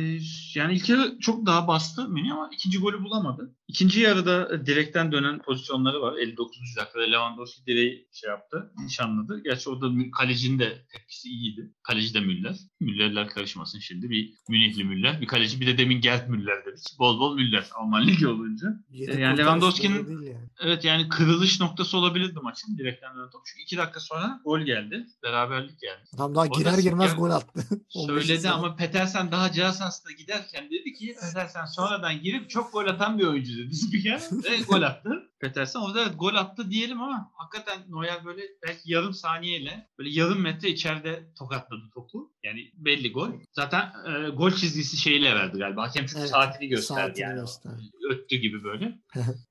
yani 0.54 0.74
ilk 0.74 0.88
yarı 0.88 1.18
çok 1.20 1.46
daha 1.46 1.68
bastı 1.68 2.08
Münih 2.08 2.32
ama 2.32 2.50
ikinci 2.52 2.78
golü 2.78 3.04
bulamadı. 3.04 3.26
İkinci 3.69 4.01
yarıda 4.01 4.66
direkten 4.66 5.12
dönen 5.12 5.43
pozisyonları 5.43 6.01
var. 6.03 6.16
59. 6.19 6.59
dakikada 6.77 7.03
Lewandowski 7.05 7.66
direği 7.66 8.09
şey 8.12 8.31
yaptı, 8.31 8.73
nişanladı. 8.85 9.43
Gerçi 9.44 9.70
orada 9.70 10.11
kalecinin 10.19 10.59
de 10.59 10.86
tepkisi 10.93 11.28
iyiydi. 11.28 11.73
Kaleci 11.82 12.15
de 12.15 12.20
Müller. 12.20 12.57
Müllerler 12.81 13.28
karışmasın 13.28 13.78
şimdi. 13.78 14.11
Bir 14.11 14.35
Münihli 14.48 14.85
Müller, 14.85 15.20
bir 15.20 15.27
kaleci 15.27 15.61
bir 15.61 15.66
de 15.66 15.78
demin 15.78 16.01
Gerd 16.01 16.28
Müller 16.28 16.65
dedik. 16.66 16.98
Bol 16.98 17.20
bol 17.20 17.35
Müller 17.35 17.69
Alman 17.74 18.07
Ligi 18.07 18.28
olunca. 18.28 18.69
Yedi 18.90 19.11
E, 19.11 19.20
yani 19.20 19.39
Lewandowski'nin- 19.39 20.23
yani. 20.23 20.48
Evet 20.61 20.85
yani 20.85 21.09
kırılış 21.09 21.61
noktası 21.61 21.98
olabilirdi 21.98 22.39
maçın 22.43 22.78
direkten 22.78 23.16
dönen 23.16 23.31
top. 23.31 23.43
Çünkü 23.47 23.62
iki 23.62 23.77
dakika 23.77 24.01
sonra 24.01 24.40
gol 24.44 24.61
geldi. 24.61 25.07
Beraberlik 25.23 25.81
geldi. 25.81 26.03
Adam 26.15 26.35
daha 26.35 26.44
Orada 26.44 26.59
girer 26.59 26.78
girmez 26.78 27.11
spiker 27.11 27.23
gol 27.23 27.31
attı. 27.31 27.61
15 27.94 28.27
Söyledi 28.27 28.51
ama 28.51 28.77
Petersen 28.77 29.31
daha 29.31 29.53
sahasına 29.73 30.12
giderken 30.12 30.70
dedi 30.70 30.93
ki 30.93 31.16
Petersen 31.20 31.65
sonradan 31.65 32.23
girip 32.23 32.51
çok 32.51 32.73
gol 32.73 32.86
atan 32.86 33.15
bir 33.18 33.24
oyuncu 33.24 33.59
dedi 33.59 33.74
spiker. 33.76 34.20
Ve 34.32 34.60
gol 34.68 34.82
attı. 34.82 35.22
Petersen 35.40 35.80
orada 35.80 36.02
evet 36.02 36.12
gol 36.18 36.34
attı 36.34 36.70
diyelim 36.70 37.01
ama 37.02 37.30
hakikaten 37.34 37.78
Neuer 37.88 38.24
böyle 38.24 38.43
belki 38.66 38.93
yarım 38.93 39.14
saniyeyle 39.14 39.88
böyle 39.98 40.10
yarım 40.10 40.40
metre 40.40 40.68
içeride 40.68 41.32
tokatladı 41.38 41.82
topu. 41.94 42.32
Yani 42.44 42.70
belli 42.74 43.12
gol. 43.12 43.28
Zaten 43.52 43.93
e, 44.06 44.28
gol 44.28 44.51
çizgisi 44.51 44.97
şeyle 44.97 45.34
verdi 45.34 45.59
galiba. 45.59 45.82
Hakem 45.82 46.06
çünkü 46.06 46.20
Evet, 46.20 46.30
saatini 46.30 46.68
gösterdi 46.68 47.01
saatini 47.01 47.22
yani. 47.22 47.40
gösterdi. 47.40 47.82
Öttü 48.10 48.36
gibi 48.36 48.64
böyle. 48.64 48.98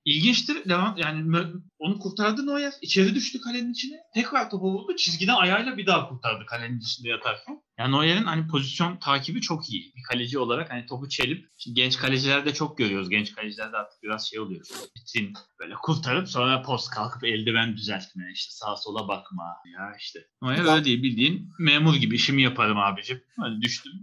İlginçtir. 0.05 0.69
Devam, 0.69 0.95
yani 0.97 1.43
onu 1.79 1.99
kurtardı 1.99 2.45
Neuer. 2.45 2.73
İçeri 2.81 3.15
düştü 3.15 3.41
kalenin 3.41 3.71
içine. 3.71 3.97
Tekrar 4.13 4.49
topu 4.49 4.73
vurdu. 4.73 4.95
Çizgiden 4.95 5.35
ayağıyla 5.35 5.77
bir 5.77 5.85
daha 5.85 6.09
kurtardı 6.09 6.45
kalenin 6.45 6.79
içinde 6.79 7.09
yatarken. 7.09 7.61
Yani 7.79 7.91
Neuer'in 7.91 8.23
hani 8.23 8.47
pozisyon 8.47 8.97
takibi 8.97 9.41
çok 9.41 9.69
iyi. 9.69 9.93
Bir 9.95 10.03
kaleci 10.03 10.39
olarak 10.39 10.71
hani 10.71 10.85
topu 10.85 11.09
çelip 11.09 11.49
şimdi 11.57 11.75
genç 11.81 11.97
kalecilerde 11.97 12.53
çok 12.53 12.77
görüyoruz. 12.77 13.09
Genç 13.09 13.35
kalecilerde 13.35 13.77
artık 13.77 14.03
biraz 14.03 14.29
şey 14.29 14.39
oluyor. 14.39 14.65
Bitin 14.95 15.33
böyle 15.59 15.73
kurtarıp 15.73 16.29
sonra 16.29 16.61
post 16.61 16.89
kalkıp 16.89 17.23
eldiven 17.23 17.77
düzeltme. 17.77 18.23
işte 18.33 18.51
sağa 18.51 18.75
sola 18.75 19.07
bakma. 19.07 19.43
Ya 19.73 19.95
işte. 19.99 20.19
Neuer 20.41 20.75
öyle 20.75 20.85
değil. 20.85 21.03
Bildiğin 21.03 21.49
memur 21.59 21.95
gibi 21.95 22.15
işimi 22.15 22.41
yaparım 22.41 22.77
abicim. 22.77 23.21
Hani 23.39 23.61
düştüm. 23.61 23.93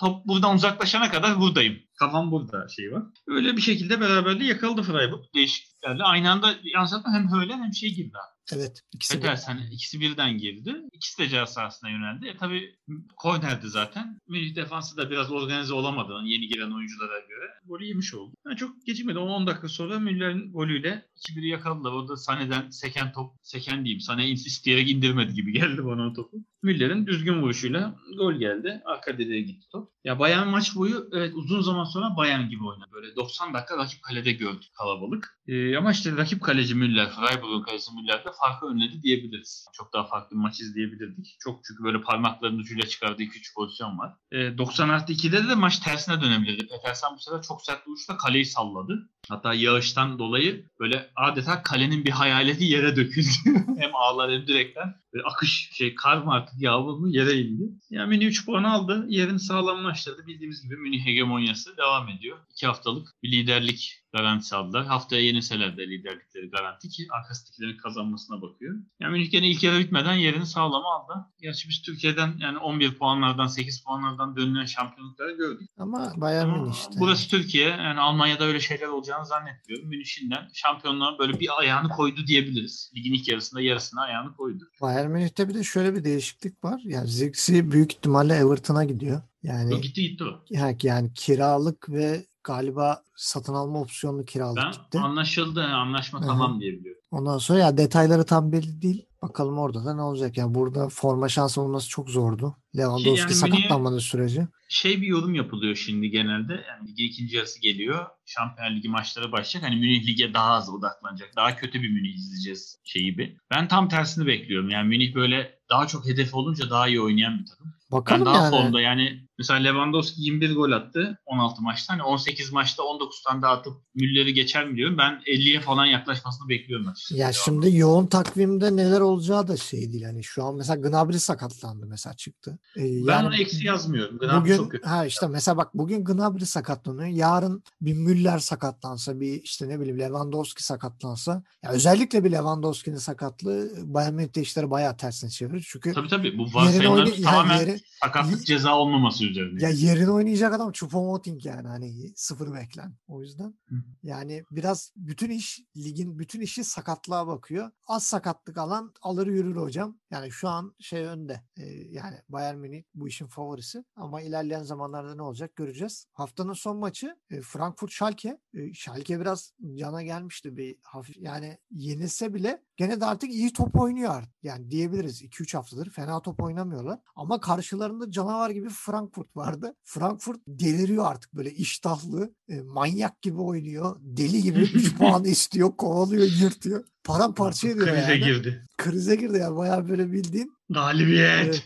Top 0.00 0.26
buradan 0.26 0.54
uzaklaşana 0.54 1.10
kadar 1.10 1.40
buradayım. 1.40 1.78
Kafam 1.98 2.30
burada 2.30 2.68
şey 2.68 2.92
var. 2.92 3.02
Öyle 3.26 3.56
bir 3.56 3.62
şekilde 3.62 4.00
beraberliği 4.00 4.48
yakaladı 4.48 4.82
Freiburg. 4.82 5.24
Değişikliklerle. 5.34 6.02
Aynı 6.02 6.30
anda 6.30 6.54
zaten 6.86 7.12
hem 7.12 7.32
Hölen 7.32 7.62
hem 7.62 7.74
şey 7.74 7.94
girdi. 7.94 8.16
Evet. 8.52 8.82
ikisi. 8.92 9.14
Petersen 9.14 9.68
ikisi 9.72 10.00
birden 10.00 10.38
girdi. 10.38 10.74
İkisi 10.92 11.18
de 11.18 11.28
ceza 11.28 11.46
sahasına 11.46 11.90
yöneldi. 11.90 12.26
E 12.26 12.36
tabi 12.36 12.76
kornerdi 13.16 13.68
zaten. 13.68 14.20
Münih 14.28 14.54
defansı 14.56 14.96
da 14.96 15.10
biraz 15.10 15.32
organize 15.32 15.72
olamadı 15.72 16.12
yeni 16.24 16.46
giren 16.48 16.70
oyunculara 16.70 17.20
göre. 17.20 17.35
Golü 17.68 17.84
yemiş 17.84 18.14
oldu. 18.14 18.34
Yani 18.46 18.56
çok 18.56 18.86
gecikmedi. 18.86 19.18
10 19.18 19.46
dakika 19.46 19.68
sonra 19.68 19.98
Müller'in 19.98 20.52
golüyle 20.52 21.06
2-1'i 21.16 21.48
yakaladılar. 21.48 21.92
Orada 21.92 22.16
Sane'den 22.16 22.70
seken 22.70 23.12
top, 23.12 23.32
seken 23.42 23.84
diyeyim. 23.84 24.00
Sane 24.00 24.28
isteyerek 24.28 24.90
indirmedi 24.90 25.34
gibi 25.34 25.52
geldi 25.60 25.84
bana 25.84 26.06
o 26.06 26.12
topu. 26.12 26.36
Müller'in 26.62 27.06
düzgün 27.06 27.42
vuruşuyla 27.42 27.94
gol 28.16 28.32
geldi. 28.34 28.82
Arka 28.84 29.18
direğe 29.18 29.40
gitti 29.40 29.66
top. 29.72 29.90
Ya 30.04 30.18
Bayern 30.18 30.48
maç 30.48 30.76
boyu 30.76 31.08
evet 31.12 31.32
uzun 31.34 31.60
zaman 31.60 31.84
sonra 31.84 32.16
Bayern 32.16 32.48
gibi 32.48 32.64
oynadı. 32.64 32.90
Böyle 32.92 33.16
90 33.16 33.54
dakika 33.54 33.76
rakip 33.76 34.02
kalede 34.02 34.32
gördük 34.32 34.70
kalabalık. 34.78 35.38
Ee, 35.48 35.76
ama 35.76 35.90
işte 35.90 36.16
rakip 36.16 36.42
kaleci 36.42 36.74
Müller, 36.74 37.10
Freiburg'un 37.10 37.62
kalecisi 37.62 37.94
Müller 37.94 38.24
de 38.24 38.28
farkı 38.40 38.66
önledi 38.66 39.02
diyebiliriz. 39.02 39.66
Çok 39.72 39.92
daha 39.92 40.06
farklı 40.06 40.36
bir 40.36 40.40
maç 40.40 40.60
izleyebilirdik. 40.60 41.36
Çok 41.40 41.60
çünkü 41.64 41.84
böyle 41.84 42.00
parmaklarının 42.00 42.58
ucuyla 42.58 42.86
çıkardığı 42.86 43.22
2-3 43.22 43.54
pozisyon 43.54 43.98
var. 43.98 44.12
Ee, 44.32 44.58
90 44.58 44.88
artı 44.88 45.12
2'de 45.12 45.48
de 45.48 45.54
maç 45.54 45.78
tersine 45.78 46.20
dönebilirdi. 46.22 46.66
Petersen 46.66 47.10
bu 47.14 47.18
sefer 47.18 47.42
çok 47.42 47.55
sert 47.62 47.86
bir 47.86 48.16
kaleyi 48.16 48.44
salladı. 48.46 49.10
Hatta 49.28 49.54
yağıştan 49.54 50.18
dolayı 50.18 50.70
böyle 50.80 51.10
adeta 51.16 51.62
kalenin 51.62 52.04
bir 52.04 52.10
hayaleti 52.10 52.64
yere 52.64 52.96
döküldü. 52.96 53.28
hem 53.78 53.90
ağlar 53.94 54.30
hem 54.30 54.46
direkten. 54.46 54.94
Akış 55.24 55.70
şey 55.72 55.94
kar 55.94 56.16
mı 56.16 56.32
artık 56.32 56.60
yağmur 56.60 56.98
mu 56.98 57.08
yere 57.08 57.32
indi. 57.32 57.62
Yani 57.90 58.08
Münih 58.08 58.26
3 58.26 58.46
puan 58.46 58.64
aldı. 58.64 59.04
Yerini 59.08 59.40
sağlamlaştırdı. 59.40 60.26
Bildiğimiz 60.26 60.62
gibi 60.62 60.76
Münih 60.76 61.06
hegemonyası 61.06 61.76
devam 61.76 62.08
ediyor. 62.08 62.38
2 62.50 62.66
haftalık 62.66 63.08
bir 63.22 63.32
liderlik 63.32 64.02
garantisi 64.12 64.56
aldılar. 64.56 64.86
Haftaya 64.86 65.22
yenilseler 65.22 65.76
de 65.76 65.88
liderlikleri 65.88 66.50
garanti 66.50 66.88
ki 66.88 67.06
arkasındakilerin 67.10 67.76
kazanmasına 67.76 68.42
bakıyor. 68.42 68.74
Yani 69.00 69.12
Münih 69.12 69.30
gene 69.30 69.48
ilk 69.50 69.62
yarı 69.62 69.78
bitmeden 69.78 70.14
yerini 70.14 70.46
sağlama 70.46 70.94
aldı. 70.94 71.26
Gerçi 71.40 71.68
biz 71.68 71.82
Türkiye'den 71.82 72.34
yani 72.38 72.58
11 72.58 72.94
puanlardan 72.94 73.46
8 73.46 73.84
puanlardan 73.84 74.36
dönülen 74.36 74.64
şampiyonlukları 74.64 75.32
gördük. 75.36 75.68
Ama 75.78 76.12
Ama 76.42 76.58
Münih 76.58 76.74
işte. 76.74 76.90
Burası 76.98 77.30
Türkiye. 77.30 77.68
Yani 77.68 78.00
Almanya'da 78.00 78.44
öyle 78.44 78.60
şeyler 78.60 78.86
olacağını 78.86 79.26
zannetmiyorum. 79.26 79.88
Münih 79.88 80.04
şimdiden 80.04 80.48
şampiyonluğa 80.52 81.18
böyle 81.18 81.40
bir 81.40 81.58
ayağını 81.58 81.88
koydu 81.88 82.26
diyebiliriz. 82.26 82.92
Ligin 82.96 83.12
ilk 83.12 83.28
yarısında 83.28 83.60
yarısına 83.60 84.02
ayağını 84.02 84.36
koydu. 84.36 84.64
Bayern 85.06 85.18
Münih'te 85.18 85.48
bir 85.48 85.54
de 85.54 85.64
şöyle 85.64 85.94
bir 85.94 86.04
değişiklik 86.04 86.64
var. 86.64 86.80
Yani 86.84 87.08
Zirkzee 87.08 87.70
büyük 87.70 87.92
ihtimalle 87.92 88.34
Everton'a 88.34 88.84
gidiyor. 88.84 89.22
Yani 89.42 89.74
O 89.74 89.80
gitti 89.80 90.02
gitti 90.02 90.24
o. 90.24 90.44
yani, 90.50 90.76
yani 90.82 91.10
kiralık 91.14 91.90
ve 91.90 92.26
galiba 92.44 93.02
satın 93.16 93.54
alma 93.54 93.80
opsiyonlu 93.80 94.24
kiralık 94.24 94.56
Ben 94.56 94.72
gitti. 94.72 94.98
anlaşıldı, 94.98 95.64
anlaşma 95.64 96.18
Hı 96.20 96.22
hı. 96.24 96.28
tamam 96.28 96.60
diye 96.60 96.72
biliyorum. 96.72 97.02
Ondan 97.10 97.38
sonra 97.38 97.58
ya 97.58 97.76
detayları 97.76 98.24
tam 98.24 98.52
belli 98.52 98.82
değil. 98.82 99.05
Bakalım 99.22 99.58
orada 99.58 99.84
da 99.84 99.94
ne 99.94 100.02
olacak. 100.02 100.36
Yani 100.36 100.54
burada 100.54 100.88
forma 100.88 101.28
şansı 101.28 101.60
bulması 101.60 101.88
çok 101.88 102.10
zordu. 102.10 102.56
Lewandowski 102.76 103.18
yani 103.20 103.28
Münih'e- 103.30 103.34
sakatlanmadığı 103.34 104.00
sürece. 104.00 104.48
Şey 104.68 105.00
bir 105.02 105.06
yorum 105.06 105.34
yapılıyor 105.34 105.74
şimdi 105.76 106.10
genelde. 106.10 106.52
Yani 106.68 106.88
ligin 106.90 107.04
ikinci 107.08 107.36
yarısı 107.36 107.60
geliyor. 107.60 108.06
Şampiyon 108.26 108.76
Ligi 108.76 108.88
maçları 108.88 109.32
başlayacak. 109.32 109.70
Hani 109.70 109.80
Münih 109.80 110.06
lige 110.06 110.34
daha 110.34 110.50
az 110.50 110.68
odaklanacak. 110.70 111.30
Daha 111.36 111.56
kötü 111.56 111.82
bir 111.82 111.88
Münih 111.90 112.14
izleyeceğiz 112.14 112.78
şeyi 112.84 113.18
bir. 113.18 113.36
Ben 113.50 113.68
tam 113.68 113.88
tersini 113.88 114.26
bekliyorum. 114.26 114.70
Yani 114.70 114.88
Münih 114.88 115.14
böyle 115.14 115.58
daha 115.70 115.86
çok 115.86 116.06
hedef 116.08 116.34
olunca 116.34 116.70
daha 116.70 116.88
iyi 116.88 117.00
oynayan 117.00 117.38
bir 117.38 117.46
takım. 117.46 117.74
Bakalım 117.92 118.20
Ben 118.26 118.34
daha 118.34 118.44
yani. 118.44 118.50
formda 118.50 118.80
yani 118.80 119.25
mesela 119.38 119.60
Lewandowski 119.60 120.22
21 120.22 120.54
gol 120.56 120.72
attı 120.72 121.18
16 121.26 121.62
maçta. 121.62 121.92
Hani 121.94 122.02
18 122.02 122.52
maçta 122.52 122.82
19 122.82 123.22
tane 123.22 123.42
daha 123.42 123.52
atıp 123.52 123.72
Müller'i 123.94 124.34
geçer 124.34 124.68
mi 124.68 124.76
diyorum. 124.76 124.98
Ben 124.98 125.20
50'ye 125.26 125.60
falan 125.60 125.86
yaklaşmasını 125.86 126.48
bekliyorum 126.48 126.88
açıkçası. 126.88 127.16
Ya 127.20 127.32
şimdi 127.32 127.76
yoğun 127.76 128.06
takvimde 128.06 128.76
neler 128.76 129.00
olacağı 129.00 129.48
da 129.48 129.56
şey 129.56 129.80
değil. 129.92 130.02
Yani 130.02 130.24
şu 130.24 130.44
an 130.44 130.54
mesela 130.56 130.88
Gnabry 130.88 131.18
sakatlandı 131.18 131.86
mesela 131.86 132.14
çıktı. 132.16 132.58
Ee, 132.76 132.80
ben 132.82 133.12
yani 133.12 133.26
ona 133.26 133.36
eksi 133.36 133.66
yazmıyorum. 133.66 134.18
Gnabry 134.18 134.40
bugün 134.40 134.56
çok 134.56 134.70
kötü. 134.70 134.86
ha 134.88 135.06
işte 135.06 135.26
mesela 135.26 135.56
bak 135.56 135.74
bugün 135.74 136.04
Gnabry 136.04 136.44
sakatlanıyor. 136.46 137.08
Yarın 137.08 137.62
bir 137.80 137.94
Müller 137.94 138.38
sakatlansa 138.38 139.20
bir 139.20 139.42
işte 139.42 139.68
ne 139.68 139.80
bileyim 139.80 139.98
Lewandowski 139.98 140.64
sakatlansa 140.64 141.42
ya 141.62 141.70
özellikle 141.70 142.24
bir 142.24 142.32
Lewandowski'nin 142.32 142.96
sakatlığı 142.96 143.70
Bayern 143.94 144.14
Münih'te 144.14 144.40
işleri 144.40 144.70
bayağı 144.70 144.96
tersine 144.96 145.30
çevirir. 145.30 145.66
Çünkü 145.72 145.92
Tabii 145.94 146.08
tabii. 146.08 146.38
Bu 146.38 146.42
yerin 146.42 146.54
varsayımlar 146.54 146.96
oyna- 146.98 147.08
yani 147.10 147.22
tamamen 147.22 147.58
yeri- 147.60 147.80
sakatlık 148.04 148.46
ceza 148.46 148.74
olmaması 148.74 149.25
üzerine. 149.30 149.62
Ya 149.62 149.68
yerine 149.68 150.10
oynayacak 150.10 150.54
adam 150.54 150.70
Choupo-Moting 150.70 151.48
yani 151.48 151.68
hani 151.68 152.12
sıfır 152.16 152.54
beklen. 152.54 152.94
O 153.08 153.22
yüzden 153.22 153.54
yani 154.02 154.44
biraz 154.50 154.92
bütün 154.96 155.30
iş 155.30 155.60
ligin 155.76 156.18
bütün 156.18 156.40
işi 156.40 156.64
sakatlığa 156.64 157.26
bakıyor. 157.26 157.70
Az 157.86 158.06
sakatlık 158.06 158.58
alan 158.58 158.92
alır 159.02 159.26
yürür 159.26 159.56
hocam. 159.56 159.98
Yani 160.10 160.30
şu 160.30 160.48
an 160.48 160.74
şey 160.80 161.04
önde. 161.04 161.42
Ee, 161.56 161.64
yani 161.90 162.16
Bayern 162.28 162.58
Münih 162.58 162.82
bu 162.94 163.08
işin 163.08 163.26
favorisi. 163.26 163.84
Ama 163.96 164.20
ilerleyen 164.22 164.62
zamanlarda 164.62 165.14
ne 165.14 165.22
olacak 165.22 165.56
göreceğiz. 165.56 166.06
Haftanın 166.12 166.52
son 166.52 166.76
maçı 166.76 167.16
e, 167.30 167.40
Frankfurt 167.40 167.90
Schalke. 167.90 168.38
E, 168.54 168.74
Schalke 168.74 169.20
biraz 169.20 169.52
cana 169.74 170.02
gelmişti 170.02 170.56
bir 170.56 170.76
hafif. 170.82 171.16
Yani 171.16 171.58
yenilse 171.70 172.34
bile 172.34 172.62
gene 172.76 173.00
de 173.00 173.04
artık 173.06 173.30
iyi 173.30 173.52
top 173.52 173.80
oynuyor 173.80 174.14
artık. 174.14 174.32
Yani 174.42 174.70
diyebiliriz 174.70 175.22
2-3 175.22 175.56
haftadır 175.56 175.90
fena 175.90 176.22
top 176.22 176.42
oynamıyorlar. 176.42 176.98
Ama 177.16 177.40
karşılarında 177.40 178.10
canavar 178.10 178.50
gibi 178.50 178.68
Frankfurt 178.68 179.36
vardı. 179.36 179.74
Frankfurt 179.84 180.40
deliriyor 180.48 181.06
artık 181.06 181.34
böyle 181.34 181.50
iştahlı, 181.50 182.34
e, 182.48 182.60
manyak 182.62 183.22
gibi 183.22 183.40
oynuyor. 183.40 183.96
Deli 184.00 184.42
gibi 184.42 184.60
3 184.60 184.94
puan 184.98 185.24
istiyor, 185.24 185.76
kovalıyor, 185.76 186.28
yırtıyor. 186.40 186.84
Paramparça 187.04 187.68
ediyor 187.68 187.86
Krize 187.86 188.12
yani. 188.12 188.24
girdi. 188.24 188.66
Krize 188.78 189.16
girdi 189.16 189.38
yani 189.38 189.56
bayağı 189.56 189.88
böyle 189.88 190.12
bildiğin. 190.12 190.52
Galibiyet. 190.70 191.64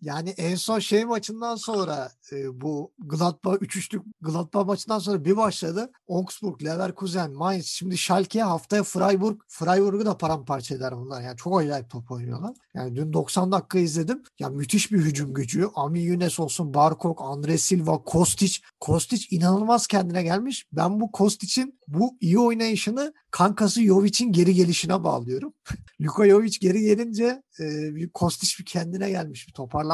Yani 0.00 0.30
en 0.30 0.54
son 0.54 0.78
şey 0.78 1.04
maçından 1.04 1.56
sonra 1.56 2.10
e, 2.32 2.60
bu 2.60 2.92
Gladbach 2.98 3.56
3-3'lük 3.56 4.02
Gladbach 4.20 4.66
maçından 4.66 4.98
sonra 4.98 5.24
bir 5.24 5.36
başladı. 5.36 5.90
Augsburg, 6.08 6.64
Leverkusen, 6.64 7.32
Mainz, 7.32 7.66
şimdi 7.66 7.98
Schalke 7.98 8.42
haftaya 8.42 8.82
Freiburg. 8.82 9.40
Freiburg'u 9.48 10.06
da 10.06 10.18
paramparça 10.18 10.74
eder 10.74 10.96
bunlar. 10.96 11.22
Yani 11.22 11.36
çok 11.36 11.60
acayip 11.60 11.90
top 11.90 12.10
oynuyorlar. 12.10 12.56
Yani 12.74 12.96
dün 12.96 13.12
90 13.12 13.52
dakika 13.52 13.78
izledim. 13.78 14.22
Ya 14.38 14.48
müthiş 14.48 14.92
bir 14.92 14.98
hücum 14.98 15.34
gücü. 15.34 15.68
Ami 15.74 16.02
Younes 16.02 16.40
olsun, 16.40 16.74
Barkok, 16.74 17.20
Andre 17.22 17.58
Silva, 17.58 18.02
Kostic. 18.02 18.58
Kostic 18.80 19.36
inanılmaz 19.36 19.86
kendine 19.86 20.22
gelmiş. 20.22 20.66
Ben 20.72 21.00
bu 21.00 21.12
Kostic'in 21.12 21.80
bu 21.88 22.16
iyi 22.20 22.38
oynayışını 22.38 23.14
kankası 23.30 23.82
Jovic'in 23.82 24.32
geri 24.32 24.54
gelişine 24.54 25.04
bağlıyorum. 25.04 25.52
Luka 26.00 26.28
Jovic 26.28 26.58
geri 26.60 26.80
gelince 26.80 27.42
e, 27.60 28.08
Kostic 28.14 28.58
bir 28.58 28.64
kendine 28.64 29.10
gelmiş, 29.10 29.48
bir 29.48 29.52
toparlanmış. 29.52 29.89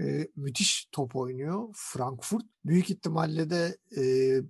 E, 0.00 0.28
müthiş 0.36 0.88
top 0.92 1.16
oynuyor 1.16 1.68
Frankfurt. 1.74 2.42
Büyük 2.64 2.90
ihtimalle 2.90 3.50
de 3.50 3.76
e, 3.96 4.02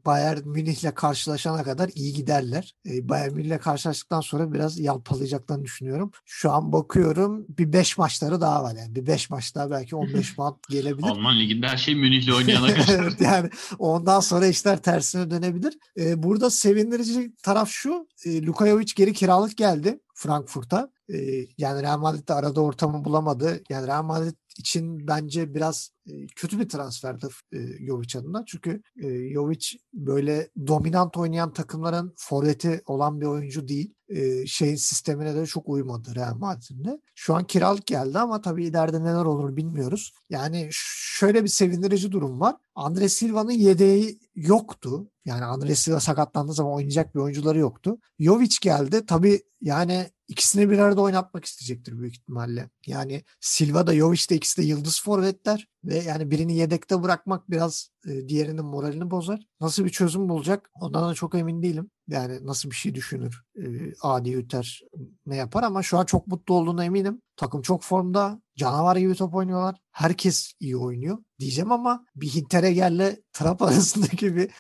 Bayern 0.05 0.49
Münih'le 0.49 0.95
karşılaşana 0.95 1.63
kadar 1.65 1.91
iyi 1.95 2.13
giderler. 2.13 2.75
E, 2.87 3.09
Bayern 3.09 3.35
Münih'le 3.35 3.59
karşılaştıktan 3.59 4.21
sonra 4.21 4.53
biraz 4.53 4.79
yalpalayacaklarını 4.79 5.65
düşünüyorum. 5.65 6.11
Şu 6.25 6.51
an 6.51 6.73
bakıyorum 6.73 7.47
bir 7.49 7.73
5 7.73 7.99
maçları 7.99 8.41
daha 8.41 8.63
var 8.65 8.75
yani. 8.79 8.95
Bir 8.95 9.07
5 9.07 9.31
maç 9.31 9.55
daha 9.55 9.71
belki 9.71 9.97
15 9.97 10.35
puan 10.37 10.59
gelebilir. 10.71 11.09
Alman 11.09 11.39
liginde 11.39 11.69
her 11.69 11.77
şey 11.77 11.95
Münih'le 11.95 12.33
oynayana 12.37 12.67
kadar. 12.75 12.99
evet 12.99 13.21
yani 13.21 13.51
ondan 13.79 14.21
sonra 14.21 14.47
işler 14.47 14.83
tersine 14.83 15.31
dönebilir. 15.31 15.79
Ee, 15.99 16.23
burada 16.23 16.51
sevindirici 16.51 17.33
taraf 17.43 17.69
şu. 17.71 18.09
E, 18.25 18.43
Luka 18.43 18.67
Jovic 18.67 18.93
geri 18.97 19.13
kiralık 19.13 19.57
geldi 19.57 20.01
Frankfurt'a. 20.15 20.91
Ee, 21.15 21.47
yani 21.59 21.83
Real 21.83 21.99
Madrid 21.99 22.29
de 22.29 22.35
arada 22.35 22.61
ortamı 22.61 23.05
bulamadı. 23.05 23.63
Yani 23.71 23.87
Real 23.87 24.03
Madrid 24.03 24.35
için 24.59 25.07
bence 25.09 25.55
biraz 25.55 25.93
kötü 26.37 26.59
bir 26.59 26.69
transferdi 26.69 27.27
e, 27.53 27.87
Jovic 27.87 28.19
adına. 28.19 28.45
Çünkü 28.47 28.83
e, 28.97 29.33
Jovic 29.33 29.67
böyle 29.95 30.49
dominant 30.67 31.17
oynayan 31.17 31.53
takımların 31.53 32.15
forveti 32.17 32.83
olan 32.87 33.21
bir 33.21 33.27
oyuncu 33.27 33.69
değil. 33.69 33.95
E, 34.09 34.47
şeyin 34.47 34.77
sistemine 34.77 35.35
de 35.35 35.47
çok 35.47 35.69
uymadı 35.69 36.15
Real 36.15 36.37
Madrid'de. 36.37 37.01
Şu 37.15 37.35
an 37.35 37.45
kiralık 37.45 37.87
geldi 37.87 38.19
ama 38.19 38.41
tabii 38.41 38.67
ileride 38.67 39.01
neler 39.01 39.25
olur 39.25 39.57
bilmiyoruz. 39.57 40.13
Yani 40.31 40.69
şöyle 40.73 41.45
bir 41.45 41.49
sevindirici 41.49 42.13
durum 42.13 42.41
var. 42.41 42.57
Andre 42.75 43.09
Silva'nın 43.09 43.53
yedeği 43.53 44.21
yoktu. 44.35 45.11
Yani 45.25 45.45
Andre 45.45 45.75
Silva 45.75 46.01
sakatlandığı 46.01 46.53
zaman 46.53 46.73
oynayacak 46.73 47.15
bir 47.15 47.21
oyuncuları 47.21 47.59
yoktu. 47.59 47.99
Jovic 48.19 48.57
geldi. 48.63 49.07
Tabii 49.07 49.43
yani 49.61 50.07
ikisini 50.29 50.71
bir 50.71 50.79
arada 50.79 51.01
oynatmak 51.01 51.45
isteyecektir 51.45 51.99
büyük 52.01 52.15
ihtimalle. 52.15 52.71
Yani 52.87 53.25
Silva 53.41 53.87
da 53.87 53.95
Jovic 53.95 54.29
de 54.31 54.37
ikisi 54.37 54.63
de 54.63 54.67
yıldız 54.67 55.03
forvetler 55.03 55.69
ve 55.89 55.99
yani 55.99 56.31
birini 56.31 56.57
yedekte 56.57 57.03
bırakmak 57.03 57.51
biraz 57.51 57.91
diğerinin 58.29 58.65
moralini 58.65 59.11
bozar. 59.11 59.41
Nasıl 59.61 59.85
bir 59.85 59.91
çözüm 59.91 60.29
bulacak? 60.29 60.71
Ondan 60.75 61.11
da 61.11 61.15
çok 61.15 61.35
emin 61.35 61.63
değilim. 61.63 61.91
Yani 62.09 62.47
nasıl 62.47 62.71
bir 62.71 62.75
şey 62.75 62.95
düşünür? 62.95 63.43
E, 63.57 63.63
Adi 64.03 64.33
Üter 64.33 64.83
ne 65.27 65.37
yapar 65.37 65.63
ama 65.63 65.83
şu 65.83 65.99
an 65.99 66.05
çok 66.05 66.27
mutlu 66.27 66.55
olduğuna 66.55 66.85
eminim. 66.85 67.23
Takım 67.37 67.63
çok 67.63 67.83
formda. 67.83 68.43
Canavar 68.57 68.97
gibi 68.97 69.15
top 69.15 69.35
oynuyorlar. 69.35 69.77
Herkes 69.93 70.53
iyi 70.61 70.77
oynuyor 70.77 71.19
diyeceğim 71.39 71.73
ama 71.73 72.05
bir 72.17 72.29
Hintereger'le 72.29 73.17
Trap 73.33 73.63
arasındaki 73.69 74.37
bir 74.37 74.51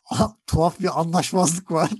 tuhaf 0.46 0.80
bir 0.80 1.00
anlaşmazlık 1.00 1.70
var. 1.70 1.90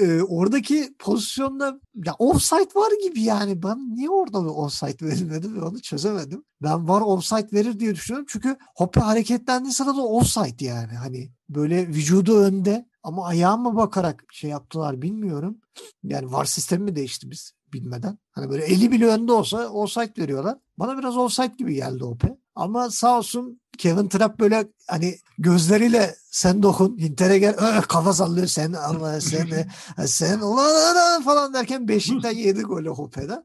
Ee, 0.00 0.22
oradaki 0.22 0.94
pozisyonda 0.98 1.80
ya 2.06 2.14
offside 2.18 2.74
var 2.74 2.92
gibi 3.02 3.22
yani. 3.22 3.62
Ben 3.62 3.96
niye 3.96 4.10
orada 4.10 4.44
bir 4.44 4.48
offside 4.48 5.06
verilmedi 5.06 5.54
ve 5.54 5.62
onu 5.62 5.82
çözemedim. 5.82 6.44
Ben 6.62 6.88
var 6.88 7.00
offside 7.00 7.48
verir 7.52 7.80
diye 7.80 7.94
düşünüyorum. 7.94 8.26
Çünkü 8.30 8.56
Hoppe 8.76 9.00
hareketlendiği 9.00 9.72
sırada 9.72 10.02
offside 10.02 10.64
yani. 10.64 10.92
Hani 10.92 11.30
böyle 11.48 11.88
vücudu 11.88 12.38
önde 12.38 12.89
ama 13.02 13.26
ayağa 13.26 13.56
mı 13.56 13.76
bakarak 13.76 14.24
şey 14.32 14.50
yaptılar 14.50 15.02
bilmiyorum. 15.02 15.58
Yani 16.02 16.32
var 16.32 16.44
sistemi 16.44 16.84
mi 16.84 16.96
değişti 16.96 17.30
biz 17.30 17.52
bilmeden. 17.72 18.18
Hani 18.30 18.50
böyle 18.50 18.64
50 18.64 18.92
bile 18.92 19.06
önde 19.06 19.32
olsa 19.32 19.68
offside 19.68 20.22
veriyorlar. 20.22 20.58
Bana 20.78 20.98
biraz 20.98 21.16
offside 21.16 21.54
gibi 21.58 21.74
geldi 21.74 22.04
Hoppe. 22.04 22.36
Ama 22.54 22.90
sağ 22.90 23.18
olsun 23.18 23.60
Kevin 23.78 24.08
Trapp 24.08 24.40
böyle 24.40 24.68
hani 24.88 25.14
gözleriyle 25.38 26.14
sen 26.30 26.62
dokun 26.62 26.98
Hinter'e 26.98 27.38
gel 27.38 27.54
öh, 27.58 27.82
kafa 27.82 28.12
sallıyor 28.12 28.46
sen 28.46 28.72
Allah 28.72 29.20
sen 29.20 29.70
sen 30.06 30.40
ulan 30.40 31.22
falan 31.22 31.54
derken 31.54 31.88
beşinden 31.88 32.34
yedi 32.34 32.62
golü 32.62 32.88
Hoppe'den. 32.88 33.44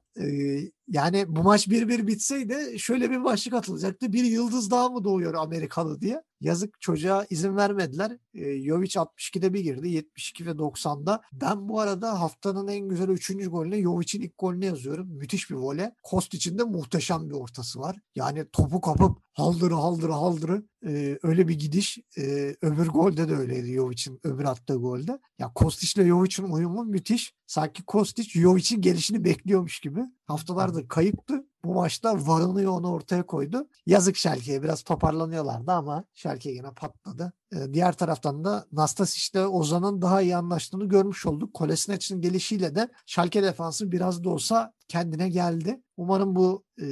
Yani 0.88 1.26
bu 1.28 1.44
maç 1.44 1.68
1-1 1.68 2.08
bitseydi 2.08 2.80
şöyle 2.80 3.12
bir 3.12 3.24
başlık 3.24 3.54
atılacaktı. 3.54 4.14
Bir 4.14 4.24
yıldız 4.24 4.72
daha 4.72 4.90
mı 4.90 5.04
doğuyor 5.04 5.34
Amerikalı 5.34 6.02
diye. 6.02 6.24
Yazık 6.42 6.82
çocuğa 6.82 7.26
izin 7.30 7.56
vermediler. 7.56 8.18
Jovic 8.36 9.00
62'de 9.00 9.54
bir 9.54 9.60
girdi. 9.60 9.90
72 9.90 10.46
ve 10.46 10.50
90'da. 10.50 11.22
Ben 11.34 11.70
bu 11.70 11.80
arada 11.80 12.22
haftanın 12.22 12.68
en 12.68 12.90
güzel 12.90 13.10
3. 13.10 13.32
golüne 13.50 13.82
Jovic'in 13.82 14.22
ilk 14.22 14.38
golünü 14.38 14.66
yazıyorum. 14.66 15.08
Müthiş 15.08 15.50
bir 15.50 15.56
vole. 15.56 15.96
Kostic'in 16.04 16.58
de 16.58 16.64
muhteşem 16.64 17.30
bir 17.30 17.36
ortası 17.36 17.80
var. 17.80 17.98
Yani 18.16 18.46
topu 18.52 18.82
kapıp 18.82 19.18
haldırı 19.34 19.74
haldırı 19.74 20.12
haldırı 20.12 20.64
ee, 20.88 21.20
öyle 21.24 21.48
bir 21.48 21.60
gidiş. 21.60 21.98
Ee, 22.18 22.56
öbür 22.62 22.88
golde 22.88 23.30
de 23.30 23.36
öyleydi 23.36 23.74
Jovic'in 23.74 24.20
öbür 24.24 24.46
attığı 24.46 24.76
golde. 24.76 25.20
Ya 25.40 25.48
Kostić 25.48 26.00
ile 26.00 26.08
Jovic'in 26.08 26.50
uyumu 26.50 26.84
müthiş. 26.84 27.34
Sanki 27.48 27.84
Kostic 27.86 28.40
Jovic'in 28.40 28.82
gelişini 28.82 29.24
bekliyormuş 29.24 29.80
gibi. 29.80 30.02
Haftalardır 30.26 30.88
kayıptı. 30.88 31.46
Bu 31.66 31.74
maçta 31.74 32.28
varını 32.28 32.72
onu 32.72 32.92
ortaya 32.92 33.26
koydu. 33.26 33.68
Yazık 33.86 34.18
Schalke'ye 34.18 34.64
biraz 34.64 34.84
toparlanıyorlardı 34.84 35.72
ama 35.72 36.04
Schalke 36.14 36.52
yine 36.52 36.72
patladı. 36.72 37.34
Ee, 37.54 37.74
diğer 37.74 37.94
taraftan 37.94 38.44
da 38.44 38.66
Nastasic 38.72 39.40
ile 39.40 39.48
Ozan'ın 39.48 40.02
daha 40.02 40.22
iyi 40.22 40.36
anlaştığını 40.36 40.86
görmüş 40.86 41.26
olduk. 41.26 41.54
Kolesinec'in 41.54 42.22
gelişiyle 42.22 42.76
de 42.76 42.90
Schalke 43.06 43.44
defansı 43.44 43.92
biraz 43.92 44.24
da 44.24 44.30
olsa 44.30 44.74
kendine 44.88 45.30
geldi. 45.30 45.82
Umarım 45.98 46.36
bu 46.36 46.64
e, 46.82 46.86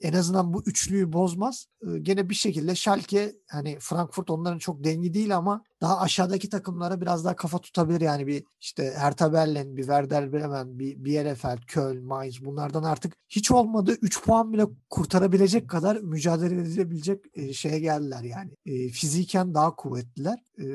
en 0.00 0.12
azından 0.12 0.52
bu 0.54 0.62
üçlüyü 0.66 1.12
bozmaz. 1.12 1.66
E, 1.82 1.98
gene 1.98 2.28
bir 2.28 2.34
şekilde 2.34 2.74
Schalke 2.74 3.32
hani 3.50 3.76
Frankfurt 3.80 4.30
onların 4.30 4.58
çok 4.58 4.84
dengi 4.84 5.14
değil 5.14 5.36
ama 5.36 5.62
daha 5.80 6.00
aşağıdaki 6.00 6.48
takımlara 6.48 7.00
biraz 7.00 7.24
daha 7.24 7.36
kafa 7.36 7.58
tutabilir. 7.58 8.00
Yani 8.00 8.26
bir 8.26 8.44
işte 8.60 8.94
Hertha 8.96 9.32
Berlin, 9.32 9.76
bir 9.76 9.82
Werder 9.82 10.32
Bremen, 10.32 10.78
bir 10.78 11.04
Bielefeld, 11.04 11.58
Köln, 11.66 12.04
Mainz 12.04 12.44
bunlardan 12.44 12.82
artık 12.82 13.14
hiç 13.28 13.50
olmadı 13.50 13.96
3 14.02 14.22
puan 14.22 14.52
bile 14.52 14.66
kurtarabilecek 14.90 15.70
kadar 15.70 15.96
mücadele 15.96 16.60
edilebilecek 16.60 17.24
e, 17.34 17.52
şeye 17.52 17.78
geldiler 17.78 18.22
yani. 18.22 18.50
E, 18.66 18.88
fiziken 18.88 19.54
daha 19.54 19.76
kuvvetliler. 19.76 20.38
E, 20.58 20.66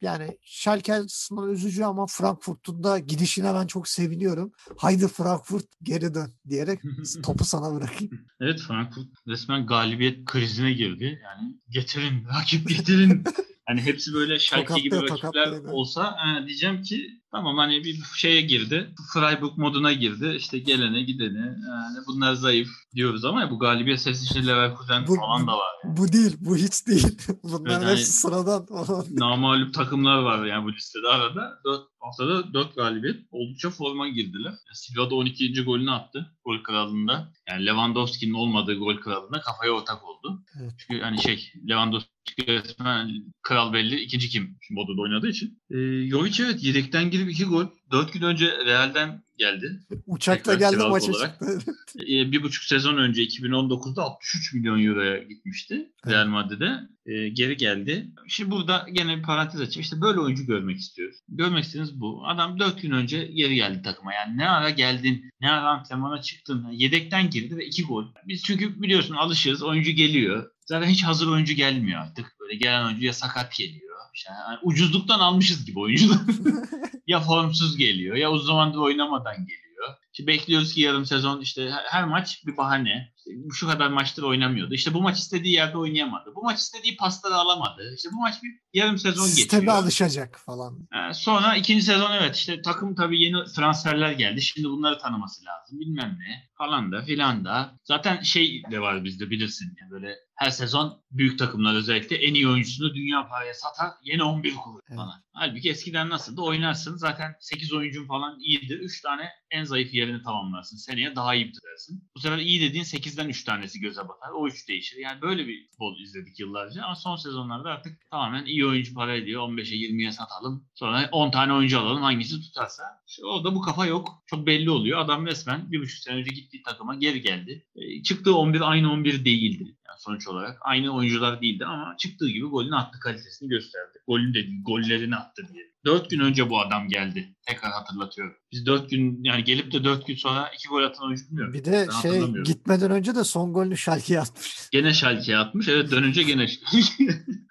yani 0.00 0.38
Schalke 0.44 0.94
açısından 0.94 1.50
üzücü 1.50 1.84
ama 1.84 2.06
Frankfurt'un 2.06 2.82
da 2.82 2.98
gidişine 2.98 3.54
ben 3.54 3.66
çok 3.66 3.88
seviniyorum. 3.88 4.52
Haydi 4.76 5.08
Frankfurt 5.08 5.66
geri 5.82 6.14
dön 6.14 6.32
diyerek 6.48 6.80
topu 7.30 7.44
sana 7.44 7.74
bırakayım. 7.74 8.26
Evet 8.40 8.60
Frankfurt 8.60 9.06
resmen 9.28 9.66
galibiyet 9.66 10.24
krizine 10.24 10.72
girdi. 10.72 11.20
Yani 11.24 11.56
getirin, 11.68 12.24
rakip 12.24 12.68
getirin. 12.68 13.24
Hani 13.66 13.80
hepsi 13.80 14.14
böyle 14.14 14.38
Schalke 14.38 14.80
gibi 14.80 14.96
rakipler 14.96 15.72
olsa 15.72 16.16
e, 16.26 16.46
diyeceğim 16.46 16.82
ki 16.82 17.20
tamam 17.32 17.56
hani 17.56 17.84
bir 17.84 18.00
şeye 18.16 18.40
girdi. 18.40 18.94
Freiburg 19.12 19.56
moduna 19.56 19.92
girdi. 19.92 20.34
İşte 20.36 20.58
gelene 20.58 21.02
gidene 21.02 21.38
yani 21.38 21.98
bunlar 22.06 22.34
zayıf 22.34 22.68
diyoruz 22.94 23.24
ama 23.24 23.50
bu 23.50 23.58
galibiyet 23.58 24.00
sesi 24.00 24.24
işte 24.24 24.46
Leverkusen 24.46 25.06
bu, 25.06 25.16
falan 25.16 25.46
da 25.46 25.52
var. 25.52 25.70
Yani. 25.84 25.96
Bu 25.96 26.12
değil. 26.12 26.36
Bu 26.40 26.56
hiç 26.56 26.86
değil. 26.86 27.18
Bunlar 27.42 27.70
evet, 27.70 27.82
hepsi 27.82 28.28
hani, 28.28 28.44
sıradan. 28.46 28.66
namalup 29.10 29.74
takımlar 29.74 30.18
var 30.18 30.44
yani 30.44 30.64
bu 30.64 30.72
listede 30.72 31.08
arada. 31.08 31.60
4 31.64 31.82
haftada 32.00 32.54
4 32.54 32.76
galibiyet. 32.76 33.16
Oldukça 33.30 33.70
forma 33.70 34.08
girdiler. 34.08 34.52
Silva 34.72 35.10
da 35.10 35.14
12. 35.14 35.64
golünü 35.64 35.90
attı 35.90 36.36
gol 36.44 36.62
kralında. 36.62 37.32
Yani 37.48 37.66
Lewandowski'nin 37.66 38.34
olmadığı 38.34 38.74
gol 38.74 38.96
kralında 38.96 39.40
kafaya 39.40 39.72
ortak 39.72 40.04
oldu. 40.04 40.42
Evet. 40.60 40.72
Çünkü 40.78 41.02
hani 41.02 41.22
şey 41.22 41.52
Lewandowski 41.68 42.19
resmen 42.38 43.24
kral 43.42 43.72
belli. 43.72 44.00
ikinci 44.00 44.28
kim 44.28 44.56
modu 44.70 45.02
oynadığı 45.02 45.28
için. 45.28 45.58
E, 45.70 45.76
Jovic 46.08 46.42
evet 46.44 46.64
yedekten 46.64 47.10
girip 47.10 47.30
iki 47.30 47.44
gol. 47.44 47.66
Dört 47.92 48.12
gün 48.12 48.22
önce 48.22 48.46
Real'den 48.66 49.22
geldi. 49.38 49.80
Uçakla 50.06 50.54
geldi 50.54 50.76
maça 50.76 51.12
çıktı. 51.12 51.58
e, 52.02 52.32
bir 52.32 52.42
buçuk 52.42 52.64
sezon 52.64 52.96
önce 52.96 53.22
2019'da 53.22 54.02
63 54.02 54.54
milyon 54.54 54.84
euroya 54.84 55.18
gitmişti 55.18 55.92
Real 56.06 56.26
Madrid'e. 56.26 56.80
E, 57.06 57.28
geri 57.28 57.56
geldi. 57.56 58.06
Şimdi 58.28 58.50
burada 58.50 58.86
gene 58.92 59.18
bir 59.18 59.22
parantez 59.22 59.60
açayım. 59.60 59.80
İşte 59.80 60.00
böyle 60.00 60.20
oyuncu 60.20 60.46
görmek 60.46 60.78
istiyoruz. 60.78 61.16
Görmek 61.28 61.64
istediğiniz 61.64 62.00
bu. 62.00 62.22
Adam 62.26 62.58
4 62.58 62.82
gün 62.82 62.90
önce 62.90 63.26
geri 63.26 63.54
geldi 63.54 63.82
takıma. 63.82 64.14
Yani 64.14 64.36
ne 64.36 64.48
ara 64.48 64.70
geldin, 64.70 65.30
ne 65.40 65.50
ara 65.50 65.68
antrenmana 65.68 66.22
çıktın. 66.22 66.66
Yedekten 66.70 67.30
girdi 67.30 67.56
ve 67.56 67.66
2 67.66 67.84
gol. 67.84 68.04
Biz 68.28 68.42
çünkü 68.42 68.82
biliyorsun 68.82 69.14
alışırız. 69.14 69.62
Oyuncu 69.62 69.90
geliyor. 69.90 70.50
Zaten 70.70 70.88
hiç 70.88 71.04
hazır 71.04 71.28
oyuncu 71.28 71.52
gelmiyor 71.54 72.00
artık. 72.00 72.36
Böyle 72.40 72.54
gelen 72.54 72.86
oyuncu 72.86 73.06
ya 73.06 73.12
sakat 73.12 73.56
geliyor. 73.56 73.96
Yani 74.28 74.58
ucuzluktan 74.62 75.20
almışız 75.20 75.64
gibi 75.64 75.78
oyuncular. 75.78 76.18
ya 77.06 77.20
formsuz 77.20 77.76
geliyor 77.76 78.16
ya 78.16 78.30
uzun 78.30 78.46
zamandır 78.46 78.78
oynamadan 78.78 79.36
geliyor. 79.36 79.88
İşte 80.12 80.26
bekliyoruz 80.26 80.74
ki 80.74 80.80
yarım 80.80 81.06
sezon 81.06 81.40
işte 81.40 81.70
her 81.88 82.04
maç 82.04 82.46
bir 82.46 82.56
bahane. 82.56 83.12
Şu 83.52 83.66
kadar 83.66 83.88
maçtır 83.88 84.22
oynamıyordu. 84.22 84.74
İşte 84.74 84.94
bu 84.94 85.02
maç 85.02 85.18
istediği 85.18 85.54
yerde 85.54 85.78
oynayamadı. 85.78 86.34
Bu 86.34 86.42
maç 86.42 86.58
istediği 86.58 86.96
pasları 86.96 87.34
alamadı. 87.34 87.94
İşte 87.96 88.08
bu 88.12 88.20
maç 88.20 88.34
bir 88.42 88.78
yarım 88.78 88.98
sezon 88.98 89.24
Sisteme 89.24 89.44
geçiyor. 89.44 89.60
Sisteme 89.60 89.72
alışacak 89.72 90.40
falan. 90.46 90.78
Ee, 90.94 91.14
sonra 91.14 91.56
ikinci 91.56 91.82
sezon 91.82 92.12
evet 92.12 92.36
işte 92.36 92.62
takım 92.62 92.94
tabii 92.94 93.22
yeni 93.22 93.44
transferler 93.44 94.12
geldi. 94.12 94.42
Şimdi 94.42 94.68
bunları 94.68 94.98
tanıması 94.98 95.44
lazım. 95.44 95.80
Bilmem 95.80 96.18
ne 96.20 96.50
falan 96.58 96.92
da 96.92 97.02
filan 97.02 97.44
da. 97.44 97.78
Zaten 97.84 98.22
şey 98.22 98.62
de 98.70 98.80
var 98.80 99.04
bizde 99.04 99.30
bilirsin. 99.30 99.76
Yani 99.80 99.90
böyle 99.90 100.16
her 100.36 100.50
sezon 100.50 101.02
büyük 101.10 101.38
takımlar 101.38 101.74
özellikle 101.74 102.16
en 102.16 102.34
iyi 102.34 102.48
oyuncusunu 102.48 102.94
dünya 102.94 103.28
paraya 103.28 103.54
satar 103.54 103.90
yeni 104.02 104.22
11 104.22 104.54
kurur 104.54 104.80
evet. 104.88 104.96
falan. 104.96 105.22
Halbuki 105.32 105.70
eskiden 105.70 106.10
nasıldı? 106.10 106.40
Oynarsın 106.40 106.96
zaten 106.96 107.34
8 107.40 107.72
oyuncun 107.72 108.06
falan 108.06 108.40
iyidir. 108.40 108.78
3 108.80 109.00
tane 109.00 109.28
en 109.50 109.64
zayıf 109.64 109.94
yerini 109.94 110.22
tamamlarsın. 110.22 110.76
Seneye 110.76 111.16
daha 111.16 111.34
iyi 111.34 111.46
bitirirsin. 111.48 112.10
Bu 112.16 112.20
sefer 112.20 112.38
iyi 112.38 112.60
dediğin 112.60 112.84
8'den 112.84 113.19
3 113.28 113.44
tanesi 113.44 113.80
göze 113.80 114.00
batar. 114.08 114.30
O 114.30 114.48
3 114.48 114.68
değişir. 114.68 114.98
Yani 114.98 115.22
böyle 115.22 115.46
bir 115.46 115.66
futbol 115.66 115.98
izledik 116.00 116.40
yıllarca 116.40 116.82
ama 116.82 116.96
son 116.96 117.16
sezonlarda 117.16 117.70
artık 117.70 118.10
tamamen 118.10 118.44
iyi 118.44 118.66
oyuncu 118.66 118.94
para 118.94 119.16
ediyor. 119.16 119.42
15'e 119.42 119.76
20'ye 119.76 120.12
satalım. 120.12 120.64
Sonra 120.74 121.08
10 121.12 121.30
tane 121.30 121.52
oyuncu 121.52 121.78
alalım 121.78 122.02
hangisi 122.02 122.40
tutarsa. 122.40 122.82
İşte 123.08 123.26
orada 123.26 123.54
bu 123.54 123.60
kafa 123.60 123.86
yok. 123.86 124.22
Çok 124.26 124.46
belli 124.46 124.70
oluyor. 124.70 124.98
Adam 124.98 125.26
resmen 125.26 125.72
bir 125.72 125.80
buçuk 125.80 125.98
sene 125.98 126.16
önce 126.16 126.30
gittiği 126.34 126.62
takıma 126.62 126.94
geri 126.94 127.20
geldi. 127.20 127.66
E, 127.76 128.02
çıktığı 128.02 128.36
11 128.36 128.70
aynı 128.70 128.92
11 128.92 129.24
değildi. 129.24 129.76
Yani 129.88 129.98
sonuç 129.98 130.28
olarak 130.28 130.58
aynı 130.60 130.94
oyuncular 130.94 131.42
değildi 131.42 131.64
ama 131.64 131.94
çıktığı 131.98 132.28
gibi 132.28 132.46
golünü 132.46 132.76
attı 132.76 133.00
kalitesini 133.00 133.48
gösterdi. 133.48 133.98
Golünü 134.06 134.34
de 134.34 134.46
gollerini 134.62 135.16
attı 135.16 135.48
diye. 135.52 135.69
4 135.84 136.10
gün 136.10 136.20
önce 136.20 136.50
bu 136.50 136.60
adam 136.60 136.88
geldi. 136.88 137.34
Tekrar 137.46 137.72
hatırlatıyorum. 137.72 138.34
Biz 138.52 138.66
4 138.66 138.90
gün 138.90 139.24
yani 139.24 139.44
gelip 139.44 139.72
de 139.72 139.84
4 139.84 140.06
gün 140.06 140.14
sonra 140.14 140.50
2 140.54 140.68
gol 140.68 140.82
atan 140.82 141.06
oyuncu 141.06 141.26
bilmiyorum. 141.26 141.54
Bir 141.54 141.64
de 141.64 141.86
ben 141.88 142.00
şey 142.00 142.42
gitmeden 142.44 142.90
önce 142.90 143.14
de 143.14 143.24
son 143.24 143.52
golünü 143.52 143.76
Schalke'ye 143.76 144.20
atmış. 144.20 144.68
Gene 144.72 144.94
Schalke'ye 144.94 145.38
atmış. 145.38 145.68
Evet 145.68 145.90
dönünce 145.90 146.22
gene 146.22 146.46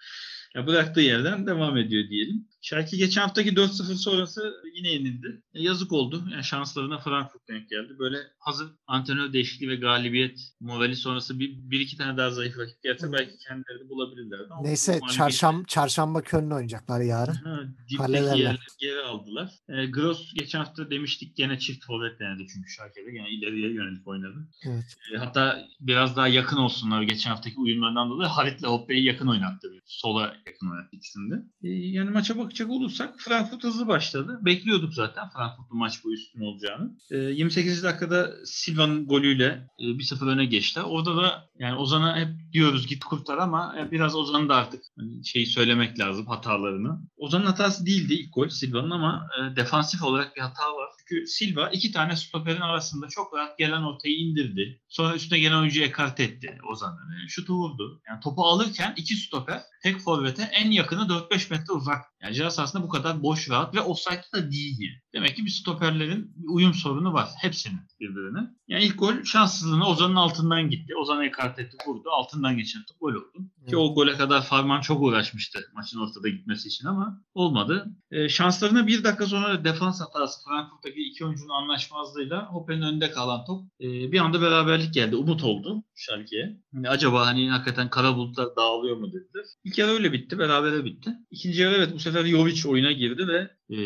ya 0.56 0.68
bıraktığı 0.68 1.02
yerden 1.02 1.48
devam 1.48 1.78
ediyor 1.78 2.10
diyelim. 2.10 2.49
Schalke 2.62 2.98
geçen 2.98 3.22
haftaki 3.22 3.50
4-0 3.50 3.96
sonrası 3.96 4.54
yine 4.76 4.90
yenildi. 4.90 5.42
E, 5.54 5.62
yazık 5.62 5.92
oldu. 5.92 6.24
Yani 6.32 6.44
şanslarına 6.44 7.00
Frankfurt 7.00 7.48
denk 7.48 7.70
geldi. 7.70 7.96
Böyle 8.00 8.18
hazır 8.40 8.68
antrenör 8.88 9.34
değişikliği 9.34 9.70
ve 9.70 9.76
galibiyet 9.76 10.40
morali 10.60 10.96
sonrası 10.96 11.40
bir, 11.40 11.52
bir 11.56 11.80
iki 11.80 11.98
tane 11.98 12.18
daha 12.18 12.32
zayıf 12.32 12.58
rakip 12.58 12.84
gelse 12.84 13.08
hmm. 13.08 13.14
belki 13.14 13.38
kendileri 13.38 13.90
bulabilirlerdi. 13.90 14.48
Ama 14.50 14.62
Neyse 14.62 15.00
çarşam, 15.12 15.64
çarşamba 15.64 16.22
Köln'le 16.22 16.52
oynayacaklar 16.52 17.02
yarın. 17.02 17.34
Ha, 17.34 17.60
dipteki 17.90 18.12
yerleri 18.12 18.58
geri 18.80 19.02
aldılar. 19.02 19.52
E, 19.70 19.86
Gross 19.86 20.34
geçen 20.34 20.60
hafta 20.60 20.92
demiştik 20.92 21.36
gene 21.36 21.60
çift 21.60 21.86
forvet 21.86 22.20
denedi 22.20 22.48
çünkü 22.54 22.70
Schalke'de. 22.70 23.12
Gene 23.12 23.30
ileriye 23.30 23.74
yönelik 23.74 24.08
oynadı. 24.08 24.48
Evet. 24.64 24.98
E, 25.14 25.18
hatta 25.18 25.68
biraz 25.80 26.16
daha 26.16 26.28
yakın 26.28 26.58
olsunlar 26.58 27.02
geçen 27.02 27.30
haftaki 27.30 27.60
uyumlardan 27.60 28.10
dolayı 28.10 28.30
Halit'le 28.30 28.64
Hoppe'yi 28.64 29.04
yakın 29.04 29.28
oynattı. 29.28 29.68
Sola 29.86 30.36
yakın 30.48 30.72
oynattı 30.72 30.90
ikisinde. 30.92 31.36
E, 31.64 31.70
yani 31.70 32.10
maça 32.10 32.38
bak 32.38 32.49
bakacak 32.50 32.70
olursak 32.70 33.14
Frankfurt 33.18 33.64
hızlı 33.64 33.88
başladı. 33.88 34.40
Bekliyorduk 34.42 34.94
zaten 34.94 35.30
Frankfurt'un 35.30 35.78
maç 35.78 36.04
boyu 36.04 36.16
üstün 36.16 36.42
olacağını. 36.42 36.92
E, 37.12 37.18
ee, 37.18 37.20
28. 37.20 37.84
dakikada 37.84 38.32
Silva'nın 38.46 39.06
golüyle 39.06 39.68
e, 39.80 39.84
1-0 39.84 40.30
öne 40.30 40.46
geçti. 40.46 40.82
Orada 40.82 41.18
da 41.18 41.50
yani 41.60 41.76
Ozan'a 41.76 42.18
hep 42.18 42.28
diyoruz 42.54 42.88
git 42.88 43.04
kurtar 43.04 43.38
ama 43.38 43.76
e, 43.80 43.92
biraz 43.92 44.16
Ozan'ı 44.16 44.50
da 44.50 44.56
artık 44.56 44.84
hani, 44.98 45.26
şeyi 45.26 45.46
söylemek 45.46 46.00
lazım 46.00 46.26
hatalarını. 46.26 47.02
Ozan'ın 47.18 47.46
hatası 47.46 47.86
değildi 47.86 48.14
ilk 48.14 48.34
gol 48.34 48.50
Silva'nın 48.50 48.92
ama 48.92 49.28
e, 49.40 49.56
defansif 49.56 50.04
olarak 50.04 50.36
bir 50.36 50.42
hata 50.42 50.64
var. 50.64 50.90
Çünkü 51.10 51.28
Silva 51.28 51.70
iki 51.70 51.92
tane 51.92 52.16
stoperin 52.16 52.62
arasında 52.62 53.08
çok 53.08 53.34
rahat 53.34 53.58
gelen 53.58 53.84
ortayı 53.84 54.16
indirdi. 54.16 54.82
Sonra 54.90 55.16
üstüne 55.16 55.40
gelen 55.40 55.60
oyuncuyu 55.60 55.86
ekart 55.86 56.20
etti 56.20 56.58
Ozan'ı. 56.72 57.20
Yani 57.20 57.30
şutu 57.30 57.54
vurdu. 57.54 58.02
Yani 58.08 58.20
topu 58.20 58.44
alırken 58.44 58.94
iki 58.98 59.16
stoper 59.16 59.62
tek 59.84 60.00
forvete 60.00 60.44
en 60.44 60.72
yakını 60.72 61.02
4-5 61.02 61.52
metre 61.52 61.74
uzak. 61.74 62.06
Yani 62.22 62.34
ceza 62.34 62.52
sahasında 62.52 62.84
bu 62.84 62.90
kadar 62.90 63.24
boş 63.24 63.50
rahat 63.50 63.76
ve 63.76 63.82
offside'da 63.82 64.38
da 64.38 64.52
değil. 64.52 64.92
Demek 65.14 65.36
ki 65.36 65.46
bir 65.46 65.50
stoperlerin 65.50 66.34
uyum 66.48 66.74
sorunu 66.74 67.14
var. 67.14 67.30
Hepsinin 67.42 67.80
birbirine. 68.00 68.40
Yani 68.68 68.84
ilk 68.84 69.00
gol 69.00 69.24
şanssızlığına 69.24 69.90
Ozan'ın 69.90 70.16
altından 70.16 70.70
gitti. 70.70 70.96
Ozan'ı 70.96 71.26
ekart 71.26 71.60
etti 71.60 71.78
vurdu. 71.88 72.10
Altından 72.40 72.58
geçen 72.58 72.84
top 72.86 73.00
gol 73.00 73.14
oldu. 73.14 73.50
Ki 73.70 73.78
o 73.78 73.96
gole 73.96 74.18
kadar 74.18 74.42
Farman 74.42 74.82
çok 74.82 75.02
uğraşmıştı 75.02 75.60
maçın 75.74 76.00
ortada 76.00 76.30
gitmesi 76.30 76.68
için 76.68 76.88
ama 76.88 77.22
olmadı. 77.34 77.88
E, 78.12 78.30
şanslarına 78.30 78.88
bir 78.88 79.04
dakika 79.04 79.26
sonra 79.26 79.64
defans 79.64 80.02
hatası 80.02 80.46
Frankfurt'taki 80.46 81.02
iki 81.02 81.26
oyuncunun 81.26 81.54
anlaşmazlığıyla 81.54 82.46
Hoppen'in 82.46 82.82
önünde 82.82 83.12
kalan 83.12 83.46
top 83.46 83.64
e, 83.82 84.12
bir 84.12 84.20
anda 84.20 84.42
beraberlik 84.42 84.94
geldi. 84.94 85.16
Umut 85.16 85.44
oldu 85.44 85.84
Schalke'ye. 85.96 86.60
Yani 86.74 86.90
acaba 86.90 87.26
hani 87.26 87.50
hakikaten 87.50 87.90
kara 87.90 88.16
bulutlar 88.16 88.56
dağılıyor 88.56 88.98
mu 88.98 89.08
dediler. 89.08 89.46
İlk 89.64 89.78
yarı 89.78 89.92
öyle 89.92 90.14
bitti. 90.14 90.40
Berabere 90.40 90.86
bitti. 90.86 91.14
İkinci 91.32 91.62
yarı 91.62 91.76
evet 91.76 91.94
bu 91.94 92.00
sefer 92.00 92.26
Jovic 92.26 92.70
oyuna 92.70 92.92
girdi 92.92 93.28
ve 93.28 93.50
e, 93.70 93.78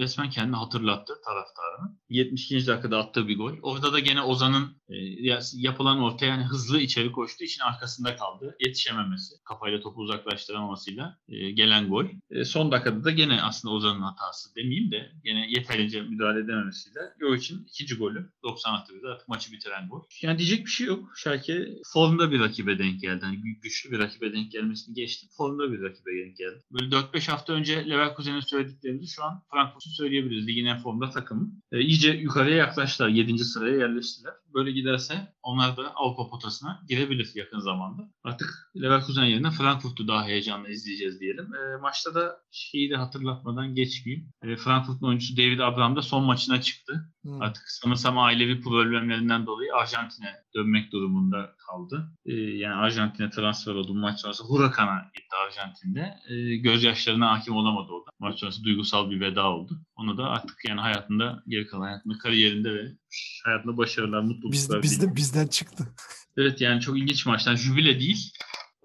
resmen 0.00 0.30
kendini 0.30 0.56
hatırlattı 0.56 1.12
taraftarını. 1.24 1.96
72. 2.08 2.66
dakikada 2.66 2.98
attığı 2.98 3.28
bir 3.28 3.38
gol. 3.38 3.52
Orada 3.62 3.92
da 3.92 3.98
gene 3.98 4.22
Ozan'ın 4.22 4.80
e, 4.88 4.94
yapılan 5.54 6.02
ortaya 6.02 6.26
yani 6.26 6.44
hızlı 6.44 6.80
içeri 6.80 7.12
koştuğu 7.12 7.44
için 7.44 7.62
arkasında 7.90 8.16
kaldı. 8.16 8.56
Yetişememesi 8.60 9.34
kafayla 9.44 9.80
topu 9.80 10.00
uzaklaştıramamasıyla 10.00 11.18
e, 11.28 11.50
gelen 11.50 11.88
gol. 11.88 12.04
E, 12.30 12.44
son 12.44 12.72
dakikada 12.72 13.04
da 13.04 13.10
gene 13.10 13.42
aslında 13.42 13.74
Ozan'ın 13.74 14.00
hatası 14.00 14.54
demeyeyim 14.56 14.90
de 14.90 15.12
gene 15.24 15.46
yeterince 15.50 16.02
müdahale 16.02 16.40
edememesiyle 16.40 17.00
için 17.36 17.64
ikinci 17.68 17.94
golü 17.96 18.30
90 18.42 18.84
bir 19.02 19.04
artık 19.04 19.28
maçı 19.28 19.52
bitiren 19.52 19.88
gol. 19.88 20.02
Yani 20.22 20.38
diyecek 20.38 20.66
bir 20.66 20.70
şey 20.70 20.86
yok. 20.86 21.12
Schalke 21.16 21.68
formda 21.92 22.30
bir 22.30 22.40
rakibe 22.40 22.78
denk 22.78 23.00
geldi. 23.00 23.24
Yani 23.24 23.40
güçlü 23.62 23.90
bir 23.90 23.98
rakibe 23.98 24.32
denk 24.32 24.52
gelmesini 24.52 24.94
geçti. 24.94 25.26
Formda 25.36 25.72
bir 25.72 25.82
rakibe 25.82 26.10
denk 26.24 26.36
geldi. 26.36 26.62
Böyle 26.72 26.96
4-5 26.96 27.30
hafta 27.30 27.52
önce 27.52 27.90
Leverkusen'e 27.90 28.42
söylediklerimizi 28.42 29.06
şu 29.06 29.24
an 29.24 29.42
Frankfurt'u 29.50 29.90
söyleyebiliriz. 29.90 30.46
Ligin 30.46 30.66
en 30.66 30.78
formda 30.78 31.10
takımı. 31.10 31.52
E, 31.72 31.80
iyice 31.80 32.12
yukarıya 32.12 32.56
yaklaştılar. 32.56 33.08
7. 33.08 33.38
sıraya 33.38 33.76
yerleştiler. 33.76 34.32
Böyle 34.54 34.72
giderse 34.72 35.34
onlar 35.42 35.76
da 35.76 35.94
Avrupa 35.94 36.30
potasına 36.30 36.82
girebilir 36.88 37.32
yakın 37.34 37.58
zamanda. 37.58 38.10
Artık 38.24 38.70
Leverkusen 38.82 39.24
yerine 39.24 39.50
Frankfurt'u 39.50 40.08
daha 40.08 40.26
heyecanla 40.26 40.68
izleyeceğiz 40.68 41.20
diyelim. 41.20 41.54
E, 41.54 41.76
maçta 41.80 42.14
da 42.14 42.40
şeyi 42.50 42.90
de 42.90 42.96
hatırlatmadan 42.96 43.74
geçmeyeyim. 43.74 44.32
E, 44.42 44.56
Frankfurt'un 44.56 45.06
oyuncusu 45.06 45.36
David 45.36 45.58
Abraham 45.58 45.96
da 45.96 46.02
son 46.02 46.24
maçına 46.24 46.60
çıktı. 46.60 47.12
Hmm. 47.22 47.42
Artık 47.42 47.62
sanırsam 47.66 48.18
ailevi 48.18 48.60
problemlerinden 48.60 49.46
dolayı 49.46 49.74
Arjantin'e 49.74 50.34
dönmek 50.54 50.92
durumunda 50.92 51.54
kaldı. 51.66 52.12
E, 52.26 52.32
yani 52.34 52.74
Arjantin'e 52.74 53.30
transfer 53.30 53.74
oldu 53.74 53.94
maç 53.94 54.20
sonrası 54.20 54.44
Huracan'a 54.44 55.10
gitti 55.14 55.36
Arjantin'de. 55.46 56.14
E, 56.28 56.56
gözyaşlarına 56.56 57.32
hakim 57.32 57.56
olamadı 57.56 57.92
orada. 57.92 58.10
Maç 58.18 58.38
sonrası 58.38 58.64
duygusal 58.64 59.10
bir 59.10 59.20
veda 59.20 59.50
oldu. 59.50 59.80
Onu 59.96 60.18
da 60.18 60.24
artık 60.24 60.56
yani 60.68 60.80
hayatında 60.80 61.42
geri 61.48 61.66
kalan 61.66 61.82
hayatında 61.82 62.18
kariyerinde 62.18 62.74
ve 62.74 62.82
hayatında 63.44 63.76
başarılar, 63.76 64.20
mutluluklar. 64.20 64.52
Biz, 64.52 64.82
bizde, 64.82 65.16
bizden 65.16 65.46
çıktı. 65.46 65.88
Evet 66.36 66.60
yani 66.60 66.80
çok 66.80 66.98
ilginç 66.98 67.26
maçlar. 67.26 67.56
Jübile 67.56 68.00
değil 68.00 68.32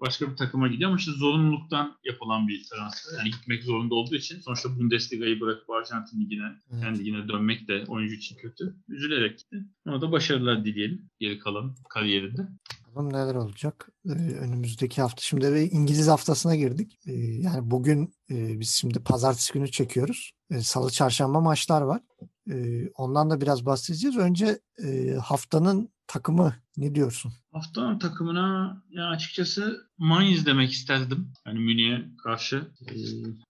başka 0.00 0.30
bir 0.30 0.36
takıma 0.36 0.68
gidiyor 0.68 0.90
ama 0.90 0.98
işte 0.98 1.12
zorunluluktan 1.12 1.98
yapılan 2.04 2.48
bir 2.48 2.64
transfer. 2.64 3.18
Yani 3.18 3.30
gitmek 3.30 3.64
zorunda 3.64 3.94
olduğu 3.94 4.14
için 4.14 4.40
sonuçta 4.40 4.78
Bundesliga'yı 4.78 5.40
bırakıp 5.40 5.70
Arjantin 5.70 6.20
ligine, 6.20 6.52
evet. 6.72 6.82
kendi 6.82 6.98
ligine 6.98 7.28
dönmek 7.28 7.68
de 7.68 7.84
oyuncu 7.88 8.14
için 8.14 8.36
kötü. 8.36 8.76
Üzülerek 8.88 9.38
gitti. 9.38 9.64
Ona 9.86 10.00
da 10.00 10.12
başarılar 10.12 10.64
dileyelim 10.64 11.10
geri 11.20 11.38
kalan 11.38 11.74
kariyerinde. 11.88 12.48
Bakalım 12.96 13.12
neler 13.12 13.34
olacak 13.34 13.88
ee, 14.06 14.10
önümüzdeki 14.12 15.02
hafta. 15.02 15.22
Şimdi 15.22 15.52
ve 15.52 15.68
İngiliz 15.68 16.08
haftasına 16.08 16.56
girdik. 16.56 16.98
Ee, 17.06 17.12
yani 17.12 17.70
bugün 17.70 18.14
e, 18.30 18.60
biz 18.60 18.70
şimdi 18.70 18.98
pazartesi 18.98 19.52
günü 19.52 19.70
çekiyoruz. 19.70 20.32
E, 20.50 20.60
Salı 20.60 20.90
çarşamba 20.90 21.40
maçlar 21.40 21.82
var. 21.82 22.00
E, 22.50 22.88
ondan 22.88 23.30
da 23.30 23.40
biraz 23.40 23.66
bahsedeceğiz. 23.66 24.16
Önce 24.16 24.58
e, 24.84 25.14
haftanın 25.14 25.88
takımı 26.08 26.54
ne 26.76 26.94
diyorsun? 26.94 27.32
Haftanın 27.52 27.98
takımına 27.98 28.82
ya 28.90 29.08
açıkçası 29.08 29.86
Mainz 29.98 30.46
demek 30.46 30.72
isterdim. 30.72 31.32
Yani 31.46 31.58
Münih'e 31.58 32.04
karşı 32.22 32.68
e, 32.80 32.92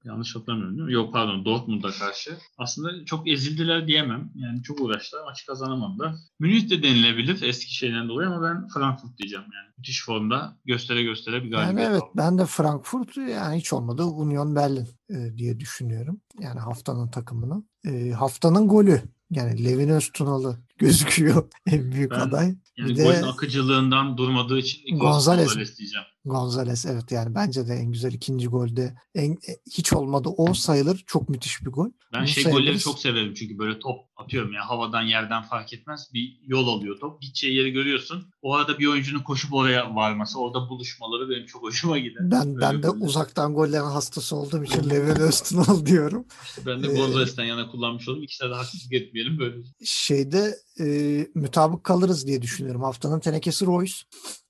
yanlış 0.05 0.37
hatırlamıyorum 0.37 0.77
değil 0.77 0.87
mi? 0.87 0.93
Yok 0.93 1.13
pardon 1.13 1.45
Dortmund'a 1.45 1.91
karşı. 1.91 2.39
Aslında 2.59 3.05
çok 3.05 3.29
ezildiler 3.29 3.87
diyemem. 3.87 4.31
Yani 4.35 4.63
çok 4.63 4.81
uğraştılar. 4.81 5.25
Maçı 5.25 5.47
kazanamadılar. 5.47 6.15
Münih 6.41 6.71
de 6.71 6.83
denilebilir 6.83 7.43
eski 7.43 7.75
şeyden 7.75 8.09
dolayı 8.09 8.29
ama 8.29 8.43
ben 8.43 8.69
Frankfurt 8.69 9.19
diyeceğim 9.19 9.45
yani. 9.55 9.67
Müthiş 9.79 10.05
formda 10.05 10.57
göstere 10.65 11.03
göstere 11.03 11.45
bir 11.45 11.51
galibiyet 11.51 11.69
Yani 11.69 11.81
evet 11.81 12.03
aldım. 12.03 12.13
ben 12.17 12.39
de 12.39 12.47
Frankfurt 12.47 13.17
yani 13.17 13.57
hiç 13.59 13.73
olmadı 13.73 14.05
Union 14.05 14.55
Berlin 14.57 14.89
e, 15.11 15.39
diye 15.39 15.61
düşünüyorum. 15.61 16.21
Yani 16.41 16.61
haftanın 16.61 17.11
takımını. 17.11 17.63
E, 17.85 18.11
haftanın 18.11 18.69
golü 18.69 19.03
yani 19.31 19.65
Levin 19.65 19.89
Öztunalı 19.89 20.59
gözüküyor 20.79 21.49
en 21.67 21.93
büyük 21.93 22.11
ben, 22.11 22.21
aday. 22.21 22.55
Yani 22.77 22.91
bir 22.91 22.97
de, 22.97 23.25
akıcılığından 23.27 24.19
durmadığı 24.19 24.59
için 24.59 24.99
Gonzales 24.99 25.55
diyeceğim. 25.57 26.07
Gonzales 26.27 26.87
evet 26.87 27.13
yani 27.13 27.35
bence 27.35 27.69
de 27.69 27.75
en 27.75 27.93
güzel 27.93 28.13
ikinci 28.13 28.47
golde 28.49 28.95
en, 29.15 29.33
e, 29.33 29.57
hiç 29.73 29.93
olmadı 29.93 30.29
o 30.37 30.55
sayılır 30.55 31.05
çok 31.07 31.29
müthiş 31.29 31.65
bir 31.65 31.71
gol. 31.71 31.91
Ben 32.13 32.21
Bunu 32.21 32.29
şey 32.29 32.43
sayılırız. 32.43 32.67
golleri 32.67 32.79
çok 32.79 32.99
severim 32.99 33.35
çünkü 33.35 33.59
böyle 33.59 33.79
top 33.79 33.99
atıyorum 34.17 34.53
ya 34.53 34.69
havadan 34.69 35.03
yerden 35.03 35.43
fark 35.43 35.73
etmez 35.73 36.11
bir 36.15 36.41
yol 36.47 36.69
alıyor 36.69 37.01
top. 37.01 37.23
Gideceği 37.23 37.55
yeri 37.55 37.73
görüyorsun. 37.73 38.31
O 38.43 38.55
arada 38.55 38.79
bir 38.79 38.87
oyuncunun 38.87 39.23
koşup 39.23 39.55
oraya 39.55 39.95
varması, 39.95 40.41
orada 40.41 40.69
buluşmaları 40.69 41.31
benim 41.31 41.47
çok 41.47 41.63
hoşuma 41.63 41.99
gider. 41.99 42.31
Ben 42.31 42.55
böyle 42.55 42.61
ben 42.61 42.83
de 42.83 42.89
goller. 42.89 43.07
uzaktan 43.07 43.55
gollerin 43.55 43.83
hastası 43.83 44.37
olduğum 44.37 44.65
için 44.65 44.91
Levin 44.91 45.21
Öztunal 45.21 45.87
diyorum. 45.87 46.25
İşte 46.45 46.67
ben 46.67 46.83
de 46.83 46.87
Gonzales'ten 46.87 47.45
ee, 47.45 47.47
yana 47.47 47.71
kullanmış 47.71 48.09
oldum. 48.09 48.23
İkisine 48.23 48.51
de 48.51 48.55
haksızlık 48.55 48.93
etmeyelim 48.93 49.39
böyle. 49.39 49.57
Şeyde 49.85 50.57
e, 50.81 50.87
mütabık 51.35 51.85
kalırız 51.85 52.27
diye 52.27 52.43
düşünüyorum. 52.43 52.83
Haftanın 52.83 53.21
tenekesi 53.21 53.67
Royce. 53.67 53.97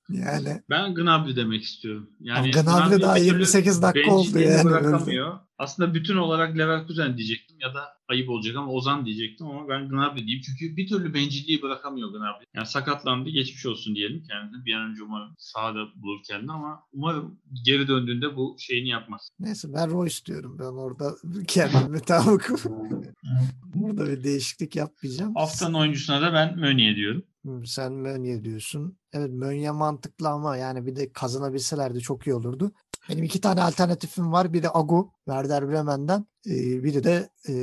Yani 0.09 0.61
ben 0.69 0.95
Gnabry 0.95 1.35
demek 1.35 1.63
istiyorum. 1.63 2.09
Yani 2.19 2.51
Gnabry 2.51 3.01
daha 3.01 3.17
28 3.17 3.81
dakika 3.81 4.11
oldu 4.11 4.39
yani. 4.39 4.63
Bırakamıyor. 4.63 5.39
Aslında 5.57 5.93
bütün 5.93 6.17
olarak 6.17 6.57
Leverkusen 6.57 7.17
diyecektim 7.17 7.57
ya 7.61 7.73
da 7.73 7.79
ayıp 8.07 8.29
olacak 8.29 8.55
ama 8.55 8.71
Ozan 8.71 9.05
diyecektim 9.05 9.47
ama 9.47 9.69
ben 9.69 9.89
Gnabry 9.89 10.25
diyeyim. 10.27 10.41
Çünkü 10.45 10.77
bir 10.77 10.87
türlü 10.87 11.13
bencilliği 11.13 11.61
bırakamıyor 11.61 12.09
Gnabry. 12.09 12.45
Yani 12.55 12.65
sakatlandı 12.65 13.29
geçmiş 13.29 13.65
olsun 13.65 13.95
diyelim 13.95 14.23
kendine. 14.23 14.65
Bir 14.65 14.73
an 14.73 14.89
önce 14.89 15.03
umarım 15.03 15.35
sahada 15.37 15.79
bulur 15.95 16.19
kendini 16.27 16.51
ama 16.51 16.79
umarım 16.93 17.39
geri 17.65 17.87
döndüğünde 17.87 18.35
bu 18.35 18.55
şeyini 18.59 18.89
yapmaz. 18.89 19.29
Neyse 19.39 19.67
ben 19.73 19.91
Royce 19.91 20.25
diyorum. 20.25 20.57
Ben 20.59 20.63
orada 20.65 21.15
kendimi 21.47 21.89
mutabık. 21.89 22.51
Burada 23.75 24.05
bir 24.07 24.23
değişiklik 24.23 24.75
yapmayacağım. 24.75 25.35
Haftanın 25.35 25.73
oyuncusuna 25.73 26.21
da 26.21 26.33
ben 26.33 26.59
Mönye 26.59 26.95
diyorum. 26.95 27.23
Sen 27.65 27.93
Mönye 27.93 28.43
diyorsun. 28.43 28.97
Evet 29.13 29.31
Mönye 29.31 29.71
mantıklı 29.71 30.29
ama 30.29 30.57
yani 30.57 30.85
bir 30.85 30.95
de 30.95 31.13
kazanabilselerdi 31.13 31.99
çok 31.99 32.27
iyi 32.27 32.33
olurdu. 32.33 32.71
Benim 33.09 33.23
iki 33.23 33.41
tane 33.41 33.61
alternatifim 33.61 34.31
var. 34.31 34.53
Biri 34.53 34.69
Agu, 34.69 35.11
Werder 35.25 35.69
Bremen'den. 35.69 36.25
Ee, 36.49 36.83
biri 36.83 37.03
de 37.03 37.29
e, 37.49 37.53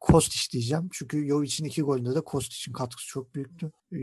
Kostić 0.00 0.52
diyeceğim. 0.52 0.88
Çünkü 0.92 1.28
Jovic'in 1.28 1.64
iki 1.64 1.82
golünde 1.82 2.14
de 2.14 2.20
Kostić'in 2.20 2.72
katkısı 2.72 3.08
çok 3.08 3.34
büyüktü. 3.34 3.72
E, 3.92 3.96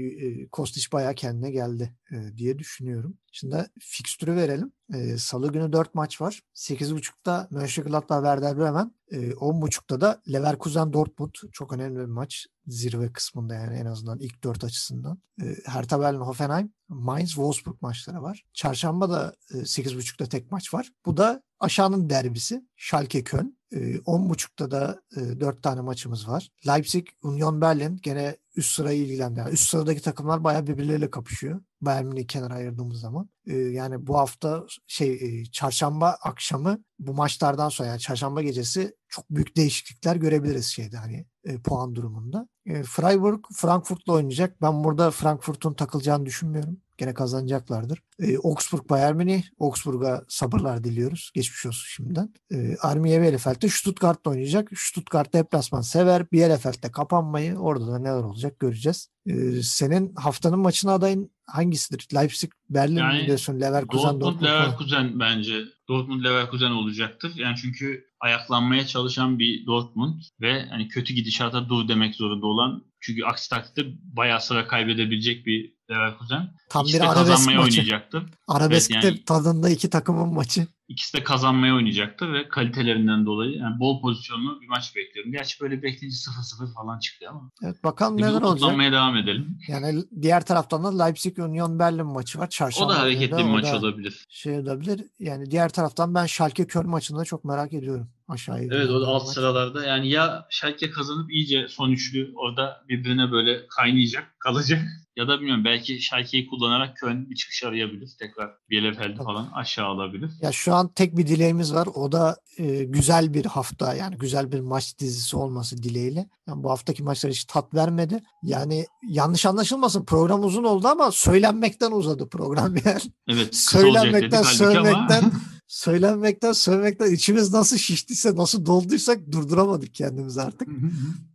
Kostić 0.48 0.91
bayağı 0.91 1.16
kendine 1.16 1.52
geldi 1.52 1.95
e, 2.11 2.38
diye 2.38 2.60
düşünüyorum. 2.60 3.18
Şimdi 3.32 3.66
fikstürü 3.80 4.36
verelim. 4.36 4.72
E, 4.94 5.18
Salı 5.18 5.52
günü 5.52 5.74
4 5.74 5.95
maç 5.95 6.22
var. 6.22 6.41
8.30'da 6.56 7.48
Mönchengladbach 7.52 8.20
Werder 8.20 8.57
Bremen. 8.57 8.91
E, 9.11 9.18
10.30'da 9.18 10.02
da 10.02 10.22
Leverkusen 10.34 10.94
Dortmund. 10.94 11.34
Çok 11.52 11.74
önemli 11.74 11.99
bir 11.99 12.06
maç. 12.06 12.48
Zirve 12.68 13.11
kısmında 13.14 13.56
yani 13.56 13.78
en 13.78 13.86
azından 13.86 14.20
ilk 14.20 14.44
4 14.44 14.64
açısından. 14.64 15.22
E, 15.41 15.45
Hertha 15.66 16.02
Berlin 16.02 16.20
Hoffenheim. 16.20 16.74
Mainz 16.88 17.30
Wolfsburg 17.30 17.82
maçları 17.82 18.22
var. 18.22 18.44
Çarşamba 18.53 19.10
da 19.10 19.34
e, 19.53 19.57
8.30'da 19.57 20.26
tek 20.26 20.52
maç 20.52 20.74
var. 20.74 20.90
Bu 21.06 21.18
da 21.18 21.44
aşağının 21.60 22.10
derbisi. 22.10 22.65
Schalke 22.76 23.23
Köln. 23.23 23.60
E, 23.72 23.77
10.30'da 23.77 24.72
da 24.72 25.02
e, 25.18 25.40
4 25.40 25.64
tane 25.64 25.81
maçımız 25.81 26.27
var. 26.27 26.49
Leipzig, 26.68 27.07
Union 27.23 27.61
Berlin 27.61 27.99
gene 28.03 28.38
üst 28.56 28.72
sırayı 28.72 29.03
ilgilendiren. 29.03 29.44
Yani 29.44 29.53
üst 29.53 29.69
sıradaki 29.69 30.02
takımlar 30.02 30.44
bayağı 30.44 30.68
birbirleriyle 30.68 31.10
kapışıyor. 31.10 31.61
Bayern 31.81 32.06
Münih'i 32.06 32.27
kenara 32.27 32.53
ayırdığımız 32.53 32.99
zaman. 32.99 33.30
E, 33.48 33.56
yani 33.56 34.07
bu 34.07 34.18
hafta 34.18 34.65
şey 34.88 35.11
e, 35.11 35.45
çarşamba 35.45 36.18
akşamı 36.22 36.84
bu 36.99 37.14
maçlardan 37.14 37.69
sonra 37.69 37.90
yani 37.90 37.99
çarşamba 37.99 38.41
gecesi 38.41 38.95
çok 39.07 39.30
büyük 39.30 39.57
değişiklikler 39.57 40.15
görebiliriz 40.15 40.65
şeyde 40.65 40.98
hani 40.98 41.26
e, 41.44 41.57
puan 41.57 41.95
durumunda. 41.95 42.48
E, 42.65 42.84
Freiburg 42.84 43.45
Frankfurt'la 43.53 44.14
oynayacak. 44.14 44.61
Ben 44.61 44.84
burada 44.84 45.11
Frankfurt'un 45.11 45.73
takılacağını 45.73 46.26
düşünmüyorum. 46.26 46.77
Gene 47.00 47.14
kazanacaklardır. 47.14 48.00
E, 48.20 48.38
Augsburg 48.38 48.90
Bayern 48.90 49.16
Münih. 49.16 49.44
Augsburg'a 49.60 50.24
sabırlar 50.28 50.84
diliyoruz. 50.84 51.32
Geçmiş 51.34 51.66
olsun 51.66 51.86
şimdiden. 51.88 52.34
E, 52.52 52.76
Armiye 52.82 53.22
Bielefeld'de 53.22 53.70
Stuttgart'ta 53.70 54.30
oynayacak. 54.30 54.70
Stuttgart 54.76 55.34
deplasman 55.34 55.82
sever. 55.82 56.32
Bielefeld'de 56.32 56.92
kapanmayı. 56.92 57.56
Orada 57.56 57.88
da 57.88 58.00
neler 58.00 58.24
olacak 58.24 58.60
göreceğiz. 58.60 59.10
E, 59.26 59.62
senin 59.62 60.16
haftanın 60.16 60.60
maçına 60.60 60.94
adayın 60.94 61.32
hangisidir? 61.46 62.08
Leipzig, 62.16 62.52
Berlin 62.70 62.98
yani, 62.98 63.22
mi 63.22 63.28
diyorsun? 63.28 63.62
Leverkusen, 63.62 64.04
Dortmund, 64.04 64.22
Dortmund 64.22 64.44
Leverkusen 64.44 65.20
bence. 65.20 65.64
Dortmund 65.90 66.24
Leverkusen 66.26 66.72
olacaktır. 66.72 67.32
Yani 67.36 67.56
çünkü 67.62 68.06
ayaklanmaya 68.20 68.88
çalışan 68.88 69.40
bir 69.40 69.66
Dortmund 69.66 70.22
ve 70.42 70.66
hani 70.70 70.88
kötü 70.88 71.14
gidişata 71.14 71.70
dur 71.70 71.88
demek 71.88 72.16
zorunda 72.16 72.46
olan 72.46 72.84
çünkü 73.00 73.24
aksi 73.24 73.50
takdirde 73.50 73.96
bayağı 74.04 74.42
sıra 74.42 74.68
kaybedebilecek 74.68 75.46
bir 75.46 75.78
Leverkusen. 75.90 76.49
Tam 76.70 76.86
İkisi 76.86 76.99
bir 76.99 77.11
arabesk 77.11 77.45
maçı. 77.45 77.60
oynayacaktır. 77.60 78.24
Arabesk 78.48 78.91
evet, 78.91 79.03
yani, 79.03 79.26
tadında 79.26 79.70
iki 79.70 79.90
takımın 79.90 80.34
maçı. 80.34 80.68
İkisi 80.88 81.18
de 81.18 81.24
kazanmaya 81.24 81.76
oynayacaktır 81.76 82.34
ve 82.34 82.49
kalitelerinden 82.49 83.26
dolayı 83.26 83.57
yani 83.57 83.80
bol 83.80 84.02
pozisyonlu 84.02 84.61
bir 84.61 84.68
maç 84.68 84.95
bekliyorum. 84.95 85.32
Gerçi 85.32 85.61
böyle 85.61 85.84
bekleyince 85.84 86.18
0-0 86.18 86.74
falan 86.74 86.99
çıktı 86.99 87.26
ama. 87.30 87.52
Evet 87.64 87.84
bakalım 87.84 88.18
neler 88.18 88.41
olacak. 88.41 88.80
Devam 88.91 89.18
edelim. 89.18 89.57
Yani 89.68 90.03
diğer 90.22 90.45
taraftan 90.45 90.84
da 90.84 91.03
Leipzig 91.03 91.40
Union 91.40 91.80
Berlin 91.80 92.06
maçı 92.06 92.40
var. 92.40 92.49
Çarşamba 92.49 92.94
o 92.94 92.95
da 92.95 92.99
hareketli 92.99 93.38
bir 93.38 93.44
maç 93.44 93.74
olabilir. 93.74 94.26
Şey 94.30 94.60
olabilir. 94.60 95.06
Yani 95.20 95.52
diğer 95.52 95.70
taraftan 95.70 96.16
ben 96.16 96.26
Schalke 96.26 96.68
Köln 96.68 96.90
maçını 96.90 97.20
da 97.20 97.26
çok 97.26 97.45
merak 97.45 97.74
ediyorum 97.74 98.10
aşağıya. 98.30 98.69
Evet 98.72 98.89
o 98.89 99.01
da 99.01 99.07
alt 99.07 99.27
sıralarda 99.27 99.85
yani 99.85 100.10
ya 100.10 100.47
Schalke 100.49 100.91
kazanıp 100.91 101.31
iyice 101.31 101.68
son 101.69 101.91
üçlü 101.91 102.31
orada 102.35 102.81
birbirine 102.89 103.31
böyle 103.31 103.68
kaynayacak 103.68 104.39
kalacak 104.39 104.81
ya 105.15 105.27
da 105.27 105.39
bilmiyorum 105.39 105.65
belki 105.65 106.01
Schalke'yi 106.01 106.47
kullanarak 106.47 106.97
Köln 106.97 107.30
bir 107.30 107.35
çıkış 107.35 107.64
arayabilir. 107.64 108.10
Tekrar 108.19 108.49
Bielefeld'i 108.69 109.18
falan 109.18 109.51
aşağı 109.53 109.88
alabilir. 109.88 110.30
Ya 110.41 110.51
şu 110.51 110.73
an 110.73 110.88
tek 110.93 111.18
bir 111.18 111.27
dileğimiz 111.27 111.73
var. 111.73 111.88
O 111.95 112.11
da 112.11 112.38
e, 112.57 112.84
güzel 112.84 113.34
bir 113.34 113.45
hafta 113.45 113.93
yani 113.95 114.18
güzel 114.18 114.51
bir 114.51 114.60
maç 114.60 114.99
dizisi 114.99 115.38
olması 115.38 115.84
dileğiyle. 115.84 116.30
Yani 116.47 116.64
bu 116.64 116.69
haftaki 116.69 117.03
maçlar 117.03 117.31
hiç 117.31 117.45
tat 117.45 117.73
vermedi. 117.73 118.19
Yani 118.43 118.85
yanlış 119.07 119.45
anlaşılmasın 119.45 120.06
program 120.06 120.43
uzun 120.43 120.64
oldu 120.64 120.88
ama 120.88 121.11
söylenmekten 121.11 121.91
uzadı 121.91 122.30
program 122.30 122.76
yani. 122.85 123.01
Evet 123.27 123.56
Söylenmekten, 123.56 124.43
söylemekten, 124.43 125.22
ama 125.23 125.31
söylenmekten, 125.70 126.52
söylemekten 126.52 127.12
içimiz 127.14 127.54
nasıl 127.54 127.78
şiştiyse, 127.78 128.36
nasıl 128.36 128.66
dolduysak 128.66 129.32
durduramadık 129.32 129.94
kendimizi 129.94 130.41
artık. 130.41 130.68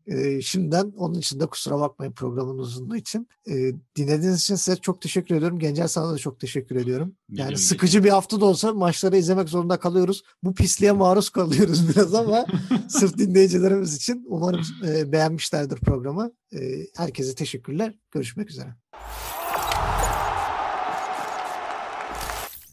Ee, 0.07 0.41
şimdiden 0.41 0.93
onun 0.97 1.19
için 1.19 1.41
de 1.41 1.47
kusura 1.47 1.81
bakmayın 1.81 2.13
programın 2.13 2.59
uzunluğu 2.59 2.97
için. 2.97 3.29
Ee, 3.49 3.73
dinlediğiniz 3.97 4.41
için 4.41 4.55
size 4.55 4.77
çok 4.77 5.01
teşekkür 5.01 5.35
ediyorum. 5.35 5.59
Gencer 5.59 5.87
sana 5.87 6.13
da 6.13 6.19
çok 6.19 6.41
teşekkür 6.41 6.77
ediyorum. 6.77 7.15
Yani 7.31 7.47
demek. 7.47 7.61
sıkıcı 7.61 8.05
bir 8.05 8.11
hafta 8.11 8.41
da 8.41 8.45
olsa 8.45 8.73
maçları 8.73 9.17
izlemek 9.17 9.49
zorunda 9.49 9.77
kalıyoruz. 9.77 10.23
Bu 10.43 10.55
pisliğe 10.55 10.93
maruz 10.93 11.31
kalıyoruz 11.31 11.89
biraz 11.95 12.15
ama 12.15 12.47
sırf 12.89 13.19
dinleyicilerimiz 13.19 13.97
için 13.97 14.25
umarım 14.29 14.63
e, 14.87 15.13
beğenmişlerdir 15.13 15.77
programı. 15.77 16.33
E, 16.53 16.59
herkese 16.97 17.35
teşekkürler. 17.35 17.95
Görüşmek 18.11 18.51
üzere. 18.51 18.77